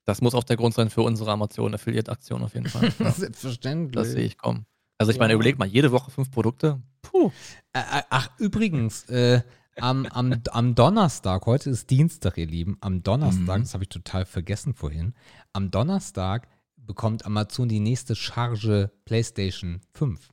Das 0.05 0.21
muss 0.21 0.35
auch 0.35 0.45
der 0.45 0.57
Grund 0.57 0.75
sein 0.75 0.91
für 0.91 1.03
unsere 1.03 1.31
Amazon-Affiliate-Aktion 1.33 2.43
auf 2.43 2.55
jeden 2.55 2.69
Fall. 2.69 2.93
Ja, 2.99 3.11
Selbstverständlich. 3.13 3.95
das 3.95 4.13
sehe 4.13 4.25
ich 4.25 4.39
kommen. 4.39 4.67
Also 4.99 5.13
ich 5.13 5.19
meine, 5.19 5.33
Ja. 5.33 5.37
überleg 5.37 5.59
mal, 5.59 5.67
jede 5.69 5.93
Woche 5.93 6.11
fünf 6.11 6.31
Produkte. 6.31 6.81
Puh. 7.03 7.31
Ach, 7.73 8.31
übrigens, 8.39 9.05
äh, 9.11 9.43
am, 9.77 10.07
am, 10.07 10.35
am 10.51 10.75
Donnerstag, 10.75 11.47
heute 11.47 11.71
ist 11.71 11.91
Dienstag, 11.91 12.37
ihr 12.39 12.47
Lieben, 12.47 12.77
am 12.81 13.03
Donnerstag, 13.03 13.59
Mhm. 13.59 13.63
das 13.63 13.75
habe 13.75 13.85
ich 13.85 13.89
total 13.91 14.25
vergessen 14.27 14.75
vorhin, 14.75 15.15
am 15.53 15.71
Donnerstag 15.71 16.49
bekommt 16.77 17.25
Amazon 17.27 17.69
die 17.69 17.81
nächste 17.81 18.17
Charge 18.17 18.91
PlayStation 19.05 19.81
5. 19.93 20.33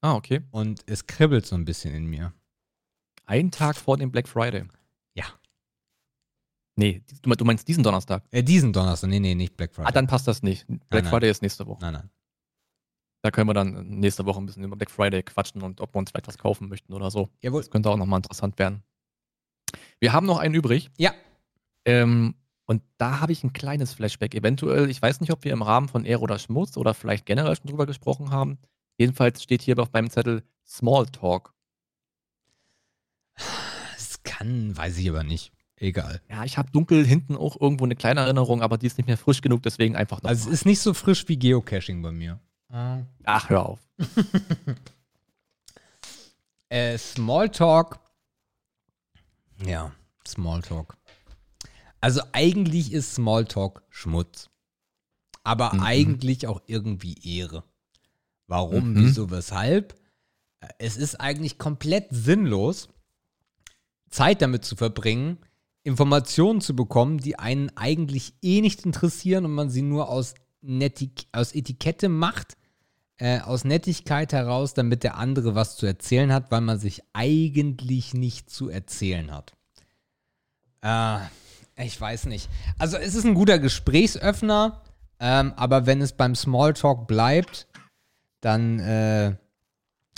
Ah, 0.00 0.14
okay. 0.14 0.40
Und 0.50 0.82
es 0.86 1.06
kribbelt 1.06 1.46
so 1.46 1.54
ein 1.56 1.64
bisschen 1.66 1.94
in 1.94 2.06
mir. 2.06 2.32
Ein 3.30 3.52
Tag 3.52 3.76
vor 3.76 3.96
dem 3.96 4.10
Black 4.10 4.26
Friday. 4.26 4.64
Ja. 5.14 5.24
Nee, 6.74 7.04
du 7.22 7.44
meinst- 7.44 7.68
diesen 7.68 7.84
Donnerstag. 7.84 8.24
Äh, 8.32 8.42
diesen 8.42 8.72
Donnerstag, 8.72 9.08
nee, 9.08 9.20
nee, 9.20 9.36
nicht 9.36 9.56
Black 9.56 9.72
Friday. 9.72 9.86
Ah, 9.88 9.92
dann 9.92 10.08
passt 10.08 10.26
das 10.26 10.42
nicht. 10.42 10.66
Black 10.66 11.04
nein. 11.04 11.06
Friday 11.06 11.30
ist 11.30 11.40
nächste 11.40 11.64
Woche. 11.68 11.80
nein, 11.80 11.92
nein. 11.92 12.10
Da 13.22 13.30
können 13.30 13.48
wir 13.48 13.54
dann 13.54 13.88
nächste 14.00 14.26
Woche 14.26 14.40
ein 14.40 14.46
bisschen 14.46 14.64
über 14.64 14.74
Black 14.74 14.90
Friday 14.90 15.22
quatschen 15.22 15.62
und 15.62 15.80
ob 15.80 15.94
wir 15.94 16.00
uns 16.00 16.10
vielleicht 16.10 16.26
was 16.26 16.38
kaufen 16.38 16.68
möchten 16.68 16.92
oder 16.92 17.12
so. 17.12 17.28
Jawohl. 17.40 17.60
Das 17.60 17.70
könnte 17.70 17.88
auch 17.90 17.96
nochmal 17.96 18.18
interessant 18.18 18.58
werden. 18.58 18.82
Wir 20.00 20.12
haben 20.12 20.26
noch 20.26 20.38
einen 20.38 20.54
übrig. 20.56 20.90
Ja. 20.98 21.14
Ähm, 21.84 22.34
und 22.66 22.82
da 22.98 23.20
habe 23.20 23.30
ich 23.30 23.44
ein 23.44 23.52
kleines 23.52 23.92
Flashback. 23.92 24.34
Eventuell, 24.34 24.90
ich 24.90 25.00
weiß 25.00 25.20
nicht, 25.20 25.30
ob 25.30 25.44
wir 25.44 25.52
im 25.52 25.62
Rahmen 25.62 25.86
von 25.88 26.04
Ehre 26.04 26.22
oder 26.22 26.40
Schmutz 26.40 26.76
oder 26.76 26.94
vielleicht 26.94 27.26
generell 27.26 27.54
schon 27.54 27.68
drüber 27.68 27.86
gesprochen 27.86 28.30
haben. 28.32 28.58
Jedenfalls 28.98 29.40
steht 29.40 29.62
hier 29.62 29.78
auf 29.78 29.92
meinem 29.92 30.10
Zettel 30.10 30.42
Smalltalk. 30.66 31.54
Kann, 34.40 34.74
weiß 34.74 34.96
ich 34.96 35.08
aber 35.10 35.22
nicht. 35.22 35.52
Egal. 35.76 36.22
Ja, 36.30 36.44
ich 36.44 36.56
habe 36.56 36.70
dunkel 36.70 37.06
hinten 37.06 37.36
auch 37.36 37.60
irgendwo 37.60 37.84
eine 37.84 37.94
kleine 37.96 38.20
Erinnerung, 38.20 38.62
aber 38.62 38.78
die 38.78 38.86
ist 38.86 38.96
nicht 38.96 39.06
mehr 39.06 39.18
frisch 39.18 39.42
genug, 39.42 39.62
deswegen 39.62 39.96
einfach 39.96 40.22
noch. 40.22 40.30
Also 40.30 40.48
es 40.48 40.54
ist 40.60 40.66
nicht 40.66 40.80
so 40.80 40.94
frisch 40.94 41.28
wie 41.28 41.38
Geocaching 41.38 42.00
bei 42.02 42.10
mir. 42.10 42.40
Ah. 42.70 43.00
Ach, 43.24 43.48
hör 43.50 43.66
auf. 43.66 43.78
Äh, 46.68 46.96
Smalltalk. 46.98 47.98
Ja, 49.66 49.90
Smalltalk. 50.26 50.96
Also 52.00 52.20
eigentlich 52.32 52.92
ist 52.92 53.14
Smalltalk 53.16 53.82
Schmutz. 53.90 54.48
Aber 55.42 55.74
Mhm. 55.74 55.80
eigentlich 55.80 56.46
auch 56.46 56.62
irgendwie 56.66 57.14
Ehre. 57.38 57.64
Warum, 58.46 58.92
Mhm. 58.92 58.98
wieso, 59.00 59.30
weshalb? 59.32 59.94
Äh, 60.60 60.68
Es 60.78 60.96
ist 60.96 61.16
eigentlich 61.20 61.58
komplett 61.58 62.06
sinnlos, 62.10 62.88
Zeit 64.10 64.42
damit 64.42 64.64
zu 64.64 64.76
verbringen, 64.76 65.38
Informationen 65.82 66.60
zu 66.60 66.76
bekommen, 66.76 67.18
die 67.18 67.38
einen 67.38 67.74
eigentlich 67.76 68.34
eh 68.42 68.60
nicht 68.60 68.84
interessieren 68.84 69.44
und 69.44 69.52
man 69.52 69.70
sie 69.70 69.82
nur 69.82 70.08
aus, 70.08 70.34
Netik 70.60 71.26
aus 71.32 71.54
Etikette 71.54 72.08
macht, 72.08 72.56
äh, 73.16 73.40
aus 73.40 73.64
Nettigkeit 73.64 74.32
heraus, 74.32 74.74
damit 74.74 75.04
der 75.04 75.16
andere 75.16 75.54
was 75.54 75.76
zu 75.76 75.86
erzählen 75.86 76.32
hat, 76.32 76.50
weil 76.50 76.60
man 76.60 76.78
sich 76.78 77.02
eigentlich 77.12 78.14
nicht 78.14 78.50
zu 78.50 78.68
erzählen 78.68 79.30
hat. 79.30 79.54
Äh, 80.82 81.84
ich 81.84 81.98
weiß 81.98 82.26
nicht. 82.26 82.50
Also 82.78 82.96
es 82.98 83.14
ist 83.14 83.24
ein 83.24 83.34
guter 83.34 83.58
Gesprächsöffner, 83.58 84.82
ähm, 85.18 85.54
aber 85.56 85.86
wenn 85.86 86.02
es 86.02 86.12
beim 86.12 86.34
Smalltalk 86.34 87.06
bleibt, 87.06 87.66
dann 88.40 88.80
äh, 88.80 89.36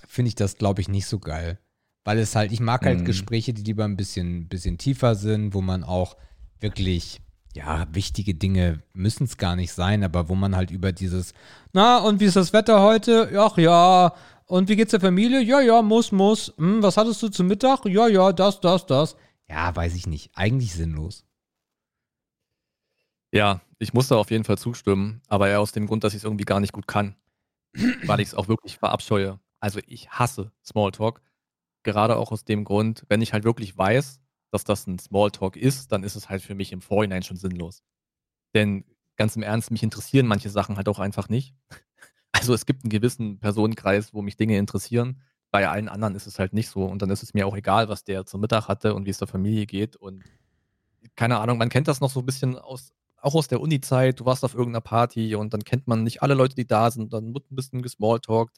finde 0.07 0.29
ich 0.29 0.35
das, 0.35 0.57
glaube 0.57 0.81
ich, 0.81 0.89
nicht 0.89 1.07
so 1.07 1.19
geil. 1.19 1.59
Weil 2.05 2.19
es 2.19 2.35
halt, 2.35 2.51
ich 2.53 2.61
mag 2.61 2.85
halt 2.85 3.01
Mhm. 3.01 3.05
Gespräche, 3.05 3.53
die 3.55 3.63
lieber 3.63 3.85
ein 3.85 3.97
bisschen, 3.97 4.49
bisschen 4.49 4.77
tiefer 4.79 5.15
sind, 5.15 5.55
wo 5.55 5.61
man 5.61 5.85
auch 5.85 6.17
wirklich, 6.61 7.21
ja, 7.55 7.87
wichtige 7.93 8.35
Dinge 8.35 8.83
müssen 8.93 9.25
es 9.25 9.37
gar 9.37 9.55
nicht 9.57 9.73
sein, 9.73 10.03
aber 10.03 10.29
wo 10.29 10.35
man 10.35 10.57
halt 10.57 10.71
über 10.71 10.91
dieses, 10.93 11.33
na, 11.73 11.99
und 11.99 12.19
wie 12.21 12.25
ist 12.25 12.37
das 12.37 12.53
Wetter 12.53 12.81
heute? 12.83 13.31
Ach 13.39 13.57
ja. 13.59 14.15
Und 14.47 14.69
wie 14.69 14.77
geht's 14.77 14.91
der 14.91 15.01
Familie? 15.01 15.41
Ja, 15.41 15.61
ja, 15.61 15.81
muss, 15.83 16.13
muss. 16.13 16.53
Hm, 16.57 16.83
was 16.83 16.97
hattest 16.97 17.23
du 17.23 17.29
zum 17.29 17.47
Mittag? 17.47 17.85
Ja, 17.87 18.09
ja, 18.09 18.33
das, 18.33 18.61
das, 18.61 18.85
das. 18.87 19.17
Ja, 19.49 19.75
weiß 19.75 19.95
ich 19.95 20.07
nicht. 20.07 20.31
Eigentlich 20.35 20.73
sinnlos. 20.75 21.25
Ja, 23.33 23.61
ich 23.79 23.95
muss 23.95 24.09
da 24.09 24.17
auf 24.17 24.31
jeden 24.31 24.45
Fall 24.45 24.59
zustimmen, 24.59 25.23
aber 25.29 25.49
eher 25.49 25.61
aus 25.61 25.73
dem 25.73 25.87
Grund, 25.87 26.05
dass 26.05 26.13
ich 26.13 26.19
es 26.19 26.25
irgendwie 26.25 26.45
gar 26.45 26.61
nicht 26.61 26.73
gut 26.73 26.87
kann. 26.87 27.17
weil 28.05 28.21
ich 28.21 28.29
es 28.29 28.35
auch 28.35 28.49
wirklich 28.49 28.77
verabscheue. 28.77 29.39
Also 29.61 29.81
ich 29.87 30.11
hasse 30.11 30.53
Smalltalk. 30.65 31.23
Gerade 31.83 32.17
auch 32.17 32.33
aus 32.33 32.45
dem 32.45 32.65
Grund, 32.65 33.05
wenn 33.09 33.23
ich 33.23 33.33
halt 33.33 33.45
wirklich 33.45 33.77
weiß, 33.77 34.21
dass 34.51 34.65
das 34.65 34.87
ein 34.87 34.99
Smalltalk 34.99 35.57
ist, 35.57 35.93
dann 35.93 36.05
ist 36.05 36.17
es 36.17 36.29
halt 36.29 36.43
für 36.43 36.55
mich 36.55 36.73
im 36.73 36.83
Vorhinein 36.83 37.23
schon 37.23 37.37
sinnlos. 37.37 37.83
Denn 38.55 38.85
ganz 39.17 39.37
im 39.37 39.43
Ernst, 39.43 39.71
mich 39.71 39.83
interessieren 39.83 40.27
manche 40.27 40.51
Sachen 40.51 40.77
halt 40.77 40.89
auch 40.89 40.99
einfach 40.99 41.29
nicht. 41.29 41.55
Also 42.35 42.55
es 42.55 42.65
gibt 42.65 42.83
einen 42.83 42.91
gewissen 42.91 43.39
Personenkreis, 43.41 44.15
wo 44.15 44.23
mich 44.23 44.39
Dinge 44.39 44.57
interessieren. 44.57 45.21
Bei 45.51 45.69
allen 45.69 45.91
anderen 45.91 46.15
ist 46.15 46.27
es 46.27 46.39
halt 46.39 46.55
nicht 46.55 46.71
so. 46.71 46.87
Und 46.87 47.03
dann 47.03 47.11
ist 47.11 47.23
es 47.23 47.35
mir 47.35 47.47
auch 47.47 47.55
egal, 47.55 47.91
was 47.91 48.05
der 48.05 48.25
zum 48.25 48.41
Mittag 48.41 48.69
hatte 48.69 48.95
und 48.95 49.05
wie 49.05 49.11
es 49.11 49.19
der 49.19 49.29
Familie 49.29 49.67
geht. 49.67 49.97
Und 49.97 50.25
keine 51.15 51.39
Ahnung, 51.39 51.59
man 51.59 51.69
kennt 51.69 51.89
das 51.89 52.01
noch 52.01 52.11
so 52.11 52.21
ein 52.21 52.27
bisschen 52.27 52.59
aus, 52.59 52.95
auch 53.19 53.35
aus 53.35 53.49
der 53.49 53.61
Uni-Zeit. 53.61 54.19
Du 54.19 54.25
warst 54.25 54.45
auf 54.45 54.55
irgendeiner 54.55 54.81
Party 54.81 55.35
und 55.35 55.53
dann 55.53 55.63
kennt 55.63 55.87
man 55.87 56.05
nicht 56.05 56.23
alle 56.23 56.33
Leute, 56.33 56.57
die 56.57 56.67
da 56.67 56.91
sind. 56.91 57.13
Dann 57.13 57.35
wird 57.35 57.51
ein 57.51 57.55
bisschen 57.55 57.83
gesmalltalkt. 57.83 58.57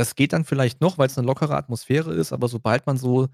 Das 0.00 0.14
geht 0.14 0.32
dann 0.32 0.46
vielleicht 0.46 0.80
noch, 0.80 0.96
weil 0.96 1.08
es 1.08 1.18
eine 1.18 1.26
lockere 1.26 1.54
Atmosphäre 1.54 2.14
ist, 2.14 2.32
aber 2.32 2.48
sobald 2.48 2.86
man 2.86 2.96
so 2.96 3.28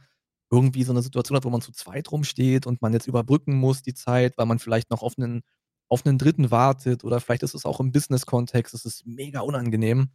irgendwie 0.50 0.82
so 0.82 0.90
eine 0.90 1.00
Situation 1.00 1.36
hat, 1.36 1.44
wo 1.44 1.50
man 1.50 1.60
zu 1.60 1.70
zweit 1.70 2.10
rumsteht 2.10 2.66
und 2.66 2.82
man 2.82 2.92
jetzt 2.92 3.06
überbrücken 3.06 3.54
muss 3.54 3.82
die 3.82 3.94
Zeit, 3.94 4.36
weil 4.36 4.46
man 4.46 4.58
vielleicht 4.58 4.90
noch 4.90 5.02
auf 5.02 5.14
einen, 5.16 5.42
auf 5.88 6.04
einen 6.04 6.18
Dritten 6.18 6.50
wartet 6.50 7.04
oder 7.04 7.20
vielleicht 7.20 7.44
ist 7.44 7.54
es 7.54 7.66
auch 7.66 7.78
im 7.78 7.92
Business-Kontext, 7.92 8.74
es 8.74 8.84
ist 8.84 9.06
mega 9.06 9.42
unangenehm. 9.42 10.10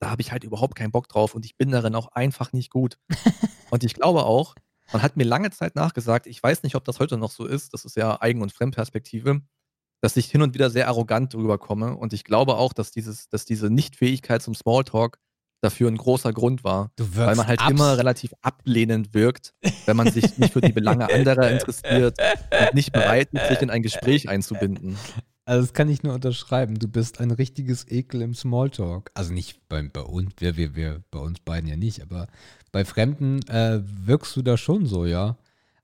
Da 0.00 0.08
habe 0.08 0.22
ich 0.22 0.32
halt 0.32 0.42
überhaupt 0.42 0.74
keinen 0.74 0.90
Bock 0.90 1.06
drauf 1.06 1.34
und 1.34 1.44
ich 1.44 1.58
bin 1.58 1.70
darin 1.70 1.94
auch 1.94 2.08
einfach 2.12 2.54
nicht 2.54 2.70
gut. 2.70 2.96
und 3.70 3.84
ich 3.84 3.92
glaube 3.92 4.24
auch, 4.24 4.54
man 4.90 5.02
hat 5.02 5.18
mir 5.18 5.24
lange 5.24 5.50
Zeit 5.50 5.74
nachgesagt, 5.74 6.26
ich 6.26 6.42
weiß 6.42 6.62
nicht, 6.62 6.76
ob 6.76 6.86
das 6.86 6.98
heute 6.98 7.18
noch 7.18 7.30
so 7.30 7.44
ist, 7.44 7.74
das 7.74 7.84
ist 7.84 7.96
ja 7.96 8.22
Eigen- 8.22 8.40
und 8.40 8.52
Fremdperspektive, 8.52 9.42
dass 10.00 10.16
ich 10.16 10.30
hin 10.30 10.40
und 10.40 10.54
wieder 10.54 10.70
sehr 10.70 10.88
arrogant 10.88 11.34
drüber 11.34 11.58
komme. 11.58 11.94
Und 11.94 12.14
ich 12.14 12.24
glaube 12.24 12.56
auch, 12.56 12.72
dass, 12.72 12.90
dieses, 12.90 13.28
dass 13.28 13.44
diese 13.44 13.68
Nichtfähigkeit 13.68 14.40
zum 14.40 14.54
Smalltalk 14.54 15.18
dafür 15.64 15.90
ein 15.90 15.96
großer 15.96 16.32
Grund 16.32 16.64
war. 16.64 16.90
weil 16.98 17.34
man 17.36 17.46
halt 17.46 17.60
immer 17.68 17.96
relativ 17.98 18.34
ablehnend 18.42 19.14
wirkt, 19.14 19.54
wenn 19.86 19.96
man 19.96 20.10
sich 20.10 20.38
nicht 20.38 20.52
für 20.52 20.60
die 20.60 20.72
Belange 20.72 21.12
anderer 21.12 21.50
interessiert 21.50 22.18
und 22.18 22.74
nicht 22.74 22.92
bereit 22.92 23.28
ist, 23.32 23.48
sich 23.48 23.62
in 23.62 23.70
ein 23.70 23.82
Gespräch 23.82 24.28
einzubinden. 24.28 24.96
Also 25.46 25.62
das 25.62 25.74
kann 25.74 25.90
ich 25.90 26.02
nur 26.02 26.14
unterschreiben. 26.14 26.78
Du 26.78 26.88
bist 26.88 27.20
ein 27.20 27.30
richtiges 27.30 27.86
Ekel 27.90 28.22
im 28.22 28.34
Smalltalk. 28.34 29.10
Also 29.14 29.32
nicht 29.32 29.68
bei, 29.68 29.82
bei 29.82 30.00
uns, 30.00 30.32
wir, 30.38 30.56
wir, 30.56 30.74
wir, 30.74 31.02
bei 31.10 31.18
uns 31.18 31.40
beiden 31.40 31.68
ja 31.68 31.76
nicht, 31.76 32.00
aber 32.00 32.28
bei 32.72 32.84
Fremden 32.84 33.46
äh, 33.48 33.80
wirkst 33.82 34.34
du 34.36 34.42
da 34.42 34.56
schon 34.56 34.86
so, 34.86 35.04
ja. 35.04 35.36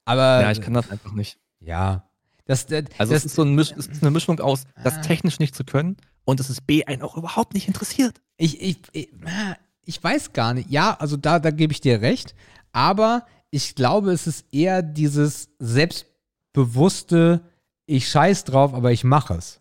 Aber. 0.06 0.40
Ja, 0.40 0.50
ich 0.50 0.62
kann 0.62 0.74
das 0.74 0.90
einfach 0.90 1.12
nicht. 1.12 1.38
Ja. 1.60 2.08
Das, 2.46 2.66
das, 2.66 2.84
also 2.98 3.12
das, 3.12 3.20
es 3.20 3.26
ist 3.26 3.34
so 3.36 3.42
ein 3.42 3.54
Misch, 3.54 3.72
es 3.76 3.86
ist 3.86 4.02
eine 4.02 4.10
Mischung 4.10 4.40
aus, 4.40 4.64
das 4.82 4.96
ah. 4.96 5.00
technisch 5.02 5.38
nicht 5.38 5.54
zu 5.54 5.62
können 5.62 5.96
und 6.24 6.40
dass 6.40 6.48
es 6.48 6.60
B 6.60 6.84
einen 6.84 7.02
auch 7.02 7.16
überhaupt 7.16 7.54
nicht 7.54 7.68
interessiert. 7.68 8.20
Ich, 8.38 8.60
ich, 8.60 8.78
ich, 8.92 9.08
ah, 9.24 9.56
ich 9.90 10.02
weiß 10.02 10.32
gar 10.32 10.54
nicht. 10.54 10.70
Ja, 10.70 10.96
also 11.00 11.16
da, 11.16 11.40
da 11.40 11.50
gebe 11.50 11.72
ich 11.72 11.80
dir 11.80 12.00
recht. 12.00 12.36
Aber 12.70 13.26
ich 13.50 13.74
glaube, 13.74 14.12
es 14.12 14.28
ist 14.28 14.46
eher 14.52 14.82
dieses 14.82 15.50
selbstbewusste, 15.58 17.40
ich 17.86 18.08
scheiß 18.08 18.44
drauf, 18.44 18.72
aber 18.72 18.92
ich 18.92 19.02
mache 19.02 19.34
es. 19.34 19.60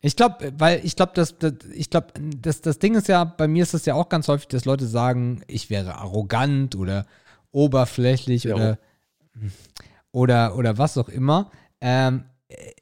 Ich 0.00 0.16
glaube, 0.16 0.54
weil 0.56 0.80
ich 0.84 0.96
glaube, 0.96 1.12
das, 1.14 1.38
das, 1.38 1.52
ich 1.74 1.90
glaube, 1.90 2.14
das, 2.40 2.62
das 2.62 2.78
Ding 2.78 2.94
ist 2.94 3.08
ja, 3.08 3.24
bei 3.24 3.46
mir 3.46 3.62
ist 3.62 3.74
es 3.74 3.84
ja 3.84 3.94
auch 3.94 4.08
ganz 4.08 4.26
häufig, 4.26 4.48
dass 4.48 4.64
Leute 4.64 4.86
sagen, 4.86 5.42
ich 5.46 5.68
wäre 5.68 5.96
arrogant 5.96 6.74
oder 6.74 7.06
oberflächlich 7.50 8.44
ja. 8.44 8.54
oder, 8.54 8.78
oder, 10.12 10.56
oder 10.56 10.78
was 10.78 10.96
auch 10.96 11.10
immer. 11.10 11.50
Ähm, 11.82 12.24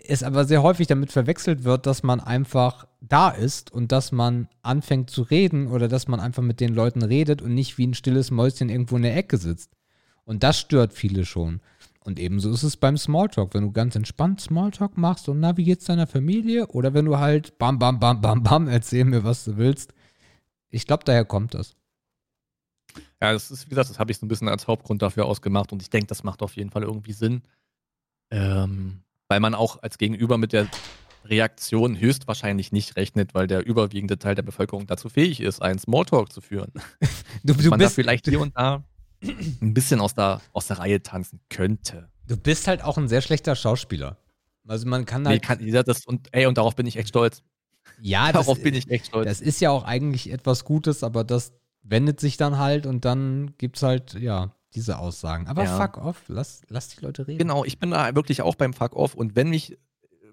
es 0.07 0.23
aber 0.23 0.45
sehr 0.45 0.63
häufig 0.63 0.87
damit 0.87 1.13
verwechselt 1.13 1.65
wird, 1.65 1.87
dass 1.87 2.03
man 2.03 2.21
einfach 2.21 2.87
da 3.01 3.31
ist 3.31 3.73
und 3.73 3.93
dass 3.93 4.13
man 4.13 4.49
anfängt 4.63 5.11
zu 5.11 5.23
reden 5.23 5.69
oder 5.69 5.89
dass 5.89 6.09
man 6.09 6.21
einfach 6.21 6.43
mit 6.43 6.61
den 6.61 6.75
Leuten 6.75 7.03
redet 7.03 7.43
und 7.43 7.55
nicht 7.55 7.79
wie 7.79 7.87
ein 7.87 7.95
stilles 7.95 8.31
Mäuschen 8.31 8.69
irgendwo 8.69 8.97
in 8.97 9.03
der 9.03 9.17
Ecke 9.17 9.37
sitzt. 9.37 9.71
Und 10.25 10.43
das 10.43 10.59
stört 10.59 10.93
viele 10.93 11.25
schon. 11.25 11.61
Und 12.03 12.19
ebenso 12.19 12.51
ist 12.51 12.63
es 12.63 12.77
beim 12.77 12.97
Smalltalk. 12.97 13.55
Wenn 13.55 13.63
du 13.63 13.73
ganz 13.73 13.95
entspannt 13.95 14.41
Smalltalk 14.41 14.97
machst 14.97 15.29
und 15.29 15.41
na, 15.41 15.57
wie 15.57 15.65
geht's 15.65 15.85
deiner 15.85 16.07
Familie? 16.07 16.67
Oder 16.69 16.95
wenn 16.95 17.05
du 17.05 17.19
halt 17.19 17.59
bam, 17.59 17.79
bam, 17.79 17.99
bam, 17.99 18.21
bam, 18.21 18.43
bam, 18.43 18.69
erzähl 18.69 19.05
mir, 19.05 19.23
was 19.23 19.45
du 19.45 19.57
willst. 19.57 19.93
Ich 20.71 20.87
glaube, 20.87 21.05
daher 21.05 21.25
kommt 21.25 21.55
das. 21.55 21.75
Ja, 23.21 23.33
das 23.33 23.51
ist, 23.51 23.67
wie 23.67 23.71
gesagt, 23.71 23.91
das 23.91 23.99
habe 23.99 24.11
ich 24.11 24.19
so 24.19 24.25
ein 24.25 24.29
bisschen 24.29 24.49
als 24.49 24.67
Hauptgrund 24.67 25.03
dafür 25.03 25.27
ausgemacht 25.27 25.73
und 25.73 25.83
ich 25.83 25.91
denke, 25.91 26.07
das 26.07 26.25
macht 26.25 26.43
auf 26.43 26.57
jeden 26.57 26.71
Fall 26.71 26.83
irgendwie 26.83 27.13
Sinn. 27.13 27.43
Ähm, 28.31 29.03
weil 29.31 29.41
man 29.41 29.55
auch 29.55 29.81
als 29.83 29.97
Gegenüber 29.97 30.37
mit 30.39 30.53
der 30.53 30.67
Reaktion 31.25 31.99
höchstwahrscheinlich 31.99 32.73
nicht 32.73 32.97
rechnet, 32.97 33.33
weil 33.33 33.47
der 33.47 33.65
überwiegende 33.65 34.19
Teil 34.19 34.35
der 34.35 34.43
Bevölkerung 34.43 34.89
dazu 34.89 35.09
fähig 35.09 35.41
ist, 35.41 35.63
einen 35.63 35.79
Smalltalk 35.79 36.33
zu 36.33 36.41
führen. 36.41 36.73
Du, 37.43 37.55
du 37.55 37.71
man 37.71 37.79
bist 37.79 37.93
da 37.93 37.95
vielleicht 37.95 38.27
hier 38.27 38.41
und 38.41 38.55
da 38.55 38.85
ein 39.23 39.73
bisschen 39.73 40.01
aus 40.01 40.15
der, 40.15 40.43
aus 40.53 40.67
der 40.67 40.79
Reihe 40.79 41.03
tanzen 41.03 41.41
könnte. 41.49 42.11
Du 42.27 42.37
bist 42.37 42.67
halt 42.67 42.83
auch 42.83 42.99
ein 42.99 43.09
sehr 43.09 43.23
schlechter 43.23 43.57
Schauspieler. 43.57 44.19
Also 44.67 44.87
man 44.87 45.07
kann 45.07 45.27
halt. 45.27 45.41
Nee, 45.41 45.47
kann, 45.47 45.67
ja, 45.67 45.83
das, 45.83 46.05
und, 46.05 46.29
ey, 46.33 46.45
und 46.45 46.59
darauf 46.59 46.77
bin 46.77 46.87
ich 46.87 46.97
echt 46.97 47.09
stolz. 47.09 47.43
Ja, 47.99 48.31
darauf 48.33 48.57
das, 48.57 48.63
bin 48.63 48.75
ich 48.75 48.91
echt 48.91 49.07
stolz. 49.07 49.27
Das 49.27 49.41
ist 49.41 49.61
ja 49.61 49.71
auch 49.71 49.85
eigentlich 49.85 50.31
etwas 50.31 50.65
Gutes, 50.67 51.03
aber 51.03 51.25
das 51.25 51.53
wendet 51.83 52.21
sich 52.21 52.37
dann 52.37 52.59
halt 52.59 52.85
und 52.85 53.07
dann 53.07 53.55
gibt 53.57 53.77
es 53.77 53.83
halt, 53.83 54.15
ja, 54.15 54.55
diese 54.75 54.99
Aussagen. 54.99 55.47
Aber 55.47 55.65
ja. 55.65 55.77
fuck 55.77 55.99
off, 55.99 56.23
lass, 56.29 56.63
lass 56.69 56.89
die 56.89 57.05
Leute 57.05 57.27
reden. 57.27 57.39
Genau, 57.39 57.65
ich 57.65 57.79
bin 57.79 57.91
da 57.91 58.15
wirklich 58.15 58.43
auch 58.43 58.55
beim 58.55 58.73
Fuck 58.73 58.95
off 58.95 59.15
und 59.15 59.37
wenn 59.37 59.51
mich 59.51 59.79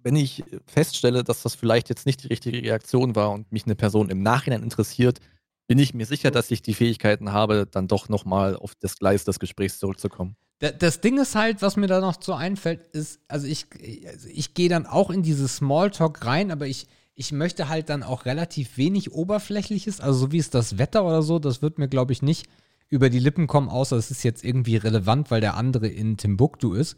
wenn 0.03 0.15
ich 0.15 0.43
feststelle, 0.65 1.23
dass 1.23 1.41
das 1.41 1.55
vielleicht 1.55 1.89
jetzt 1.89 2.05
nicht 2.05 2.23
die 2.23 2.27
richtige 2.27 2.61
Reaktion 2.61 3.15
war 3.15 3.31
und 3.31 3.51
mich 3.51 3.65
eine 3.65 3.75
Person 3.75 4.09
im 4.09 4.21
Nachhinein 4.21 4.63
interessiert, 4.63 5.19
bin 5.67 5.79
ich 5.79 5.93
mir 5.93 6.05
sicher, 6.05 6.31
dass 6.31 6.49
ich 6.49 6.61
die 6.61 6.73
Fähigkeiten 6.73 7.33
habe, 7.33 7.67
dann 7.69 7.87
doch 7.87 8.07
nochmal 8.07 8.55
auf 8.55 8.73
das 8.75 8.97
Gleis 8.97 9.25
des 9.25 9.37
Gesprächs 9.37 9.79
zurückzukommen. 9.79 10.37
Das 10.59 11.01
Ding 11.01 11.19
ist 11.19 11.35
halt, 11.35 11.61
was 11.61 11.75
mir 11.75 11.87
da 11.87 11.99
noch 11.99 12.15
so 12.19 12.33
einfällt, 12.33 12.81
ist, 12.93 13.19
also 13.27 13.45
ich, 13.45 13.67
also 14.07 14.27
ich 14.31 14.53
gehe 14.55 14.69
dann 14.69 14.87
auch 14.87 15.11
in 15.11 15.21
dieses 15.21 15.57
Smalltalk 15.57 16.25
rein, 16.25 16.51
aber 16.51 16.65
ich, 16.65 16.87
ich 17.13 17.31
möchte 17.31 17.69
halt 17.69 17.89
dann 17.89 18.01
auch 18.01 18.25
relativ 18.25 18.77
wenig 18.77 19.11
Oberflächliches, 19.11 19.99
also 19.99 20.17
so 20.17 20.31
wie 20.31 20.39
es 20.39 20.49
das 20.49 20.79
Wetter 20.79 21.05
oder 21.05 21.21
so, 21.21 21.37
das 21.37 21.61
wird 21.61 21.77
mir, 21.77 21.89
glaube 21.89 22.13
ich, 22.13 22.23
nicht 22.23 22.47
über 22.89 23.09
die 23.09 23.19
Lippen 23.19 23.47
kommen, 23.47 23.69
außer 23.69 23.95
es 23.97 24.11
ist 24.11 24.23
jetzt 24.23 24.43
irgendwie 24.43 24.77
relevant, 24.77 25.31
weil 25.31 25.41
der 25.41 25.57
andere 25.57 25.87
in 25.87 26.17
Timbuktu 26.17 26.73
ist. 26.73 26.97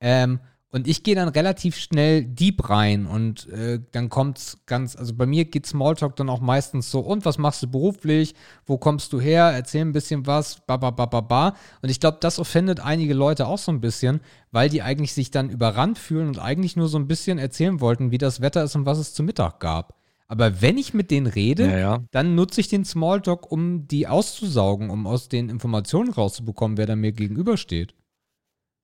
Ähm, 0.00 0.40
und 0.70 0.86
ich 0.86 1.02
gehe 1.02 1.14
dann 1.14 1.28
relativ 1.28 1.76
schnell 1.78 2.24
deep 2.24 2.68
rein 2.68 3.06
und 3.06 3.48
äh, 3.48 3.80
dann 3.92 4.10
kommt's 4.10 4.58
ganz, 4.66 4.96
also 4.96 5.14
bei 5.14 5.24
mir 5.24 5.46
geht 5.46 5.64
Smalltalk 5.64 6.14
dann 6.16 6.28
auch 6.28 6.40
meistens 6.40 6.90
so, 6.90 7.00
und 7.00 7.24
was 7.24 7.38
machst 7.38 7.62
du 7.62 7.68
beruflich? 7.68 8.34
Wo 8.66 8.76
kommst 8.76 9.14
du 9.14 9.20
her? 9.20 9.44
Erzähl 9.44 9.80
ein 9.80 9.92
bisschen 9.92 10.26
was, 10.26 10.60
ba 10.66 10.76
ba 10.76 10.90
ba 10.90 11.06
ba 11.06 11.22
ba. 11.22 11.54
Und 11.80 11.88
ich 11.88 12.00
glaube, 12.00 12.18
das 12.20 12.38
offendet 12.38 12.80
einige 12.80 13.14
Leute 13.14 13.46
auch 13.46 13.56
so 13.56 13.72
ein 13.72 13.80
bisschen, 13.80 14.20
weil 14.50 14.68
die 14.68 14.82
eigentlich 14.82 15.14
sich 15.14 15.30
dann 15.30 15.48
überrannt 15.48 15.98
fühlen 15.98 16.28
und 16.28 16.38
eigentlich 16.38 16.76
nur 16.76 16.88
so 16.88 16.98
ein 16.98 17.08
bisschen 17.08 17.38
erzählen 17.38 17.80
wollten, 17.80 18.10
wie 18.10 18.18
das 18.18 18.42
Wetter 18.42 18.62
ist 18.62 18.76
und 18.76 18.84
was 18.84 18.98
es 18.98 19.14
zu 19.14 19.22
Mittag 19.22 19.60
gab. 19.60 19.97
Aber 20.30 20.60
wenn 20.60 20.76
ich 20.76 20.92
mit 20.92 21.10
denen 21.10 21.26
rede, 21.26 21.64
ja, 21.64 21.78
ja. 21.78 22.04
dann 22.10 22.34
nutze 22.34 22.60
ich 22.60 22.68
den 22.68 22.84
Smalltalk, 22.84 23.50
um 23.50 23.88
die 23.88 24.06
auszusaugen, 24.06 24.90
um 24.90 25.06
aus 25.06 25.30
den 25.30 25.48
Informationen 25.48 26.12
rauszubekommen, 26.12 26.76
wer 26.76 26.86
da 26.86 26.96
mir 26.96 27.12
gegenübersteht. 27.12 27.94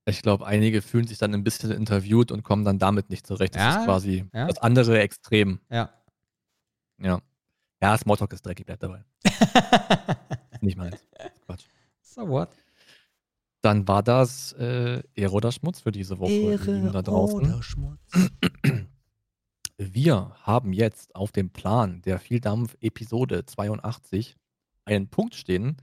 Ich 0.07 0.23
glaube, 0.23 0.45
einige 0.45 0.81
fühlen 0.81 1.07
sich 1.07 1.19
dann 1.19 1.33
ein 1.33 1.43
bisschen 1.43 1.71
interviewt 1.71 2.31
und 2.31 2.43
kommen 2.43 2.65
dann 2.65 2.79
damit 2.79 3.11
nicht 3.11 3.27
zurecht. 3.27 3.55
Das 3.55 3.61
ja, 3.61 3.79
ist 3.79 3.85
quasi 3.85 4.25
ja. 4.33 4.47
das 4.47 4.57
andere 4.57 4.99
Extrem. 4.99 5.59
Ja. 5.69 5.93
Ja. 6.99 7.21
Ja, 7.81 7.97
Smalltalk 7.97 8.33
ist 8.33 8.45
dreckig, 8.45 8.65
bleibt 8.65 8.81
dabei. 8.81 9.03
nicht 10.61 10.77
meins. 10.77 10.97
Quatsch. 11.45 11.65
So 12.01 12.27
what? 12.27 12.49
Dann 13.61 13.87
war 13.87 14.01
das 14.01 14.53
äh, 14.53 15.03
Ehre 15.13 15.33
oder 15.33 15.51
Schmutz 15.51 15.81
für 15.81 15.91
diese 15.91 16.17
Woche. 16.17 16.31
Ehre 16.31 16.91
da 16.91 17.01
draußen. 17.01 17.39
oder 17.39 17.61
Schmutz. 17.61 17.99
Wir 19.77 20.35
haben 20.41 20.71
jetzt 20.71 21.15
auf 21.15 21.31
dem 21.31 21.49
Plan 21.49 22.01
der 22.03 22.19
Vieldampf-Episode 22.19 23.45
82 23.45 24.37
einen 24.85 25.09
Punkt 25.09 25.35
stehen, 25.35 25.77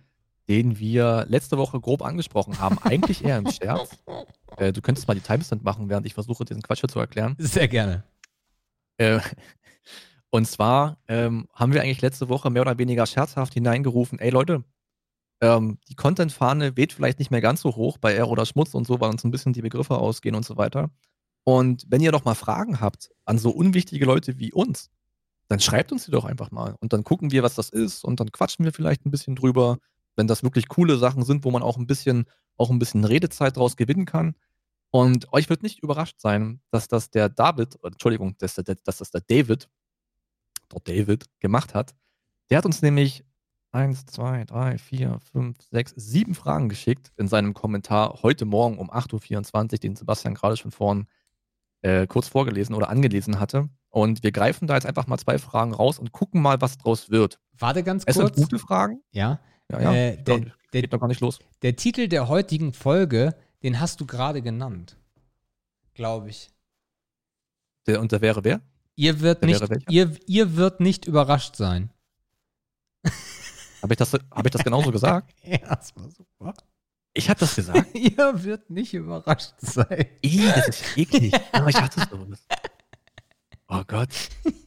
den 0.49 0.79
wir 0.79 1.27
letzte 1.29 1.59
Woche 1.59 1.79
grob 1.79 2.03
angesprochen 2.03 2.59
haben. 2.59 2.79
Eigentlich 2.79 3.25
eher 3.25 3.39
im 3.39 3.51
Scherz. 3.51 3.99
Äh, 4.59 4.71
du 4.71 4.83
könntest 4.83 5.09
mal 5.09 5.15
die 5.15 5.23
Timestamp 5.23 5.65
machen, 5.65 5.89
während 5.89 6.05
ich 6.05 6.13
versuche, 6.13 6.45
diesen 6.45 6.61
Quatsch 6.61 6.81
hier 6.81 6.89
zu 6.91 6.99
erklären. 6.99 7.37
Sehr 7.39 7.69
gerne. 7.69 8.05
Äh, 8.99 9.19
und 10.29 10.47
zwar 10.47 10.99
ähm, 11.09 11.49
haben 11.55 11.73
wir 11.73 11.81
eigentlich 11.81 12.03
letzte 12.03 12.29
Woche 12.29 12.51
mehr 12.51 12.61
oder 12.61 12.77
weniger 12.77 13.07
scherzhaft 13.07 13.55
hineingerufen, 13.55 14.19
ey 14.19 14.29
Leute, 14.29 14.63
ähm, 15.41 15.79
die 15.89 15.95
Content-Fahne 15.95 16.77
weht 16.77 16.93
vielleicht 16.93 17.19
nicht 17.19 17.31
mehr 17.31 17.41
ganz 17.41 17.63
so 17.63 17.75
hoch 17.77 17.97
bei 17.97 18.13
R 18.13 18.29
oder 18.29 18.45
Schmutz 18.45 18.75
und 18.75 18.87
so, 18.87 19.01
weil 19.01 19.09
uns 19.09 19.25
ein 19.25 19.31
bisschen 19.31 19.55
die 19.55 19.63
Begriffe 19.63 19.97
ausgehen 19.97 20.35
und 20.35 20.45
so 20.45 20.59
weiter. 20.59 20.91
Und 21.45 21.85
wenn 21.89 22.01
ihr 22.01 22.13
doch 22.13 22.25
mal 22.25 22.35
Fragen 22.35 22.81
habt 22.81 23.11
an 23.25 23.39
so 23.39 23.51
unwichtige 23.51 24.05
Leute 24.05 24.39
wie 24.39 24.53
uns, 24.53 24.91
dann 25.49 25.61
schreibt 25.61 25.93
uns 25.93 26.05
die 26.05 26.11
doch 26.11 26.25
einfach 26.25 26.51
mal. 26.51 26.77
Und 26.81 26.93
dann 26.93 27.05
gucken 27.05 27.31
wir, 27.31 27.43
was 27.43 27.55
das 27.55 27.69
ist 27.69 28.05
und 28.05 28.21
dann 28.21 28.33
quatschen 28.33 28.65
wir 28.65 28.73
vielleicht 28.73 29.05
ein 29.05 29.11
bisschen 29.11 29.35
drüber 29.35 29.79
wenn 30.17 30.27
das 30.27 30.43
wirklich 30.43 30.69
coole 30.69 30.97
Sachen 30.99 31.25
sind, 31.25 31.45
wo 31.45 31.51
man 31.51 31.63
auch 31.63 31.77
ein 31.77 31.87
bisschen, 31.87 32.27
auch 32.57 32.71
ein 32.71 32.79
bisschen 32.79 33.05
Redezeit 33.05 33.57
draus 33.57 33.77
gewinnen 33.77 34.07
kann. 34.07 34.35
Und 34.91 35.33
euch 35.33 35.49
wird 35.49 35.63
nicht 35.63 35.83
überrascht 35.83 36.21
sein, 36.21 36.61
dass 36.71 36.89
das 36.89 37.11
der 37.11 37.29
David, 37.29 37.79
Entschuldigung, 37.83 38.37
dass, 38.39 38.55
dass 38.55 38.99
das 38.99 39.11
der 39.11 39.23
David, 39.23 39.69
der 40.71 40.81
David 40.85 41.27
gemacht 41.41 41.75
hat. 41.75 41.95
Der 42.51 42.59
hat 42.59 42.67
uns 42.67 42.83
nämlich 42.83 43.25
eins, 43.71 44.05
zwei, 44.05 44.45
drei, 44.45 44.77
vier, 44.77 45.19
fünf, 45.33 45.57
sechs, 45.71 45.95
sieben 45.97 46.35
Fragen 46.35 46.69
geschickt 46.69 47.11
in 47.17 47.27
seinem 47.27 47.55
Kommentar 47.55 48.23
heute 48.23 48.45
Morgen 48.45 48.77
um 48.77 48.91
8.24 48.91 49.73
Uhr, 49.73 49.79
den 49.79 49.97
Sebastian 49.97 50.35
gerade 50.35 50.59
schon 50.59 50.73
vorhin 50.73 51.07
äh, 51.83 52.07
kurz 52.07 52.29
vorgelesen 52.29 52.75
oder 52.75 52.89
angelesen 52.89 53.39
hatte. 53.39 53.69
Und 53.91 54.23
wir 54.23 54.33
greifen 54.33 54.67
da 54.67 54.75
jetzt 54.75 54.87
einfach 54.87 55.07
mal 55.07 55.19
zwei 55.19 55.39
Fragen 55.39 55.75
raus 55.75 55.99
und 55.99 56.13
gucken 56.13 56.41
mal, 56.41 56.61
was 56.61 56.79
draus 56.79 57.11
wird. 57.11 57.39
Warte 57.59 57.83
ganz 57.83 58.05
Es 58.07 58.17
kurz. 58.17 58.35
sind 58.35 58.45
gute 58.45 58.59
Fragen. 58.59 59.03
Ja. 59.11 59.41
Ja, 59.71 59.81
ja. 59.81 59.93
Äh, 59.93 60.17
der, 60.23 60.41
glaub, 60.41 60.53
der, 60.73 60.81
geht 60.83 60.93
noch 60.93 61.01
gar 61.01 61.09
nicht 61.09 61.21
los. 61.21 61.39
der 61.63 61.77
Titel 61.77 62.09
der 62.09 62.29
heutigen 62.29 62.73
Folge, 62.73 63.35
den 63.63 63.81
hast 63.81 64.01
du 64.01 64.07
gerade 64.07 64.43
genannt. 64.43 64.97
Glaube 65.95 66.31
ich. 66.31 66.51
Der, 67.87 68.01
und 68.01 68.13
der 68.13 68.21
wäre 68.21 68.45
wer? 68.45 68.61
Ihr 68.95 69.21
wird, 69.21 69.43
Der 69.43 69.49
nicht, 69.49 69.91
ihr, 69.91 70.17
ihr 70.27 70.57
wird 70.57 70.81
nicht 70.81 71.07
überrascht 71.07 71.57
sein. 71.57 71.91
Habe 73.83 73.95
ich, 73.95 73.97
das, 73.97 74.13
hab 74.13 74.45
ich 74.47 74.53
das 74.53 74.63
genauso 74.63 74.93
gesagt? 74.93 75.35
Ja, 75.43 75.59
das 75.59 75.95
war 75.97 76.09
super. 76.11 76.55
Ich 77.15 77.29
habe 77.29 77.41
das 77.41 77.55
gesagt. 77.55 77.87
ihr 77.95 78.45
wird 78.45 78.71
nicht 78.71 78.95
überrascht 78.95 79.55
sein. 79.59 80.07
Ih, 80.23 80.51
das 80.55 80.69
ist 80.69 80.97
eklig. 80.97 81.35
Aber 81.53 81.69
ich 81.69 81.77
hatte 81.77 82.01
sowas. 82.11 82.41
Oh 83.69 83.83
Gott. 83.87 84.09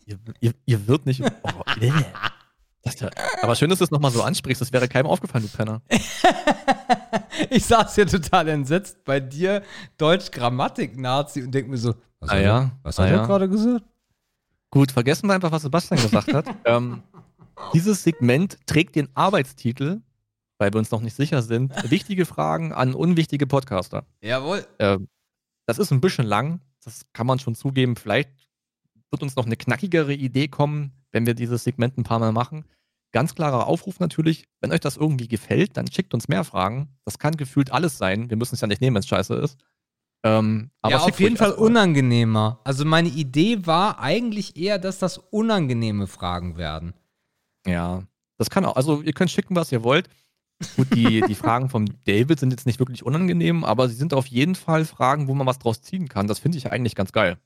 Ihr, 0.06 0.20
ihr, 0.40 0.54
ihr 0.66 0.88
wird 0.88 1.06
nicht. 1.06 1.22
Oh, 1.22 1.50
nee. 1.80 1.92
das 2.84 3.00
ja, 3.00 3.10
aber 3.42 3.56
schön, 3.56 3.70
dass 3.70 3.80
du 3.80 3.86
es 3.86 3.92
nochmal 3.92 4.12
so 4.12 4.22
ansprichst. 4.22 4.62
Das 4.62 4.72
wäre 4.72 4.88
keinem 4.88 5.08
aufgefallen, 5.08 5.50
du 5.50 5.58
Penner. 5.58 5.82
ich 7.50 7.66
saß 7.66 7.96
hier 7.96 8.08
total 8.08 8.48
entsetzt 8.50 9.04
bei 9.04 9.20
dir, 9.20 9.64
Deutsch-Grammatik-Nazi, 9.98 11.44
und 11.44 11.52
denk 11.52 11.68
mir 11.68 11.78
so, 11.78 11.96
was 12.20 12.30
Ah 12.30 12.36
hat, 12.36 12.42
ja, 12.42 12.60
er, 12.60 12.72
was 12.84 13.00
ah 13.00 13.08
er 13.08 13.16
ja. 13.18 13.26
gerade 13.26 13.50
gesagt? 13.50 13.86
Gut, 14.70 14.92
vergessen 14.92 15.28
wir 15.28 15.34
einfach, 15.34 15.52
was 15.52 15.64
Sebastian 15.64 16.02
gesagt 16.02 16.34
hat. 16.34 16.46
ähm, 16.66 17.02
dieses 17.74 18.04
Segment 18.04 18.58
trägt 18.66 18.96
den 18.96 19.08
Arbeitstitel, 19.16 20.02
weil 20.58 20.74
wir 20.74 20.80
uns 20.80 20.92
noch 20.92 21.02
nicht 21.02 21.16
sicher 21.16 21.42
sind, 21.42 21.74
wichtige 21.90 22.26
Fragen 22.26 22.74
an 22.74 22.94
unwichtige 22.94 23.48
Podcaster. 23.48 24.06
Jawohl. 24.22 24.66
Ähm, 24.80 25.08
das 25.66 25.80
ist 25.80 25.92
ein 25.92 26.02
bisschen 26.02 26.26
lang, 26.26 26.62
das 26.84 27.06
kann 27.14 27.28
man 27.28 27.40
schon 27.40 27.56
zugeben. 27.56 27.96
Vielleicht 27.96 28.30
wird 29.12 29.24
uns 29.24 29.36
noch 29.36 29.46
eine 29.46 29.58
knackigere 29.58 30.14
Idee 30.14 30.48
kommen, 30.48 30.92
wenn 31.12 31.26
wir 31.26 31.34
dieses 31.34 31.64
Segment 31.64 31.98
ein 31.98 32.04
paar 32.04 32.20
Mal 32.20 32.32
machen. 32.32 32.66
Ganz 33.12 33.34
klarer 33.34 33.68
Aufruf 33.68 34.00
natürlich, 34.00 34.46
wenn 34.60 34.74
euch 34.74 34.82
das 34.82 34.98
irgendwie 34.98 35.28
gefällt, 35.28 35.78
dann 35.78 35.90
schickt 35.90 36.14
uns 36.14 36.28
mehr 36.28 36.44
Fragen. 36.44 36.90
Das 37.06 37.18
kann 37.18 37.38
gefühlt 37.38 37.72
alles 37.72 37.98
sein. 37.98 38.30
Wir 38.30 38.38
müssen 38.38 38.56
es 38.56 38.62
ja 38.62 38.68
nicht 38.68 38.82
nehmen, 38.82 38.96
wenn 38.96 39.02
es 39.02 39.08
scheiße 39.08 39.36
ist. 39.36 39.58
Ähm, 40.26 40.72
aber 40.82 40.96
ja, 40.96 41.00
auf 41.02 41.20
jeden 41.20 41.38
Fall 41.38 41.52
unangenehmer. 41.52 42.60
Also 42.64 42.84
meine 42.84 43.10
Idee 43.10 43.66
war 43.66 44.00
eigentlich 44.00 44.58
eher, 44.58 44.80
dass 44.80 45.00
das 45.00 45.18
unangenehme 45.18 46.08
Fragen 46.08 46.58
werden. 46.58 46.94
Ja, 47.66 48.04
das 48.38 48.50
kann 48.50 48.66
auch. 48.66 48.76
Also 48.76 49.02
ihr 49.02 49.14
könnt 49.14 49.32
schicken, 49.32 49.56
was 49.56 49.72
ihr 49.72 49.84
wollt. 49.84 50.10
Gut, 50.78 50.94
die, 50.96 51.22
die 51.22 51.36
Fragen 51.36 51.70
vom 51.70 51.86
David 52.06 52.40
sind 52.40 52.52
jetzt 52.52 52.66
nicht 52.66 52.80
wirklich 52.80 53.04
unangenehm, 53.04 53.64
aber 53.64 53.90
sie 53.90 53.96
sind 53.96 54.14
auf 54.14 54.28
jeden 54.28 54.56
Fall 54.56 54.86
Fragen, 54.86 55.28
wo 55.28 55.34
man 55.34 55.46
was 55.48 55.60
draus 55.60 55.82
ziehen 55.82 56.08
kann. 56.08 56.28
Das 56.28 56.40
finde 56.40 56.58
ich 56.58 56.72
eigentlich 56.72 56.96
ganz 56.96 57.12
geil. 57.12 57.38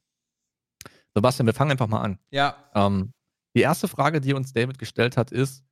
Sebastian, 1.15 1.48
wir 1.48 1.53
fangen 1.53 1.72
einfach 1.72 1.88
mal 1.88 2.02
an. 2.02 2.19
Ja. 2.30 2.56
Ähm, 2.76 3.14
die 3.56 3.61
erste 3.61 3.88
Frage, 3.88 4.22
die 4.22 4.34
uns 4.34 4.53
David 4.53 4.77
gestellt 4.77 5.18
hat, 5.18 5.31
ist, 5.31 5.64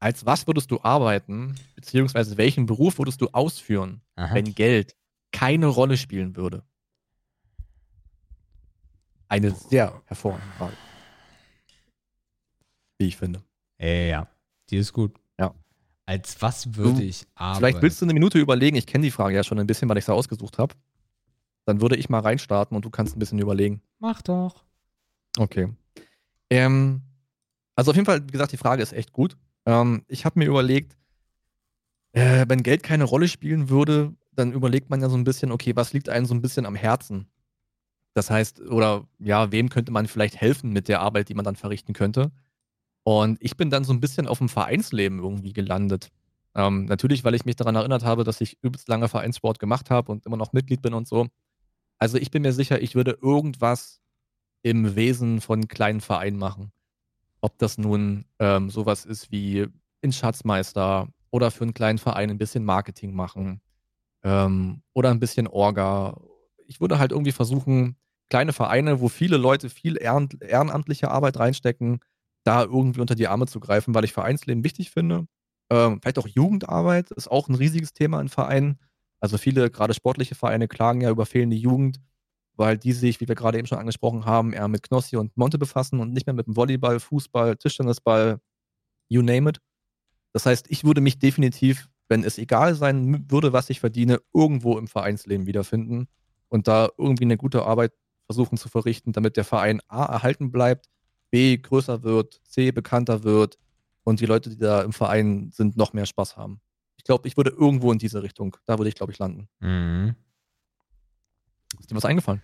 als 0.00 0.26
was 0.26 0.46
würdest 0.46 0.70
du 0.70 0.80
arbeiten, 0.82 1.54
beziehungsweise 1.76 2.36
welchen 2.36 2.66
Beruf 2.66 2.98
würdest 2.98 3.20
du 3.20 3.28
ausführen, 3.32 4.02
Aha. 4.16 4.34
wenn 4.34 4.54
Geld 4.54 4.94
keine 5.32 5.66
Rolle 5.66 5.96
spielen 5.96 6.36
würde? 6.36 6.62
Eine 9.28 9.52
sehr 9.52 10.02
hervorragende 10.06 10.52
Frage. 10.58 10.76
Wie 12.98 13.06
ich 13.06 13.16
finde. 13.16 13.42
Ja, 13.78 14.28
die 14.68 14.76
ist 14.76 14.92
gut. 14.92 15.21
Als 16.06 16.42
was 16.42 16.74
würde 16.74 17.02
ich 17.02 17.24
arbeiten? 17.34 17.58
Vielleicht 17.58 17.82
willst 17.82 18.00
du 18.00 18.06
eine 18.06 18.14
Minute 18.14 18.38
überlegen. 18.38 18.76
Ich 18.76 18.86
kenne 18.86 19.04
die 19.04 19.10
Frage 19.10 19.36
ja 19.36 19.44
schon 19.44 19.58
ein 19.58 19.66
bisschen, 19.66 19.88
weil 19.88 19.98
ich 19.98 20.04
sie 20.04 20.12
ausgesucht 20.12 20.58
habe. 20.58 20.74
Dann 21.64 21.80
würde 21.80 21.96
ich 21.96 22.08
mal 22.08 22.20
reinstarten 22.20 22.74
und 22.74 22.84
du 22.84 22.90
kannst 22.90 23.16
ein 23.16 23.18
bisschen 23.20 23.38
überlegen. 23.38 23.82
Mach 24.00 24.20
doch. 24.22 24.64
Okay. 25.38 25.68
Ähm, 26.50 27.02
also 27.76 27.92
auf 27.92 27.96
jeden 27.96 28.06
Fall, 28.06 28.22
wie 28.26 28.32
gesagt, 28.32 28.52
die 28.52 28.56
Frage 28.56 28.82
ist 28.82 28.92
echt 28.92 29.12
gut. 29.12 29.36
Ähm, 29.64 30.04
ich 30.08 30.24
habe 30.24 30.38
mir 30.38 30.46
überlegt, 30.46 30.96
äh, 32.12 32.44
wenn 32.48 32.62
Geld 32.62 32.82
keine 32.82 33.04
Rolle 33.04 33.28
spielen 33.28 33.68
würde, 33.68 34.14
dann 34.32 34.52
überlegt 34.52 34.90
man 34.90 35.00
ja 35.00 35.08
so 35.08 35.16
ein 35.16 35.24
bisschen, 35.24 35.52
okay, 35.52 35.76
was 35.76 35.92
liegt 35.92 36.08
einem 36.08 36.26
so 36.26 36.34
ein 36.34 36.42
bisschen 36.42 36.66
am 36.66 36.74
Herzen? 36.74 37.28
Das 38.14 38.30
heißt, 38.30 38.60
oder 38.60 39.06
ja, 39.18 39.52
wem 39.52 39.68
könnte 39.68 39.92
man 39.92 40.06
vielleicht 40.06 40.40
helfen 40.40 40.72
mit 40.72 40.88
der 40.88 41.00
Arbeit, 41.00 41.28
die 41.28 41.34
man 41.34 41.44
dann 41.44 41.56
verrichten 41.56 41.94
könnte? 41.94 42.30
Und 43.04 43.38
ich 43.40 43.56
bin 43.56 43.70
dann 43.70 43.84
so 43.84 43.92
ein 43.92 44.00
bisschen 44.00 44.28
auf 44.28 44.38
dem 44.38 44.48
Vereinsleben 44.48 45.18
irgendwie 45.18 45.52
gelandet. 45.52 46.10
Ähm, 46.54 46.84
natürlich, 46.84 47.24
weil 47.24 47.34
ich 47.34 47.44
mich 47.44 47.56
daran 47.56 47.76
erinnert 47.76 48.04
habe, 48.04 48.24
dass 48.24 48.40
ich 48.40 48.58
übelst 48.62 48.88
lange 48.88 49.08
Vereinssport 49.08 49.58
gemacht 49.58 49.90
habe 49.90 50.12
und 50.12 50.26
immer 50.26 50.36
noch 50.36 50.52
Mitglied 50.52 50.82
bin 50.82 50.94
und 50.94 51.08
so. 51.08 51.26
Also 51.98 52.18
ich 52.18 52.30
bin 52.30 52.42
mir 52.42 52.52
sicher, 52.52 52.80
ich 52.82 52.94
würde 52.94 53.18
irgendwas 53.22 54.00
im 54.62 54.94
Wesen 54.94 55.40
von 55.40 55.68
kleinen 55.68 56.00
Vereinen 56.00 56.38
machen. 56.38 56.72
Ob 57.40 57.58
das 57.58 57.78
nun 57.78 58.24
ähm, 58.38 58.70
sowas 58.70 59.04
ist 59.04 59.32
wie 59.32 59.66
in 60.00 60.12
Schatzmeister 60.12 61.08
oder 61.30 61.50
für 61.50 61.64
einen 61.64 61.74
kleinen 61.74 61.98
Verein 61.98 62.30
ein 62.30 62.38
bisschen 62.38 62.64
Marketing 62.64 63.14
machen 63.14 63.60
ähm, 64.22 64.82
oder 64.92 65.10
ein 65.10 65.20
bisschen 65.20 65.48
Orga. 65.48 66.20
Ich 66.66 66.80
würde 66.80 66.98
halt 66.98 67.12
irgendwie 67.12 67.32
versuchen, 67.32 67.96
kleine 68.30 68.52
Vereine, 68.52 69.00
wo 69.00 69.08
viele 69.08 69.36
Leute 69.36 69.68
viel 69.68 69.96
ehren 70.00 70.28
ehrenamtliche 70.40 71.10
Arbeit 71.10 71.38
reinstecken, 71.38 72.00
da 72.44 72.62
irgendwie 72.64 73.00
unter 73.00 73.14
die 73.14 73.28
Arme 73.28 73.46
zu 73.46 73.60
greifen, 73.60 73.94
weil 73.94 74.04
ich 74.04 74.12
Vereinsleben 74.12 74.64
wichtig 74.64 74.90
finde. 74.90 75.26
Ähm, 75.70 76.00
vielleicht 76.00 76.18
auch 76.18 76.28
Jugendarbeit 76.28 77.10
ist 77.12 77.30
auch 77.30 77.48
ein 77.48 77.54
riesiges 77.54 77.92
Thema 77.92 78.20
in 78.20 78.28
Vereinen. 78.28 78.78
Also 79.20 79.38
viele, 79.38 79.70
gerade 79.70 79.94
sportliche 79.94 80.34
Vereine, 80.34 80.68
klagen 80.68 81.00
ja 81.00 81.10
über 81.10 81.26
fehlende 81.26 81.56
Jugend, 81.56 82.00
weil 82.56 82.76
die 82.76 82.92
sich, 82.92 83.20
wie 83.20 83.28
wir 83.28 83.34
gerade 83.34 83.58
eben 83.58 83.66
schon 83.66 83.78
angesprochen 83.78 84.24
haben, 84.26 84.52
eher 84.52 84.68
mit 84.68 84.82
Knossi 84.82 85.16
und 85.16 85.36
Monte 85.36 85.58
befassen 85.58 86.00
und 86.00 86.12
nicht 86.12 86.26
mehr 86.26 86.34
mit 86.34 86.46
dem 86.46 86.56
Volleyball, 86.56 87.00
Fußball, 87.00 87.56
Tischtennisball, 87.56 88.40
you 89.08 89.22
name 89.22 89.50
it. 89.50 89.60
Das 90.32 90.46
heißt, 90.46 90.66
ich 90.70 90.84
würde 90.84 91.00
mich 91.00 91.18
definitiv, 91.18 91.88
wenn 92.08 92.24
es 92.24 92.38
egal 92.38 92.74
sein 92.74 93.30
würde, 93.30 93.52
was 93.52 93.70
ich 93.70 93.80
verdiene, 93.80 94.20
irgendwo 94.34 94.78
im 94.78 94.88
Vereinsleben 94.88 95.46
wiederfinden 95.46 96.08
und 96.48 96.68
da 96.68 96.88
irgendwie 96.98 97.24
eine 97.24 97.36
gute 97.36 97.64
Arbeit 97.64 97.92
versuchen 98.26 98.58
zu 98.58 98.68
verrichten, 98.68 99.12
damit 99.12 99.36
der 99.36 99.44
Verein 99.44 99.80
A 99.88 100.04
erhalten 100.04 100.50
bleibt, 100.50 100.86
B 101.32 101.56
größer 101.56 102.02
wird, 102.02 102.40
C 102.44 102.70
bekannter 102.72 103.24
wird 103.24 103.58
und 104.04 104.20
die 104.20 104.26
Leute, 104.26 104.50
die 104.50 104.58
da 104.58 104.82
im 104.82 104.92
Verein 104.92 105.50
sind, 105.52 105.76
noch 105.76 105.94
mehr 105.94 106.06
Spaß 106.06 106.36
haben. 106.36 106.60
Ich 106.98 107.04
glaube, 107.04 107.26
ich 107.26 107.36
würde 107.36 107.50
irgendwo 107.50 107.90
in 107.90 107.98
diese 107.98 108.22
Richtung, 108.22 108.56
da 108.66 108.78
würde 108.78 108.90
ich, 108.90 108.94
glaube 108.94 109.12
ich, 109.12 109.18
landen. 109.18 109.48
Mhm. 109.60 110.14
Ist 111.80 111.90
dir 111.90 111.96
was 111.96 112.04
eingefallen? 112.04 112.42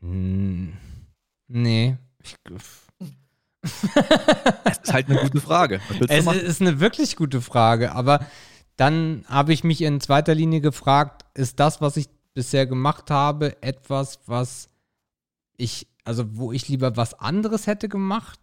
Hm, 0.00 0.74
Nee. 1.48 1.96
Ich, 2.22 2.36
Das 2.42 2.82
ist 4.82 4.92
halt 4.92 5.08
eine 5.08 5.20
gute 5.20 5.40
Frage. 5.40 5.80
Es 6.08 6.26
ist 6.26 6.60
eine 6.60 6.80
wirklich 6.80 7.14
gute 7.16 7.40
Frage, 7.40 7.92
aber 7.92 8.26
dann 8.76 9.24
habe 9.28 9.52
ich 9.52 9.62
mich 9.62 9.82
in 9.82 10.00
zweiter 10.00 10.34
Linie 10.34 10.60
gefragt, 10.60 11.24
ist 11.34 11.60
das, 11.60 11.80
was 11.80 11.96
ich 11.96 12.08
bisher 12.34 12.66
gemacht 12.66 13.10
habe, 13.10 13.62
etwas, 13.62 14.18
was 14.26 14.68
ich, 15.56 15.86
also 16.04 16.36
wo 16.36 16.52
ich 16.52 16.68
lieber 16.68 16.96
was 16.96 17.14
anderes 17.14 17.66
hätte 17.66 17.88
gemacht, 17.88 18.38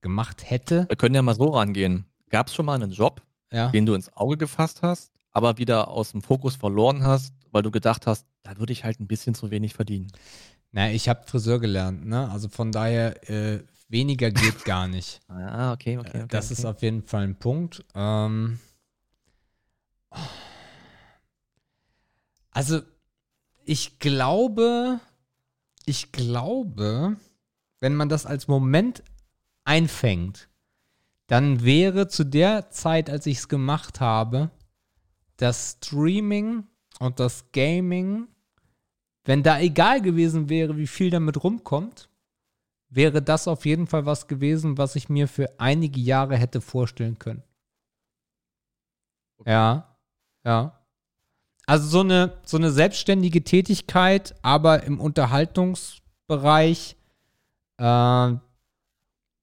gemacht 0.00 0.48
hätte? 0.48 0.86
Wir 0.88 0.96
können 0.96 1.14
ja 1.14 1.22
mal 1.22 1.34
so 1.34 1.48
rangehen. 1.48 2.04
Gab 2.30 2.46
es 2.48 2.54
schon 2.54 2.66
mal 2.66 2.74
einen 2.80 2.92
Job, 2.92 3.22
Ja. 3.52 3.68
den 3.70 3.86
du 3.86 3.94
ins 3.94 4.14
Auge 4.16 4.36
gefasst 4.36 4.82
hast, 4.82 5.12
aber 5.32 5.58
wieder 5.58 5.88
aus 5.88 6.12
dem 6.12 6.22
Fokus 6.22 6.56
verloren 6.56 7.02
hast, 7.04 7.34
weil 7.50 7.62
du 7.62 7.70
gedacht 7.70 8.06
hast, 8.06 8.26
da 8.42 8.56
würde 8.58 8.72
ich 8.72 8.84
halt 8.84 9.00
ein 9.00 9.06
bisschen 9.06 9.34
zu 9.34 9.50
wenig 9.50 9.74
verdienen? 9.74 10.12
Na, 10.72 10.90
ich 10.90 11.08
habe 11.08 11.26
Friseur 11.26 11.58
gelernt, 11.58 12.06
ne? 12.06 12.30
Also 12.30 12.48
von 12.48 12.70
daher, 12.70 13.28
äh, 13.28 13.64
weniger 13.88 14.30
geht 14.30 14.64
gar 14.64 14.86
nicht. 14.86 15.20
Ah, 15.28 15.72
okay, 15.72 15.98
okay. 15.98 16.08
okay 16.22 16.24
das 16.28 16.50
ist 16.52 16.60
okay. 16.60 16.68
auf 16.68 16.82
jeden 16.82 17.02
Fall 17.02 17.24
ein 17.24 17.36
Punkt. 17.36 17.84
Ähm, 17.94 18.60
also, 22.52 22.80
ich 23.64 23.98
glaube, 23.98 25.00
ich 25.86 26.12
glaube, 26.12 27.16
wenn 27.80 27.94
man 27.94 28.08
das 28.08 28.26
als 28.26 28.48
Moment 28.48 29.02
einfängt, 29.64 30.48
dann 31.26 31.64
wäre 31.64 32.08
zu 32.08 32.24
der 32.24 32.70
Zeit, 32.70 33.08
als 33.08 33.26
ich 33.26 33.38
es 33.38 33.48
gemacht 33.48 34.00
habe, 34.00 34.50
das 35.36 35.76
Streaming 35.78 36.64
und 36.98 37.20
das 37.20 37.52
Gaming, 37.52 38.28
wenn 39.24 39.42
da 39.42 39.60
egal 39.60 40.02
gewesen 40.02 40.48
wäre, 40.48 40.76
wie 40.76 40.86
viel 40.86 41.10
damit 41.10 41.42
rumkommt, 41.42 42.08
wäre 42.88 43.22
das 43.22 43.48
auf 43.48 43.64
jeden 43.64 43.86
Fall 43.86 44.04
was 44.06 44.26
gewesen, 44.26 44.76
was 44.76 44.96
ich 44.96 45.08
mir 45.08 45.28
für 45.28 45.58
einige 45.58 46.00
Jahre 46.00 46.36
hätte 46.36 46.60
vorstellen 46.60 47.18
können. 47.18 47.42
Ja, 49.46 49.96
ja. 50.44 50.79
Also 51.70 51.86
so 51.86 52.00
eine, 52.00 52.32
so 52.44 52.56
eine 52.56 52.72
selbstständige 52.72 53.44
Tätigkeit, 53.44 54.34
aber 54.42 54.82
im 54.82 54.98
Unterhaltungsbereich, 54.98 56.96
äh, 57.76 58.32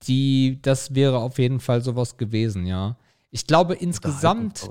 die, 0.03 0.59
das 0.61 0.93
wäre 0.93 1.19
auf 1.19 1.39
jeden 1.39 1.61
Fall 1.61 1.81
sowas 1.81 2.17
gewesen, 2.17 2.65
ja. 2.65 2.97
Ich 3.31 3.47
glaube 3.47 3.75
insgesamt, 3.75 4.69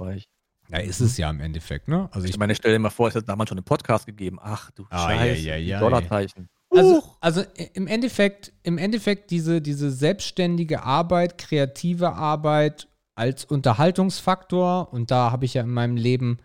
ja, 0.68 0.80
ist 0.80 1.00
es 1.00 1.16
ja 1.16 1.30
im 1.30 1.40
Endeffekt, 1.40 1.88
ne? 1.88 2.10
Also 2.12 2.26
Ich 2.26 2.32
ich, 2.34 2.38
meine, 2.38 2.54
stell 2.54 2.72
dir 2.74 2.78
mal 2.78 2.90
vor, 2.90 3.08
es 3.08 3.14
hätte 3.14 3.24
damals 3.24 3.48
schon 3.48 3.56
einen 3.56 3.64
Podcast 3.64 4.04
gegeben. 4.04 4.38
Ach 4.38 4.70
du 4.72 4.84
Ah, 4.90 5.08
Scheiße, 5.08 5.40
ja, 5.40 5.56
ja, 5.56 5.56
ja, 5.56 5.80
Dollarzeichen. 5.80 6.50
also, 6.68 7.04
also 7.22 7.42
im 7.72 7.86
Endeffekt, 7.86 8.52
im 8.64 8.76
Endeffekt 8.76 9.30
diese, 9.30 9.62
diese 9.62 9.90
selbstständige 9.90 10.82
Arbeit, 10.82 11.38
kreative 11.38 12.12
Arbeit 12.12 12.86
als 13.14 13.46
Unterhaltungsfaktor 13.46 14.92
und 14.92 15.10
da 15.10 15.32
habe 15.32 15.46
ich 15.46 15.54
ja 15.54 15.62
in 15.62 15.70
meinem 15.70 15.96
Leben 15.96 16.38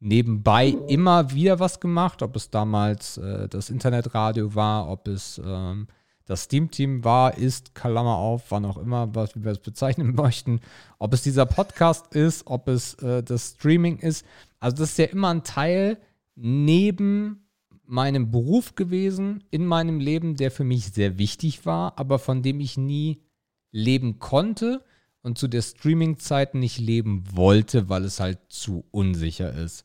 nebenbei 0.00 0.68
immer 0.88 1.32
wieder 1.32 1.58
was 1.58 1.80
gemacht, 1.80 2.22
ob 2.22 2.36
es 2.36 2.50
damals 2.50 3.18
äh, 3.18 3.48
das 3.48 3.70
Internetradio 3.70 4.54
war, 4.54 4.88
ob 4.88 5.08
es 5.08 5.40
ähm, 5.44 5.86
das 6.26 6.42
Steam-Team 6.42 7.04
war, 7.04 7.38
ist, 7.38 7.74
Klammer 7.74 8.16
auf, 8.16 8.50
wann 8.50 8.64
auch 8.64 8.78
immer, 8.78 9.14
was 9.14 9.30
wir 9.36 9.52
es 9.52 9.60
bezeichnen 9.60 10.14
möchten, 10.16 10.60
ob 10.98 11.14
es 11.14 11.22
dieser 11.22 11.46
Podcast 11.46 12.14
ist, 12.14 12.46
ob 12.46 12.68
es 12.68 12.94
äh, 12.94 13.22
das 13.22 13.54
Streaming 13.56 13.98
ist. 13.98 14.26
Also 14.60 14.78
das 14.78 14.90
ist 14.90 14.98
ja 14.98 15.06
immer 15.06 15.28
ein 15.28 15.44
Teil 15.44 15.98
neben 16.34 17.46
meinem 17.84 18.32
Beruf 18.32 18.74
gewesen, 18.74 19.44
in 19.50 19.64
meinem 19.64 20.00
Leben, 20.00 20.36
der 20.36 20.50
für 20.50 20.64
mich 20.64 20.92
sehr 20.92 21.18
wichtig 21.18 21.64
war, 21.64 21.98
aber 21.98 22.18
von 22.18 22.42
dem 22.42 22.58
ich 22.58 22.76
nie 22.76 23.22
leben 23.70 24.18
konnte 24.18 24.82
und 25.26 25.36
zu 25.36 25.48
der 25.48 25.62
Streaming-Zeit 25.62 26.54
nicht 26.54 26.78
leben 26.78 27.24
wollte, 27.32 27.88
weil 27.88 28.04
es 28.04 28.20
halt 28.20 28.38
zu 28.48 28.84
unsicher 28.92 29.52
ist 29.52 29.84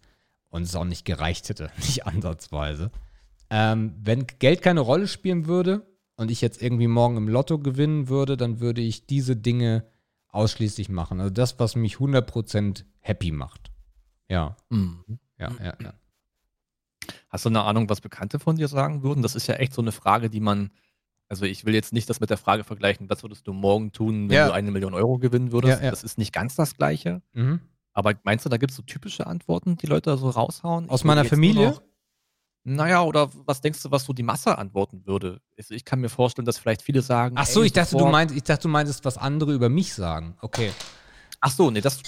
und 0.50 0.62
es 0.62 0.76
auch 0.76 0.86
nicht 0.86 1.04
gereicht 1.04 1.50
hätte, 1.50 1.72
nicht 1.78 2.06
ansatzweise. 2.06 2.92
Ähm, 3.50 3.96
wenn 4.04 4.28
Geld 4.28 4.62
keine 4.62 4.82
Rolle 4.82 5.08
spielen 5.08 5.48
würde 5.48 5.86
und 6.16 6.30
ich 6.30 6.42
jetzt 6.42 6.62
irgendwie 6.62 6.88
morgen 6.88 7.18
im 7.18 7.28
Lotto 7.28 7.58
gewinnen 7.58 8.08
würde, 8.08 8.38
dann 8.38 8.60
würde 8.60 8.82
ich 8.82 9.08
diese 9.08 9.36
Dinge 9.36 9.84
ausschließlich 10.30 10.90
machen. 10.90 11.20
Also 11.20 11.32
das, 11.34 11.60
was 11.60 11.76
mich 11.76 11.96
100% 11.96 12.86
happy 13.00 13.32
macht. 13.32 13.72
Ja, 14.30 14.56
Mhm. 14.70 15.04
ja, 15.40 15.50
ja, 15.62 15.74
ja. 15.82 15.94
Hast 17.30 17.46
du 17.46 17.50
eine 17.50 17.64
Ahnung, 17.64 17.90
was 17.90 18.00
Bekannte 18.00 18.38
von 18.40 18.58
dir 18.58 18.68
sagen 18.68 19.02
würden? 19.02 19.24
Das 19.24 19.36
ist 19.36 19.48
ja 19.48 19.56
echt 19.56 19.74
so 19.74 19.82
eine 19.82 19.92
Frage, 19.92 20.30
die 20.30 20.40
man. 20.40 20.70
Also 21.32 21.46
ich 21.46 21.64
will 21.64 21.74
jetzt 21.74 21.94
nicht 21.94 22.10
das 22.10 22.20
mit 22.20 22.30
der 22.30 22.36
Frage 22.38 22.66
vergleichen, 22.66 23.10
was 23.10 23.24
würdest 23.24 23.48
du 23.48 23.54
morgen 23.54 23.94
tun, 23.94 24.28
wenn 24.28 24.36
Ja. 24.36 24.48
du 24.48 24.54
eine 24.54 24.70
Million 24.70 24.94
Euro 24.94 25.18
gewinnen 25.18 25.54
würdest. 25.54 25.80
Ja, 25.80 25.86
ja. 25.86 25.90
Das 25.90 26.04
ist 26.04 26.18
nicht 26.18 26.34
ganz 26.34 26.56
das 26.56 26.76
Gleiche. 26.76 27.22
Mhm. 27.32 27.62
Aber 27.94 28.14
meinst 28.24 28.44
du, 28.46 28.50
da 28.50 28.58
gibt 28.58 28.72
es 28.72 28.76
so 28.78 28.84
typische 28.84 29.26
Antworten, 29.28 29.78
die 29.78 29.86
Leute 29.88 30.18
so 30.18 30.30
raushauen? 30.30 30.90
Aus 30.90 31.00
Ich 31.02 31.06
meiner 31.06 31.24
Familie? 31.24 31.70
noch- 31.70 31.82
Naja, 32.66 33.02
oder 33.04 33.30
was 33.46 33.62
denkst 33.62 33.82
du, 33.82 33.92
was 33.92 34.04
so 34.04 34.12
die 34.12 34.24
Masse 34.24 34.58
antworten 34.58 35.06
würde? 35.08 35.40
Also 35.58 35.74
ich 35.74 35.86
kann 35.86 36.02
mir 36.02 36.10
vorstellen, 36.10 36.46
dass 36.46 36.58
vielleicht 36.58 36.82
viele 36.82 37.02
sagen. 37.02 37.36
Ach 37.38 37.46
so, 37.48 37.62
ey, 37.62 37.68
ich 37.68 37.74
dachte, 37.74 37.96
du 37.98 38.06
meinst, 38.08 38.36
ich 38.36 38.44
dachte, 38.44 38.64
du 38.64 38.68
meintest, 38.68 39.06
was 39.06 39.18
andere 39.18 39.54
über 39.54 39.70
mich 39.70 39.94
sagen. 39.94 40.36
Okay. 40.42 40.72
Ach 41.40 41.52
so, 41.52 41.72
nee, 41.72 41.80
das. 41.82 42.02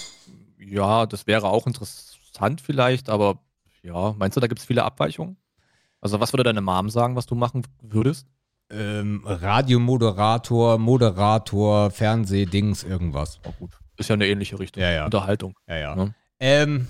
Ja, 0.58 1.06
das 1.06 1.26
wäre 1.26 1.48
auch 1.48 1.66
interessant 1.66 2.60
vielleicht, 2.60 3.08
aber 3.08 3.38
ja, 3.82 4.12
meinst 4.18 4.36
du, 4.36 4.40
da 4.40 4.46
gibt 4.48 4.60
es 4.60 4.66
viele 4.66 4.84
Abweichungen? 4.84 5.38
Also, 6.00 6.20
was 6.20 6.32
würde 6.34 6.42
deine 6.44 6.60
Mom 6.60 6.90
sagen, 6.90 7.16
was 7.16 7.24
du 7.26 7.34
machen 7.34 7.66
würdest? 7.82 8.26
Ähm, 8.74 9.22
Radiomoderator, 9.24 10.78
Moderator, 10.78 11.90
Fernsehdings, 11.90 12.82
irgendwas. 12.82 13.40
Oh, 13.44 13.52
gut. 13.58 13.78
Ist 13.96 14.10
ja 14.10 14.14
eine 14.14 14.26
ähnliche 14.26 14.58
Richtung. 14.58 14.82
Ja, 14.82 14.90
ja. 14.90 15.04
Unterhaltung. 15.04 15.54
Ja, 15.68 15.76
ja. 15.76 15.96
Ja. 15.96 16.14
Ähm, 16.40 16.88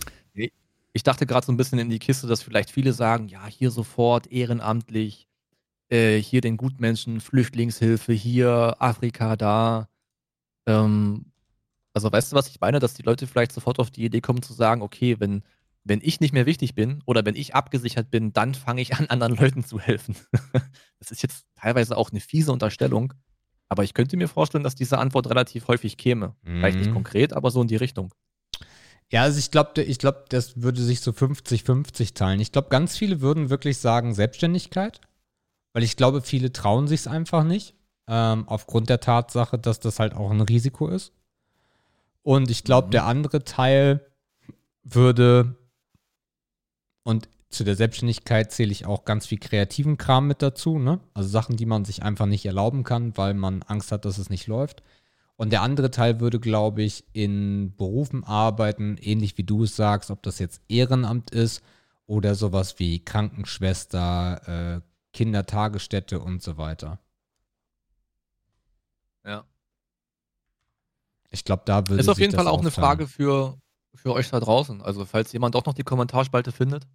Ich 0.96 1.02
dachte 1.02 1.26
gerade 1.26 1.44
so 1.44 1.50
ein 1.50 1.56
bisschen 1.56 1.80
in 1.80 1.90
die 1.90 1.98
Kiste, 1.98 2.28
dass 2.28 2.40
vielleicht 2.40 2.70
viele 2.70 2.92
sagen, 2.92 3.26
ja, 3.26 3.46
hier 3.46 3.72
sofort 3.72 4.28
ehrenamtlich, 4.28 5.26
äh, 5.88 6.18
hier 6.18 6.40
den 6.40 6.56
Gutmenschen, 6.56 7.20
Flüchtlingshilfe, 7.20 8.12
hier 8.12 8.76
Afrika, 8.78 9.34
da. 9.34 9.88
Ähm, 10.66 11.32
also 11.94 12.12
weißt 12.12 12.30
du, 12.30 12.36
was 12.36 12.46
ich 12.46 12.60
meine? 12.60 12.78
Dass 12.78 12.94
die 12.94 13.02
Leute 13.02 13.26
vielleicht 13.26 13.50
sofort 13.50 13.80
auf 13.80 13.90
die 13.90 14.04
Idee 14.04 14.20
kommen 14.20 14.40
zu 14.40 14.52
sagen, 14.52 14.82
okay, 14.82 15.18
wenn, 15.18 15.42
wenn 15.84 16.00
ich 16.02 16.20
nicht 16.20 16.32
mehr 16.32 16.46
wichtig 16.46 16.74
bin 16.74 17.02
oder 17.06 17.24
wenn 17.26 17.36
ich 17.36 17.54
abgesichert 17.54 18.10
bin, 18.10 18.32
dann 18.32 18.54
fange 18.54 18.80
ich 18.80 18.94
an, 18.96 19.06
anderen 19.06 19.36
Leuten 19.36 19.64
zu 19.64 19.78
helfen. 19.78 20.16
das 20.98 21.10
ist 21.10 21.22
jetzt 21.22 21.44
teilweise 21.56 21.96
auch 21.96 22.10
eine 22.10 22.20
fiese 22.20 22.52
Unterstellung, 22.52 23.12
aber 23.68 23.84
ich 23.84 23.92
könnte 23.94 24.16
mir 24.16 24.28
vorstellen, 24.28 24.64
dass 24.64 24.74
diese 24.74 24.98
Antwort 24.98 25.28
relativ 25.28 25.68
häufig 25.68 25.96
käme. 25.96 26.34
Vielleicht 26.42 26.78
nicht 26.78 26.88
Mhm. 26.90 26.94
konkret, 26.94 27.32
aber 27.32 27.50
so 27.50 27.60
in 27.62 27.68
die 27.68 27.76
Richtung. 27.76 28.14
ja, 29.10 29.22
also 29.22 29.38
ich 29.38 29.50
glaube, 29.50 29.82
ich 29.82 29.98
glaub, 29.98 30.28
das 30.30 30.62
würde 30.62 30.80
sich 30.82 31.00
so 31.00 31.12
50-50 31.12 32.14
teilen. 32.14 32.40
Ich 32.40 32.50
glaube, 32.52 32.68
ganz 32.70 32.96
viele 32.96 33.20
würden 33.20 33.50
wirklich 33.50 33.78
sagen 33.78 34.14
Selbstständigkeit, 34.14 35.00
weil 35.74 35.82
ich 35.82 35.96
glaube, 35.96 36.22
viele 36.22 36.52
trauen 36.52 36.88
sich 36.88 37.00
es 37.00 37.06
einfach 37.06 37.44
nicht, 37.44 37.74
ähm, 38.08 38.48
aufgrund 38.48 38.88
der 38.88 39.00
Tatsache, 39.00 39.58
dass 39.58 39.80
das 39.80 39.98
halt 39.98 40.14
auch 40.14 40.30
ein 40.30 40.40
Risiko 40.40 40.88
ist. 40.88 41.12
Und 42.22 42.50
ich 42.50 42.64
glaube, 42.64 42.86
Mhm. 42.88 42.92
der 42.92 43.04
andere 43.04 43.44
Teil 43.44 44.06
würde, 44.82 45.56
und 47.04 47.28
zu 47.50 47.62
der 47.62 47.76
Selbstständigkeit 47.76 48.50
zähle 48.50 48.72
ich 48.72 48.84
auch 48.84 49.04
ganz 49.04 49.26
viel 49.26 49.38
kreativen 49.38 49.96
Kram 49.96 50.26
mit 50.26 50.42
dazu, 50.42 50.78
ne? 50.78 50.98
Also 51.14 51.28
Sachen, 51.28 51.56
die 51.56 51.66
man 51.66 51.84
sich 51.84 52.02
einfach 52.02 52.26
nicht 52.26 52.44
erlauben 52.44 52.82
kann, 52.82 53.16
weil 53.16 53.34
man 53.34 53.62
Angst 53.62 53.92
hat, 53.92 54.04
dass 54.04 54.18
es 54.18 54.28
nicht 54.28 54.48
läuft. 54.48 54.82
Und 55.36 55.50
der 55.50 55.62
andere 55.62 55.90
Teil 55.90 56.20
würde, 56.20 56.40
glaube 56.40 56.82
ich, 56.82 57.04
in 57.12 57.74
Berufen 57.76 58.24
arbeiten, 58.24 58.96
ähnlich 59.00 59.38
wie 59.38 59.44
du 59.44 59.64
es 59.64 59.76
sagst, 59.76 60.10
ob 60.10 60.22
das 60.22 60.38
jetzt 60.40 60.62
Ehrenamt 60.68 61.30
ist 61.30 61.62
oder 62.06 62.34
sowas 62.34 62.78
wie 62.78 63.04
Krankenschwester, 63.04 64.80
äh, 64.80 64.80
Kindertagesstätte 65.12 66.20
und 66.20 66.42
so 66.42 66.56
weiter. 66.56 66.98
Ja. 69.24 69.44
Ich 71.30 71.44
glaube, 71.44 71.62
da 71.66 71.88
würde 71.88 72.00
Ist 72.00 72.08
auf 72.08 72.18
jeden 72.20 72.34
Fall 72.34 72.46
auch 72.46 72.60
eine 72.60 72.68
aufteilen. 72.68 72.86
Frage 72.86 73.06
für, 73.08 73.58
für 73.94 74.12
euch 74.12 74.30
da 74.30 74.40
draußen. 74.40 74.82
Also, 74.82 75.04
falls 75.04 75.32
jemand 75.32 75.56
auch 75.56 75.64
noch 75.64 75.74
die 75.74 75.82
Kommentarspalte 75.82 76.52
findet, 76.52 76.86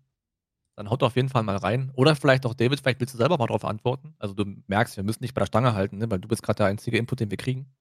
dann 0.75 0.89
haut 0.89 1.03
auf 1.03 1.15
jeden 1.15 1.29
Fall 1.29 1.43
mal 1.43 1.57
rein. 1.57 1.91
Oder 1.95 2.15
vielleicht 2.15 2.45
auch 2.45 2.53
David, 2.53 2.79
vielleicht 2.79 2.99
willst 2.99 3.13
du 3.13 3.17
selber 3.17 3.37
mal 3.37 3.47
darauf 3.47 3.65
antworten. 3.65 4.15
Also, 4.19 4.33
du 4.33 4.45
merkst, 4.67 4.97
wir 4.97 5.03
müssen 5.03 5.23
nicht 5.23 5.33
bei 5.33 5.39
der 5.39 5.47
Stange 5.47 5.73
halten, 5.73 5.97
ne? 5.97 6.09
weil 6.09 6.19
du 6.19 6.27
bist 6.27 6.43
gerade 6.43 6.57
der 6.57 6.65
einzige 6.67 6.97
Input, 6.97 7.19
den 7.19 7.31
wir 7.31 7.37
kriegen. 7.37 7.73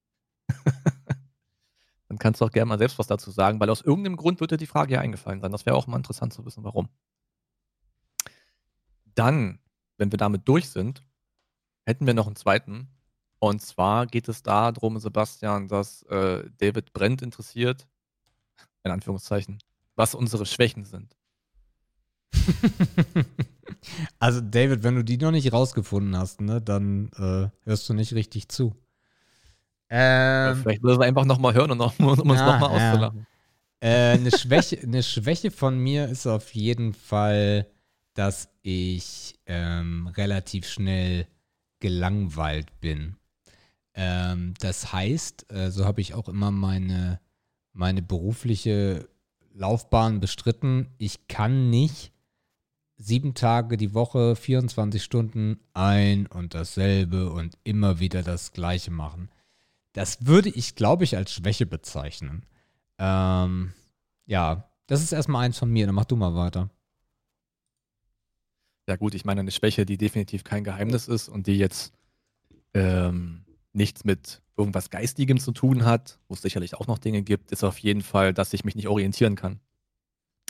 dann 2.09 2.19
kannst 2.19 2.40
du 2.40 2.45
auch 2.45 2.51
gerne 2.51 2.69
mal 2.69 2.78
selbst 2.78 2.99
was 2.99 3.07
dazu 3.07 3.31
sagen, 3.31 3.61
weil 3.61 3.70
aus 3.70 3.82
irgendeinem 3.82 4.16
Grund 4.16 4.40
wird 4.40 4.51
dir 4.51 4.57
die 4.57 4.66
Frage 4.66 4.95
ja 4.95 5.01
eingefallen 5.01 5.40
sein. 5.40 5.53
Das 5.53 5.66
wäre 5.66 5.77
auch 5.77 5.86
mal 5.86 5.97
interessant 5.97 6.32
zu 6.32 6.45
wissen, 6.45 6.65
warum. 6.65 6.89
Dann, 9.15 9.59
wenn 9.97 10.12
wir 10.12 10.16
damit 10.16 10.49
durch 10.49 10.69
sind, 10.70 11.05
hätten 11.85 12.07
wir 12.07 12.15
noch 12.15 12.27
einen 12.27 12.36
zweiten. 12.36 12.89
Und 13.40 13.62
zwar 13.62 14.07
geht 14.07 14.28
es 14.28 14.43
darum, 14.43 14.99
Sebastian, 14.99 15.69
dass 15.69 16.03
äh, 16.05 16.49
David 16.59 16.93
Brent 16.93 17.23
interessiert, 17.23 17.86
in 18.89 18.94
Anführungszeichen, 18.94 19.59
was 19.97 20.15
unsere 20.15 20.47
Schwächen 20.47 20.85
sind. 20.85 21.16
also, 24.19 24.40
David, 24.40 24.82
wenn 24.82 24.97
du 24.97 25.05
die 25.05 25.16
noch 25.19 25.31
nicht 25.31 25.52
rausgefunden 25.52 26.16
hast, 26.16 26.40
ne, 26.40 26.60
dann 26.60 27.10
äh, 27.16 27.51
hörst 27.65 27.89
du 27.89 27.94
nicht 27.94 28.12
richtig 28.15 28.48
zu. 28.48 28.74
Ja, 29.90 30.52
Ähm, 30.52 30.56
Vielleicht 30.62 30.82
will 30.82 30.90
er 30.93 30.98
es 31.01 31.01
einfach 31.06 31.24
nochmal 31.24 31.55
hören, 31.55 31.70
und 31.70 31.78
noch, 31.78 31.98
um 31.98 32.06
uns 32.31 32.40
Ja, 32.40 32.47
nochmal 32.47 32.70
ja. 32.77 32.93
auszulachen. 32.93 33.27
Äh, 33.81 34.15
eine, 34.15 34.31
Schwäche, 34.36 34.81
eine 34.82 35.02
Schwäche 35.02 35.51
von 35.51 35.78
mir 35.78 36.09
ist 36.09 36.27
auf 36.27 36.55
jeden 36.55 36.93
Fall, 36.94 37.66
dass 38.15 38.51
ich 38.62 39.39
ähm, 39.47 40.09
relativ 40.09 40.66
schnell 40.69 41.27
gelangweilt 41.81 42.81
bin. 42.81 43.16
Ähm, 43.94 44.55
das 44.60 44.93
heißt, 44.93 45.52
äh, 45.52 45.70
so 45.70 45.85
habe 45.85 46.01
ich 46.01 46.15
auch 46.15 46.28
immer 46.28 46.51
meine, 46.51 47.20
meine 47.78 48.02
berufliche 48.02 49.09
Laufbahn 49.55 50.18
bestritten. 50.18 50.88
Ich 50.98 51.28
kann 51.28 51.70
nicht 51.70 52.12
sieben 52.96 53.34
Tage 53.34 53.76
die 53.76 53.94
Woche, 53.94 54.34
24 54.34 55.02
Stunden 55.02 55.60
ein 55.74 56.26
und 56.26 56.55
dasselbe 56.55 57.30
und 57.30 57.56
immer 57.62 58.00
wieder 58.00 58.24
das 58.24 58.52
Gleiche 58.52 58.90
machen. 58.90 59.30
Das 59.92 60.26
würde 60.26 60.48
ich, 60.48 60.74
glaube 60.74 61.05
ich, 61.05 61.16
als 61.16 61.32
Schwäche 61.32 61.66
bezeichnen. 61.66 62.44
Ähm, 62.98 63.72
ja, 64.26 64.68
das 64.88 65.02
ist 65.02 65.12
erstmal 65.12 65.44
eins 65.44 65.59
von 65.59 65.70
mir. 65.70 65.86
Dann 65.86 65.94
mach 65.94 66.05
du 66.05 66.16
mal 66.16 66.34
weiter. 66.34 66.70
Ja, 68.88 68.96
gut, 68.96 69.14
ich 69.14 69.24
meine, 69.24 69.40
eine 69.40 69.52
Schwäche, 69.52 69.86
die 69.86 69.98
definitiv 69.98 70.42
kein 70.42 70.64
Geheimnis 70.64 71.06
ist 71.06 71.28
und 71.28 71.46
die 71.46 71.59
jetzt 71.59 71.92
ähm, 72.74 73.44
nichts 73.73 74.05
mit 74.05 74.43
irgendwas 74.57 74.90
Geistigem 74.90 75.39
zu 75.39 75.53
tun 75.53 75.85
hat, 75.85 76.19
wo 76.28 76.35
es 76.35 76.43
sicherlich 76.43 76.74
auch 76.74 76.86
noch 76.86 76.99
Dinge 76.99 77.23
gibt, 77.23 77.53
ist 77.53 77.65
auf 77.65 77.78
jeden 77.78 78.03
Fall, 78.03 78.35
dass 78.35 78.53
ich 78.53 78.65
mich 78.65 78.74
nicht 78.74 78.89
orientieren 78.89 79.36
kann. 79.36 79.61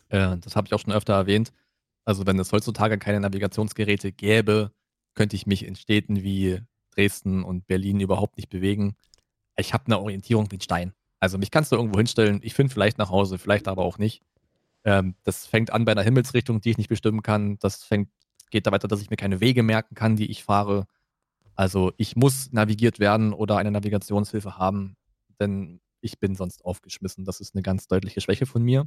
Äh, 0.09 0.39
das 0.39 0.57
habe 0.57 0.67
ich 0.67 0.75
auch 0.75 0.81
schon 0.81 0.93
öfter 0.93 1.15
erwähnt. 1.15 1.53
Also, 2.05 2.27
wenn 2.27 2.39
es 2.39 2.53
heutzutage 2.53 2.99
keine 2.99 3.21
Navigationsgeräte 3.21 4.13
gäbe, 4.13 4.73
könnte 5.15 5.37
ich 5.37 5.47
mich 5.47 5.67
in 5.67 5.77
Städten 5.77 6.23
wie 6.23 6.61
Dresden 6.95 7.45
und 7.45 7.67
Berlin 7.67 8.01
überhaupt 8.01 8.39
nicht 8.39 8.49
bewegen. 8.49 8.97
Ich 9.57 9.75
habe 9.75 9.87
eine 9.87 9.99
Orientierung 9.99 10.51
wie 10.51 10.57
ein 10.57 10.63
Stein. 10.63 10.95
Also, 11.21 11.37
mich 11.37 11.51
kannst 11.51 11.71
du 11.71 11.77
irgendwo 11.77 11.99
hinstellen. 11.99 12.41
Ich 12.43 12.55
finde 12.55 12.73
vielleicht 12.73 12.97
nach 12.97 13.11
Hause, 13.11 13.39
vielleicht 13.39 13.69
aber 13.69 13.85
auch 13.85 13.99
nicht. 13.99 14.23
Ähm, 14.85 15.17
das 15.25 15.47
fängt 15.47 15.71
an 15.71 15.85
bei 15.85 15.93
einer 15.93 16.03
Himmelsrichtung, 16.03 16.61
die 16.63 16.71
ich 16.71 16.79
nicht 16.79 16.89
bestimmen 16.89 17.23
kann. 17.23 17.59
Das 17.59 17.85
fängt, 17.85 18.09
geht 18.51 18.67
da 18.67 18.73
weiter, 18.73 18.89
dass 18.89 19.03
ich 19.03 19.11
mir 19.11 19.17
keine 19.17 19.41
Wege 19.41 19.63
merken 19.63 19.95
kann, 19.95 20.17
die 20.17 20.31
ich 20.31 20.45
fahre. 20.45 20.87
Also 21.59 21.93
ich 21.97 22.15
muss 22.15 22.53
navigiert 22.53 23.01
werden 23.01 23.33
oder 23.33 23.57
eine 23.57 23.73
Navigationshilfe 23.73 24.59
haben, 24.59 24.97
denn 25.41 25.81
ich 26.01 26.21
bin 26.21 26.37
sonst 26.37 26.65
aufgeschmissen. 26.65 27.25
Das 27.25 27.41
ist 27.41 27.57
eine 27.57 27.63
ganz 27.63 27.89
deutliche 27.89 28.21
Schwäche 28.21 28.47
von 28.47 28.63
mir. 28.63 28.87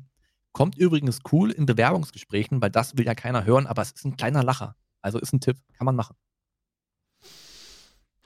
Kommt 0.53 0.77
übrigens 0.77 1.19
cool 1.34 1.52
in 1.52 1.65
Bewerbungsgesprächen, 1.65 2.61
weil 2.61 2.72
das 2.72 2.95
will 2.95 3.06
ja 3.06 3.14
keiner 3.14 3.43
hören, 3.43 3.68
aber 3.68 3.81
es 3.81 3.91
ist 3.91 4.06
ein 4.06 4.15
kleiner 4.15 4.41
Lacher. 4.41 4.77
Also 5.02 5.19
ist 5.19 5.34
ein 5.34 5.41
Tipp, 5.41 5.57
kann 5.73 5.84
man 5.84 5.98
machen. 5.98 6.15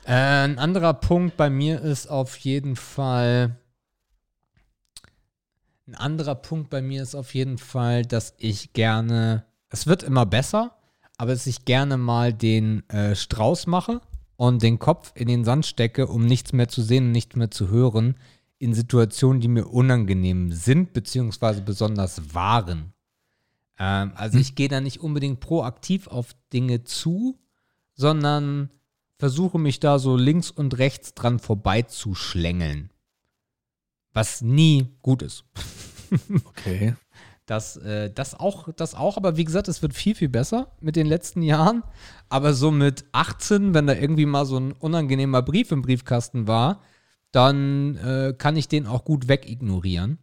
Äh, 0.03 0.13
ein 0.13 0.59
anderer 0.59 0.93
Punkt 0.93 1.37
bei 1.37 1.49
mir 1.49 1.81
ist 1.81 2.05
auf 2.05 2.37
jeden 2.37 2.75
Fall. 2.75 3.59
Ein 5.87 5.95
anderer 5.95 6.35
Punkt 6.35 6.69
bei 6.69 6.83
mir 6.83 7.01
ist 7.01 7.15
auf 7.15 7.33
jeden 7.33 7.57
Fall, 7.57 8.05
dass 8.05 8.35
ich 8.37 8.73
gerne. 8.73 9.47
Es 9.69 9.87
wird 9.87 10.03
immer 10.03 10.27
besser, 10.27 10.77
aber 11.17 11.31
dass 11.31 11.47
ich 11.47 11.65
gerne 11.65 11.97
mal 11.97 12.31
den 12.31 12.87
äh, 12.91 13.15
Strauß 13.15 13.65
mache 13.65 14.01
und 14.37 14.61
den 14.61 14.79
Kopf 14.79 15.11
in 15.15 15.27
den 15.27 15.45
Sand 15.45 15.65
stecke, 15.65 16.07
um 16.07 16.25
nichts 16.25 16.53
mehr 16.53 16.67
zu 16.67 16.81
sehen 16.81 17.05
und 17.05 17.11
nichts 17.11 17.35
mehr 17.35 17.51
zu 17.51 17.69
hören, 17.69 18.15
in 18.57 18.73
Situationen, 18.73 19.41
die 19.41 19.47
mir 19.47 19.67
unangenehm 19.67 20.51
sind, 20.51 20.93
beziehungsweise 20.93 21.61
besonders 21.61 22.33
waren. 22.33 22.93
Ähm, 23.77 24.11
also 24.15 24.35
Hm. 24.35 24.41
ich 24.41 24.55
gehe 24.55 24.69
da 24.69 24.81
nicht 24.81 25.01
unbedingt 25.01 25.39
proaktiv 25.39 26.07
auf 26.07 26.35
Dinge 26.53 26.83
zu, 26.83 27.37
sondern 27.93 28.69
versuche 29.17 29.59
mich 29.59 29.79
da 29.79 29.99
so 29.99 30.15
links 30.15 30.51
und 30.51 30.77
rechts 30.77 31.13
dran 31.13 31.39
vorbeizuschlängeln. 31.39 32.91
Was 34.13 34.41
nie 34.41 34.87
gut 35.01 35.21
ist. 35.21 35.45
Okay. 36.45 36.95
Das, 37.45 37.77
äh, 37.77 38.09
das, 38.11 38.39
auch, 38.39 38.69
das 38.75 38.95
auch, 38.95 39.17
aber 39.17 39.37
wie 39.37 39.43
gesagt, 39.43 39.67
es 39.67 39.81
wird 39.83 39.93
viel, 39.93 40.15
viel 40.15 40.29
besser 40.29 40.71
mit 40.81 40.95
den 40.95 41.05
letzten 41.05 41.43
Jahren. 41.43 41.83
Aber 42.27 42.53
so 42.53 42.71
mit 42.71 43.05
18, 43.11 43.73
wenn 43.75 43.85
da 43.87 43.93
irgendwie 43.93 44.25
mal 44.25 44.45
so 44.45 44.57
ein 44.57 44.71
unangenehmer 44.71 45.43
Brief 45.43 45.71
im 45.71 45.83
Briefkasten 45.83 46.47
war, 46.47 46.81
dann 47.31 47.97
äh, 47.97 48.33
kann 48.37 48.55
ich 48.55 48.67
den 48.67 48.87
auch 48.87 49.05
gut 49.05 49.27
wegignorieren. 49.27 50.17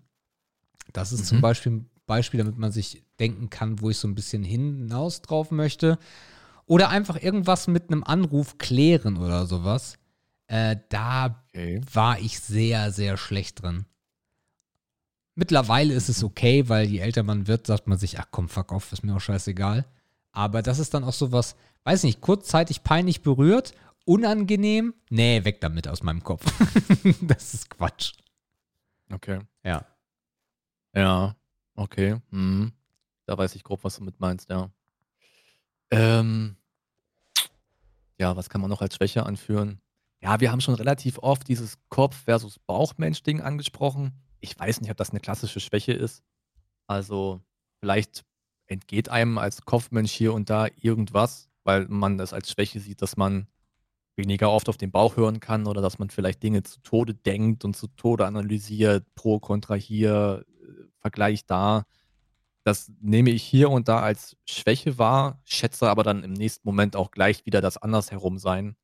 Das 0.92 1.12
ist 1.12 1.26
zum 1.26 1.38
Mhm. 1.38 1.42
Beispiel 1.42 1.72
ein 1.72 1.90
Beispiel, 2.06 2.38
damit 2.38 2.58
man 2.58 2.72
sich 2.72 3.04
denken 3.20 3.50
kann, 3.50 3.80
wo 3.80 3.90
ich 3.90 3.98
so 3.98 4.08
ein 4.08 4.14
bisschen 4.14 4.42
hinaus 4.42 5.22
drauf 5.22 5.50
möchte. 5.50 5.98
Oder 6.66 6.88
einfach 6.88 7.22
irgendwas 7.22 7.68
mit 7.68 7.90
einem 7.90 8.02
Anruf 8.04 8.58
klären 8.58 9.16
oder 9.16 9.46
sowas. 9.46 9.98
Äh, 10.48 10.76
da 10.88 11.44
Okay. 11.48 11.80
war 11.92 12.18
ich 12.18 12.40
sehr, 12.40 12.90
sehr 12.92 13.16
schlecht 13.16 13.62
drin. 13.62 13.84
Mittlerweile 15.34 15.94
ist 15.94 16.08
es 16.08 16.22
okay, 16.22 16.68
weil 16.68 16.86
je 16.86 16.98
älter 16.98 17.22
man 17.22 17.46
wird, 17.46 17.66
sagt 17.66 17.86
man 17.86 17.98
sich, 17.98 18.18
ach 18.18 18.26
komm, 18.30 18.48
fuck 18.48 18.72
off, 18.72 18.92
ist 18.92 19.02
mir 19.02 19.16
auch 19.16 19.20
scheißegal. 19.20 19.86
Aber 20.32 20.62
das 20.62 20.78
ist 20.78 20.94
dann 20.94 21.04
auch 21.04 21.12
sowas, 21.12 21.56
weiß 21.84 22.02
nicht, 22.04 22.20
kurzzeitig 22.20 22.82
peinlich 22.82 23.22
berührt, 23.22 23.72
unangenehm, 24.04 24.94
nee, 25.10 25.44
weg 25.44 25.60
damit 25.60 25.88
aus 25.88 26.02
meinem 26.02 26.22
Kopf. 26.22 26.44
das 27.22 27.54
ist 27.54 27.70
Quatsch. 27.70 28.14
Okay. 29.10 29.40
Ja. 29.64 29.86
Ja. 30.94 31.36
Okay. 31.74 32.16
Mhm. 32.30 32.72
Da 33.26 33.38
weiß 33.38 33.54
ich 33.54 33.64
grob, 33.64 33.84
was 33.84 33.96
du 33.96 34.04
mit 34.04 34.20
meinst, 34.20 34.50
ja. 34.50 34.70
Ähm, 35.90 36.56
ja, 38.18 38.36
was 38.36 38.50
kann 38.50 38.60
man 38.60 38.70
noch 38.70 38.82
als 38.82 38.96
Schwäche 38.96 39.24
anführen? 39.24 39.80
Ja, 40.20 40.40
wir 40.40 40.50
haben 40.52 40.60
schon 40.60 40.74
relativ 40.74 41.18
oft 41.18 41.48
dieses 41.48 41.78
Kopf- 41.88 42.24
versus 42.24 42.58
Bauchmensch-Ding 42.58 43.40
angesprochen. 43.40 44.12
Ich 44.42 44.58
weiß 44.58 44.80
nicht, 44.80 44.90
ob 44.90 44.96
das 44.98 45.10
eine 45.10 45.20
klassische 45.20 45.60
Schwäche 45.60 45.92
ist. 45.92 46.22
Also, 46.86 47.40
vielleicht 47.80 48.24
entgeht 48.66 49.08
einem 49.08 49.38
als 49.38 49.62
Kopfmensch 49.62 50.12
hier 50.12 50.34
und 50.34 50.50
da 50.50 50.66
irgendwas, 50.76 51.48
weil 51.64 51.86
man 51.88 52.18
das 52.18 52.32
als 52.32 52.50
Schwäche 52.50 52.80
sieht, 52.80 53.02
dass 53.02 53.16
man 53.16 53.46
weniger 54.16 54.50
oft 54.50 54.68
auf 54.68 54.76
den 54.76 54.90
Bauch 54.90 55.16
hören 55.16 55.40
kann 55.40 55.66
oder 55.66 55.80
dass 55.80 55.98
man 55.98 56.10
vielleicht 56.10 56.42
Dinge 56.42 56.62
zu 56.62 56.80
Tode 56.82 57.14
denkt 57.14 57.64
und 57.64 57.76
zu 57.76 57.88
Tode 57.88 58.26
analysiert, 58.26 59.06
pro, 59.14 59.38
kontra 59.38 59.74
hier, 59.74 60.44
äh, 60.60 60.86
Vergleich 61.00 61.46
da. 61.46 61.84
Das 62.64 62.92
nehme 63.00 63.30
ich 63.30 63.42
hier 63.42 63.70
und 63.70 63.88
da 63.88 64.00
als 64.00 64.36
Schwäche 64.44 64.98
wahr, 64.98 65.40
schätze 65.44 65.88
aber 65.88 66.04
dann 66.04 66.22
im 66.24 66.32
nächsten 66.32 66.68
Moment 66.68 66.96
auch 66.96 67.10
gleich 67.10 67.46
wieder 67.46 67.60
das 67.60 67.76
andersherum 67.78 68.38
sein. 68.38 68.76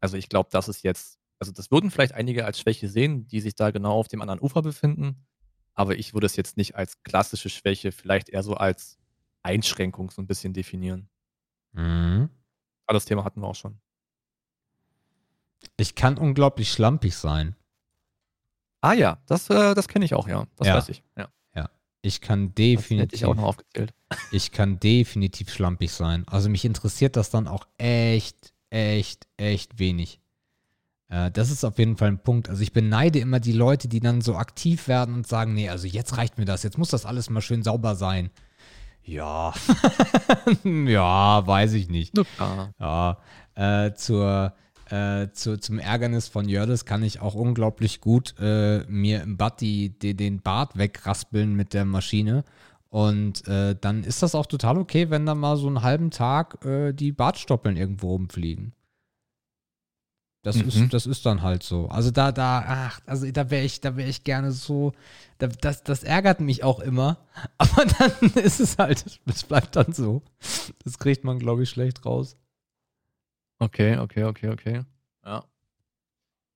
Also 0.00 0.16
ich 0.16 0.28
glaube, 0.28 0.48
das 0.52 0.68
ist 0.68 0.82
jetzt, 0.82 1.17
also 1.38 1.52
das 1.52 1.70
würden 1.70 1.90
vielleicht 1.90 2.14
einige 2.14 2.44
als 2.44 2.60
Schwäche 2.60 2.88
sehen, 2.88 3.26
die 3.28 3.40
sich 3.40 3.54
da 3.54 3.70
genau 3.70 3.92
auf 3.92 4.08
dem 4.08 4.20
anderen 4.20 4.40
Ufer 4.40 4.62
befinden. 4.62 5.26
Aber 5.74 5.96
ich 5.96 6.12
würde 6.14 6.26
es 6.26 6.36
jetzt 6.36 6.56
nicht 6.56 6.74
als 6.74 7.02
klassische 7.04 7.48
Schwäche, 7.48 7.92
vielleicht 7.92 8.28
eher 8.28 8.42
so 8.42 8.54
als 8.54 8.98
Einschränkung 9.42 10.10
so 10.10 10.20
ein 10.20 10.26
bisschen 10.26 10.52
definieren. 10.52 11.08
Mhm. 11.72 12.28
Aber 12.86 12.94
das 12.94 13.04
Thema 13.04 13.24
hatten 13.24 13.40
wir 13.40 13.46
auch 13.46 13.54
schon. 13.54 13.78
Ich 15.76 15.94
kann 15.94 16.18
unglaublich 16.18 16.72
schlampig 16.72 17.16
sein. 17.16 17.54
Ah 18.80 18.92
ja, 18.94 19.20
das, 19.26 19.50
äh, 19.50 19.74
das 19.74 19.88
kenne 19.88 20.04
ich 20.04 20.14
auch, 20.14 20.28
ja. 20.28 20.46
Das 20.56 20.68
Ja. 20.68 20.74
weiß 20.74 20.88
ich. 20.88 21.02
Ja. 21.16 21.28
Ich 22.00 22.20
kann 22.20 22.54
Das 22.54 22.62
hätte 22.62 22.62
ich 22.62 22.76
definitiv, 22.78 23.22
auch 23.24 23.34
noch 23.34 23.42
aufgezählt. 23.42 23.92
ich 24.32 24.52
kann 24.52 24.78
definitiv 24.78 25.50
schlampig 25.52 25.90
sein. 25.92 26.26
Also 26.28 26.48
mich 26.48 26.64
interessiert 26.64 27.16
das 27.16 27.30
dann 27.30 27.48
auch 27.48 27.66
echt, 27.76 28.54
echt, 28.70 29.26
echt 29.36 29.80
wenig. 29.80 30.20
Äh, 31.08 31.30
das 31.30 31.50
ist 31.50 31.64
auf 31.64 31.78
jeden 31.78 31.96
Fall 31.96 32.08
ein 32.08 32.22
Punkt. 32.22 32.48
Also 32.48 32.62
ich 32.62 32.72
beneide 32.72 33.18
immer 33.18 33.40
die 33.40 33.52
Leute, 33.52 33.88
die 33.88 34.00
dann 34.00 34.20
so 34.20 34.36
aktiv 34.36 34.88
werden 34.88 35.14
und 35.14 35.26
sagen, 35.26 35.54
nee, 35.54 35.68
also 35.68 35.86
jetzt 35.86 36.16
reicht 36.16 36.38
mir 36.38 36.44
das, 36.44 36.62
jetzt 36.62 36.78
muss 36.78 36.90
das 36.90 37.06
alles 37.06 37.30
mal 37.30 37.40
schön 37.40 37.62
sauber 37.62 37.94
sein. 37.94 38.30
Ja, 39.02 39.54
ja, 40.64 41.46
weiß 41.46 41.72
ich 41.72 41.88
nicht. 41.88 42.14
Ja, 42.78 43.18
äh, 43.54 43.94
zur, 43.94 44.52
äh, 44.90 45.28
zu, 45.32 45.58
zum 45.58 45.78
Ärgernis 45.78 46.28
von 46.28 46.46
Jördes 46.46 46.84
kann 46.84 47.02
ich 47.02 47.20
auch 47.20 47.34
unglaublich 47.34 48.02
gut 48.02 48.34
äh, 48.38 48.84
mir 48.86 49.22
im 49.22 49.38
Bad 49.38 49.62
die, 49.62 49.98
die, 49.98 50.14
den 50.14 50.42
Bart 50.42 50.76
wegraspeln 50.76 51.54
mit 51.54 51.72
der 51.72 51.86
Maschine. 51.86 52.44
Und 52.90 53.46
äh, 53.48 53.76
dann 53.80 54.04
ist 54.04 54.22
das 54.22 54.34
auch 54.34 54.46
total 54.46 54.76
okay, 54.78 55.08
wenn 55.08 55.24
da 55.24 55.34
mal 55.34 55.56
so 55.56 55.68
einen 55.68 55.82
halben 55.82 56.10
Tag 56.10 56.64
äh, 56.64 56.92
die 56.92 57.12
Bartstoppeln 57.12 57.76
irgendwo 57.76 58.12
rumfliegen. 58.12 58.72
Das, 60.42 60.56
Mhm. 60.56 60.68
ist, 60.68 60.92
das 60.94 61.06
ist 61.06 61.26
dann 61.26 61.42
halt 61.42 61.62
so. 61.62 61.88
Also 61.88 62.10
da, 62.10 62.30
da, 62.32 62.64
ach, 62.66 63.00
also 63.06 63.30
da 63.30 63.50
wäre 63.50 63.64
ich, 63.64 63.80
da 63.80 63.96
wäre 63.96 64.08
ich 64.08 64.22
gerne 64.24 64.52
so. 64.52 64.92
Da, 65.38 65.48
das, 65.48 65.82
das 65.82 66.04
ärgert 66.04 66.40
mich 66.40 66.62
auch 66.64 66.78
immer. 66.80 67.18
Aber 67.58 67.84
dann 67.84 68.12
ist 68.44 68.60
es 68.60 68.78
halt, 68.78 69.04
es 69.26 69.42
bleibt 69.44 69.74
dann 69.76 69.92
so. 69.92 70.22
Das 70.84 70.98
kriegt 70.98 71.24
man, 71.24 71.38
glaube 71.38 71.64
ich, 71.64 71.70
schlecht 71.70 72.04
raus. 72.06 72.36
Okay, 73.58 73.98
okay, 73.98 74.24
okay, 74.24 74.48
okay. 74.50 74.82
Ja. 75.24 75.44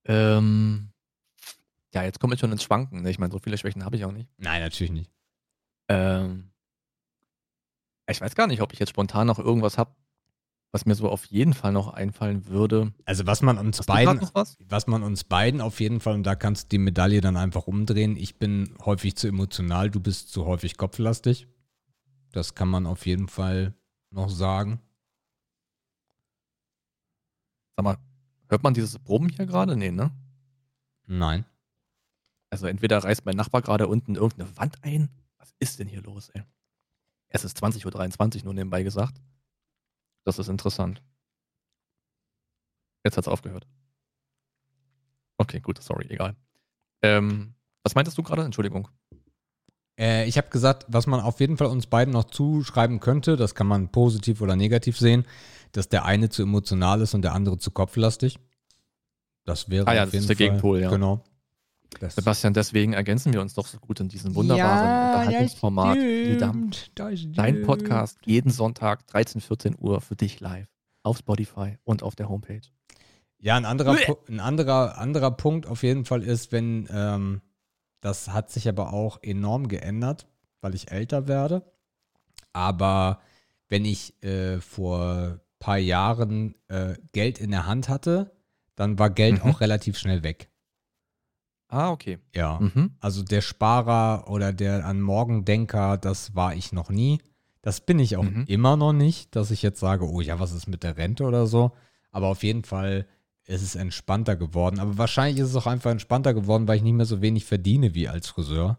Ähm, 0.05 0.91
ja, 1.93 2.05
jetzt 2.05 2.21
komme 2.21 2.35
ich 2.35 2.41
schon 2.41 2.53
ins 2.53 2.63
Schwanken. 2.63 3.03
Ne? 3.03 3.11
Ich 3.11 3.19
meine, 3.19 3.33
so 3.33 3.39
viele 3.41 3.59
Schwächen 3.59 3.85
habe 3.85 3.97
ich 3.97 4.05
auch 4.05 4.13
nicht. 4.13 4.29
Nein, 4.39 4.63
natürlich 4.63 4.93
nicht. 4.93 5.11
Ähm, 5.89 6.53
ich 8.09 8.21
weiß 8.21 8.35
gar 8.37 8.47
nicht, 8.47 8.63
ob 8.63 8.73
ich 8.73 8.79
jetzt 8.79 8.91
spontan 8.91 9.27
noch 9.27 9.39
irgendwas 9.41 9.79
habe, 9.79 9.95
was 10.73 10.87
mir 10.87 10.95
so 10.95 11.09
auf 11.11 11.27
jeden 11.27 11.53
Fall 11.53 11.71
noch 11.71 11.93
einfallen 11.93 12.47
würde. 12.47 12.93
Also 13.05 13.27
was 13.27 13.43
man 13.43 13.59
uns 13.59 13.79
Hast 13.79 13.87
beiden, 13.87 14.27
was? 14.33 14.57
was 14.67 14.87
man 14.87 15.03
uns 15.03 15.23
beiden 15.23 15.61
auf 15.61 15.81
jeden 15.81 16.01
Fall, 16.01 16.15
und 16.15 16.25
da 16.25 16.35
kannst 16.35 16.65
du 16.65 16.69
die 16.71 16.79
Medaille 16.79 17.21
dann 17.21 17.37
einfach 17.37 17.67
umdrehen. 17.67 18.17
Ich 18.17 18.39
bin 18.39 18.75
häufig 18.85 19.15
zu 19.17 19.29
emotional, 19.29 19.91
du 19.91 20.01
bist 20.01 20.33
zu 20.33 20.47
häufig 20.47 20.79
kopflastig. 20.79 21.47
Das 22.33 22.55
kann 22.55 22.69
man 22.69 22.87
auf 22.87 23.05
jeden 23.05 23.29
Fall 23.29 23.75
noch 24.11 24.31
sagen. 24.31 24.81
Sag 27.77 27.85
mal, 27.85 27.99
hört 28.49 28.63
man 28.63 28.73
dieses 28.73 28.99
Brummen 28.99 29.29
hier 29.29 29.45
gerade? 29.45 29.77
Nee, 29.77 29.91
ne? 29.91 30.11
Nein. 31.07 31.45
Also 32.49 32.67
entweder 32.67 32.99
reißt 32.99 33.27
mein 33.27 33.37
Nachbar 33.37 33.61
gerade 33.61 33.89
unten 33.89 34.15
irgendeine 34.15 34.57
Wand 34.57 34.79
ein. 34.83 35.11
Was 35.37 35.55
ist 35.59 35.79
denn 35.79 35.89
hier 35.89 36.03
los, 36.03 36.31
ey? 36.31 36.43
Es 37.29 37.45
ist 37.45 37.63
20.23 37.63 38.39
Uhr, 38.39 38.45
nur 38.45 38.55
nebenbei 38.55 38.83
gesagt. 38.83 39.21
Das 40.25 40.39
ist 40.39 40.49
interessant. 40.49 41.03
Jetzt 43.05 43.17
hat's 43.17 43.29
aufgehört. 43.29 43.67
Okay, 45.39 45.61
gut, 45.61 45.83
sorry, 45.83 46.07
egal. 46.09 46.37
Ähm, 47.03 47.55
was 47.83 47.95
meintest 47.95 48.17
du 48.17 48.23
gerade? 48.23 48.45
Entschuldigung. 48.45 48.89
Äh, 49.99 50.27
ich 50.29 50.39
habe 50.39 50.49
gesagt, 50.51 50.87
was 50.89 51.07
man 51.07 51.21
auf 51.21 51.41
jeden 51.41 51.57
Fall 51.57 51.67
uns 51.67 51.87
beiden 51.87 52.15
noch 52.15 52.25
zuschreiben 52.25 53.01
könnte, 53.01 53.37
das 53.37 53.55
kann 53.55 53.67
man 53.67 53.91
positiv 53.91 54.41
oder 54.41 54.57
negativ 54.57 54.99
sehen, 54.99 55.27
dass 55.73 55.89
der 55.89 56.05
eine 56.05 56.29
zu 56.29 56.43
emotional 56.43 57.01
ist 57.01 57.15
und 57.15 57.23
der 57.23 57.33
andere 57.35 57.59
zu 57.59 57.71
kopflastig. 57.73 58.39
Das 59.45 59.69
wäre 59.69 59.87
Ah 59.89 59.95
ja, 59.95 60.03
auf 60.03 60.07
das 60.07 60.13
jeden 60.13 60.23
ist 60.23 60.29
der 60.29 60.37
Fall, 60.37 60.47
Gegenpol, 60.47 60.81
ja. 60.81 60.91
Genau. 60.91 61.25
Das 62.01 62.15
Sebastian, 62.17 62.53
deswegen 62.55 62.93
ergänzen 62.95 63.33
wir 63.33 63.41
uns 63.41 63.55
doch 63.55 63.67
so 63.67 63.79
gut 63.79 64.01
in 64.01 64.09
diesem 64.09 64.35
wunderbaren 64.35 65.07
Unterhaltungsformat. 65.07 65.99
Viel 65.99 66.37
Dampf. 66.37 66.89
Dein 67.35 67.63
Podcast 67.63 68.19
jeden 68.25 68.51
Sonntag 68.51 69.07
13, 69.09 69.41
14 69.41 69.77
Uhr 69.79 70.01
für 70.01 70.17
dich 70.17 70.41
live 70.41 70.67
auf 71.05 71.19
Spotify 71.19 71.79
und 71.85 72.03
auf 72.03 72.15
der 72.17 72.29
Homepage. 72.29 72.61
Ja, 73.39 73.57
ein 73.57 73.65
anderer, 73.65 73.97
ein 74.29 74.41
anderer, 74.41 74.99
anderer 74.99 75.31
Punkt 75.33 75.67
auf 75.67 75.83
jeden 75.83 76.05
Fall 76.05 76.23
ist, 76.23 76.53
wenn, 76.53 76.89
ähm, 76.93 77.41
das 78.01 78.29
hat 78.29 78.51
sich 78.51 78.69
aber 78.69 78.93
auch 78.93 79.19
enorm 79.23 79.69
geändert, 79.69 80.27
weil 80.61 80.75
ich 80.75 80.91
älter 80.93 81.27
werde. 81.29 81.65
Aber 82.53 83.21
wenn 83.69 83.85
ich 83.85 84.23
äh, 84.23 84.61
vor 84.61 85.41
paar 85.59 85.79
Jahren 85.79 86.55
äh, 86.69 86.95
Geld 87.13 87.41
in 87.41 87.51
der 87.51 87.67
Hand 87.67 87.89
hatte, 87.89 88.33
dann 88.75 88.99
war 88.99 89.11
Geld 89.11 89.45
Mhm. 89.45 89.51
auch 89.51 89.61
relativ 89.61 89.99
schnell 89.99 90.23
weg. 90.23 90.49
Ah, 91.73 91.91
okay. 91.91 92.19
Ja. 92.35 92.59
Mhm. 92.61 92.91
Also 93.01 93.23
der 93.23 93.41
Sparer 93.41 94.29
oder 94.29 94.53
der 94.53 94.85
an 94.85 95.01
Morgendenker, 95.01 95.97
das 95.97 96.35
war 96.35 96.55
ich 96.55 96.73
noch 96.73 96.91
nie. 96.91 97.19
Das 97.63 97.81
bin 97.81 97.99
ich 97.99 98.17
auch 98.19 98.25
Mhm. 98.25 98.45
immer 98.47 98.77
noch 98.77 98.93
nicht, 98.93 99.35
dass 99.35 99.51
ich 99.51 99.63
jetzt 99.63 99.81
sage, 99.81 100.07
oh 100.07 100.21
ja, 100.21 100.39
was 100.39 100.53
ist 100.53 100.67
mit 100.67 100.83
der 100.83 100.99
Rente 100.99 101.25
oder 101.25 101.47
so. 101.47 101.73
Aber 102.11 102.27
auf 102.27 102.43
jeden 102.43 102.65
Fall 102.65 103.07
ist 103.47 103.63
es 103.63 103.75
entspannter 103.75 104.37
geworden. 104.37 104.81
Aber 104.81 104.99
wahrscheinlich 104.99 105.39
ist 105.41 105.49
es 105.49 105.57
auch 105.57 105.67
einfach 105.67 105.91
entspannter 105.91 106.35
geworden, 106.35 106.69
weil 106.69 106.77
ich 106.77 106.83
nicht 106.83 106.93
mehr 106.93 107.07
so 107.07 107.23
wenig 107.23 107.47
verdiene 107.47 107.95
wie 107.95 108.07
als 108.07 108.29
Friseur. 108.29 108.79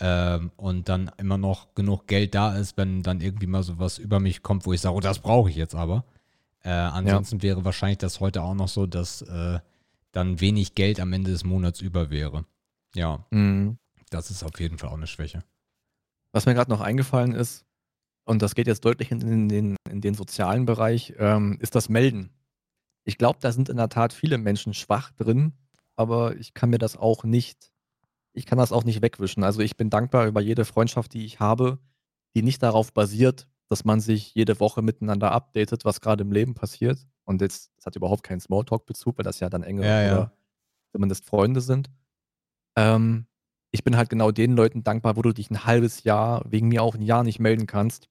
Ähm, 0.00 0.50
und 0.56 0.88
dann 0.90 1.10
immer 1.16 1.38
noch 1.38 1.74
genug 1.74 2.06
Geld 2.08 2.34
da 2.34 2.56
ist, 2.56 2.76
wenn 2.76 3.02
dann 3.02 3.22
irgendwie 3.22 3.46
mal 3.46 3.62
sowas 3.62 3.96
über 3.96 4.20
mich 4.20 4.42
kommt, 4.42 4.66
wo 4.66 4.72
ich 4.74 4.82
sage, 4.82 4.94
oh, 4.96 5.00
das 5.00 5.20
brauche 5.20 5.48
ich 5.48 5.56
jetzt 5.56 5.74
aber. 5.74 6.04
Äh, 6.62 6.70
ansonsten 6.70 7.40
wäre 7.42 7.64
wahrscheinlich 7.64 7.98
das 7.98 8.20
heute 8.20 8.42
auch 8.42 8.54
noch 8.54 8.68
so, 8.68 8.86
dass 8.86 9.22
äh, 9.22 9.60
dann 10.14 10.40
wenig 10.40 10.74
Geld 10.74 11.00
am 11.00 11.12
Ende 11.12 11.30
des 11.30 11.44
Monats 11.44 11.80
über 11.80 12.10
wäre. 12.10 12.44
Ja. 12.94 13.26
Mhm. 13.30 13.78
Das 14.10 14.30
ist 14.30 14.44
auf 14.44 14.58
jeden 14.60 14.78
Fall 14.78 14.90
auch 14.90 14.96
eine 14.96 15.06
Schwäche. 15.06 15.44
Was 16.32 16.46
mir 16.46 16.54
gerade 16.54 16.70
noch 16.70 16.80
eingefallen 16.80 17.32
ist, 17.32 17.64
und 18.24 18.40
das 18.40 18.54
geht 18.54 18.66
jetzt 18.66 18.84
deutlich 18.84 19.10
in, 19.10 19.48
den, 19.48 19.76
in 19.90 20.00
den 20.00 20.14
sozialen 20.14 20.66
Bereich, 20.66 21.14
ähm, 21.18 21.58
ist 21.60 21.74
das 21.74 21.88
Melden. 21.88 22.30
Ich 23.04 23.18
glaube, 23.18 23.38
da 23.42 23.52
sind 23.52 23.68
in 23.68 23.76
der 23.76 23.90
Tat 23.90 24.12
viele 24.12 24.38
Menschen 24.38 24.72
schwach 24.72 25.10
drin, 25.12 25.52
aber 25.94 26.36
ich 26.36 26.54
kann 26.54 26.70
mir 26.70 26.78
das 26.78 26.96
auch 26.96 27.24
nicht, 27.24 27.72
ich 28.32 28.46
kann 28.46 28.58
das 28.58 28.72
auch 28.72 28.84
nicht 28.84 29.02
wegwischen. 29.02 29.44
Also 29.44 29.60
ich 29.60 29.76
bin 29.76 29.90
dankbar 29.90 30.26
über 30.26 30.40
jede 30.40 30.64
Freundschaft, 30.64 31.12
die 31.12 31.26
ich 31.26 31.40
habe, 31.40 31.78
die 32.34 32.42
nicht 32.42 32.62
darauf 32.62 32.92
basiert, 32.92 33.46
dass 33.68 33.84
man 33.84 34.00
sich 34.00 34.34
jede 34.34 34.60
Woche 34.60 34.82
miteinander 34.82 35.32
updatet, 35.32 35.84
was 35.84 36.00
gerade 36.00 36.22
im 36.22 36.32
Leben 36.32 36.54
passiert. 36.54 36.98
Und 37.24 37.40
jetzt, 37.40 37.72
das 37.76 37.86
hat 37.86 37.96
überhaupt 37.96 38.22
keinen 38.22 38.40
Smalltalk-Bezug, 38.40 39.18
weil 39.18 39.24
das 39.24 39.40
ja 39.40 39.48
dann 39.48 39.62
enge 39.62 39.86
Ja, 39.86 40.02
ja. 40.02 40.12
oder 40.12 40.32
zumindest 40.92 41.24
Freunde 41.24 41.60
sind. 41.60 41.90
Ähm, 42.76 43.26
ich 43.70 43.82
bin 43.82 43.96
halt 43.96 44.10
genau 44.10 44.30
den 44.30 44.54
Leuten 44.54 44.84
dankbar, 44.84 45.16
wo 45.16 45.22
du 45.22 45.32
dich 45.32 45.50
ein 45.50 45.64
halbes 45.64 46.04
Jahr, 46.04 46.42
wegen 46.46 46.68
mir 46.68 46.82
auch 46.82 46.94
ein 46.94 47.02
Jahr 47.02 47.24
nicht 47.24 47.40
melden 47.40 47.66
kannst. 47.66 48.08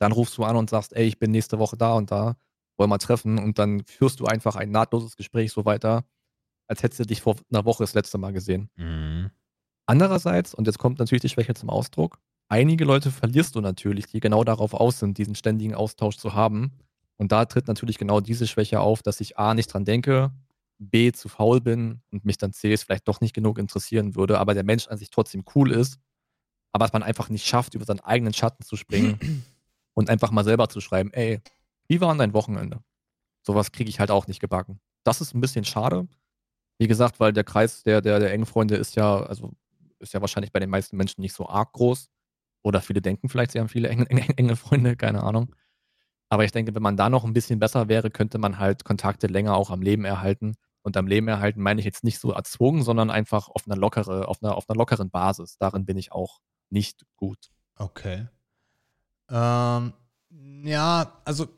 Dann 0.00 0.12
rufst 0.12 0.36
du 0.38 0.44
an 0.44 0.56
und 0.56 0.70
sagst, 0.70 0.94
ey, 0.94 1.06
ich 1.06 1.18
bin 1.18 1.30
nächste 1.30 1.58
Woche 1.58 1.76
da 1.76 1.92
und 1.94 2.10
da, 2.10 2.36
wollen 2.76 2.90
wir 2.90 2.98
treffen 2.98 3.38
und 3.38 3.58
dann 3.58 3.84
führst 3.84 4.18
du 4.18 4.24
einfach 4.24 4.56
ein 4.56 4.70
nahtloses 4.70 5.16
Gespräch 5.16 5.52
so 5.52 5.64
weiter, 5.64 6.04
als 6.66 6.82
hättest 6.82 7.00
du 7.00 7.04
dich 7.06 7.20
vor 7.20 7.36
einer 7.52 7.64
Woche 7.64 7.84
das 7.84 7.94
letzte 7.94 8.18
Mal 8.18 8.32
gesehen. 8.32 8.70
Mhm. 8.76 9.30
Andererseits, 9.86 10.54
und 10.54 10.66
jetzt 10.66 10.78
kommt 10.78 10.98
natürlich 10.98 11.22
die 11.22 11.28
Schwäche 11.28 11.54
zum 11.54 11.70
Ausdruck, 11.70 12.18
einige 12.52 12.84
Leute 12.84 13.10
verlierst 13.10 13.54
du 13.54 13.62
natürlich, 13.62 14.06
die 14.08 14.20
genau 14.20 14.44
darauf 14.44 14.74
aus 14.74 14.98
sind, 14.98 15.16
diesen 15.16 15.34
ständigen 15.34 15.74
Austausch 15.74 16.18
zu 16.18 16.34
haben. 16.34 16.72
Und 17.16 17.32
da 17.32 17.46
tritt 17.46 17.66
natürlich 17.66 17.96
genau 17.96 18.20
diese 18.20 18.46
Schwäche 18.46 18.80
auf, 18.80 19.02
dass 19.02 19.22
ich 19.22 19.38
A 19.38 19.54
nicht 19.54 19.72
dran 19.72 19.86
denke, 19.86 20.32
B 20.78 21.12
zu 21.12 21.30
faul 21.30 21.62
bin 21.62 22.02
und 22.10 22.26
mich 22.26 22.36
dann 22.36 22.52
C 22.52 22.70
es 22.72 22.82
vielleicht 22.82 23.08
doch 23.08 23.22
nicht 23.22 23.34
genug 23.34 23.58
interessieren 23.58 24.16
würde, 24.16 24.38
aber 24.38 24.52
der 24.52 24.64
Mensch 24.64 24.86
an 24.88 24.98
sich 24.98 25.08
trotzdem 25.08 25.44
cool 25.54 25.70
ist, 25.70 25.98
aber 26.72 26.84
es 26.84 26.92
man 26.92 27.02
einfach 27.02 27.30
nicht 27.30 27.46
schafft, 27.46 27.74
über 27.74 27.86
seinen 27.86 28.00
eigenen 28.00 28.34
Schatten 28.34 28.64
zu 28.64 28.76
springen 28.76 29.44
und 29.94 30.10
einfach 30.10 30.30
mal 30.30 30.44
selber 30.44 30.68
zu 30.68 30.80
schreiben, 30.80 31.10
ey, 31.14 31.40
wie 31.88 32.02
war 32.02 32.12
denn 32.12 32.18
dein 32.18 32.34
Wochenende? 32.34 32.82
Sowas 33.46 33.72
kriege 33.72 33.88
ich 33.88 33.98
halt 33.98 34.10
auch 34.10 34.26
nicht 34.26 34.40
gebacken. 34.40 34.78
Das 35.04 35.22
ist 35.22 35.34
ein 35.34 35.40
bisschen 35.40 35.64
schade. 35.64 36.06
Wie 36.78 36.86
gesagt, 36.86 37.18
weil 37.18 37.32
der 37.32 37.44
Kreis 37.44 37.82
der, 37.82 38.02
der, 38.02 38.18
der 38.18 38.32
engen 38.32 38.46
Freunde 38.46 38.76
ist 38.76 38.94
ja, 38.94 39.22
also 39.22 39.52
ist 40.00 40.12
ja 40.12 40.20
wahrscheinlich 40.20 40.52
bei 40.52 40.60
den 40.60 40.70
meisten 40.70 40.98
Menschen 40.98 41.22
nicht 41.22 41.34
so 41.34 41.48
arg 41.48 41.72
groß. 41.72 42.10
Oder 42.62 42.80
viele 42.80 43.02
denken 43.02 43.28
vielleicht, 43.28 43.52
sie 43.52 43.60
haben 43.60 43.68
viele 43.68 43.88
enge, 43.88 44.08
enge, 44.08 44.26
enge 44.38 44.56
Freunde, 44.56 44.96
keine 44.96 45.22
Ahnung. 45.22 45.54
Aber 46.28 46.44
ich 46.44 46.52
denke, 46.52 46.74
wenn 46.74 46.82
man 46.82 46.96
da 46.96 47.10
noch 47.10 47.24
ein 47.24 47.34
bisschen 47.34 47.58
besser 47.58 47.88
wäre, 47.88 48.10
könnte 48.10 48.38
man 48.38 48.58
halt 48.58 48.84
Kontakte 48.84 49.26
länger 49.26 49.54
auch 49.54 49.70
am 49.70 49.82
Leben 49.82 50.04
erhalten. 50.04 50.54
Und 50.80 50.96
am 50.96 51.06
Leben 51.06 51.28
erhalten 51.28 51.60
meine 51.60 51.80
ich 51.80 51.84
jetzt 51.84 52.04
nicht 52.04 52.18
so 52.18 52.32
erzwungen, 52.32 52.82
sondern 52.82 53.10
einfach 53.10 53.48
auf 53.48 53.66
einer 53.66 53.76
lockere, 53.76 54.26
auf 54.28 54.42
einer, 54.42 54.56
auf 54.56 54.68
einer 54.68 54.76
lockeren 54.76 55.10
Basis. 55.10 55.58
Darin 55.58 55.84
bin 55.84 55.96
ich 55.96 56.10
auch 56.10 56.40
nicht 56.70 57.04
gut. 57.16 57.50
Okay. 57.76 58.28
Ähm, 59.28 59.92
ja, 60.64 61.20
also 61.24 61.48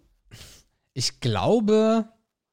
ich 0.93 1.20
glaube, 1.20 2.09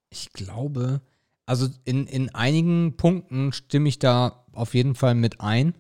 ich 0.10 0.32
glaube, 0.34 1.02
also 1.46 1.68
in, 1.86 2.08
in 2.08 2.34
einigen 2.34 2.98
Punkten 2.98 3.52
stimme 3.52 3.90
ich 3.90 4.00
da 4.00 4.46
auf 4.54 4.74
jeden 4.74 4.96
Fall 4.96 5.16
mit 5.16 5.42
ein. 5.42 5.76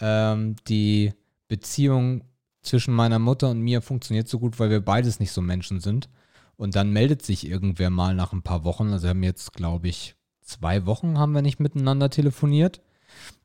Ähm, 0.00 0.56
die 0.68 1.12
Beziehung 1.52 2.24
zwischen 2.62 2.94
meiner 2.94 3.18
Mutter 3.18 3.50
und 3.50 3.60
mir 3.60 3.82
funktioniert 3.82 4.26
so 4.26 4.38
gut, 4.38 4.58
weil 4.58 4.70
wir 4.70 4.80
beides 4.80 5.20
nicht 5.20 5.32
so 5.32 5.42
Menschen 5.42 5.80
sind. 5.80 6.08
Und 6.56 6.76
dann 6.76 6.94
meldet 6.94 7.20
sich 7.20 7.46
irgendwer 7.46 7.90
mal 7.90 8.14
nach 8.14 8.32
ein 8.32 8.40
paar 8.40 8.64
Wochen. 8.64 8.90
Also 8.90 9.02
wir 9.02 9.10
haben 9.10 9.22
jetzt, 9.22 9.52
glaube 9.52 9.88
ich, 9.88 10.16
zwei 10.40 10.86
Wochen 10.86 11.18
haben 11.18 11.34
wir 11.34 11.42
nicht 11.42 11.60
miteinander 11.60 12.08
telefoniert. 12.08 12.80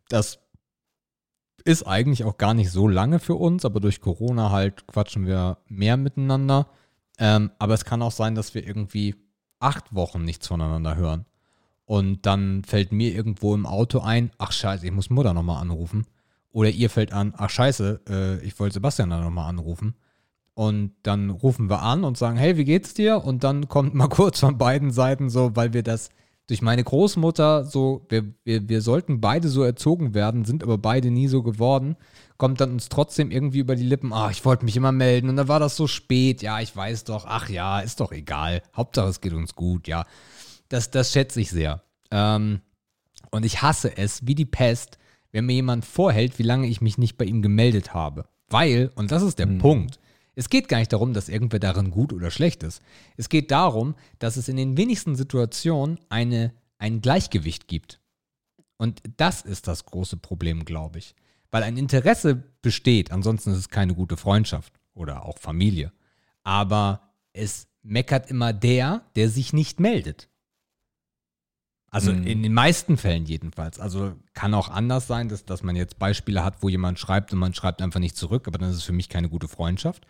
Das 0.08 0.40
ist 1.66 1.84
eigentlich 1.84 2.24
auch 2.24 2.38
gar 2.38 2.54
nicht 2.54 2.72
so 2.72 2.88
lange 2.88 3.20
für 3.20 3.36
uns, 3.36 3.66
aber 3.66 3.82
durch 3.82 4.00
Corona 4.00 4.52
halt 4.52 4.88
quatschen 4.88 5.28
wir 5.28 5.58
mehr 5.68 5.98
miteinander. 5.98 6.70
Ähm, 7.20 7.52
aber 7.60 7.74
es 7.74 7.84
kann 7.84 8.02
auch 8.02 8.14
sein, 8.14 8.36
dass 8.36 8.54
wir 8.54 8.66
irgendwie 8.66 9.16
acht 9.60 9.94
Wochen 9.94 10.24
nichts 10.24 10.48
voneinander 10.48 10.96
hören. 10.96 11.26
Und 11.84 12.26
dann 12.26 12.64
fällt 12.64 12.94
mir 12.94 13.14
irgendwo 13.14 13.54
im 13.54 13.66
Auto 13.66 14.00
ein, 14.00 14.32
ach 14.38 14.54
scheiße, 14.54 14.86
ich 14.86 14.94
muss 14.94 15.10
Mutter 15.10 15.34
nochmal 15.34 15.62
anrufen. 15.62 16.06
Oder 16.58 16.72
ihr 16.72 16.90
fällt 16.90 17.14
an, 17.14 17.36
ach 17.38 17.52
scheiße, 17.52 18.02
äh, 18.10 18.40
ich 18.44 18.60
wollte 18.60 18.74
Sebastian 18.74 19.12
dann 19.12 19.24
nochmal 19.24 19.48
anrufen. 19.48 19.94
Und 20.56 20.96
dann 21.04 21.30
rufen 21.30 21.70
wir 21.70 21.84
an 21.84 22.04
und 22.04 22.18
sagen, 22.18 22.36
hey, 22.36 22.58
wie 22.58 22.66
geht's 22.66 22.96
dir? 22.96 23.24
Und 23.24 23.44
dann 23.44 23.70
kommt 23.70 23.94
mal 23.94 24.08
kurz 24.10 24.40
von 24.40 24.58
beiden 24.58 24.90
Seiten 24.90 25.30
so, 25.30 25.56
weil 25.56 25.74
wir 25.74 25.84
das 25.84 26.10
durch 26.48 26.64
meine 26.64 26.84
Großmutter 26.84 27.64
so, 27.64 28.08
wir, 28.10 28.34
wir, 28.44 28.68
wir 28.68 28.82
sollten 28.82 29.22
beide 29.22 29.50
so 29.50 29.62
erzogen 29.62 30.16
werden, 30.16 30.46
sind 30.46 30.64
aber 30.64 30.80
beide 30.80 31.12
nie 31.12 31.28
so 31.28 31.44
geworden, 31.44 31.96
kommt 32.38 32.60
dann 32.60 32.72
uns 32.72 32.90
trotzdem 32.90 33.30
irgendwie 33.30 33.60
über 33.60 33.76
die 33.76 33.84
Lippen, 33.84 34.12
ach, 34.12 34.32
ich 34.32 34.44
wollte 34.44 34.66
mich 34.66 34.76
immer 34.76 34.92
melden 34.92 35.30
und 35.30 35.36
dann 35.36 35.48
war 35.48 35.60
das 35.60 35.76
so 35.76 35.86
spät, 35.86 36.42
ja, 36.42 36.60
ich 36.60 36.76
weiß 36.76 37.04
doch, 37.04 37.26
ach 37.28 37.50
ja, 37.50 37.82
ist 37.82 38.00
doch 38.00 38.12
egal, 38.12 38.64
Hauptsache 38.76 39.10
es 39.10 39.22
geht 39.22 39.34
uns 39.34 39.54
gut, 39.54 39.88
ja. 39.88 40.06
Das, 40.70 40.90
das 40.90 41.12
schätze 41.12 41.40
ich 41.40 41.52
sehr. 41.52 41.84
Ähm, 42.10 42.62
und 43.30 43.46
ich 43.46 43.62
hasse 43.62 43.96
es 43.96 44.26
wie 44.26 44.34
die 44.34 44.46
Pest, 44.46 44.98
wenn 45.32 45.46
mir 45.46 45.54
jemand 45.54 45.86
vorhält, 45.86 46.40
wie 46.40 46.44
lange 46.44 46.68
ich 46.68 46.82
mich 46.82 46.98
nicht 46.98 47.18
bei 47.18 47.26
ihm 47.26 47.42
gemeldet 47.42 47.94
habe. 47.94 48.26
Weil, 48.50 48.92
und 48.96 49.12
das 49.12 49.24
ist 49.24 49.40
der 49.40 49.48
Mhm. 49.48 49.58
Punkt, 49.60 50.00
es 50.36 50.50
geht 50.50 50.68
gar 50.68 50.78
nicht 50.78 50.94
darum, 50.94 51.14
dass 51.14 51.30
irgendwer 51.30 51.60
darin 51.60 51.90
gut 51.90 52.14
oder 52.14 52.30
schlecht 52.32 52.64
ist. 52.64 52.82
Es 53.18 53.28
geht 53.28 53.50
darum, 53.52 53.96
dass 54.20 54.38
es 54.38 54.48
in 54.48 54.56
den 54.56 54.78
wenigsten 54.78 55.16
Situationen 55.16 56.00
eine, 56.10 56.54
ein 56.78 57.02
Gleichgewicht 57.02 57.68
gibt. 57.68 58.00
Und 58.78 59.02
das 59.18 59.42
ist 59.42 59.68
das 59.68 59.86
große 59.86 60.18
Problem, 60.18 60.64
glaube 60.64 61.00
ich. 61.00 61.16
Weil 61.50 61.64
ein 61.64 61.78
Interesse 61.78 62.44
besteht, 62.62 63.12
ansonsten 63.12 63.52
ist 63.52 63.58
es 63.58 63.70
keine 63.70 63.96
gute 63.96 64.16
Freundschaft 64.16 64.74
oder 64.94 65.26
auch 65.26 65.40
Familie. 65.40 65.92
Aber 66.44 67.02
es 67.34 67.68
meckert 67.82 68.30
immer 68.30 68.54
der, 68.54 69.02
der 69.16 69.30
sich 69.30 69.54
nicht 69.54 69.80
meldet. 69.80 70.30
Also 71.98 72.12
Mhm. 72.12 72.28
in 72.28 72.44
den 72.44 72.54
meisten 72.54 72.96
Fällen 72.96 73.26
jedenfalls. 73.26 73.80
Also 73.80 74.14
kann 74.36 74.54
auch 74.54 74.70
anders 74.70 75.08
sein, 75.08 75.30
dass, 75.30 75.46
dass 75.46 75.64
man 75.64 75.76
jetzt 75.76 75.98
Beispiele 75.98 76.44
hat, 76.44 76.62
wo 76.62 76.70
jemand 76.70 77.00
schreibt 77.00 77.34
und 77.34 77.40
man 77.40 77.56
schreibt 77.56 77.82
einfach 77.82 78.00
nicht 78.00 78.16
zurück, 78.16 78.48
aber 78.48 78.60
dann 78.60 78.70
ist 78.70 78.76
es 78.76 78.84
für 78.84 78.94
mich 78.94 79.10
keine 79.10 79.30
gute 79.30 79.48
Freundschaft. 79.48 80.06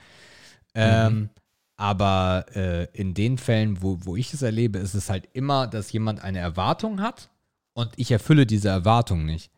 Ähm, 0.75 1.29
aber 1.77 2.45
äh, 2.55 2.87
in 2.91 3.13
den 3.13 3.37
Fällen, 3.37 3.81
wo, 3.81 3.99
wo 4.01 4.17
ich 4.17 4.33
es 4.33 4.41
erlebe, 4.41 4.79
ist 4.79 4.95
es 4.95 5.09
halt 5.09 5.29
immer, 5.31 5.65
dass 5.67 5.91
jemand 5.93 6.21
eine 6.21 6.39
Erwartung 6.39 6.99
hat 6.99 7.29
und 7.73 7.91
ich 7.95 8.11
erfülle 8.11 8.45
diese 8.45 8.67
Erwartung 8.67 9.25
nicht. 9.25 9.49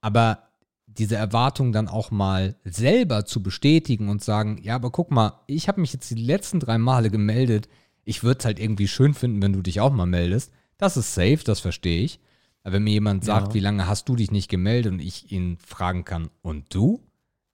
Aber 0.00 0.38
diese 0.86 1.16
Erwartung 1.16 1.72
dann 1.72 1.88
auch 1.88 2.10
mal 2.10 2.54
selber 2.64 3.26
zu 3.26 3.42
bestätigen 3.42 4.08
und 4.08 4.24
sagen, 4.24 4.58
ja, 4.62 4.76
aber 4.76 4.90
guck 4.90 5.10
mal, 5.10 5.40
ich 5.48 5.68
habe 5.68 5.82
mich 5.82 5.92
jetzt 5.92 6.08
die 6.10 6.14
letzten 6.14 6.60
drei 6.60 6.78
Male 6.78 7.10
gemeldet. 7.10 7.68
Ich 8.04 8.22
würde 8.22 8.38
es 8.38 8.44
halt 8.44 8.58
irgendwie 8.58 8.88
schön 8.88 9.12
finden, 9.12 9.42
wenn 9.42 9.52
du 9.52 9.60
dich 9.60 9.80
auch 9.80 9.92
mal 9.92 10.06
meldest. 10.06 10.50
Das 10.78 10.96
ist 10.96 11.14
safe, 11.14 11.40
das 11.44 11.60
verstehe 11.60 12.02
ich. 12.02 12.20
Aber 12.62 12.74
wenn 12.74 12.84
mir 12.84 12.92
jemand 12.92 13.24
sagt, 13.24 13.48
Ja. 13.48 13.54
wie 13.54 13.60
lange 13.60 13.86
hast 13.86 14.08
du 14.08 14.16
dich 14.16 14.30
nicht 14.30 14.48
gemeldet 14.48 14.92
und 14.92 15.00
ich 15.00 15.30
ihn 15.30 15.58
fragen 15.58 16.04
kann, 16.04 16.30
und 16.42 16.74
du? 16.74 17.00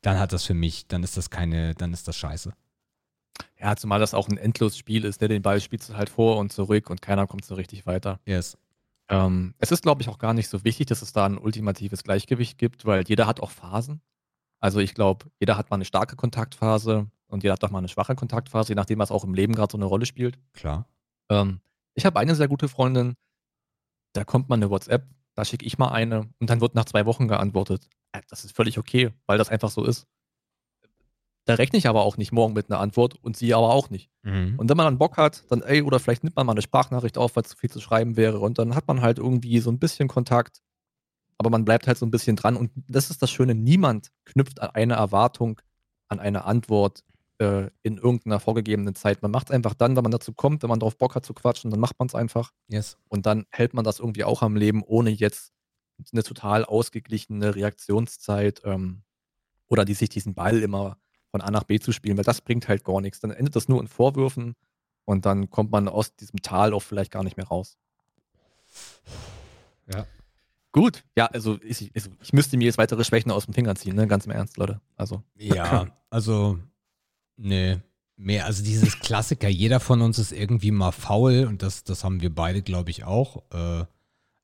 Dann 0.02 0.18
hat 0.18 0.32
das 0.32 0.44
für 0.44 0.54
mich, 0.54 0.86
dann 0.86 1.02
ist 1.02 1.16
das 1.16 1.30
keine, 1.30 1.74
dann 1.74 1.92
ist 1.92 2.08
das 2.08 2.16
scheiße. 2.16 2.52
Ja, 3.58 3.76
zumal 3.76 4.00
das 4.00 4.14
auch 4.14 4.28
ein 4.28 4.38
endloses 4.38 4.78
Spiel 4.78 5.04
ist, 5.04 5.20
ne? 5.20 5.28
den 5.28 5.42
Ball 5.42 5.60
spielst 5.60 5.90
du 5.90 5.94
halt 5.96 6.08
vor 6.08 6.38
und 6.38 6.52
zurück 6.52 6.88
und 6.90 7.02
keiner 7.02 7.26
kommt 7.26 7.44
so 7.44 7.54
richtig 7.54 7.86
weiter. 7.86 8.18
Yes. 8.24 8.56
Ähm, 9.08 9.54
es 9.58 9.72
ist, 9.72 9.82
glaube 9.82 10.02
ich, 10.02 10.08
auch 10.08 10.18
gar 10.18 10.32
nicht 10.34 10.48
so 10.48 10.64
wichtig, 10.64 10.86
dass 10.86 11.02
es 11.02 11.12
da 11.12 11.26
ein 11.26 11.36
ultimatives 11.38 12.02
Gleichgewicht 12.04 12.56
gibt, 12.58 12.86
weil 12.86 13.04
jeder 13.06 13.26
hat 13.26 13.40
auch 13.40 13.50
Phasen. 13.50 14.00
Also 14.60 14.78
ich 14.78 14.94
glaube, 14.94 15.26
jeder 15.40 15.56
hat 15.56 15.70
mal 15.70 15.76
eine 15.76 15.84
starke 15.84 16.16
Kontaktphase 16.16 17.10
und 17.26 17.42
jeder 17.42 17.54
hat 17.54 17.64
auch 17.64 17.70
mal 17.70 17.78
eine 17.78 17.88
schwache 17.88 18.14
Kontaktphase, 18.14 18.70
je 18.72 18.76
nachdem, 18.76 18.98
was 18.98 19.10
auch 19.10 19.24
im 19.24 19.34
Leben 19.34 19.54
gerade 19.54 19.72
so 19.72 19.78
eine 19.78 19.86
Rolle 19.86 20.06
spielt. 20.06 20.38
Klar. 20.52 20.86
Ähm, 21.28 21.60
ich 22.00 22.06
habe 22.06 22.18
eine 22.18 22.34
sehr 22.34 22.48
gute 22.48 22.68
Freundin, 22.68 23.14
da 24.14 24.24
kommt 24.24 24.48
mal 24.48 24.56
eine 24.56 24.70
WhatsApp, 24.70 25.06
da 25.34 25.44
schicke 25.44 25.66
ich 25.66 25.76
mal 25.76 25.88
eine 25.88 26.30
und 26.40 26.48
dann 26.50 26.60
wird 26.60 26.74
nach 26.74 26.86
zwei 26.86 27.04
Wochen 27.04 27.28
geantwortet. 27.28 27.86
Äh, 28.12 28.22
Das 28.28 28.44
ist 28.44 28.56
völlig 28.56 28.78
okay, 28.78 29.12
weil 29.26 29.36
das 29.38 29.50
einfach 29.50 29.70
so 29.70 29.84
ist. 29.84 30.06
Da 31.44 31.54
rechne 31.54 31.78
ich 31.78 31.88
aber 31.88 32.02
auch 32.02 32.16
nicht 32.16 32.32
morgen 32.32 32.54
mit 32.54 32.70
einer 32.70 32.80
Antwort 32.80 33.16
und 33.22 33.36
sie 33.36 33.52
aber 33.52 33.70
auch 33.70 33.90
nicht. 33.90 34.10
Mhm. 34.22 34.54
Und 34.58 34.68
wenn 34.70 34.76
man 34.76 34.86
dann 34.86 34.98
Bock 34.98 35.16
hat, 35.16 35.44
dann, 35.50 35.62
ey, 35.62 35.82
oder 35.82 36.00
vielleicht 36.00 36.24
nimmt 36.24 36.36
man 36.36 36.46
mal 36.46 36.52
eine 36.52 36.62
Sprachnachricht 36.62 37.18
auf, 37.18 37.36
weil 37.36 37.44
zu 37.44 37.56
viel 37.56 37.70
zu 37.70 37.80
schreiben 37.80 38.16
wäre. 38.16 38.40
Und 38.40 38.58
dann 38.58 38.74
hat 38.74 38.86
man 38.88 39.00
halt 39.02 39.18
irgendwie 39.18 39.58
so 39.60 39.70
ein 39.70 39.78
bisschen 39.78 40.08
Kontakt. 40.08 40.62
Aber 41.38 41.50
man 41.50 41.64
bleibt 41.64 41.86
halt 41.86 41.98
so 41.98 42.06
ein 42.06 42.10
bisschen 42.10 42.36
dran. 42.36 42.56
Und 42.56 42.70
das 42.88 43.10
ist 43.10 43.22
das 43.22 43.30
Schöne, 43.30 43.54
niemand 43.54 44.10
knüpft 44.26 44.60
an 44.60 44.70
eine 44.70 44.94
Erwartung, 44.94 45.60
an 46.08 46.20
eine 46.20 46.44
Antwort 46.44 47.02
äh, 47.40 47.70
in 47.82 47.96
irgendeiner 47.96 48.38
vorgegebenen 48.38 48.94
Zeit. 48.94 49.22
Man 49.22 49.30
macht 49.30 49.48
es 49.48 49.54
einfach 49.54 49.74
dann, 49.74 49.96
wenn 49.96 50.02
man 50.02 50.12
dazu 50.12 50.32
kommt, 50.32 50.62
wenn 50.62 50.68
man 50.68 50.78
darauf 50.78 50.98
Bock 50.98 51.14
hat 51.14 51.24
zu 51.24 51.32
quatschen, 51.32 51.70
dann 51.70 51.80
macht 51.80 51.98
man 51.98 52.06
es 52.06 52.14
einfach. 52.14 52.52
Yes. 52.68 52.98
Und 53.08 53.26
dann 53.26 53.46
hält 53.50 53.72
man 53.72 53.84
das 53.84 53.98
irgendwie 53.98 54.24
auch 54.24 54.42
am 54.42 54.56
Leben, 54.56 54.82
ohne 54.82 55.10
jetzt 55.10 55.52
eine 56.12 56.22
total 56.22 56.64
ausgeglichene 56.64 57.54
Reaktionszeit 57.54 58.62
ähm, 58.64 59.02
oder 59.68 59.84
die 59.84 59.94
sich 59.94 60.10
diesen 60.10 60.34
Ball 60.34 60.58
immer 60.62 60.98
von 61.30 61.40
A 61.40 61.50
nach 61.50 61.64
B 61.64 61.78
zu 61.78 61.92
spielen, 61.92 62.16
weil 62.16 62.24
das 62.24 62.40
bringt 62.40 62.68
halt 62.68 62.84
gar 62.84 63.00
nichts. 63.00 63.20
Dann 63.20 63.30
endet 63.30 63.56
das 63.56 63.68
nur 63.68 63.80
in 63.80 63.88
Vorwürfen 63.88 64.54
und 65.04 65.24
dann 65.24 65.48
kommt 65.48 65.70
man 65.70 65.88
aus 65.88 66.14
diesem 66.16 66.42
Tal 66.42 66.74
auch 66.74 66.82
vielleicht 66.82 67.10
gar 67.10 67.24
nicht 67.24 67.36
mehr 67.36 67.46
raus. 67.46 67.78
Ja. 69.92 70.06
Gut, 70.72 71.04
ja, 71.16 71.26
also 71.26 71.58
ich, 71.62 71.90
also 71.94 72.10
ich 72.22 72.32
müsste 72.32 72.56
mir 72.56 72.64
jetzt 72.64 72.78
weitere 72.78 73.02
Schwächen 73.02 73.32
aus 73.32 73.46
dem 73.46 73.54
Finger 73.54 73.74
ziehen, 73.74 73.96
ne? 73.96 74.06
ganz 74.06 74.26
im 74.26 74.32
Ernst, 74.32 74.56
Leute. 74.56 74.80
Also, 74.96 75.22
Ja, 75.36 75.88
also, 76.10 76.58
nee, 77.40 77.78
mehr, 78.16 78.46
also 78.46 78.62
dieses 78.62 78.98
Klassiker, 78.98 79.48
jeder 79.48 79.80
von 79.80 80.00
uns 80.02 80.18
ist 80.18 80.32
irgendwie 80.32 80.70
mal 80.70 80.92
faul 80.92 81.46
und 81.48 81.62
das, 81.62 81.84
das 81.84 82.04
haben 82.04 82.20
wir 82.20 82.34
beide, 82.34 82.62
glaube 82.62 82.90
ich, 82.90 83.04
auch. 83.04 83.42
Äh, 83.52 83.84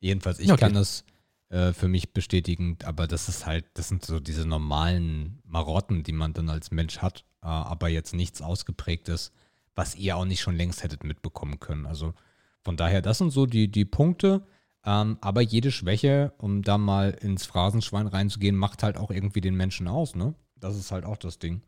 jedenfalls, 0.00 0.38
ich 0.38 0.50
Okay. 0.50 0.60
kann 0.60 0.74
das 0.74 1.04
äh, 1.50 1.72
für 1.72 1.88
mich 1.88 2.12
bestätigen, 2.12 2.78
aber 2.84 3.06
das 3.06 3.28
ist 3.28 3.46
halt, 3.46 3.66
das 3.74 3.88
sind 3.88 4.04
so 4.04 4.18
diese 4.20 4.46
normalen 4.46 5.40
Marotten, 5.44 6.02
die 6.02 6.12
man 6.12 6.32
dann 6.32 6.48
als 6.48 6.70
Mensch 6.70 6.98
hat, 6.98 7.24
äh, 7.42 7.46
aber 7.46 7.88
jetzt 7.88 8.14
nichts 8.14 8.42
Ausgeprägtes, 8.42 9.32
was 9.74 9.94
ihr 9.94 10.16
auch 10.16 10.24
nicht 10.24 10.40
schon 10.40 10.56
längst 10.56 10.82
hättet 10.82 11.04
mitbekommen 11.04 11.60
können. 11.60 11.86
Also 11.86 12.14
von 12.62 12.76
daher, 12.76 13.02
das 13.02 13.18
sind 13.18 13.30
so 13.30 13.46
die, 13.46 13.68
die 13.70 13.84
Punkte. 13.84 14.46
Ähm, 14.84 15.18
aber 15.20 15.40
jede 15.40 15.70
Schwäche, 15.72 16.32
um 16.38 16.62
da 16.62 16.78
mal 16.78 17.10
ins 17.10 17.44
Phrasenschwein 17.44 18.06
reinzugehen, 18.06 18.56
macht 18.56 18.82
halt 18.82 18.96
auch 18.96 19.10
irgendwie 19.10 19.40
den 19.40 19.56
Menschen 19.56 19.88
aus, 19.88 20.14
ne? 20.14 20.34
Das 20.54 20.76
ist 20.76 20.92
halt 20.92 21.04
auch 21.04 21.16
das 21.16 21.38
Ding. 21.38 21.60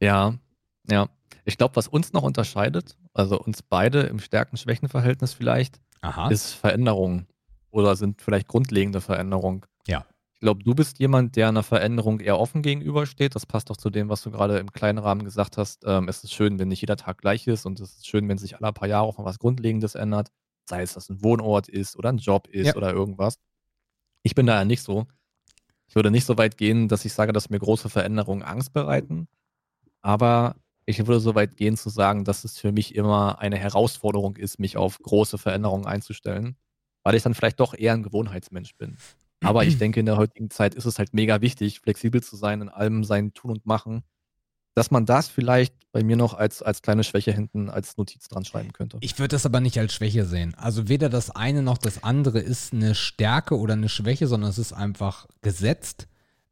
Ja, 0.00 0.34
ja. 0.88 1.08
Ich 1.44 1.56
glaube, 1.56 1.76
was 1.76 1.88
uns 1.88 2.12
noch 2.12 2.22
unterscheidet, 2.22 2.96
also 3.14 3.40
uns 3.40 3.62
beide 3.62 4.00
im 4.02 4.18
Stärken-Schwächen-Verhältnis 4.18 5.32
vielleicht, 5.32 5.80
Aha. 6.02 6.28
ist 6.28 6.52
Veränderung 6.52 7.26
oder 7.70 7.96
sind 7.96 8.20
vielleicht 8.20 8.48
grundlegende 8.48 9.00
Veränderungen. 9.00 9.62
Ja. 9.86 10.04
Ich 10.34 10.40
glaube, 10.40 10.62
du 10.64 10.74
bist 10.74 10.98
jemand, 10.98 11.36
der 11.36 11.48
einer 11.48 11.62
Veränderung 11.62 12.20
eher 12.20 12.38
offen 12.38 12.62
gegenübersteht. 12.62 13.34
Das 13.34 13.44
passt 13.46 13.68
doch 13.68 13.76
zu 13.76 13.90
dem, 13.90 14.08
was 14.08 14.22
du 14.22 14.30
gerade 14.30 14.58
im 14.58 14.72
kleinen 14.72 14.98
Rahmen 14.98 15.24
gesagt 15.24 15.58
hast. 15.58 15.84
Ähm, 15.84 16.08
es 16.08 16.24
ist 16.24 16.32
schön, 16.32 16.58
wenn 16.58 16.68
nicht 16.68 16.80
jeder 16.80 16.96
Tag 16.96 17.18
gleich 17.18 17.46
ist 17.46 17.66
und 17.66 17.78
es 17.80 17.96
ist 17.96 18.06
schön, 18.06 18.26
wenn 18.28 18.38
sich 18.38 18.56
alle 18.56 18.72
paar 18.72 18.88
Jahre 18.88 19.06
auch 19.06 19.18
mal 19.18 19.24
was 19.24 19.38
Grundlegendes 19.38 19.94
ändert. 19.94 20.28
Sei 20.68 20.82
es, 20.82 20.94
dass 20.94 21.10
ein 21.10 21.22
Wohnort 21.22 21.68
ist 21.68 21.96
oder 21.96 22.10
ein 22.10 22.18
Job 22.18 22.48
ist 22.48 22.68
Ja. 22.68 22.76
oder 22.76 22.92
irgendwas. 22.92 23.38
Ich 24.22 24.34
bin 24.34 24.46
da 24.46 24.54
ja 24.54 24.64
nicht 24.64 24.82
so. 24.82 25.06
Ich 25.88 25.94
würde 25.94 26.10
nicht 26.10 26.24
so 26.24 26.38
weit 26.38 26.56
gehen, 26.56 26.88
dass 26.88 27.04
ich 27.04 27.12
sage, 27.12 27.32
dass 27.32 27.50
mir 27.50 27.58
große 27.58 27.90
Veränderungen 27.90 28.42
Angst 28.42 28.72
bereiten. 28.72 29.28
Aber 30.02 30.56
ich 30.86 30.98
würde 30.98 31.20
so 31.20 31.34
weit 31.34 31.56
gehen 31.56 31.76
zu 31.76 31.88
sagen, 31.88 32.24
dass 32.24 32.44
es 32.44 32.58
für 32.58 32.72
mich 32.72 32.94
immer 32.94 33.38
eine 33.38 33.56
Herausforderung 33.56 34.36
ist, 34.36 34.58
mich 34.58 34.76
auf 34.76 34.98
große 34.98 35.38
Veränderungen 35.38 35.86
einzustellen, 35.86 36.56
weil 37.02 37.14
ich 37.14 37.22
dann 37.22 37.34
vielleicht 37.34 37.60
doch 37.60 37.74
eher 37.74 37.94
ein 37.94 38.02
Gewohnheitsmensch 38.02 38.76
bin. 38.76 38.96
Aber 39.42 39.64
ich 39.64 39.78
denke, 39.78 40.00
in 40.00 40.06
der 40.06 40.16
heutigen 40.16 40.50
Zeit 40.50 40.74
ist 40.74 40.84
es 40.84 40.98
halt 40.98 41.14
mega 41.14 41.40
wichtig, 41.40 41.80
flexibel 41.80 42.22
zu 42.22 42.36
sein, 42.36 42.60
in 42.60 42.68
allem 42.68 43.04
sein 43.04 43.32
Tun 43.32 43.52
und 43.52 43.66
Machen, 43.66 44.02
dass 44.74 44.90
man 44.90 45.04
das 45.04 45.28
vielleicht 45.28 45.74
bei 45.92 46.04
mir 46.04 46.16
noch 46.16 46.34
als, 46.34 46.62
als 46.62 46.82
kleine 46.82 47.04
Schwäche 47.04 47.32
hinten 47.32 47.68
als 47.68 47.96
Notiz 47.96 48.28
dran 48.28 48.44
schreiben 48.44 48.72
könnte. 48.72 48.98
Ich 49.00 49.18
würde 49.18 49.34
das 49.34 49.44
aber 49.44 49.60
nicht 49.60 49.78
als 49.78 49.92
Schwäche 49.92 50.24
sehen. 50.24 50.54
Also 50.56 50.88
weder 50.88 51.08
das 51.08 51.30
eine 51.30 51.62
noch 51.62 51.78
das 51.78 52.04
andere 52.04 52.38
ist 52.38 52.72
eine 52.72 52.94
Stärke 52.94 53.58
oder 53.58 53.74
eine 53.74 53.88
Schwäche, 53.88 54.26
sondern 54.26 54.50
es 54.50 54.58
ist 54.58 54.72
einfach 54.72 55.26
gesetzt, 55.42 56.06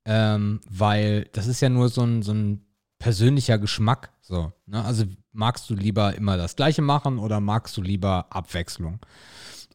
ähm, 0.05 0.61
weil 0.69 1.29
das 1.33 1.47
ist 1.47 1.61
ja 1.61 1.69
nur 1.69 1.89
so 1.89 2.03
ein, 2.03 2.23
so 2.23 2.33
ein 2.33 2.68
persönlicher 2.99 3.59
Geschmack. 3.59 4.11
So, 4.21 4.53
ne? 4.67 4.85
Also 4.85 5.05
magst 5.33 5.71
du 5.71 5.75
lieber 5.75 6.15
immer 6.15 6.37
das 6.37 6.57
Gleiche 6.57 6.83
machen 6.83 7.19
oder 7.19 7.41
magst 7.41 7.77
du 7.77 7.83
lieber 7.83 8.27
Abwechslung? 8.31 8.99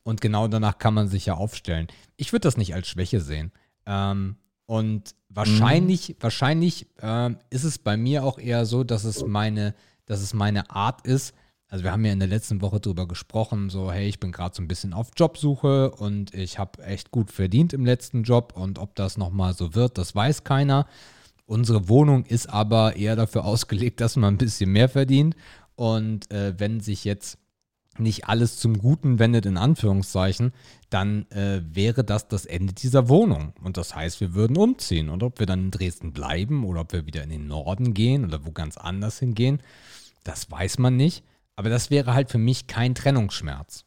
Und 0.03 0.21
genau 0.21 0.47
danach 0.47 0.77
kann 0.77 0.93
man 0.93 1.07
sich 1.07 1.25
ja 1.25 1.35
aufstellen. 1.35 1.87
Ich 2.17 2.33
würde 2.33 2.41
das 2.41 2.57
nicht 2.57 2.73
als 2.73 2.87
Schwäche 2.87 3.21
sehen. 3.21 3.51
Ähm, 3.85 4.35
und 4.65 5.15
wahrscheinlich, 5.29 6.15
wahrscheinlich 6.19 6.87
ähm, 7.01 7.37
ist 7.49 7.63
es 7.63 7.79
bei 7.79 7.97
mir 7.97 8.23
auch 8.23 8.37
eher 8.37 8.65
so, 8.65 8.83
dass 8.83 9.03
es 9.03 9.25
meine, 9.25 9.75
dass 10.05 10.21
es 10.21 10.33
meine 10.33 10.69
Art 10.69 11.05
ist. 11.05 11.33
Also 11.67 11.83
wir 11.83 11.91
haben 11.91 12.05
ja 12.05 12.13
in 12.13 12.19
der 12.19 12.27
letzten 12.27 12.61
Woche 12.61 12.79
drüber 12.79 13.07
gesprochen, 13.07 13.69
so 13.69 13.91
hey, 13.91 14.07
ich 14.07 14.19
bin 14.19 14.31
gerade 14.31 14.55
so 14.55 14.61
ein 14.61 14.67
bisschen 14.67 14.93
auf 14.93 15.09
Jobsuche 15.17 15.91
und 15.91 16.33
ich 16.33 16.59
habe 16.59 16.83
echt 16.83 17.09
gut 17.09 17.31
verdient 17.31 17.73
im 17.73 17.85
letzten 17.85 18.23
Job 18.23 18.53
und 18.55 18.77
ob 18.77 18.95
das 18.95 19.17
nochmal 19.17 19.53
so 19.53 19.73
wird, 19.73 19.97
das 19.97 20.13
weiß 20.13 20.43
keiner. 20.43 20.85
Unsere 21.45 21.89
Wohnung 21.89 22.25
ist 22.25 22.47
aber 22.47 22.95
eher 22.95 23.15
dafür 23.15 23.45
ausgelegt, 23.45 23.99
dass 24.01 24.15
man 24.15 24.35
ein 24.35 24.37
bisschen 24.37 24.71
mehr 24.71 24.89
verdient. 24.89 25.35
Und 25.75 26.31
äh, 26.31 26.53
wenn 26.57 26.79
sich 26.79 27.03
jetzt 27.03 27.37
nicht 27.99 28.27
alles 28.27 28.57
zum 28.57 28.77
Guten 28.79 29.19
wendet, 29.19 29.45
in 29.45 29.57
Anführungszeichen, 29.57 30.51
dann 30.89 31.29
äh, 31.31 31.61
wäre 31.63 32.03
das 32.03 32.27
das 32.27 32.45
Ende 32.45 32.73
dieser 32.73 33.07
Wohnung. 33.09 33.53
Und 33.61 33.77
das 33.77 33.93
heißt, 33.95 34.19
wir 34.21 34.33
würden 34.33 34.57
umziehen. 34.57 35.09
Und 35.09 35.21
ob 35.21 35.39
wir 35.39 35.45
dann 35.45 35.65
in 35.65 35.71
Dresden 35.71 36.11
bleiben 36.13 36.63
oder 36.65 36.81
ob 36.81 36.93
wir 36.93 37.05
wieder 37.05 37.23
in 37.23 37.29
den 37.29 37.47
Norden 37.47 37.93
gehen 37.93 38.25
oder 38.25 38.45
wo 38.45 38.51
ganz 38.51 38.77
anders 38.77 39.19
hingehen, 39.19 39.61
das 40.23 40.49
weiß 40.49 40.79
man 40.79 40.95
nicht. 40.95 41.23
Aber 41.55 41.69
das 41.69 41.91
wäre 41.91 42.13
halt 42.15 42.31
für 42.31 42.39
mich 42.39 42.65
kein 42.65 42.95
Trennungsschmerz. 42.95 43.85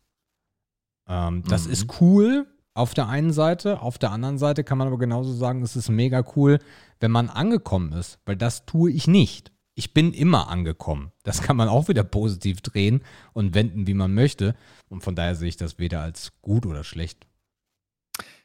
Ähm, 1.09 1.43
das 1.49 1.67
Mhm. 1.67 1.73
ist 1.73 2.01
cool 2.01 2.47
auf 2.77 2.95
der 2.95 3.09
einen 3.09 3.33
Seite. 3.33 3.81
Auf 3.81 3.99
der 3.99 4.11
anderen 4.13 4.39
Seite 4.39 4.65
kann 4.65 4.79
man 4.79 4.87
aber 4.89 4.99
genauso 4.99 5.33
sagen, 5.33 5.63
es 5.63 5.77
ist 5.77 5.89
mega 5.89 6.25
cool, 6.37 6.59
wenn 7.01 7.11
man 7.11 7.29
angekommen 7.31 7.93
ist. 7.93 8.19
Weil 8.27 8.37
das 8.37 8.67
tue 8.67 8.91
ich 8.91 9.07
nicht. 9.07 9.53
Ich 9.75 9.93
bin 9.93 10.13
immer 10.15 10.49
angekommen. 10.49 11.13
Das 11.23 11.43
kann 11.43 11.57
man 11.57 11.69
auch 11.69 11.89
wieder 11.89 12.05
positiv 12.05 12.61
drehen 12.61 13.03
und 13.35 13.55
wenden, 13.55 13.87
wie 13.87 13.95
man 13.95 14.15
möchte. 14.15 14.55
Und 14.89 15.03
von 15.03 15.15
daher 15.15 15.35
sehe 15.35 15.49
ich 15.49 15.57
das 15.57 15.79
weder 15.79 16.01
als 16.01 16.33
gut 16.41 16.65
oder 16.67 16.83
schlecht. 16.85 17.27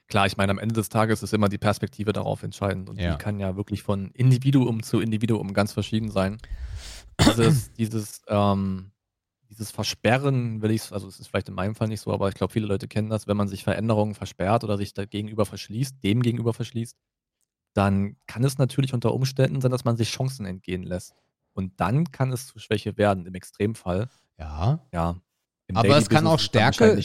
Klar, 0.07 0.25
ich 0.25 0.35
meine, 0.35 0.51
am 0.51 0.59
Ende 0.59 0.75
des 0.75 0.89
Tages 0.89 1.23
ist 1.23 1.33
immer 1.33 1.47
die 1.47 1.57
Perspektive 1.57 2.11
darauf 2.11 2.43
entscheidend. 2.43 2.89
Und 2.89 2.99
Ja. 2.99 3.11
die 3.13 3.17
kann 3.17 3.39
ja 3.39 3.55
wirklich 3.55 3.81
von 3.81 4.11
Individuum 4.11 4.83
zu 4.83 4.99
Individuum 4.99 5.53
ganz 5.53 5.71
verschieden 5.71 6.11
sein. 6.11 6.37
Dieses, 7.25 7.71
dieses, 7.73 8.21
ähm, 8.27 8.90
dieses 9.51 9.69
Versperren, 9.69 10.61
will 10.61 10.71
ich 10.71 10.91
also 10.91 11.07
es 11.07 11.19
ist 11.19 11.27
vielleicht 11.27 11.49
in 11.49 11.53
meinem 11.53 11.75
Fall 11.75 11.89
nicht 11.89 12.01
so, 12.01 12.11
aber 12.11 12.29
ich 12.29 12.35
glaube, 12.35 12.53
viele 12.53 12.65
Leute 12.65 12.87
kennen 12.87 13.09
das, 13.09 13.27
wenn 13.27 13.37
man 13.37 13.49
sich 13.49 13.63
Veränderungen 13.63 14.15
versperrt 14.15 14.63
oder 14.63 14.77
sich 14.77 14.93
da 14.93 15.05
gegenüber 15.05 15.45
verschließt, 15.45 16.03
dem 16.03 16.21
gegenüber 16.21 16.53
verschließt, 16.53 16.95
dann 17.73 18.15
kann 18.27 18.43
es 18.43 18.57
natürlich 18.57 18.93
unter 18.93 19.13
Umständen 19.13 19.61
sein, 19.61 19.71
dass 19.71 19.85
man 19.85 19.97
sich 19.97 20.09
Chancen 20.09 20.45
entgehen 20.45 20.83
lässt. 20.83 21.13
Und 21.53 21.79
dann 21.79 22.11
kann 22.11 22.31
es 22.31 22.47
zu 22.47 22.59
Schwäche 22.59 22.97
werden, 22.97 23.25
im 23.25 23.35
Extremfall. 23.35 24.09
Ja. 24.39 24.79
Ja. 24.93 25.21
Im 25.67 25.77
Aber 25.77 25.89
Daily 25.89 26.01
es 26.01 26.09
kann 26.09 26.23
Business 26.23 26.33
auch 26.33 26.39
Stärke-. 26.39 26.99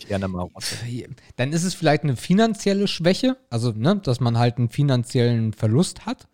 Dann 1.36 1.52
ist 1.52 1.64
es 1.64 1.74
vielleicht 1.74 2.04
eine 2.04 2.16
finanzielle 2.16 2.86
Schwäche, 2.86 3.36
also 3.50 3.72
ne, 3.72 3.96
dass 3.96 4.20
man 4.20 4.38
halt 4.38 4.58
einen 4.58 4.70
finanziellen 4.70 5.52
Verlust 5.52 6.06
hat. 6.06 6.28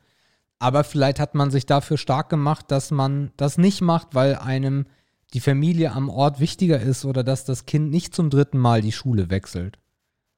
Aber 0.58 0.84
vielleicht 0.84 1.18
hat 1.18 1.34
man 1.34 1.50
sich 1.50 1.66
dafür 1.66 1.96
stark 1.96 2.28
gemacht, 2.28 2.70
dass 2.70 2.90
man 2.90 3.32
das 3.36 3.58
nicht 3.58 3.80
macht, 3.80 4.14
weil 4.14 4.36
einem 4.36 4.86
die 5.34 5.40
Familie 5.40 5.92
am 5.92 6.08
Ort 6.08 6.40
wichtiger 6.40 6.80
ist 6.80 7.04
oder 7.04 7.24
dass 7.24 7.44
das 7.44 7.64
Kind 7.66 7.90
nicht 7.90 8.14
zum 8.14 8.30
dritten 8.30 8.58
Mal 8.58 8.82
die 8.82 8.92
Schule 8.92 9.30
wechselt. 9.30 9.78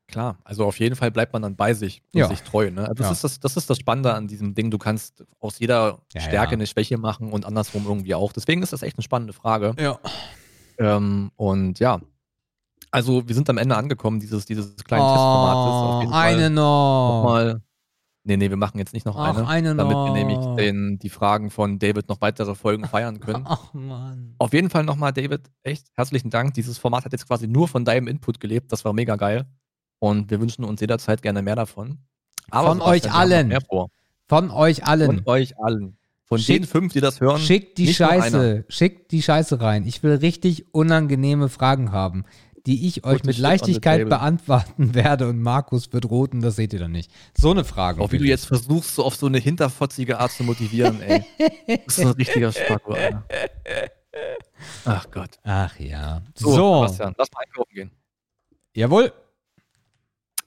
Klar, 0.06 0.36
also 0.44 0.64
auf 0.66 0.78
jeden 0.78 0.96
Fall 0.96 1.10
bleibt 1.10 1.32
man 1.32 1.40
dann 1.42 1.56
bei 1.56 1.72
sich 1.74 2.02
und 2.12 2.20
Ja. 2.20 2.28
sich 2.28 2.42
treu. 2.42 2.70
Ne? 2.70 2.92
Das, 2.94 3.06
Ja. 3.06 3.12
ist 3.12 3.24
das, 3.24 3.40
das 3.40 3.56
ist 3.56 3.70
das 3.70 3.78
Spannende 3.78 4.12
an 4.14 4.28
diesem 4.28 4.54
Ding. 4.54 4.70
Du 4.70 4.76
kannst 4.78 5.24
aus 5.40 5.58
jeder 5.58 5.98
Ja, 6.12 6.20
Stärke 6.20 6.52
eine 6.52 6.66
Schwäche 6.66 6.98
machen 6.98 7.32
und 7.32 7.46
andersrum 7.46 7.84
irgendwie 7.86 8.14
auch. 8.14 8.32
Deswegen 8.32 8.62
ist 8.62 8.72
das 8.72 8.82
echt 8.82 8.98
eine 8.98 9.02
spannende 9.02 9.32
Frage. 9.32 9.74
Ja. 9.80 9.98
Ähm, 10.78 11.30
und 11.36 11.78
ja, 11.80 12.00
also 12.90 13.26
wir 13.26 13.34
sind 13.34 13.48
am 13.48 13.58
Ende 13.58 13.76
angekommen, 13.76 14.20
dieses, 14.20 14.44
dieses 14.44 14.76
kleinen 14.84 15.04
Oh, 15.04 15.08
Testformates. 15.08 16.12
Eine 16.12 16.50
noch. 16.50 17.22
nochmal. 17.24 17.62
Nee, 18.26 18.38
nee, 18.38 18.48
wir 18.48 18.56
machen 18.56 18.78
jetzt 18.78 18.94
nicht 18.94 19.04
noch 19.04 19.16
Ach, 19.16 19.36
eine, 19.36 19.46
eine 19.46 19.74
damit 19.76 19.92
noch. 19.92 20.06
wir 20.06 20.12
nämlich 20.24 20.38
den, 20.56 20.98
die 20.98 21.10
Fragen 21.10 21.50
von 21.50 21.78
David 21.78 22.08
noch 22.08 22.22
weitere 22.22 22.54
Folgen 22.54 22.84
feiern 22.86 23.20
können. 23.20 23.44
Ach 23.46 23.74
man. 23.74 24.34
Auf 24.38 24.54
jeden 24.54 24.70
Fall 24.70 24.84
nochmal, 24.84 25.12
David, 25.12 25.42
echt 25.62 25.88
herzlichen 25.94 26.30
Dank. 26.30 26.54
Dieses 26.54 26.78
Format 26.78 27.04
hat 27.04 27.12
jetzt 27.12 27.28
quasi 27.28 27.46
nur 27.46 27.68
von 27.68 27.84
deinem 27.84 28.08
Input 28.08 28.40
gelebt. 28.40 28.72
Das 28.72 28.84
war 28.84 28.94
mega 28.94 29.16
geil. 29.16 29.44
Und 29.98 30.30
wir 30.30 30.40
wünschen 30.40 30.64
uns 30.64 30.80
jederzeit 30.80 31.20
gerne 31.20 31.42
mehr 31.42 31.56
davon. 31.56 31.98
Von 32.50 32.78
Sebastian, 32.78 32.80
euch 32.82 33.12
allen. 33.12 33.48
Mehr 33.48 33.60
vor. 33.60 33.88
Von 34.26 34.50
euch 34.50 34.86
allen. 34.86 35.06
Von 35.06 35.22
euch 35.26 35.58
allen. 35.58 35.98
Von 36.26 36.38
Schick- 36.38 36.60
den 36.62 36.64
fünf, 36.64 36.92
die 36.94 37.00
das 37.00 37.20
hören. 37.20 37.38
Schickt 37.38 37.76
die. 37.76 37.92
Scheiße, 37.92 38.64
schickt 38.68 39.12
die 39.12 39.20
Scheiße 39.22 39.60
rein. 39.60 39.86
Ich 39.86 40.02
will 40.02 40.14
richtig 40.14 40.72
unangenehme 40.74 41.50
Fragen 41.50 41.92
haben. 41.92 42.24
Die 42.66 42.86
ich 42.86 43.04
euch 43.04 43.24
mit 43.24 43.36
Leichtigkeit 43.38 44.08
beantworten 44.08 44.94
werde 44.94 45.28
und 45.28 45.40
Markus 45.42 45.92
wird 45.92 46.08
roten, 46.08 46.40
das 46.40 46.56
seht 46.56 46.72
ihr 46.72 46.78
dann 46.78 46.92
nicht. 46.92 47.10
So 47.36 47.50
eine 47.50 47.64
Frage. 47.64 48.00
Auch 48.00 48.12
wie 48.12 48.18
du 48.18 48.24
jetzt 48.24 48.46
versuchst, 48.46 48.94
so 48.94 49.04
auf 49.04 49.16
so 49.16 49.26
eine 49.26 49.38
hinterfotzige 49.38 50.18
Art 50.18 50.32
zu 50.32 50.44
motivieren, 50.44 51.00
ey. 51.02 51.24
Das 51.86 51.98
ist 51.98 52.04
ein 52.06 52.12
richtiger 52.12 52.52
Spacko, 52.52 52.92
Alter. 52.94 53.24
Ach 54.84 55.10
Gott. 55.10 55.38
Ach 55.42 55.78
ja. 55.78 56.22
So, 56.34 56.52
So, 56.52 56.82
Sebastian, 56.86 57.14
lass 57.18 57.28
mal 57.32 57.40
einkaufen 57.46 57.74
gehen. 57.74 57.90
jawohl. 58.74 59.12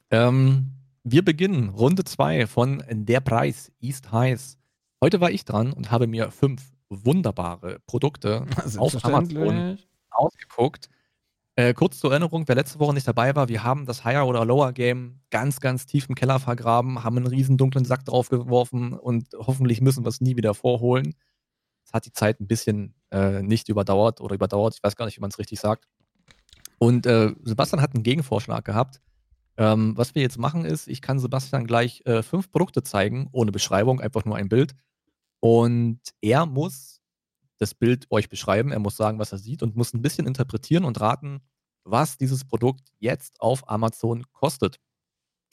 Ähm, 0.10 0.72
wir 1.04 1.24
beginnen 1.24 1.70
Runde 1.70 2.04
2 2.04 2.48
von 2.48 2.84
Der 2.90 3.20
Preis 3.20 3.72
East 3.82 4.12
Heiß. 4.12 4.58
Heute 5.04 5.20
war 5.22 5.32
ich 5.32 5.46
dran 5.46 5.74
und 5.74 5.92
habe 5.92 6.08
mir 6.08 6.32
fünf 6.32 6.64
wunderbare 6.90 7.80
Produkte 7.86 8.46
auf 8.78 9.04
Amazon 9.06 9.78
ausgeguckt. 10.10 10.90
Äh, 11.58 11.74
kurz 11.74 12.00
zur 12.00 12.12
Erinnerung, 12.12 12.48
wer 12.48 12.54
letzte 12.54 12.80
Woche 12.80 12.94
nicht 12.94 13.08
dabei 13.08 13.36
war, 13.36 13.48
wir 13.50 13.64
haben 13.64 13.88
das 13.88 14.06
Higher 14.06 14.28
oder 14.28 14.46
Lower 14.46 14.74
Game 14.74 15.22
ganz, 15.32 15.60
ganz 15.60 15.88
tief 15.88 16.08
im 16.08 16.14
Keller 16.14 16.40
vergraben, 16.40 17.04
haben 17.04 17.18
einen 17.18 17.26
riesen 17.26 17.58
dunklen 17.58 17.84
Sack 17.84 18.06
draufgeworfen 18.06 18.94
und 18.94 19.30
hoffentlich 19.36 19.82
müssen 19.82 20.06
wir 20.06 20.10
es 20.10 20.22
nie 20.22 20.38
wieder 20.38 20.54
vorholen. 20.54 21.16
Es 21.84 21.94
hat 21.94 22.06
die 22.06 22.14
Zeit 22.14 22.40
ein 22.40 22.46
bisschen 22.46 22.94
äh, 23.10 23.42
nicht 23.42 23.70
überdauert 23.70 24.22
oder 24.22 24.36
überdauert, 24.36 24.76
ich 24.76 24.84
weiß 24.84 24.96
gar 24.96 25.06
nicht, 25.06 25.18
wie 25.18 25.22
man 25.22 25.32
es 25.32 25.40
richtig 25.40 25.60
sagt. 25.60 25.88
Und 26.78 27.08
äh, 27.08 27.34
Sebastian 27.42 27.82
hat 27.82 27.96
einen 27.96 28.04
Gegenvorschlag 28.04 28.64
gehabt. 28.64 29.02
Ähm, 29.58 29.98
was 29.98 30.14
wir 30.14 30.22
jetzt 30.22 30.38
machen 30.38 30.64
ist, 30.64 30.88
ich 30.88 31.02
kann 31.02 31.18
Sebastian 31.18 31.66
gleich 31.66 32.04
äh, 32.06 32.22
fünf 32.22 32.52
Produkte 32.52 32.84
zeigen, 32.84 33.30
ohne 33.32 33.52
Beschreibung, 33.52 34.00
einfach 34.00 34.26
nur 34.26 34.36
ein 34.36 34.48
Bild. 34.48 34.76
Und 35.40 36.02
er 36.22 36.46
muss 36.46 36.97
das 37.58 37.74
Bild 37.74 38.08
euch 38.10 38.30
beschreiben, 38.30 38.72
er 38.72 38.80
muss 38.80 38.98
sagen, 38.98 39.20
was 39.20 39.32
er 39.32 39.38
sieht 39.38 39.64
und 39.64 39.76
muss 39.76 39.94
ein 39.94 40.02
bisschen 40.02 40.28
interpretieren 40.28 40.86
und 40.86 41.00
raten, 41.00 41.42
was 41.84 42.18
dieses 42.18 42.46
Produkt 42.46 42.90
jetzt 43.00 43.42
auf 43.42 43.70
Amazon 43.70 44.24
kostet. 44.34 44.78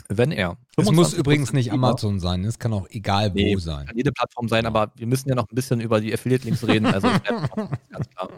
Wenn 0.09 0.32
er. 0.32 0.59
Es 0.76 0.90
muss 0.90 1.14
25% 1.14 1.18
übrigens 1.18 1.52
nicht 1.55 1.72
Amazon 1.72 2.20
sein, 2.20 2.44
es 2.44 2.59
kann 2.59 2.74
auch 2.74 2.86
egal 2.90 3.31
wo 3.31 3.36
Nee, 3.36 3.56
sein. 3.56 3.86
Kann 3.86 3.97
jede 3.97 4.12
Plattform 4.12 4.48
sein, 4.48 4.66
aber 4.66 4.93
wir 4.97 5.06
müssen 5.06 5.28
ja 5.31 5.35
noch 5.35 5.48
ein 5.51 5.55
bisschen 5.55 5.81
über 5.81 6.01
die 6.01 6.12
Affiliate-Links 6.12 6.66
reden. 6.66 6.86
Also 6.86 7.09
ganz 7.89 8.10
klar. 8.10 8.28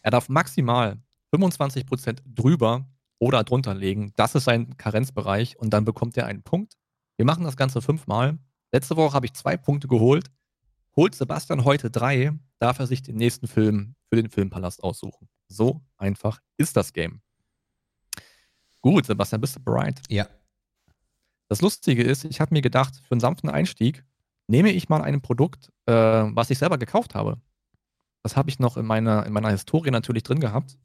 Er 0.00 0.10
darf 0.10 0.30
maximal 0.30 0.96
25% 1.34 2.20
drüber 2.24 2.86
oder 3.18 3.44
drunter 3.44 3.74
legen. 3.74 4.12
Das 4.16 4.34
ist 4.34 4.44
sein 4.44 4.76
Karenzbereich 4.78 5.58
und 5.58 5.70
dann 5.70 5.84
bekommt 5.84 6.16
er 6.16 6.26
einen 6.26 6.42
Punkt. 6.42 6.74
Wir 7.16 7.26
machen 7.26 7.44
das 7.44 7.56
Ganze 7.56 7.82
fünfmal. 7.82 8.38
Letzte 8.72 8.96
Woche 8.96 9.14
habe 9.14 9.26
ich 9.26 9.34
zwei 9.34 9.56
Punkte 9.56 9.88
geholt. 9.88 10.30
Holt 10.98 11.14
Sebastian 11.14 11.64
heute 11.64 11.92
drei, 11.92 12.32
darf 12.58 12.80
er 12.80 12.88
sich 12.88 13.04
den 13.04 13.14
nächsten 13.14 13.46
Film 13.46 13.94
für 14.08 14.16
den 14.16 14.28
Filmpalast 14.28 14.82
aussuchen. 14.82 15.28
So 15.46 15.80
einfach 15.96 16.40
ist 16.56 16.76
das 16.76 16.92
Game. 16.92 17.22
Gut, 18.80 19.06
Sebastian, 19.06 19.40
bist 19.40 19.54
du 19.54 19.60
bereit? 19.60 20.02
Ja. 20.08 20.26
Das 21.46 21.60
Lustige 21.60 22.02
ist, 22.02 22.24
ich 22.24 22.40
habe 22.40 22.52
mir 22.52 22.62
gedacht, 22.62 22.96
für 22.96 23.12
einen 23.12 23.20
sanften 23.20 23.48
Einstieg 23.48 24.04
nehme 24.48 24.72
ich 24.72 24.88
mal 24.88 25.00
ein 25.02 25.22
Produkt, 25.22 25.70
äh, 25.86 25.92
was 25.92 26.50
ich 26.50 26.58
selber 26.58 26.78
gekauft 26.78 27.14
habe. 27.14 27.40
Das 28.24 28.36
habe 28.36 28.50
ich 28.50 28.58
noch 28.58 28.76
in 28.76 28.84
meiner, 28.84 29.24
in 29.24 29.32
meiner 29.32 29.50
Historie 29.50 29.92
natürlich 29.92 30.24
drin 30.24 30.40
gehabt. 30.40 30.80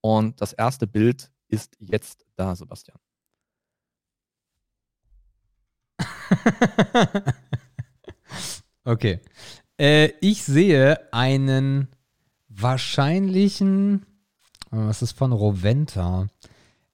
Und 0.00 0.40
das 0.40 0.54
erste 0.54 0.88
Bild 0.88 1.30
ist 1.46 1.76
jetzt 1.78 2.26
da, 2.34 2.56
Sebastian. 2.56 2.98
okay. 8.84 9.20
Äh, 9.78 10.12
ich 10.20 10.44
sehe 10.44 11.12
einen 11.12 11.88
wahrscheinlichen. 12.48 14.06
Was 14.70 15.02
ist 15.02 15.12
von 15.12 15.32
Roventa? 15.32 16.28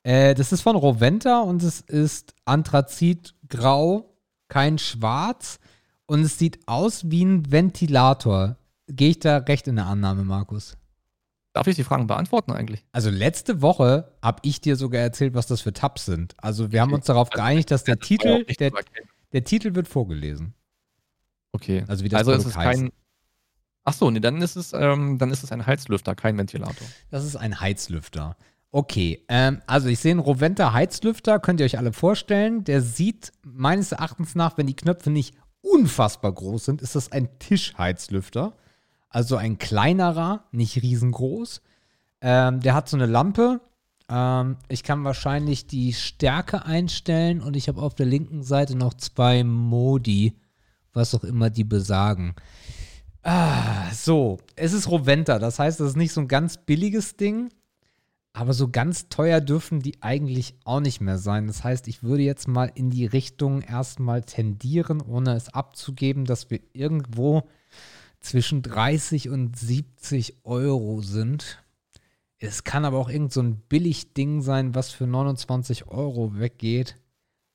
Äh, 0.02 0.34
das 0.34 0.52
ist 0.52 0.62
von 0.62 0.76
Roventa 0.76 1.40
und 1.40 1.62
es 1.62 1.80
ist 1.80 2.34
Anthrazitgrau, 2.44 4.16
kein 4.48 4.78
Schwarz. 4.78 5.58
Und 6.06 6.22
es 6.22 6.38
sieht 6.38 6.66
aus 6.66 7.10
wie 7.10 7.24
ein 7.24 7.52
Ventilator. 7.52 8.56
Gehe 8.88 9.10
ich 9.10 9.18
da 9.18 9.36
recht 9.38 9.68
in 9.68 9.76
der 9.76 9.86
Annahme, 9.86 10.24
Markus? 10.24 10.78
Darf 11.52 11.66
ich 11.66 11.76
die 11.76 11.84
Fragen 11.84 12.06
beantworten 12.06 12.52
eigentlich? 12.52 12.84
Also 12.92 13.10
letzte 13.10 13.60
Woche 13.60 14.12
habe 14.22 14.38
ich 14.42 14.60
dir 14.60 14.76
sogar 14.76 15.02
erzählt, 15.02 15.34
was 15.34 15.46
das 15.46 15.60
für 15.60 15.72
Tabs 15.72 16.06
sind. 16.06 16.34
Also 16.38 16.72
wir 16.72 16.80
haben 16.80 16.92
uns 16.92 17.06
darauf 17.06 17.30
geeinigt, 17.30 17.70
dass 17.70 17.84
der 17.84 17.98
Titel, 17.98 18.44
der, 18.44 18.72
der 19.32 19.44
Titel 19.44 19.74
wird 19.74 19.88
vorgelesen. 19.88 20.54
Okay. 21.58 21.84
Also 21.88 22.04
wie 22.04 22.08
das 22.08 22.20
also 22.20 22.32
es 22.32 22.44
Produkt 22.44 22.56
ist 22.56 22.62
kein. 22.62 22.90
Ach 23.84 23.92
so, 23.92 24.10
nee, 24.10 24.20
dann 24.20 24.40
ist 24.42 24.56
es, 24.56 24.72
ähm, 24.74 25.18
dann 25.18 25.30
ist 25.30 25.42
es 25.42 25.50
ein 25.50 25.66
Heizlüfter, 25.66 26.14
kein 26.14 26.36
Ventilator. 26.36 26.86
Das 27.10 27.24
ist 27.24 27.36
ein 27.36 27.58
Heizlüfter. 27.60 28.36
Okay, 28.70 29.24
ähm, 29.28 29.62
also 29.66 29.88
ich 29.88 29.98
sehe 29.98 30.10
einen 30.10 30.20
Roventa 30.20 30.74
Heizlüfter, 30.74 31.38
könnt 31.38 31.60
ihr 31.60 31.66
euch 31.66 31.78
alle 31.78 31.94
vorstellen. 31.94 32.64
Der 32.64 32.82
sieht 32.82 33.32
meines 33.42 33.92
Erachtens 33.92 34.34
nach, 34.34 34.58
wenn 34.58 34.66
die 34.66 34.76
Knöpfe 34.76 35.10
nicht 35.10 35.34
unfassbar 35.62 36.32
groß 36.32 36.66
sind, 36.66 36.82
ist 36.82 36.94
das 36.94 37.10
ein 37.12 37.38
Tischheizlüfter. 37.38 38.52
Also 39.08 39.36
ein 39.36 39.58
kleinerer, 39.58 40.44
nicht 40.52 40.82
riesengroß. 40.82 41.62
Ähm, 42.20 42.60
der 42.60 42.74
hat 42.74 42.90
so 42.90 42.96
eine 42.96 43.06
Lampe. 43.06 43.60
Ähm, 44.10 44.56
ich 44.68 44.82
kann 44.82 45.02
wahrscheinlich 45.04 45.66
die 45.66 45.94
Stärke 45.94 46.66
einstellen 46.66 47.40
und 47.40 47.56
ich 47.56 47.68
habe 47.68 47.80
auf 47.80 47.94
der 47.94 48.06
linken 48.06 48.42
Seite 48.42 48.76
noch 48.76 48.94
zwei 48.94 49.44
Modi, 49.44 50.34
was 50.98 51.14
auch 51.14 51.24
immer 51.24 51.48
die 51.48 51.64
besagen. 51.64 52.34
Ah, 53.22 53.90
so, 53.92 54.38
es 54.56 54.72
ist 54.72 54.90
Roventa, 54.90 55.38
das 55.38 55.58
heißt, 55.58 55.80
das 55.80 55.90
ist 55.90 55.96
nicht 55.96 56.12
so 56.12 56.20
ein 56.20 56.28
ganz 56.28 56.58
billiges 56.58 57.16
Ding, 57.16 57.48
aber 58.32 58.52
so 58.52 58.68
ganz 58.68 59.08
teuer 59.08 59.40
dürfen 59.40 59.80
die 59.80 60.02
eigentlich 60.02 60.54
auch 60.64 60.80
nicht 60.80 61.00
mehr 61.00 61.18
sein. 61.18 61.46
Das 61.46 61.64
heißt, 61.64 61.88
ich 61.88 62.02
würde 62.02 62.22
jetzt 62.22 62.46
mal 62.46 62.70
in 62.74 62.90
die 62.90 63.06
Richtung 63.06 63.62
erstmal 63.62 64.22
tendieren, 64.22 65.00
ohne 65.00 65.34
es 65.34 65.48
abzugeben, 65.48 66.24
dass 66.24 66.50
wir 66.50 66.60
irgendwo 66.72 67.48
zwischen 68.20 68.62
30 68.62 69.28
und 69.28 69.58
70 69.58 70.44
Euro 70.44 71.02
sind. 71.02 71.62
Es 72.38 72.62
kann 72.62 72.84
aber 72.84 72.98
auch 72.98 73.08
irgend 73.08 73.32
so 73.32 73.42
ein 73.42 73.56
Billigding 73.56 74.42
sein, 74.42 74.74
was 74.74 74.90
für 74.90 75.06
29 75.06 75.88
Euro 75.88 76.38
weggeht 76.38 76.96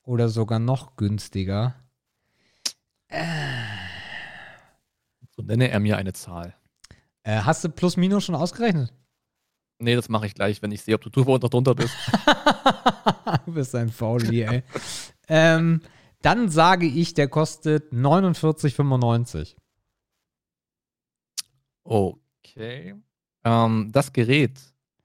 oder 0.04 0.28
sogar 0.28 0.60
noch 0.60 0.98
günstiger. 0.98 1.76
So 5.36 5.42
nenne 5.44 5.70
er 5.70 5.80
mir 5.80 5.98
eine 5.98 6.14
Zahl. 6.14 6.56
Äh, 7.24 7.42
hast 7.42 7.64
du 7.64 7.70
plus 7.70 7.98
minus 7.98 8.26
schon 8.26 8.36
ausgerechnet? 8.36 8.94
Nee, 9.80 9.96
das 9.96 10.10
mache 10.10 10.26
ich 10.28 10.36
gleich, 10.36 10.62
wenn 10.62 10.72
ich 10.72 10.82
sehe, 10.82 10.96
ob 10.96 11.02
du 11.02 11.10
drüber 11.10 11.34
oder 11.34 11.50
drunter 11.50 11.76
bist. 11.76 11.96
du 13.46 13.54
bist 13.54 13.74
ein 13.76 13.90
Fauli, 13.90 14.42
ey. 14.44 14.64
ähm, 15.28 15.82
dann 16.22 16.50
sage 16.50 16.86
ich, 16.86 17.14
der 17.14 17.28
kostet 17.28 17.92
49,95. 17.92 19.56
Okay. 21.84 22.96
Ähm, 23.44 23.90
das 23.92 24.14
Gerät 24.14 24.60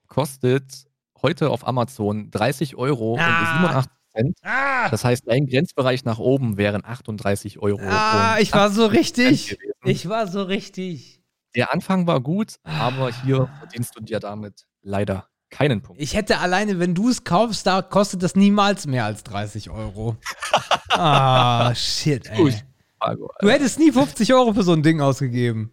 kostet 0.06 0.86
heute 1.22 1.50
auf 1.50 1.66
Amazon 1.66 2.30
30 2.30 2.76
Euro 2.76 3.16
Ah. 3.18 3.40
und 3.40 3.82
87 3.84 3.92
Cent. 4.18 4.38
Ah, 4.42 4.88
Das 4.90 5.04
heißt, 5.04 5.28
ein 5.28 5.46
Grenzbereich 5.46 6.04
nach 6.04 6.18
oben 6.18 6.56
wären 6.56 6.84
38 6.84 7.58
Euro. 7.60 7.80
ah 7.82 8.36
ich 8.40 8.52
war 8.52 8.70
so 8.70 8.86
80 8.86 8.98
richtig. 8.98 9.58
Ich 9.84 10.08
war 10.08 10.26
so 10.26 10.42
richtig. 10.42 11.22
Der 11.54 11.72
Anfang 11.72 12.06
war 12.06 12.20
gut, 12.20 12.56
aber 12.62 13.08
Ah. 13.08 13.22
hier 13.24 13.48
verdienst 13.58 13.96
du 13.96 14.02
dir 14.02 14.20
damit 14.20 14.66
leider 14.82 15.28
keinen 15.50 15.80
Punkt. 15.82 16.00
Ich 16.02 16.14
hätte 16.14 16.38
alleine, 16.38 16.78
wenn 16.78 16.94
du 16.94 17.08
es 17.08 17.24
kaufst, 17.24 17.66
da 17.66 17.80
kostet 17.80 18.22
das 18.22 18.34
niemals 18.36 18.86
mehr 18.86 19.04
als 19.06 19.22
30 19.24 19.70
Euro. 19.70 20.16
ah, 20.90 21.74
shit, 21.74 22.28
ey. 22.30 22.54
Du 23.40 23.48
hättest 23.48 23.78
nie 23.78 23.92
50 23.92 24.34
Euro 24.34 24.52
für 24.52 24.62
so 24.62 24.72
ein 24.72 24.82
Ding 24.82 25.00
ausgegeben. 25.00 25.70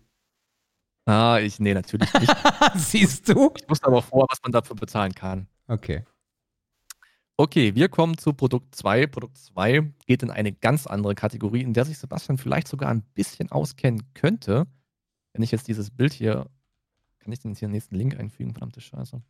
Ah, 1.07 1.39
ich, 1.39 1.59
nee, 1.59 1.73
natürlich 1.73 2.11
nicht. 2.13 2.35
Siehst 2.75 3.27
du? 3.29 3.51
Ich 3.57 3.69
wusste 3.69 3.87
aber 3.87 4.01
vor, 4.01 4.25
was 4.29 4.39
man 4.43 4.51
dafür 4.51 4.75
bezahlen 4.75 5.13
kann. 5.13 5.47
Okay. 5.67 6.03
Okay, 7.37 7.75
wir 7.75 7.89
kommen 7.89 8.17
zu 8.17 8.33
Produkt 8.33 8.75
2. 8.75 9.07
Produkt 9.07 9.37
2 9.37 9.91
geht 10.05 10.23
in 10.23 10.31
eine 10.31 10.53
ganz 10.53 10.87
andere 10.87 11.15
Kategorie, 11.15 11.61
in 11.61 11.73
der 11.73 11.83
sich 11.83 11.97
Sebastian 11.97 12.37
vielleicht 12.37 12.67
sogar 12.67 12.89
ein 12.89 13.01
bisschen 13.01 13.51
auskennen 13.51 14.03
könnte. 14.13 14.67
Wenn 15.33 15.43
ich 15.43 15.51
jetzt 15.51 15.67
dieses 15.67 15.91
Bild 15.91 16.13
hier, 16.13 16.49
kann 17.19 17.33
ich 17.33 17.39
den 17.39 17.51
jetzt 17.51 17.59
hier 17.59 17.67
den 17.67 17.73
nächsten 17.73 17.95
Link 17.95 18.17
einfügen? 18.17 18.53
Verdammte 18.53 18.79
Scheiße. 18.79 19.21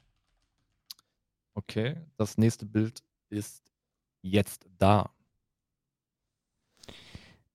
Okay, 1.56 1.96
das 2.18 2.38
nächste 2.38 2.68
Bild 2.68 3.02
ist 3.30 3.64
jetzt 4.22 4.68
da. 4.78 5.10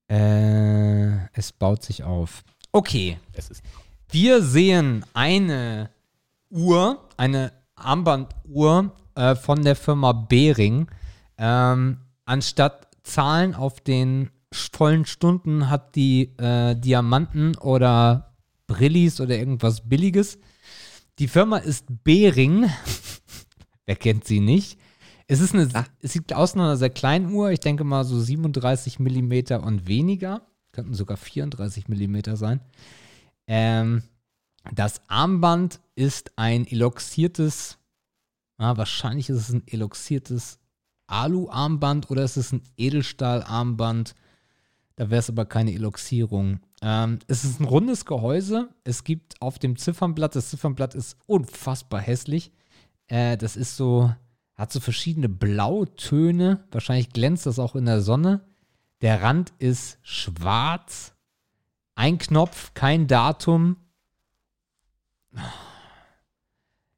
Äh, 0.09 1.28
es 1.32 1.52
baut 1.52 1.85
sich 1.85 2.02
auf. 2.02 2.43
Okay. 2.72 3.20
Wir 4.09 4.43
sehen 4.43 5.05
eine 5.14 5.90
Uhr, 6.48 7.09
eine 7.16 7.52
Armbanduhr 7.81 8.93
äh, 9.15 9.35
von 9.35 9.62
der 9.62 9.77
Firma 9.77 10.12
Behring. 10.12 10.89
Ähm, 11.39 11.98
anstatt 12.24 12.89
Zahlen 13.02 13.55
auf 13.55 13.81
den 13.81 14.31
vollen 14.52 15.07
Stunden 15.07 15.70
hat 15.70 15.94
die 15.94 16.36
äh, 16.39 16.74
Diamanten 16.74 17.57
oder 17.57 18.35
Brillis 18.66 19.20
oder 19.20 19.36
irgendwas 19.36 19.89
Billiges. 19.89 20.39
Die 21.19 21.28
Firma 21.28 21.59
ist 21.59 21.86
Behring. 22.05 22.70
Wer 23.86 23.97
kennt 23.97 24.24
sie 24.24 24.40
nicht? 24.40 24.78
Es 25.27 25.40
ist 25.40 25.55
eine, 25.55 25.69
Ah. 25.74 25.85
es 26.01 26.12
sieht 26.12 26.32
aus 26.32 26.55
nach 26.55 26.65
einer 26.65 26.77
sehr 26.77 26.90
kleinen 26.90 27.32
Uhr. 27.32 27.51
Ich 27.51 27.61
denke 27.61 27.85
mal 27.85 28.05
so 28.05 28.19
37 28.20 28.98
Millimeter 28.98 29.62
und 29.62 29.86
weniger. 29.86 30.43
Könnten 30.73 30.94
sogar 30.94 31.16
34 31.16 31.89
Millimeter 31.89 32.36
sein. 32.36 32.61
Ähm, 33.47 34.02
das 34.74 35.01
Armband 35.09 35.81
ist 35.95 36.32
ein 36.37 36.66
eloxiertes, 36.66 37.78
ah, 38.59 38.77
wahrscheinlich 38.77 39.31
ist 39.31 39.39
es 39.39 39.51
ein 39.51 39.66
eloxiertes 39.66 40.59
Alu-Armband 41.07 42.11
oder 42.11 42.23
ist 42.23 42.37
es 42.37 42.53
ein 42.53 42.62
Edelstahl-Armband. 42.77 44.15
Da 44.97 45.11
wäre 45.11 45.19
es 45.19 45.31
aber 45.31 45.47
keine 45.47 45.73
Eloxierung. 45.73 46.61
Ähm, 46.82 47.19
es 47.27 47.45
ist 47.45 47.61
ein 47.61 47.65
rundes 47.65 48.05
Gehäuse. 48.05 48.69
Es 48.85 49.03
gibt 49.05 49.41
auf 49.41 49.59
dem 49.59 49.77
Ziffernblatt, 49.77 50.37
das 50.37 50.51
Ziffernblatt 50.51 50.95
ist 50.95 51.16
unfassbar 51.27 52.01
hässlich. 52.01 52.53
Äh, 53.07 53.37
das 53.37 53.57
ist 53.57 53.77
so, 53.77 54.15
hat 54.55 54.73
so 54.73 54.78
verschiedene 54.78 55.28
Blautöne. 55.28 56.65
Wahrscheinlich 56.70 57.11
glänzt 57.11 57.47
das 57.47 57.59
auch 57.59 57.74
in 57.74 57.87
der 57.87 58.03
Sonne. 58.03 58.45
Der 59.01 59.23
Rand 59.23 59.53
ist 59.59 59.99
schwarz. 60.03 61.15
Ein 61.95 62.19
Knopf, 62.19 62.74
kein 62.74 63.07
Datum. 63.07 63.77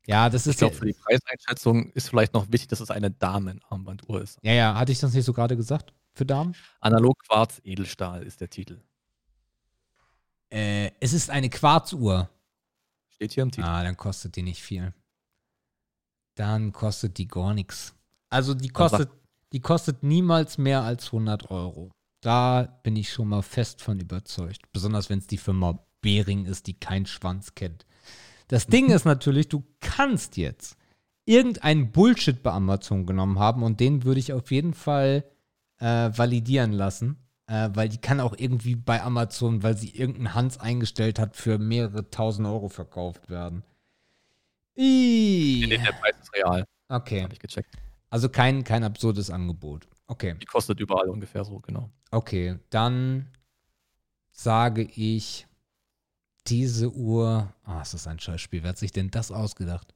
Ja, 0.07 0.29
das 0.29 0.47
Ich 0.47 0.51
ist 0.55 0.59
glaube, 0.59 0.75
ja- 0.75 0.79
für 0.81 0.87
die 0.87 0.95
Preiseinschätzung 0.95 1.91
ist 1.93 2.09
vielleicht 2.09 2.35
noch 2.35 2.51
wichtig, 2.51 2.67
dass 2.69 2.81
es 2.81 2.91
eine 2.91 3.13
Damenarmbanduhr 3.13 4.21
ist. 4.21 4.37
ja, 4.43 4.53
ja, 4.53 4.75
hatte 4.75 4.91
ich 4.91 4.99
das 4.99 5.13
nicht 5.15 5.25
so 5.25 5.33
gerade 5.33 5.57
gesagt 5.57 5.93
für 6.15 6.27
Damen? 6.27 6.57
Analog 6.81 7.17
Quarz 7.29 7.61
Edelstahl 7.63 8.25
ist 8.25 8.41
der 8.41 8.51
Titel. 8.51 8.81
Äh, 10.51 10.91
es 10.99 11.13
ist 11.13 11.31
eine 11.31 11.49
Quarzuhr. 11.49 12.29
Steht 13.11 13.33
hier 13.33 13.45
im 13.45 13.53
Titel. 13.53 13.65
Ah, 13.67 13.85
dann 13.85 13.97
kostet 13.97 14.35
die 14.35 14.43
nicht 14.43 14.61
viel. 14.61 14.93
Dann 16.35 16.73
kostet 16.73 17.17
die 17.19 17.29
gar 17.29 17.55
nichts. 17.55 17.95
Also 18.29 18.55
die 18.55 18.69
kostet, 18.71 19.09
die 19.53 19.61
kostet 19.61 20.03
niemals 20.03 20.59
mehr 20.59 20.83
als 20.83 21.07
100 21.13 21.51
Euro. 21.53 21.93
Da 22.21 22.65
bin 22.83 22.97
ich 22.97 23.13
schon 23.13 23.29
mal 23.29 23.43
fest 23.43 23.81
von 23.81 24.01
überzeugt. 24.01 24.63
Besonders 24.73 25.11
wenn 25.11 25.21
es 25.21 25.29
die 25.29 25.39
Firma 25.39 25.79
Behring 26.01 26.45
ist, 26.47 26.67
die 26.67 26.75
keinen 26.75 27.07
Schwanz 27.07 27.55
kennt. 27.55 27.87
Das 28.53 28.66
Ding 28.66 28.91
ist 28.91 29.07
natürlich, 29.07 29.49
du 29.49 29.65
kannst 29.81 30.37
jetzt 30.37 30.77
irgendeinen 31.24 31.91
Bullshit 31.91 32.43
bei 32.43 32.51
Amazon 32.51 33.07
genommen 33.07 33.39
haben 33.39 33.62
und 33.62 33.81
den 33.81 34.05
würde 34.05 34.20
ich 34.20 34.35
auf 34.35 34.51
jeden 34.51 34.74
Fall 34.74 35.24
äh, 35.79 36.11
validieren 36.15 36.73
lassen. 36.73 37.16
Äh, 37.47 37.70
weil 37.73 37.89
die 37.89 37.97
kann 37.97 38.20
auch 38.20 38.35
irgendwie 38.37 38.74
bei 38.77 39.03
Amazon, 39.03 39.62
weil 39.62 39.79
sie 39.79 39.89
irgendeinen 39.97 40.35
Hans 40.35 40.61
eingestellt 40.61 41.19
hat, 41.19 41.35
für 41.35 41.57
mehrere 41.57 42.11
tausend 42.11 42.47
Euro 42.47 42.69
verkauft 42.69 43.31
werden. 43.31 43.62
Nee, 44.77 45.62
I 45.62 45.66
nee, 45.66 45.79
der 45.79 45.93
Preis 45.93 46.15
ist 46.20 46.35
real. 46.35 46.66
okay, 46.91 47.23
Habe 47.23 47.33
ich 47.33 47.41
gecheckt. 47.41 47.74
also 48.11 48.29
kein, 48.29 48.65
kein 48.65 48.85
absurdes 48.85 49.31
Angebot. 49.31 49.89
Okay, 50.09 50.35
Die 50.43 50.45
kostet 50.45 50.79
überall 50.79 51.09
ungefähr 51.09 51.47
so, 51.47 51.59
genau. 51.61 51.89
okay, 52.11 52.59
dann 52.69 53.29
sage 54.31 54.83
ich, 54.83 55.47
diese 56.47 56.93
Uhr, 56.93 57.52
ah, 57.64 57.82
ist 57.82 57.94
das 57.94 58.06
ein 58.06 58.19
Scheißspiel, 58.19 58.62
wer 58.62 58.70
hat 58.70 58.78
sich 58.78 58.93
denn 58.93 59.10
das 59.10 59.31
ausgedacht? 59.31 59.94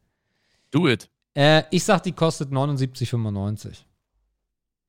Do 0.70 0.88
it. 0.88 1.10
Äh, 1.34 1.64
ich 1.70 1.84
sag, 1.84 2.02
die 2.02 2.12
kostet 2.12 2.50
79,95. 2.50 3.84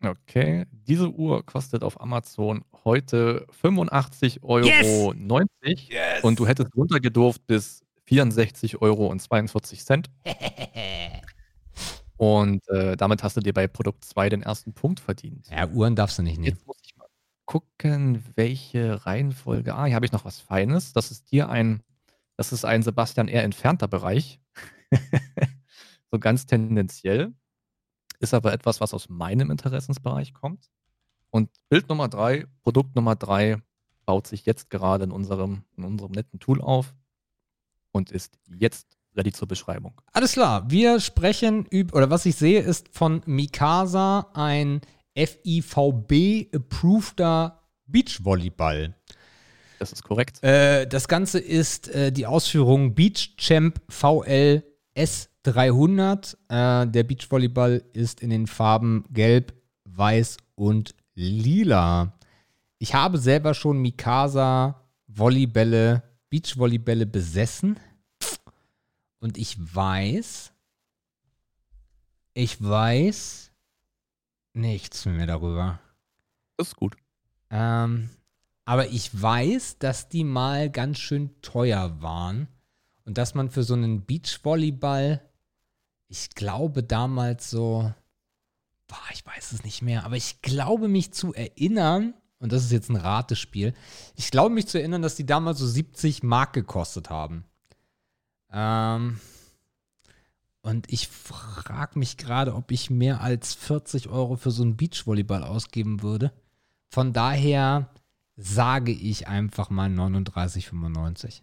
Okay. 0.04 0.66
Diese 0.72 1.10
Uhr 1.10 1.46
kostet 1.46 1.84
auf 1.84 2.00
Amazon 2.00 2.64
heute 2.86 3.48
85,90 3.64 4.44
Euro. 4.44 5.14
Yes! 5.92 6.24
Und 6.24 6.40
du 6.40 6.48
hättest 6.48 6.76
runtergedurft 6.76 7.46
bis 7.48 7.84
64 8.06 8.82
Euro 8.82 9.08
und 9.08 9.22
42 9.22 9.84
Cent. 9.84 10.10
Und 12.18 12.68
äh, 12.70 12.98
damit 12.98 13.22
hast 13.22 13.38
du 13.38 13.42
dir 13.42 13.54
bei 13.54 13.68
Produkt 13.68 14.04
2 14.04 14.30
den 14.30 14.42
ersten 14.42 14.74
Punkt 14.74 15.00
verdient. 15.00 15.48
ja, 15.52 15.68
Uhren 15.68 15.96
darfst 15.96 16.18
du 16.18 16.24
nicht 16.24 16.40
nehmen. 16.40 16.56
Jetzt 16.56 16.66
muss 16.66 16.77
gucken, 17.48 18.24
welche 18.36 19.08
Reihenfolge. 19.08 19.74
Ah, 19.74 19.86
hier 19.86 19.96
habe 19.96 20.06
ich 20.06 20.12
noch 20.12 20.26
was 20.26 20.40
Feines. 20.40 20.94
Das 20.94 21.10
ist 21.10 21.28
hier 21.28 21.50
ein, 21.50 21.82
das 22.36 22.52
ist 22.54 22.66
ein 22.66 22.84
Sebastian 22.84 23.28
eher 23.28 23.44
entfernter 23.44 23.88
Bereich. 23.88 24.40
so 26.12 26.20
ganz 26.20 26.46
tendenziell. 26.46 27.34
Ist 28.20 28.36
aber 28.36 28.54
etwas, 28.54 28.82
was 28.82 28.94
aus 28.94 29.10
meinem 29.10 29.50
Interessensbereich 29.50 30.34
kommt. 30.34 30.70
Und 31.30 31.50
Bild 31.70 31.90
Nummer 31.90 32.08
drei, 32.10 32.46
Produkt 32.64 32.96
Nummer 32.96 33.16
drei, 33.16 33.58
baut 34.06 34.28
sich 34.28 34.46
jetzt 34.46 34.70
gerade 34.70 35.06
in 35.06 35.12
unserem, 35.12 35.64
in 35.78 35.84
unserem 35.84 36.12
netten 36.12 36.40
Tool 36.40 36.62
auf 36.62 36.94
und 37.92 38.12
ist 38.12 38.38
jetzt 38.48 38.98
ready 39.16 39.32
zur 39.32 39.48
Beschreibung. 39.48 40.00
Alles 40.14 40.34
klar, 40.34 40.70
wir 40.70 41.00
sprechen 41.00 41.66
über, 41.66 41.98
oder 41.98 42.10
was 42.10 42.26
ich 42.26 42.36
sehe, 42.36 42.62
ist 42.62 42.90
von 42.90 43.22
Mikasa 43.26 44.32
ein 44.34 44.82
FIVB-approveder 45.18 47.60
Beachvolleyball. 47.88 48.94
Das 49.80 49.92
ist 49.92 50.04
korrekt. 50.04 50.44
Äh, 50.44 50.86
das 50.88 51.08
Ganze 51.08 51.40
ist 51.40 51.88
äh, 51.90 52.12
die 52.12 52.28
Ausführung 52.28 52.96
Beach 52.96 53.36
Champ 53.38 53.80
VL 53.90 54.64
S300. 54.96 56.36
Äh, 56.50 56.88
der 56.88 57.04
Beachvolleyball 57.04 57.84
ist 57.94 58.22
in 58.22 58.30
den 58.30 58.48
Farben 58.48 59.04
Gelb, 59.12 59.54
Weiß 59.86 60.38
und 60.56 60.96
Lila. 61.16 62.14
Ich 62.80 62.94
habe 62.94 63.18
selber 63.18 63.54
schon 63.54 63.82
Mikasa 63.82 64.84
Volleybälle, 65.08 66.04
Beachvolleybälle 66.30 67.06
besessen. 67.06 67.80
Und 69.20 69.38
ich 69.38 69.58
weiß, 69.60 70.52
ich 72.34 72.62
weiß 72.62 73.47
nichts 74.58 75.06
mehr 75.06 75.28
darüber. 75.28 75.80
Das 76.58 76.70
ist 76.70 76.76
gut. 76.76 76.96
Ähm, 77.50 78.10
aber 78.66 78.90
ich 78.90 79.22
weiß, 79.22 79.78
dass 79.80 80.10
die 80.10 80.24
mal 80.24 80.70
ganz 80.70 81.00
schön 81.00 81.42
teuer 81.42 82.02
waren. 82.02 82.48
Und 83.06 83.18
dass 83.18 83.36
man 83.36 83.50
für 83.50 83.64
so 83.64 83.74
einen 83.74 84.06
Beachvolleyball, 84.06 85.22
ich 86.10 86.32
glaube 86.32 86.84
damals 86.84 87.50
so, 87.50 87.94
boah, 88.88 88.98
ich 89.14 89.26
weiß 89.26 89.54
es 89.54 89.64
nicht 89.64 89.82
mehr, 89.82 90.04
aber 90.04 90.18
ich 90.18 90.42
glaube 90.42 90.90
mich 90.90 91.14
zu 91.14 91.34
erinnern, 91.34 92.14
und 92.40 92.52
das 92.52 92.66
ist 92.66 92.72
jetzt 92.74 92.90
ein 92.90 92.98
Ratespiel, 92.98 93.74
ich 94.16 94.30
glaube 94.30 94.54
mich 94.54 94.68
zu 94.68 94.78
erinnern, 94.78 95.02
dass 95.02 95.16
die 95.16 95.26
damals 95.26 95.60
so 95.60 95.68
70 95.68 96.24
Mark 96.24 96.52
gekostet 96.52 97.10
haben. 97.10 97.46
Ähm, 98.52 99.22
und 100.68 100.92
ich 100.92 101.08
frage 101.08 101.98
mich 101.98 102.18
gerade, 102.18 102.54
ob 102.54 102.72
ich 102.72 102.90
mehr 102.90 103.22
als 103.22 103.54
40 103.54 104.10
Euro 104.10 104.36
für 104.36 104.52
so 104.52 104.64
einen 104.64 104.76
Beachvolleyball 104.76 105.42
ausgeben 105.44 106.02
würde. 106.02 106.34
Von 106.90 107.14
daher 107.14 107.90
sage 108.36 108.92
ich 108.92 109.30
einfach 109.30 109.70
mal 109.70 109.90
39,95. 109.90 111.42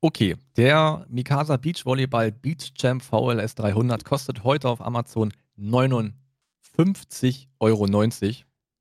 Okay, 0.00 0.36
der 0.56 1.06
Mikasa 1.08 1.56
Beach 1.58 1.86
Volleyball 1.86 2.32
Beach 2.32 2.74
Champ 2.74 3.02
VLS 3.02 3.54
300 3.54 4.04
kostet 4.04 4.42
heute 4.42 4.68
auf 4.68 4.80
Amazon 4.80 5.32
59,90 5.56 7.46
Euro. 7.60 7.86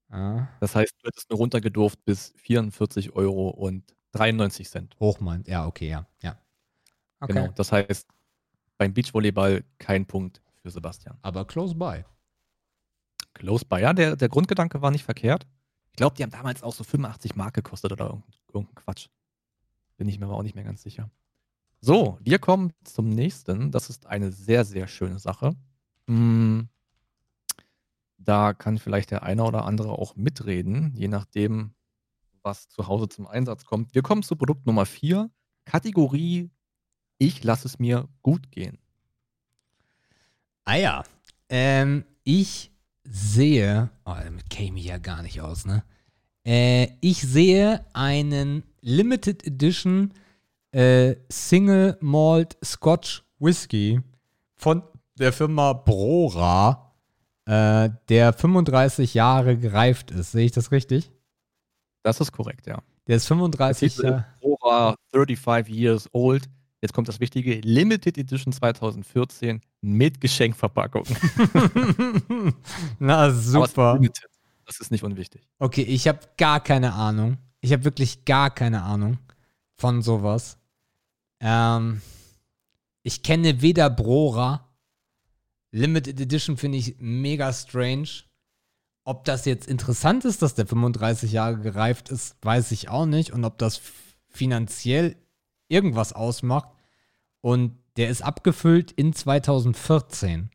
Ah, 0.09 0.47
Das 0.59 0.75
heißt, 0.75 0.95
du 1.03 1.07
hättest 1.07 1.29
nur 1.29 1.37
runtergedurft 1.37 2.03
bis 2.05 2.33
44 2.37 3.15
Euro 3.15 3.49
und 3.49 3.83
93 4.13 4.67
Cent. 4.67 4.95
Hochmeint. 4.99 5.47
Ja, 5.47 5.67
okay, 5.67 5.89
ja. 5.89 6.07
ja. 6.23 6.39
Okay. 7.19 7.33
Genau. 7.33 7.53
Das 7.55 7.71
heißt, 7.71 8.07
beim 8.77 8.93
Beachvolleyball 8.93 9.63
kein 9.77 10.05
Punkt 10.05 10.41
für 10.61 10.69
Sebastian. 10.69 11.17
Aber 11.21 11.45
close 11.45 11.75
by. 11.75 12.03
Close 13.33 13.65
by. 13.65 13.81
Ja, 13.81 13.93
der, 13.93 14.15
der 14.15 14.29
Grundgedanke 14.29 14.81
war 14.81 14.91
nicht 14.91 15.03
verkehrt. 15.03 15.45
Ich 15.91 15.97
glaube, 15.97 16.15
die 16.15 16.23
haben 16.23 16.31
damals 16.31 16.63
auch 16.63 16.73
so 16.73 16.83
85 16.83 17.35
Mark 17.35 17.53
gekostet 17.53 17.91
oder 17.91 18.05
irgendein, 18.05 18.33
irgendein 18.53 18.75
Quatsch. 18.75 19.07
Bin 19.97 20.09
ich 20.09 20.19
mir 20.19 20.25
aber 20.25 20.35
auch 20.35 20.43
nicht 20.43 20.55
mehr 20.55 20.63
ganz 20.63 20.81
sicher. 20.81 21.09
So, 21.79 22.17
wir 22.21 22.39
kommen 22.39 22.73
zum 22.83 23.09
nächsten. 23.09 23.71
Das 23.71 23.89
ist 23.89 24.07
eine 24.07 24.31
sehr, 24.31 24.65
sehr 24.65 24.87
schöne 24.87 25.19
Sache. 25.19 25.55
Hm, 26.07 26.67
da 28.17 28.53
kann 28.53 28.77
vielleicht 28.77 29.11
der 29.11 29.23
eine 29.23 29.43
oder 29.43 29.65
andere 29.65 29.91
auch 29.91 30.15
mitreden, 30.15 30.93
je 30.95 31.07
nachdem, 31.07 31.73
was 32.41 32.67
zu 32.69 32.87
Hause 32.87 33.07
zum 33.07 33.27
Einsatz 33.27 33.65
kommt. 33.65 33.93
Wir 33.93 34.01
kommen 34.01 34.23
zu 34.23 34.35
Produkt 34.35 34.65
Nummer 34.65 34.85
4, 34.85 35.29
Kategorie 35.65 36.49
Ich 37.17 37.43
lasse 37.43 37.67
es 37.67 37.79
mir 37.79 38.07
gut 38.21 38.51
gehen. 38.51 38.77
Ah 40.65 40.75
ja. 40.75 41.03
Ähm, 41.49 42.05
ich 42.23 42.71
sehe, 43.03 43.89
oh, 44.05 44.15
damit 44.23 44.49
käme 44.49 44.79
ich 44.79 44.85
ja 44.85 44.97
gar 44.97 45.21
nicht 45.21 45.41
aus, 45.41 45.65
ne? 45.65 45.83
Äh, 46.43 46.89
ich 47.01 47.21
sehe 47.21 47.85
einen 47.93 48.63
Limited 48.81 49.45
Edition 49.45 50.13
äh, 50.71 51.15
Single 51.29 51.97
Malt 52.01 52.57
Scotch 52.63 53.23
Whisky 53.39 54.01
von 54.55 54.83
der 55.17 55.31
Firma 55.31 55.73
Brora, 55.73 56.93
äh, 57.45 57.89
der 58.09 58.33
35 58.33 59.13
Jahre 59.13 59.57
gereift 59.57 60.11
ist. 60.11 60.31
Sehe 60.33 60.45
ich 60.45 60.51
das 60.51 60.71
richtig? 60.71 61.11
Das 62.03 62.19
ist 62.19 62.31
korrekt, 62.31 62.67
ja. 62.67 62.79
Der 63.07 63.17
ist 63.17 63.29
Der 63.29 63.37
35 63.37 63.93
Titel 63.93 64.05
ist 64.05 64.09
Jahre. 64.09 64.25
Brora 64.41 64.95
35 65.11 65.73
Years 65.73 66.09
Old. 66.11 66.49
Jetzt 66.85 66.93
kommt 66.93 67.07
das 67.07 67.19
Wichtige, 67.19 67.59
Limited 67.61 68.17
Edition 68.17 68.53
2014 68.53 69.61
mit 69.81 70.21
Geschenkverpackung. 70.21 71.03
Na, 72.99 73.31
super. 73.31 73.99
Das 74.65 74.79
ist 74.79 74.91
nicht 74.91 75.03
unwichtig. 75.03 75.47
Okay, 75.59 75.81
ich 75.81 76.07
habe 76.07 76.19
gar 76.37 76.59
keine 76.59 76.93
Ahnung. 76.93 77.37
Ich 77.61 77.73
habe 77.73 77.83
wirklich 77.83 78.25
gar 78.25 78.49
keine 78.49 78.83
Ahnung 78.83 79.17
von 79.75 80.01
sowas. 80.01 80.57
Ähm, 81.39 82.01
ich 83.03 83.23
kenne 83.23 83.61
weder 83.61 83.89
Brora. 83.89 84.69
Limited 85.71 86.19
Edition 86.19 86.57
finde 86.57 86.77
ich 86.77 86.95
mega 86.99 87.51
strange. 87.51 88.09
Ob 89.03 89.25
das 89.25 89.45
jetzt 89.45 89.67
interessant 89.67 90.25
ist, 90.25 90.41
dass 90.41 90.55
der 90.55 90.65
35 90.65 91.31
Jahre 91.31 91.59
gereift 91.59 92.09
ist, 92.09 92.37
weiß 92.41 92.71
ich 92.71 92.89
auch 92.89 93.05
nicht. 93.05 93.33
Und 93.33 93.45
ob 93.45 93.57
das 93.57 93.81
finanziell 94.29 95.15
irgendwas 95.67 96.13
ausmacht. 96.13 96.69
Und 97.45 97.77
der 97.95 98.09
ist 98.09 98.23
abgefüllt 98.23 98.91
in 98.91 99.13
2014. 99.13 100.49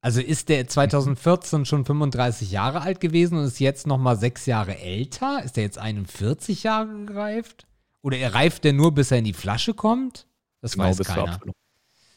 Also 0.00 0.22
ist 0.22 0.48
der 0.48 0.66
2014 0.66 1.66
schon 1.66 1.84
35 1.84 2.50
Jahre 2.50 2.80
alt 2.80 3.00
gewesen 3.00 3.36
und 3.36 3.44
ist 3.44 3.60
jetzt 3.60 3.86
noch 3.86 3.98
mal 3.98 4.16
sechs 4.16 4.46
Jahre 4.46 4.78
älter? 4.78 5.42
Ist 5.44 5.58
der 5.58 5.64
jetzt 5.64 5.76
41 5.76 6.62
Jahre 6.62 7.04
gereift? 7.04 7.66
Oder 8.00 8.16
er 8.16 8.32
reift 8.32 8.64
der 8.64 8.72
nur, 8.72 8.94
bis 8.94 9.10
er 9.10 9.18
in 9.18 9.24
die 9.26 9.34
Flasche 9.34 9.74
kommt? 9.74 10.26
Das 10.62 10.78
weiß 10.78 10.96
bis 10.96 11.06
zur 11.06 11.16
keiner. 11.16 11.32
Abfüllung. 11.34 11.54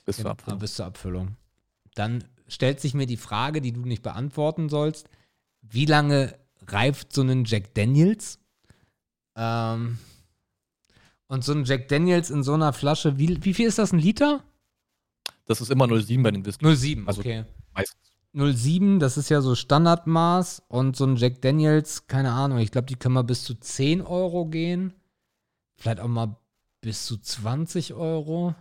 Bis 0.06 0.16
zur 0.16 0.24
Genau, 0.24 0.32
Abfüllung. 0.32 0.60
bis 0.60 0.76
zur 0.76 0.86
Abfüllung. 0.86 1.36
Dann 1.96 2.24
stellt 2.48 2.80
sich 2.80 2.94
mir 2.94 3.06
die 3.06 3.18
Frage, 3.18 3.60
die 3.60 3.74
du 3.74 3.82
nicht 3.82 4.02
beantworten 4.02 4.70
sollst. 4.70 5.10
Wie 5.62 5.86
lange 5.86 6.40
reift 6.68 7.12
so 7.12 7.22
ein 7.22 7.44
Jack 7.44 7.74
Daniels? 7.74 8.40
Ähm, 9.36 9.98
und 11.28 11.44
so 11.44 11.52
ein 11.54 11.66
Jack 11.66 11.88
Daniels 11.90 12.30
in 12.30 12.44
so 12.44 12.54
einer 12.54 12.74
Flasche, 12.74 13.18
wie, 13.18 13.44
wie 13.44 13.54
viel 13.54 13.68
ist 13.68 13.78
das, 13.78 13.92
ein 13.94 14.00
Liter? 14.00 14.44
Das 15.46 15.62
ist 15.62 15.72
immer 15.72 15.88
07 15.88 16.24
bei 16.24 16.32
den 16.32 16.46
Whisky. 16.46 16.66
0,7, 16.66 17.08
Also- 17.08 17.22
okay. 17.22 17.46
Meistens. 17.74 17.98
0,7, 18.34 19.00
das 19.00 19.18
ist 19.18 19.30
ja 19.30 19.42
so 19.42 19.56
Standardmaß. 19.56 20.64
Und 20.68 20.96
so 20.96 21.06
ein 21.06 21.16
Jack 21.16 21.42
Daniels, 21.42 22.08
keine 22.08 22.34
Ahnung, 22.34 22.60
ich 22.60 22.72
glaube, 22.72 22.86
die 22.88 22.96
können 22.96 23.14
mal 23.16 23.24
bis 23.24 23.44
zu 23.44 23.56
10 23.56 24.02
Euro 24.02 24.46
gehen. 24.46 24.94
Vielleicht 25.76 26.00
auch 26.00 26.08
mal 26.08 26.36
bis 26.82 27.06
zu 27.06 27.18
20 27.18 27.94
Euro. 27.94 28.54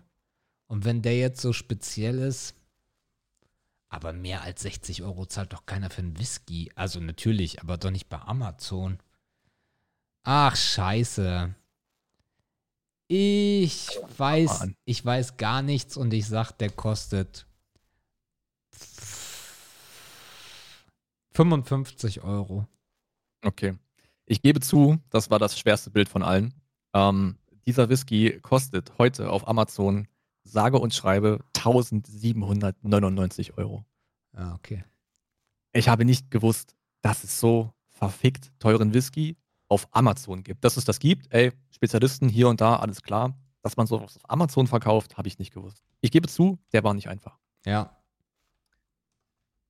Und 0.68 0.84
wenn 0.84 1.02
der 1.02 1.16
jetzt 1.18 1.40
so 1.42 1.52
speziell 1.52 2.18
ist, 2.20 2.54
aber 3.88 4.12
mehr 4.12 4.42
als 4.42 4.62
60 4.62 5.02
Euro 5.02 5.26
zahlt 5.26 5.52
doch 5.52 5.66
keiner 5.66 5.90
für 5.90 6.02
einen 6.02 6.18
Whisky. 6.18 6.70
Also 6.74 7.00
natürlich, 7.00 7.60
aber 7.60 7.76
doch 7.76 7.90
nicht 7.90 8.08
bei 8.08 8.18
Amazon. 8.20 8.98
Ach, 10.22 10.56
scheiße. 10.56 11.54
Ich 13.08 14.00
weiß, 14.16 14.68
ich 14.84 15.04
weiß 15.04 15.36
gar 15.36 15.62
nichts 15.62 15.96
und 15.96 16.12
ich 16.12 16.26
sag, 16.26 16.52
der 16.52 16.70
kostet 16.70 17.46
55 21.34 22.24
Euro. 22.24 22.66
Okay. 23.44 23.76
Ich 24.24 24.42
gebe 24.42 24.60
zu, 24.60 24.98
das 25.10 25.30
war 25.30 25.38
das 25.38 25.58
schwerste 25.58 25.90
Bild 25.90 26.08
von 26.08 26.24
allen. 26.24 26.52
Ähm, 26.94 27.38
dieser 27.66 27.88
Whisky 27.88 28.40
kostet 28.40 28.98
heute 28.98 29.30
auf 29.30 29.46
Amazon 29.46 30.08
sage 30.42 30.78
und 30.78 30.94
schreibe 30.94 31.44
1799 31.56 33.58
Euro. 33.58 33.84
Ah, 34.32 34.54
okay. 34.54 34.84
Ich 35.72 35.88
habe 35.88 36.04
nicht 36.04 36.30
gewusst, 36.30 36.74
dass 37.02 37.22
es 37.22 37.38
so 37.38 37.72
verfickt 37.88 38.52
teuren 38.58 38.94
Whisky 38.94 39.36
auf 39.68 39.88
Amazon 39.92 40.42
gibt. 40.42 40.64
Dass 40.64 40.76
es 40.76 40.84
das 40.84 40.98
gibt, 40.98 41.32
ey, 41.32 41.52
Spezialisten 41.70 42.28
hier 42.28 42.48
und 42.48 42.60
da, 42.60 42.76
alles 42.76 43.02
klar. 43.02 43.36
Dass 43.62 43.76
man 43.76 43.86
sowas 43.86 44.16
auf 44.16 44.30
Amazon 44.30 44.66
verkauft, 44.66 45.16
habe 45.18 45.26
ich 45.28 45.38
nicht 45.38 45.52
gewusst. 45.52 45.82
Ich 46.00 46.10
gebe 46.12 46.28
zu, 46.28 46.58
der 46.72 46.84
war 46.84 46.94
nicht 46.94 47.08
einfach. 47.08 47.36
Ja. 47.64 47.96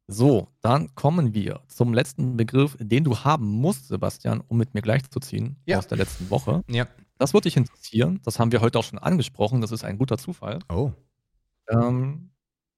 So, 0.08 0.48
dann 0.60 0.94
kommen 0.94 1.34
wir 1.34 1.62
zum 1.66 1.92
letzten 1.92 2.36
Begriff, 2.36 2.76
den 2.78 3.02
du 3.04 3.18
haben 3.18 3.46
musst, 3.46 3.88
Sebastian, 3.88 4.40
um 4.46 4.56
mit 4.58 4.72
mir 4.74 4.82
gleichzuziehen 4.82 5.56
Ja. 5.66 5.78
aus 5.78 5.88
der 5.88 5.98
letzten 5.98 6.30
Woche. 6.30 6.62
Ja. 6.68 6.86
Das 7.18 7.32
würde 7.32 7.44
dich 7.44 7.56
interessieren. 7.56 8.20
Das 8.22 8.38
haben 8.38 8.52
wir 8.52 8.60
heute 8.60 8.78
auch 8.78 8.84
schon 8.84 8.98
angesprochen. 8.98 9.62
Das 9.62 9.72
ist 9.72 9.82
ein 9.84 9.98
guter 9.98 10.18
Zufall. 10.18 10.58
Oh. 10.68 10.92
Ähm, 11.70 12.30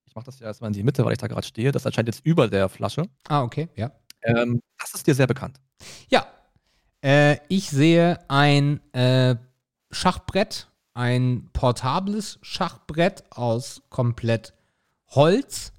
ich 0.06 0.14
mache 0.14 0.24
das 0.24 0.38
ja 0.38 0.46
erstmal 0.46 0.68
in 0.68 0.74
die 0.74 0.84
Mitte, 0.84 1.04
weil 1.04 1.12
ich 1.12 1.18
da 1.18 1.26
gerade 1.26 1.46
stehe. 1.46 1.72
Das 1.72 1.84
erscheint 1.84 2.08
jetzt 2.08 2.24
über 2.24 2.48
der 2.48 2.68
Flasche. 2.68 3.02
Ah, 3.28 3.42
okay, 3.42 3.68
ja. 3.74 3.90
Ähm, 4.22 4.62
das 4.78 4.94
ist 4.94 5.06
dir 5.06 5.14
sehr 5.14 5.26
bekannt. 5.26 5.60
Ja. 6.08 6.26
Äh, 7.02 7.38
ich 7.48 7.70
sehe 7.70 8.18
ein 8.28 8.80
äh, 8.92 9.36
Schachbrett, 9.90 10.68
ein 10.94 11.48
portables 11.52 12.38
Schachbrett 12.42 13.24
aus 13.30 13.82
komplett 13.88 14.54
Holz. 15.08 15.72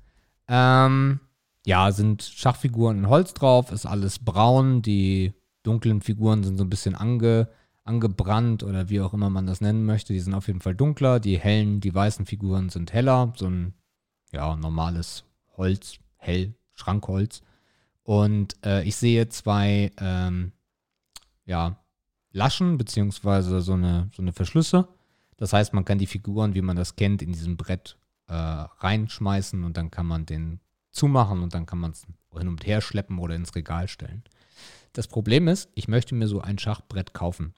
Ähm, 0.47 1.19
ja, 1.65 1.91
sind 1.91 2.23
Schachfiguren 2.23 2.99
in 2.99 3.09
Holz 3.09 3.33
drauf, 3.33 3.71
ist 3.71 3.85
alles 3.85 4.19
braun. 4.19 4.81
Die 4.81 5.33
dunklen 5.63 6.01
Figuren 6.01 6.43
sind 6.43 6.57
so 6.57 6.63
ein 6.63 6.69
bisschen 6.69 6.95
ange, 6.95 7.49
angebrannt 7.83 8.63
oder 8.63 8.89
wie 8.89 9.01
auch 9.01 9.13
immer 9.13 9.29
man 9.29 9.45
das 9.45 9.61
nennen 9.61 9.85
möchte. 9.85 10.13
Die 10.13 10.19
sind 10.19 10.33
auf 10.33 10.47
jeden 10.47 10.61
Fall 10.61 10.75
dunkler. 10.75 11.19
Die 11.19 11.37
hellen, 11.37 11.81
die 11.81 11.93
weißen 11.93 12.25
Figuren 12.25 12.69
sind 12.69 12.93
heller. 12.93 13.33
So 13.35 13.47
ein 13.47 13.73
ja, 14.31 14.55
normales 14.55 15.25
Holz, 15.57 15.99
hell, 16.17 16.53
Schrankholz. 16.73 17.41
Und 18.03 18.55
äh, 18.65 18.83
ich 18.83 18.95
sehe 18.95 19.29
zwei 19.29 19.91
ähm, 19.99 20.53
ja, 21.49 21.83
Laschen, 22.31 22.77
beziehungsweise 22.77 23.61
so 23.61 23.73
eine, 23.73 24.09
so 24.15 24.21
eine 24.21 24.33
Verschlüsse. 24.33 24.87
Das 25.35 25.51
heißt, 25.51 25.73
man 25.73 25.83
kann 25.83 25.97
die 25.97 26.05
Figuren, 26.05 26.53
wie 26.53 26.61
man 26.61 26.75
das 26.75 26.95
kennt, 26.95 27.23
in 27.23 27.33
diesem 27.33 27.57
Brett 27.57 27.97
äh, 28.27 28.33
reinschmeißen 28.33 29.63
und 29.63 29.75
dann 29.75 29.89
kann 29.89 30.05
man 30.05 30.27
den 30.27 30.59
zumachen 30.91 31.41
und 31.41 31.55
dann 31.55 31.65
kann 31.65 31.79
man 31.79 31.91
es 31.91 32.05
hin 32.37 32.47
und 32.47 32.67
her 32.67 32.81
schleppen 32.81 33.17
oder 33.17 33.33
ins 33.35 33.55
Regal 33.55 33.87
stellen. 33.87 34.23
Das 34.93 35.07
Problem 35.07 35.47
ist, 35.47 35.69
ich 35.73 35.87
möchte 35.87 36.13
mir 36.13 36.27
so 36.27 36.39
ein 36.39 36.59
Schachbrett 36.59 37.13
kaufen. 37.13 37.55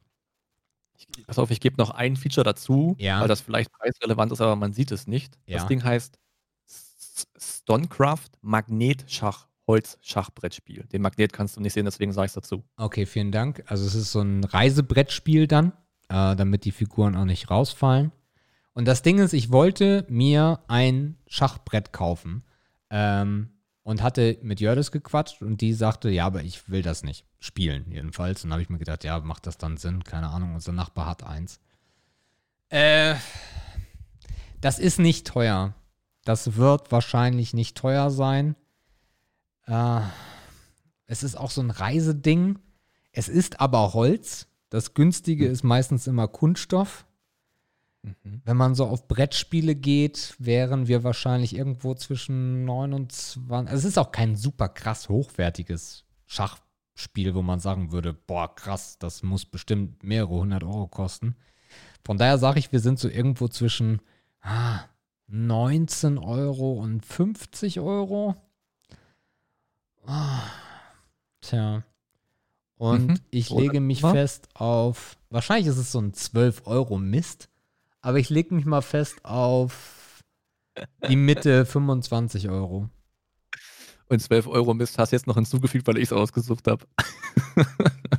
Ich, 0.98 1.26
pass 1.28 1.38
auf, 1.40 1.52
ich 1.52 1.60
gebe 1.60 1.76
noch 1.78 1.90
ein 1.90 2.16
Feature 2.16 2.46
dazu, 2.46 2.96
Ja. 2.98 3.20
weil 3.20 3.28
das 3.28 3.42
vielleicht 3.42 3.72
preisrelevant 3.74 4.32
ist, 4.32 4.40
aber 4.40 4.56
man 4.56 4.72
sieht 4.72 4.92
es 4.92 5.06
nicht. 5.06 5.38
Ja. 5.48 5.58
Das 5.58 5.68
Ding 5.68 5.84
heißt 5.84 6.18
Stonecraft 7.38 8.30
Magnetschach 8.42 9.48
Holz-Schachbrettspiel. 9.72 10.84
Den 10.92 11.02
Magnet 11.02 11.32
kannst 11.32 11.56
du 11.56 11.62
nicht 11.62 11.72
sehen, 11.72 11.86
deswegen 11.86 12.12
sage 12.12 12.26
ich 12.26 12.32
es 12.32 12.36
dazu. 12.36 12.64
Okay, 12.76 13.06
vielen 13.06 13.32
Dank. 13.32 13.64
Also 13.68 13.86
es 13.86 13.96
ist 13.96 14.12
so 14.12 14.20
ein 14.20 14.44
Reisebrettspiel 14.44 15.48
dann, 15.48 15.72
äh, 16.10 16.36
damit 16.36 16.66
die 16.66 16.74
Figuren 16.74 17.16
auch 17.16 17.26
nicht 17.26 17.50
rausfallen. 17.50 18.12
Und 18.74 18.86
das 18.86 19.02
Ding 19.02 19.20
ist, 19.20 19.32
ich 19.32 19.52
wollte 19.52 20.06
mir 20.10 20.60
ein 20.68 21.18
Schachbrett 21.28 21.94
kaufen 21.94 22.44
ähm, 22.90 23.50
und 23.84 24.04
hatte 24.04 24.38
mit 24.42 24.60
Jördis 24.60 24.92
gequatscht 24.92 25.42
und 25.42 25.62
die 25.62 25.74
sagte, 25.74 26.10
ja, 26.10 26.26
aber 26.26 26.44
ich 26.44 26.70
will 26.70 26.82
das 26.82 27.04
nicht 27.04 27.26
spielen 27.40 27.86
jedenfalls. 27.90 28.44
Und 28.44 28.52
habe 28.52 28.62
ich 28.62 28.70
mir 28.70 28.78
gedacht, 28.78 29.06
ja, 29.06 29.20
macht 29.20 29.48
das 29.48 29.58
dann 29.58 29.78
Sinn? 29.78 30.04
Keine 30.04 30.30
Ahnung, 30.30 30.54
unser 30.54 30.74
Nachbar 30.74 31.06
hat 31.08 31.24
eins. 31.24 31.62
Äh, 32.70 33.16
das 34.60 34.80
ist 34.80 35.00
nicht 35.00 35.28
teuer. 35.28 35.74
Das 36.26 36.56
wird 36.56 36.92
wahrscheinlich 36.92 37.54
nicht 37.54 37.78
teuer 37.78 38.12
sein. 38.12 38.56
Äh, 39.68 40.02
es 41.06 41.24
ist 41.24 41.36
auch 41.36 41.52
so 41.52 41.62
ein 41.62 41.72
Reiseding. 41.72 42.60
Es 43.12 43.28
ist 43.30 43.60
aber 43.60 43.94
Holz. 43.94 44.48
Das 44.70 44.94
günstige 44.94 45.48
ist 45.48 45.64
meistens 45.64 46.08
immer 46.08 46.28
Kunststoff. 46.28 47.06
Mhm. 48.04 48.42
Wenn 48.46 48.58
man 48.58 48.76
so 48.76 48.86
auf 48.86 49.08
Brettspiele 49.08 49.76
geht, 49.76 50.36
wären 50.40 50.88
wir 50.88 51.04
wahrscheinlich 51.04 51.56
irgendwo 51.56 51.94
zwischen 51.94 52.66
29. 52.66 53.52
Also 53.52 53.76
es 53.76 53.86
ist 53.86 53.98
auch 53.98 54.12
kein 54.12 54.36
super 54.36 54.70
krass 54.70 55.10
hochwertiges 55.10 56.06
Schachspiel, 56.26 57.36
wo 57.36 57.42
man 57.42 57.60
sagen 57.60 57.92
würde, 57.92 58.14
boah, 58.14 58.56
krass, 58.56 58.98
das 58.98 59.24
muss 59.24 59.46
bestimmt 59.46 60.04
mehrere 60.04 60.36
hundert 60.36 60.64
Euro 60.64 60.88
kosten. 60.88 61.36
Von 62.04 62.18
daher 62.18 62.38
sage 62.38 62.60
ich, 62.60 62.72
wir 62.72 62.80
sind 62.80 63.00
so 63.00 63.10
irgendwo 63.10 63.48
zwischen 63.48 64.02
ah, 64.42 64.80
19 65.28 66.18
Euro 66.18 66.74
und 66.74 67.06
50 67.06 67.80
Euro. 67.80 68.36
Tja. 71.42 71.84
Und 72.78 73.08
Mhm. 73.08 73.20
ich 73.30 73.52
Oder- 73.52 73.62
lege 73.64 73.80
mich 73.80 74.02
wa? 74.04 74.12
fest 74.12 74.50
auf, 74.56 75.18
wahrscheinlich 75.30 75.68
ist 75.68 75.78
es 75.78 75.92
so 75.92 76.00
ein 76.00 76.14
12 76.14 76.64
Euro 76.66 76.98
Mist, 76.98 77.50
aber 78.02 78.18
ich 78.18 78.30
lege 78.30 78.56
mich 78.56 78.66
mal 78.66 78.82
fest 78.82 79.24
auf 79.24 80.24
die 81.08 81.16
Mitte 81.16 81.66
25 81.66 82.50
Euro. 82.50 82.90
Und 84.08 84.20
12 84.22 84.48
Euro 84.48 84.74
Mist 84.74 84.98
hast 84.98 85.12
du 85.12 85.16
jetzt 85.16 85.28
noch 85.28 85.36
hinzugefügt, 85.36 85.88
weil 85.88 85.98
ich 85.98 86.06
es 86.06 86.14
ausgesucht 86.14 86.68
habe. 86.68 86.86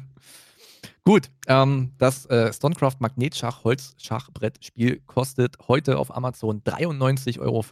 Gut, 1.05 1.29
ähm, 1.49 1.93
das 1.99 2.27
äh, 2.27 2.53
Stonecraft 2.53 2.97
Magnetschach 3.01 3.65
Holz 3.65 3.95
Schachbrettspiel 3.99 5.01
kostet 5.01 5.57
heute 5.67 5.99
auf 5.99 6.15
Amazon 6.17 6.63
93,95 6.63 7.41
Euro. 7.41 7.65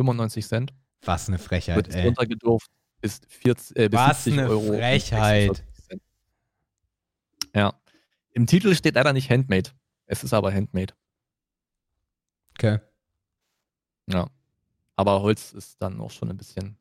Was 1.05 1.29
eine 1.29 1.39
Frechheit, 1.39 1.77
Wird 1.77 1.95
ey. 1.95 2.07
runtergedurft 2.07 2.69
bis, 3.01 3.21
40, 3.29 3.77
äh, 3.77 3.89
bis 3.89 3.99
Was 3.99 4.25
70 4.25 4.41
eine 4.41 4.51
Euro. 4.51 4.75
Frechheit. 4.75 5.57
46 5.57 5.85
Cent. 5.85 6.03
Ja. 7.55 7.75
Im 8.33 8.47
Titel 8.47 8.75
steht 8.75 8.95
leider 8.95 9.13
nicht 9.13 9.31
Handmade. 9.31 9.71
Es 10.07 10.25
ist 10.25 10.33
aber 10.33 10.53
Handmade. 10.53 10.95
Okay. 12.55 12.79
Ja. 14.07 14.29
Aber 14.97 15.23
Holz 15.23 15.53
ist 15.53 15.81
dann 15.81 16.01
auch 16.01 16.11
schon 16.11 16.31
ein 16.31 16.37
bisschen. 16.37 16.77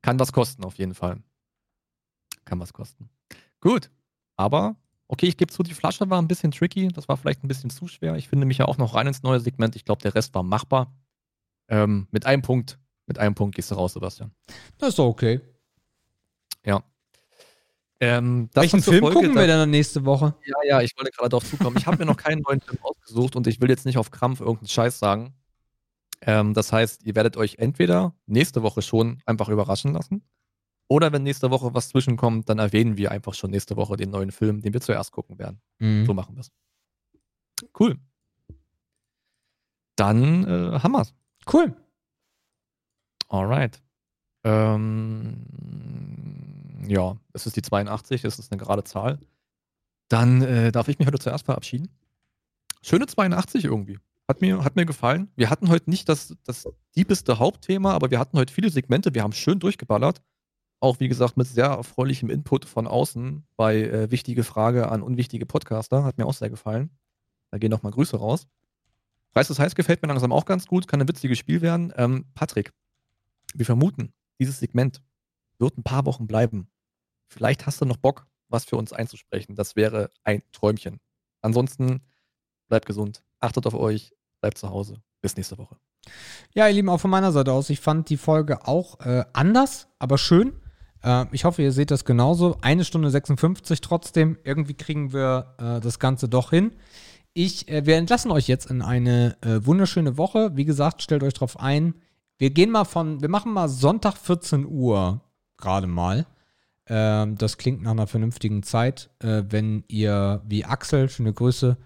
Kann 0.00 0.18
was 0.18 0.32
kosten, 0.32 0.64
auf 0.64 0.76
jeden 0.76 0.94
Fall. 0.94 1.22
Kann 2.44 2.60
was 2.60 2.72
kosten. 2.72 3.10
Gut. 3.60 3.90
Aber, 4.36 4.76
okay, 5.08 5.26
ich 5.26 5.36
gebe 5.36 5.52
zu, 5.52 5.62
die 5.62 5.74
Flasche 5.74 6.08
war 6.08 6.22
ein 6.22 6.28
bisschen 6.28 6.52
tricky. 6.52 6.88
Das 6.88 7.08
war 7.08 7.16
vielleicht 7.16 7.44
ein 7.44 7.48
bisschen 7.48 7.70
zu 7.70 7.88
schwer. 7.88 8.14
Ich 8.14 8.28
finde 8.28 8.46
mich 8.46 8.58
ja 8.58 8.66
auch 8.66 8.78
noch 8.78 8.94
rein 8.94 9.08
ins 9.08 9.22
neue 9.22 9.40
Segment. 9.40 9.76
Ich 9.76 9.84
glaube, 9.84 10.00
der 10.00 10.14
Rest 10.14 10.34
war 10.34 10.42
machbar. 10.42 10.94
Ähm, 11.68 12.06
mit 12.10 12.24
einem 12.24 12.42
Punkt. 12.42 12.78
Mit 13.06 13.18
einem 13.18 13.34
Punkt 13.34 13.56
gehst 13.56 13.70
du 13.70 13.74
raus, 13.74 13.94
Sebastian. 13.94 14.30
Das 14.78 14.90
ist 14.90 14.98
doch 14.98 15.06
okay. 15.06 15.40
Ja. 16.68 16.82
Ähm, 18.00 18.48
Welchen 18.52 18.82
Film 18.82 19.00
Folge, 19.00 19.16
gucken 19.16 19.34
wir 19.34 19.46
denn 19.46 19.70
nächste 19.70 20.04
Woche? 20.04 20.34
Ja, 20.44 20.56
ja, 20.66 20.82
ich 20.82 20.96
wollte 20.96 21.10
gerade 21.10 21.30
darauf 21.30 21.44
zukommen. 21.48 21.76
Ich 21.78 21.86
habe 21.86 21.96
mir 21.96 22.04
noch 22.04 22.18
keinen 22.18 22.42
neuen 22.42 22.60
Film 22.60 22.78
ausgesucht 22.82 23.34
und 23.34 23.46
ich 23.46 23.60
will 23.60 23.70
jetzt 23.70 23.86
nicht 23.86 23.98
auf 23.98 24.10
Krampf 24.10 24.40
irgendeinen 24.40 24.68
Scheiß 24.68 24.98
sagen. 24.98 25.34
Ähm, 26.20 26.52
das 26.52 26.72
heißt, 26.72 27.04
ihr 27.04 27.16
werdet 27.16 27.36
euch 27.36 27.56
entweder 27.58 28.14
nächste 28.26 28.62
Woche 28.62 28.82
schon 28.82 29.20
einfach 29.24 29.48
überraschen 29.48 29.94
lassen 29.94 30.22
oder 30.88 31.10
wenn 31.12 31.22
nächste 31.22 31.50
Woche 31.50 31.74
was 31.74 31.88
zwischenkommt, 31.88 32.48
dann 32.48 32.58
erwähnen 32.58 32.96
wir 32.98 33.10
einfach 33.10 33.34
schon 33.34 33.50
nächste 33.50 33.76
Woche 33.76 33.96
den 33.96 34.10
neuen 34.10 34.30
Film, 34.30 34.60
den 34.60 34.72
wir 34.74 34.80
zuerst 34.80 35.10
gucken 35.10 35.38
werden. 35.38 35.60
Mhm. 35.78 36.04
So 36.06 36.14
machen 36.14 36.36
wir 36.36 36.40
es. 36.40 36.52
Cool. 37.78 37.98
Dann 39.96 40.44
äh, 40.44 40.78
haben 40.78 40.92
wir's. 40.92 41.14
Cool. 41.50 41.74
Alright. 43.28 43.82
Ähm, 44.44 45.44
ja, 46.86 47.16
es 47.32 47.46
ist 47.46 47.56
die 47.56 47.62
82, 47.62 48.24
es 48.24 48.38
ist 48.38 48.52
eine 48.52 48.60
gerade 48.60 48.84
Zahl. 48.84 49.18
Dann 50.08 50.42
äh, 50.42 50.72
darf 50.72 50.88
ich 50.88 50.98
mich 50.98 51.06
heute 51.06 51.18
zuerst 51.18 51.44
verabschieden. 51.44 51.88
Schöne 52.82 53.06
82 53.06 53.64
irgendwie. 53.64 53.98
Hat 54.26 54.40
mir, 54.40 54.62
hat 54.62 54.76
mir 54.76 54.86
gefallen. 54.86 55.30
Wir 55.36 55.50
hatten 55.50 55.68
heute 55.68 55.90
nicht 55.90 56.08
das, 56.08 56.36
das 56.44 56.68
diebeste 56.94 57.38
Hauptthema, 57.38 57.92
aber 57.92 58.10
wir 58.10 58.18
hatten 58.18 58.38
heute 58.38 58.52
viele 58.52 58.70
Segmente. 58.70 59.14
Wir 59.14 59.22
haben 59.22 59.32
schön 59.32 59.58
durchgeballert. 59.58 60.22
Auch 60.80 61.00
wie 61.00 61.08
gesagt 61.08 61.36
mit 61.36 61.46
sehr 61.46 61.66
erfreulichem 61.66 62.30
Input 62.30 62.64
von 62.64 62.86
außen 62.86 63.44
bei 63.56 63.82
äh, 63.82 64.10
wichtige 64.10 64.44
Frage 64.44 64.90
an 64.90 65.02
unwichtige 65.02 65.44
Podcaster. 65.44 66.04
Hat 66.04 66.18
mir 66.18 66.26
auch 66.26 66.34
sehr 66.34 66.50
gefallen. 66.50 66.90
Da 67.50 67.58
gehen 67.58 67.70
nochmal 67.70 67.92
Grüße 67.92 68.16
raus. 68.16 68.46
Preis 69.32 69.48
des 69.48 69.58
Heiß 69.58 69.74
gefällt 69.74 70.02
mir 70.02 70.08
langsam 70.08 70.32
auch 70.32 70.44
ganz 70.44 70.66
gut. 70.66 70.86
Kann 70.86 71.00
ein 71.00 71.08
witziges 71.08 71.38
Spiel 71.38 71.62
werden. 71.62 71.92
Ähm, 71.96 72.26
Patrick, 72.34 72.72
wir 73.54 73.66
vermuten, 73.66 74.12
dieses 74.38 74.60
Segment 74.60 75.02
wird 75.58 75.78
ein 75.78 75.82
paar 75.82 76.06
Wochen 76.06 76.26
bleiben. 76.26 76.68
Vielleicht 77.28 77.66
hast 77.66 77.80
du 77.80 77.84
noch 77.84 77.96
Bock, 77.96 78.26
was 78.48 78.64
für 78.64 78.76
uns 78.76 78.92
einzusprechen. 78.92 79.54
Das 79.54 79.76
wäre 79.76 80.10
ein 80.24 80.42
Träumchen. 80.52 81.00
Ansonsten 81.42 82.00
bleibt 82.68 82.86
gesund, 82.86 83.22
achtet 83.40 83.66
auf 83.66 83.74
euch, 83.74 84.14
bleibt 84.40 84.58
zu 84.58 84.70
Hause. 84.70 85.02
Bis 85.20 85.36
nächste 85.36 85.58
Woche. 85.58 85.76
Ja, 86.54 86.68
ihr 86.68 86.74
Lieben, 86.74 86.88
auch 86.88 87.00
von 87.00 87.10
meiner 87.10 87.32
Seite 87.32 87.52
aus. 87.52 87.70
Ich 87.70 87.80
fand 87.80 88.08
die 88.08 88.16
Folge 88.16 88.66
auch 88.66 89.00
äh, 89.00 89.24
anders, 89.32 89.88
aber 89.98 90.16
schön. 90.16 90.52
Äh, 91.02 91.26
ich 91.32 91.44
hoffe, 91.44 91.62
ihr 91.62 91.72
seht 91.72 91.90
das 91.90 92.04
genauso. 92.04 92.56
Eine 92.62 92.84
Stunde 92.84 93.10
56 93.10 93.80
trotzdem. 93.80 94.38
Irgendwie 94.44 94.74
kriegen 94.74 95.12
wir 95.12 95.54
äh, 95.58 95.80
das 95.80 95.98
Ganze 95.98 96.28
doch 96.28 96.50
hin. 96.50 96.72
Ich, 97.34 97.68
äh, 97.68 97.84
wir 97.84 97.96
entlassen 97.96 98.30
euch 98.30 98.48
jetzt 98.48 98.70
in 98.70 98.82
eine 98.82 99.36
äh, 99.42 99.64
wunderschöne 99.64 100.16
Woche. 100.16 100.56
Wie 100.56 100.64
gesagt, 100.64 101.02
stellt 101.02 101.22
euch 101.22 101.34
drauf 101.34 101.58
ein. 101.58 101.94
Wir 102.38 102.50
gehen 102.50 102.70
mal 102.70 102.84
von, 102.84 103.20
wir 103.20 103.28
machen 103.28 103.52
mal 103.52 103.68
Sonntag 103.68 104.16
14 104.16 104.66
Uhr 104.66 105.20
gerade 105.58 105.86
mal. 105.86 106.26
Ähm, 106.86 107.36
das 107.36 107.58
klingt 107.58 107.82
nach 107.82 107.90
einer 107.90 108.06
vernünftigen 108.06 108.62
Zeit. 108.62 109.10
Äh, 109.18 109.44
wenn 109.50 109.84
ihr 109.88 110.42
wie 110.46 110.64
Axel, 110.64 111.08
schöne 111.08 111.32
Grüße, 111.32 111.76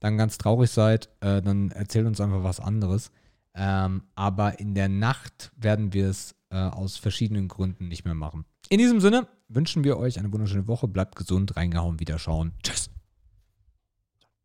dann 0.00 0.18
ganz 0.18 0.38
traurig 0.38 0.70
seid, 0.70 1.08
äh, 1.20 1.42
dann 1.42 1.70
erzählt 1.70 2.06
uns 2.06 2.20
einfach 2.20 2.44
was 2.44 2.60
anderes. 2.60 3.10
Ähm, 3.54 4.04
aber 4.14 4.60
in 4.60 4.74
der 4.74 4.88
Nacht 4.88 5.52
werden 5.56 5.92
wir 5.92 6.08
es 6.08 6.34
äh, 6.50 6.56
aus 6.56 6.96
verschiedenen 6.96 7.48
Gründen 7.48 7.88
nicht 7.88 8.04
mehr 8.04 8.14
machen. 8.14 8.44
In 8.68 8.78
diesem 8.78 9.00
Sinne 9.00 9.26
wünschen 9.48 9.84
wir 9.84 9.98
euch 9.98 10.18
eine 10.18 10.32
wunderschöne 10.32 10.68
Woche. 10.68 10.88
Bleibt 10.88 11.16
gesund, 11.16 11.56
reingehauen, 11.56 12.00
wieder 12.00 12.18
schauen. 12.18 12.52
Tschüss. 12.62 12.91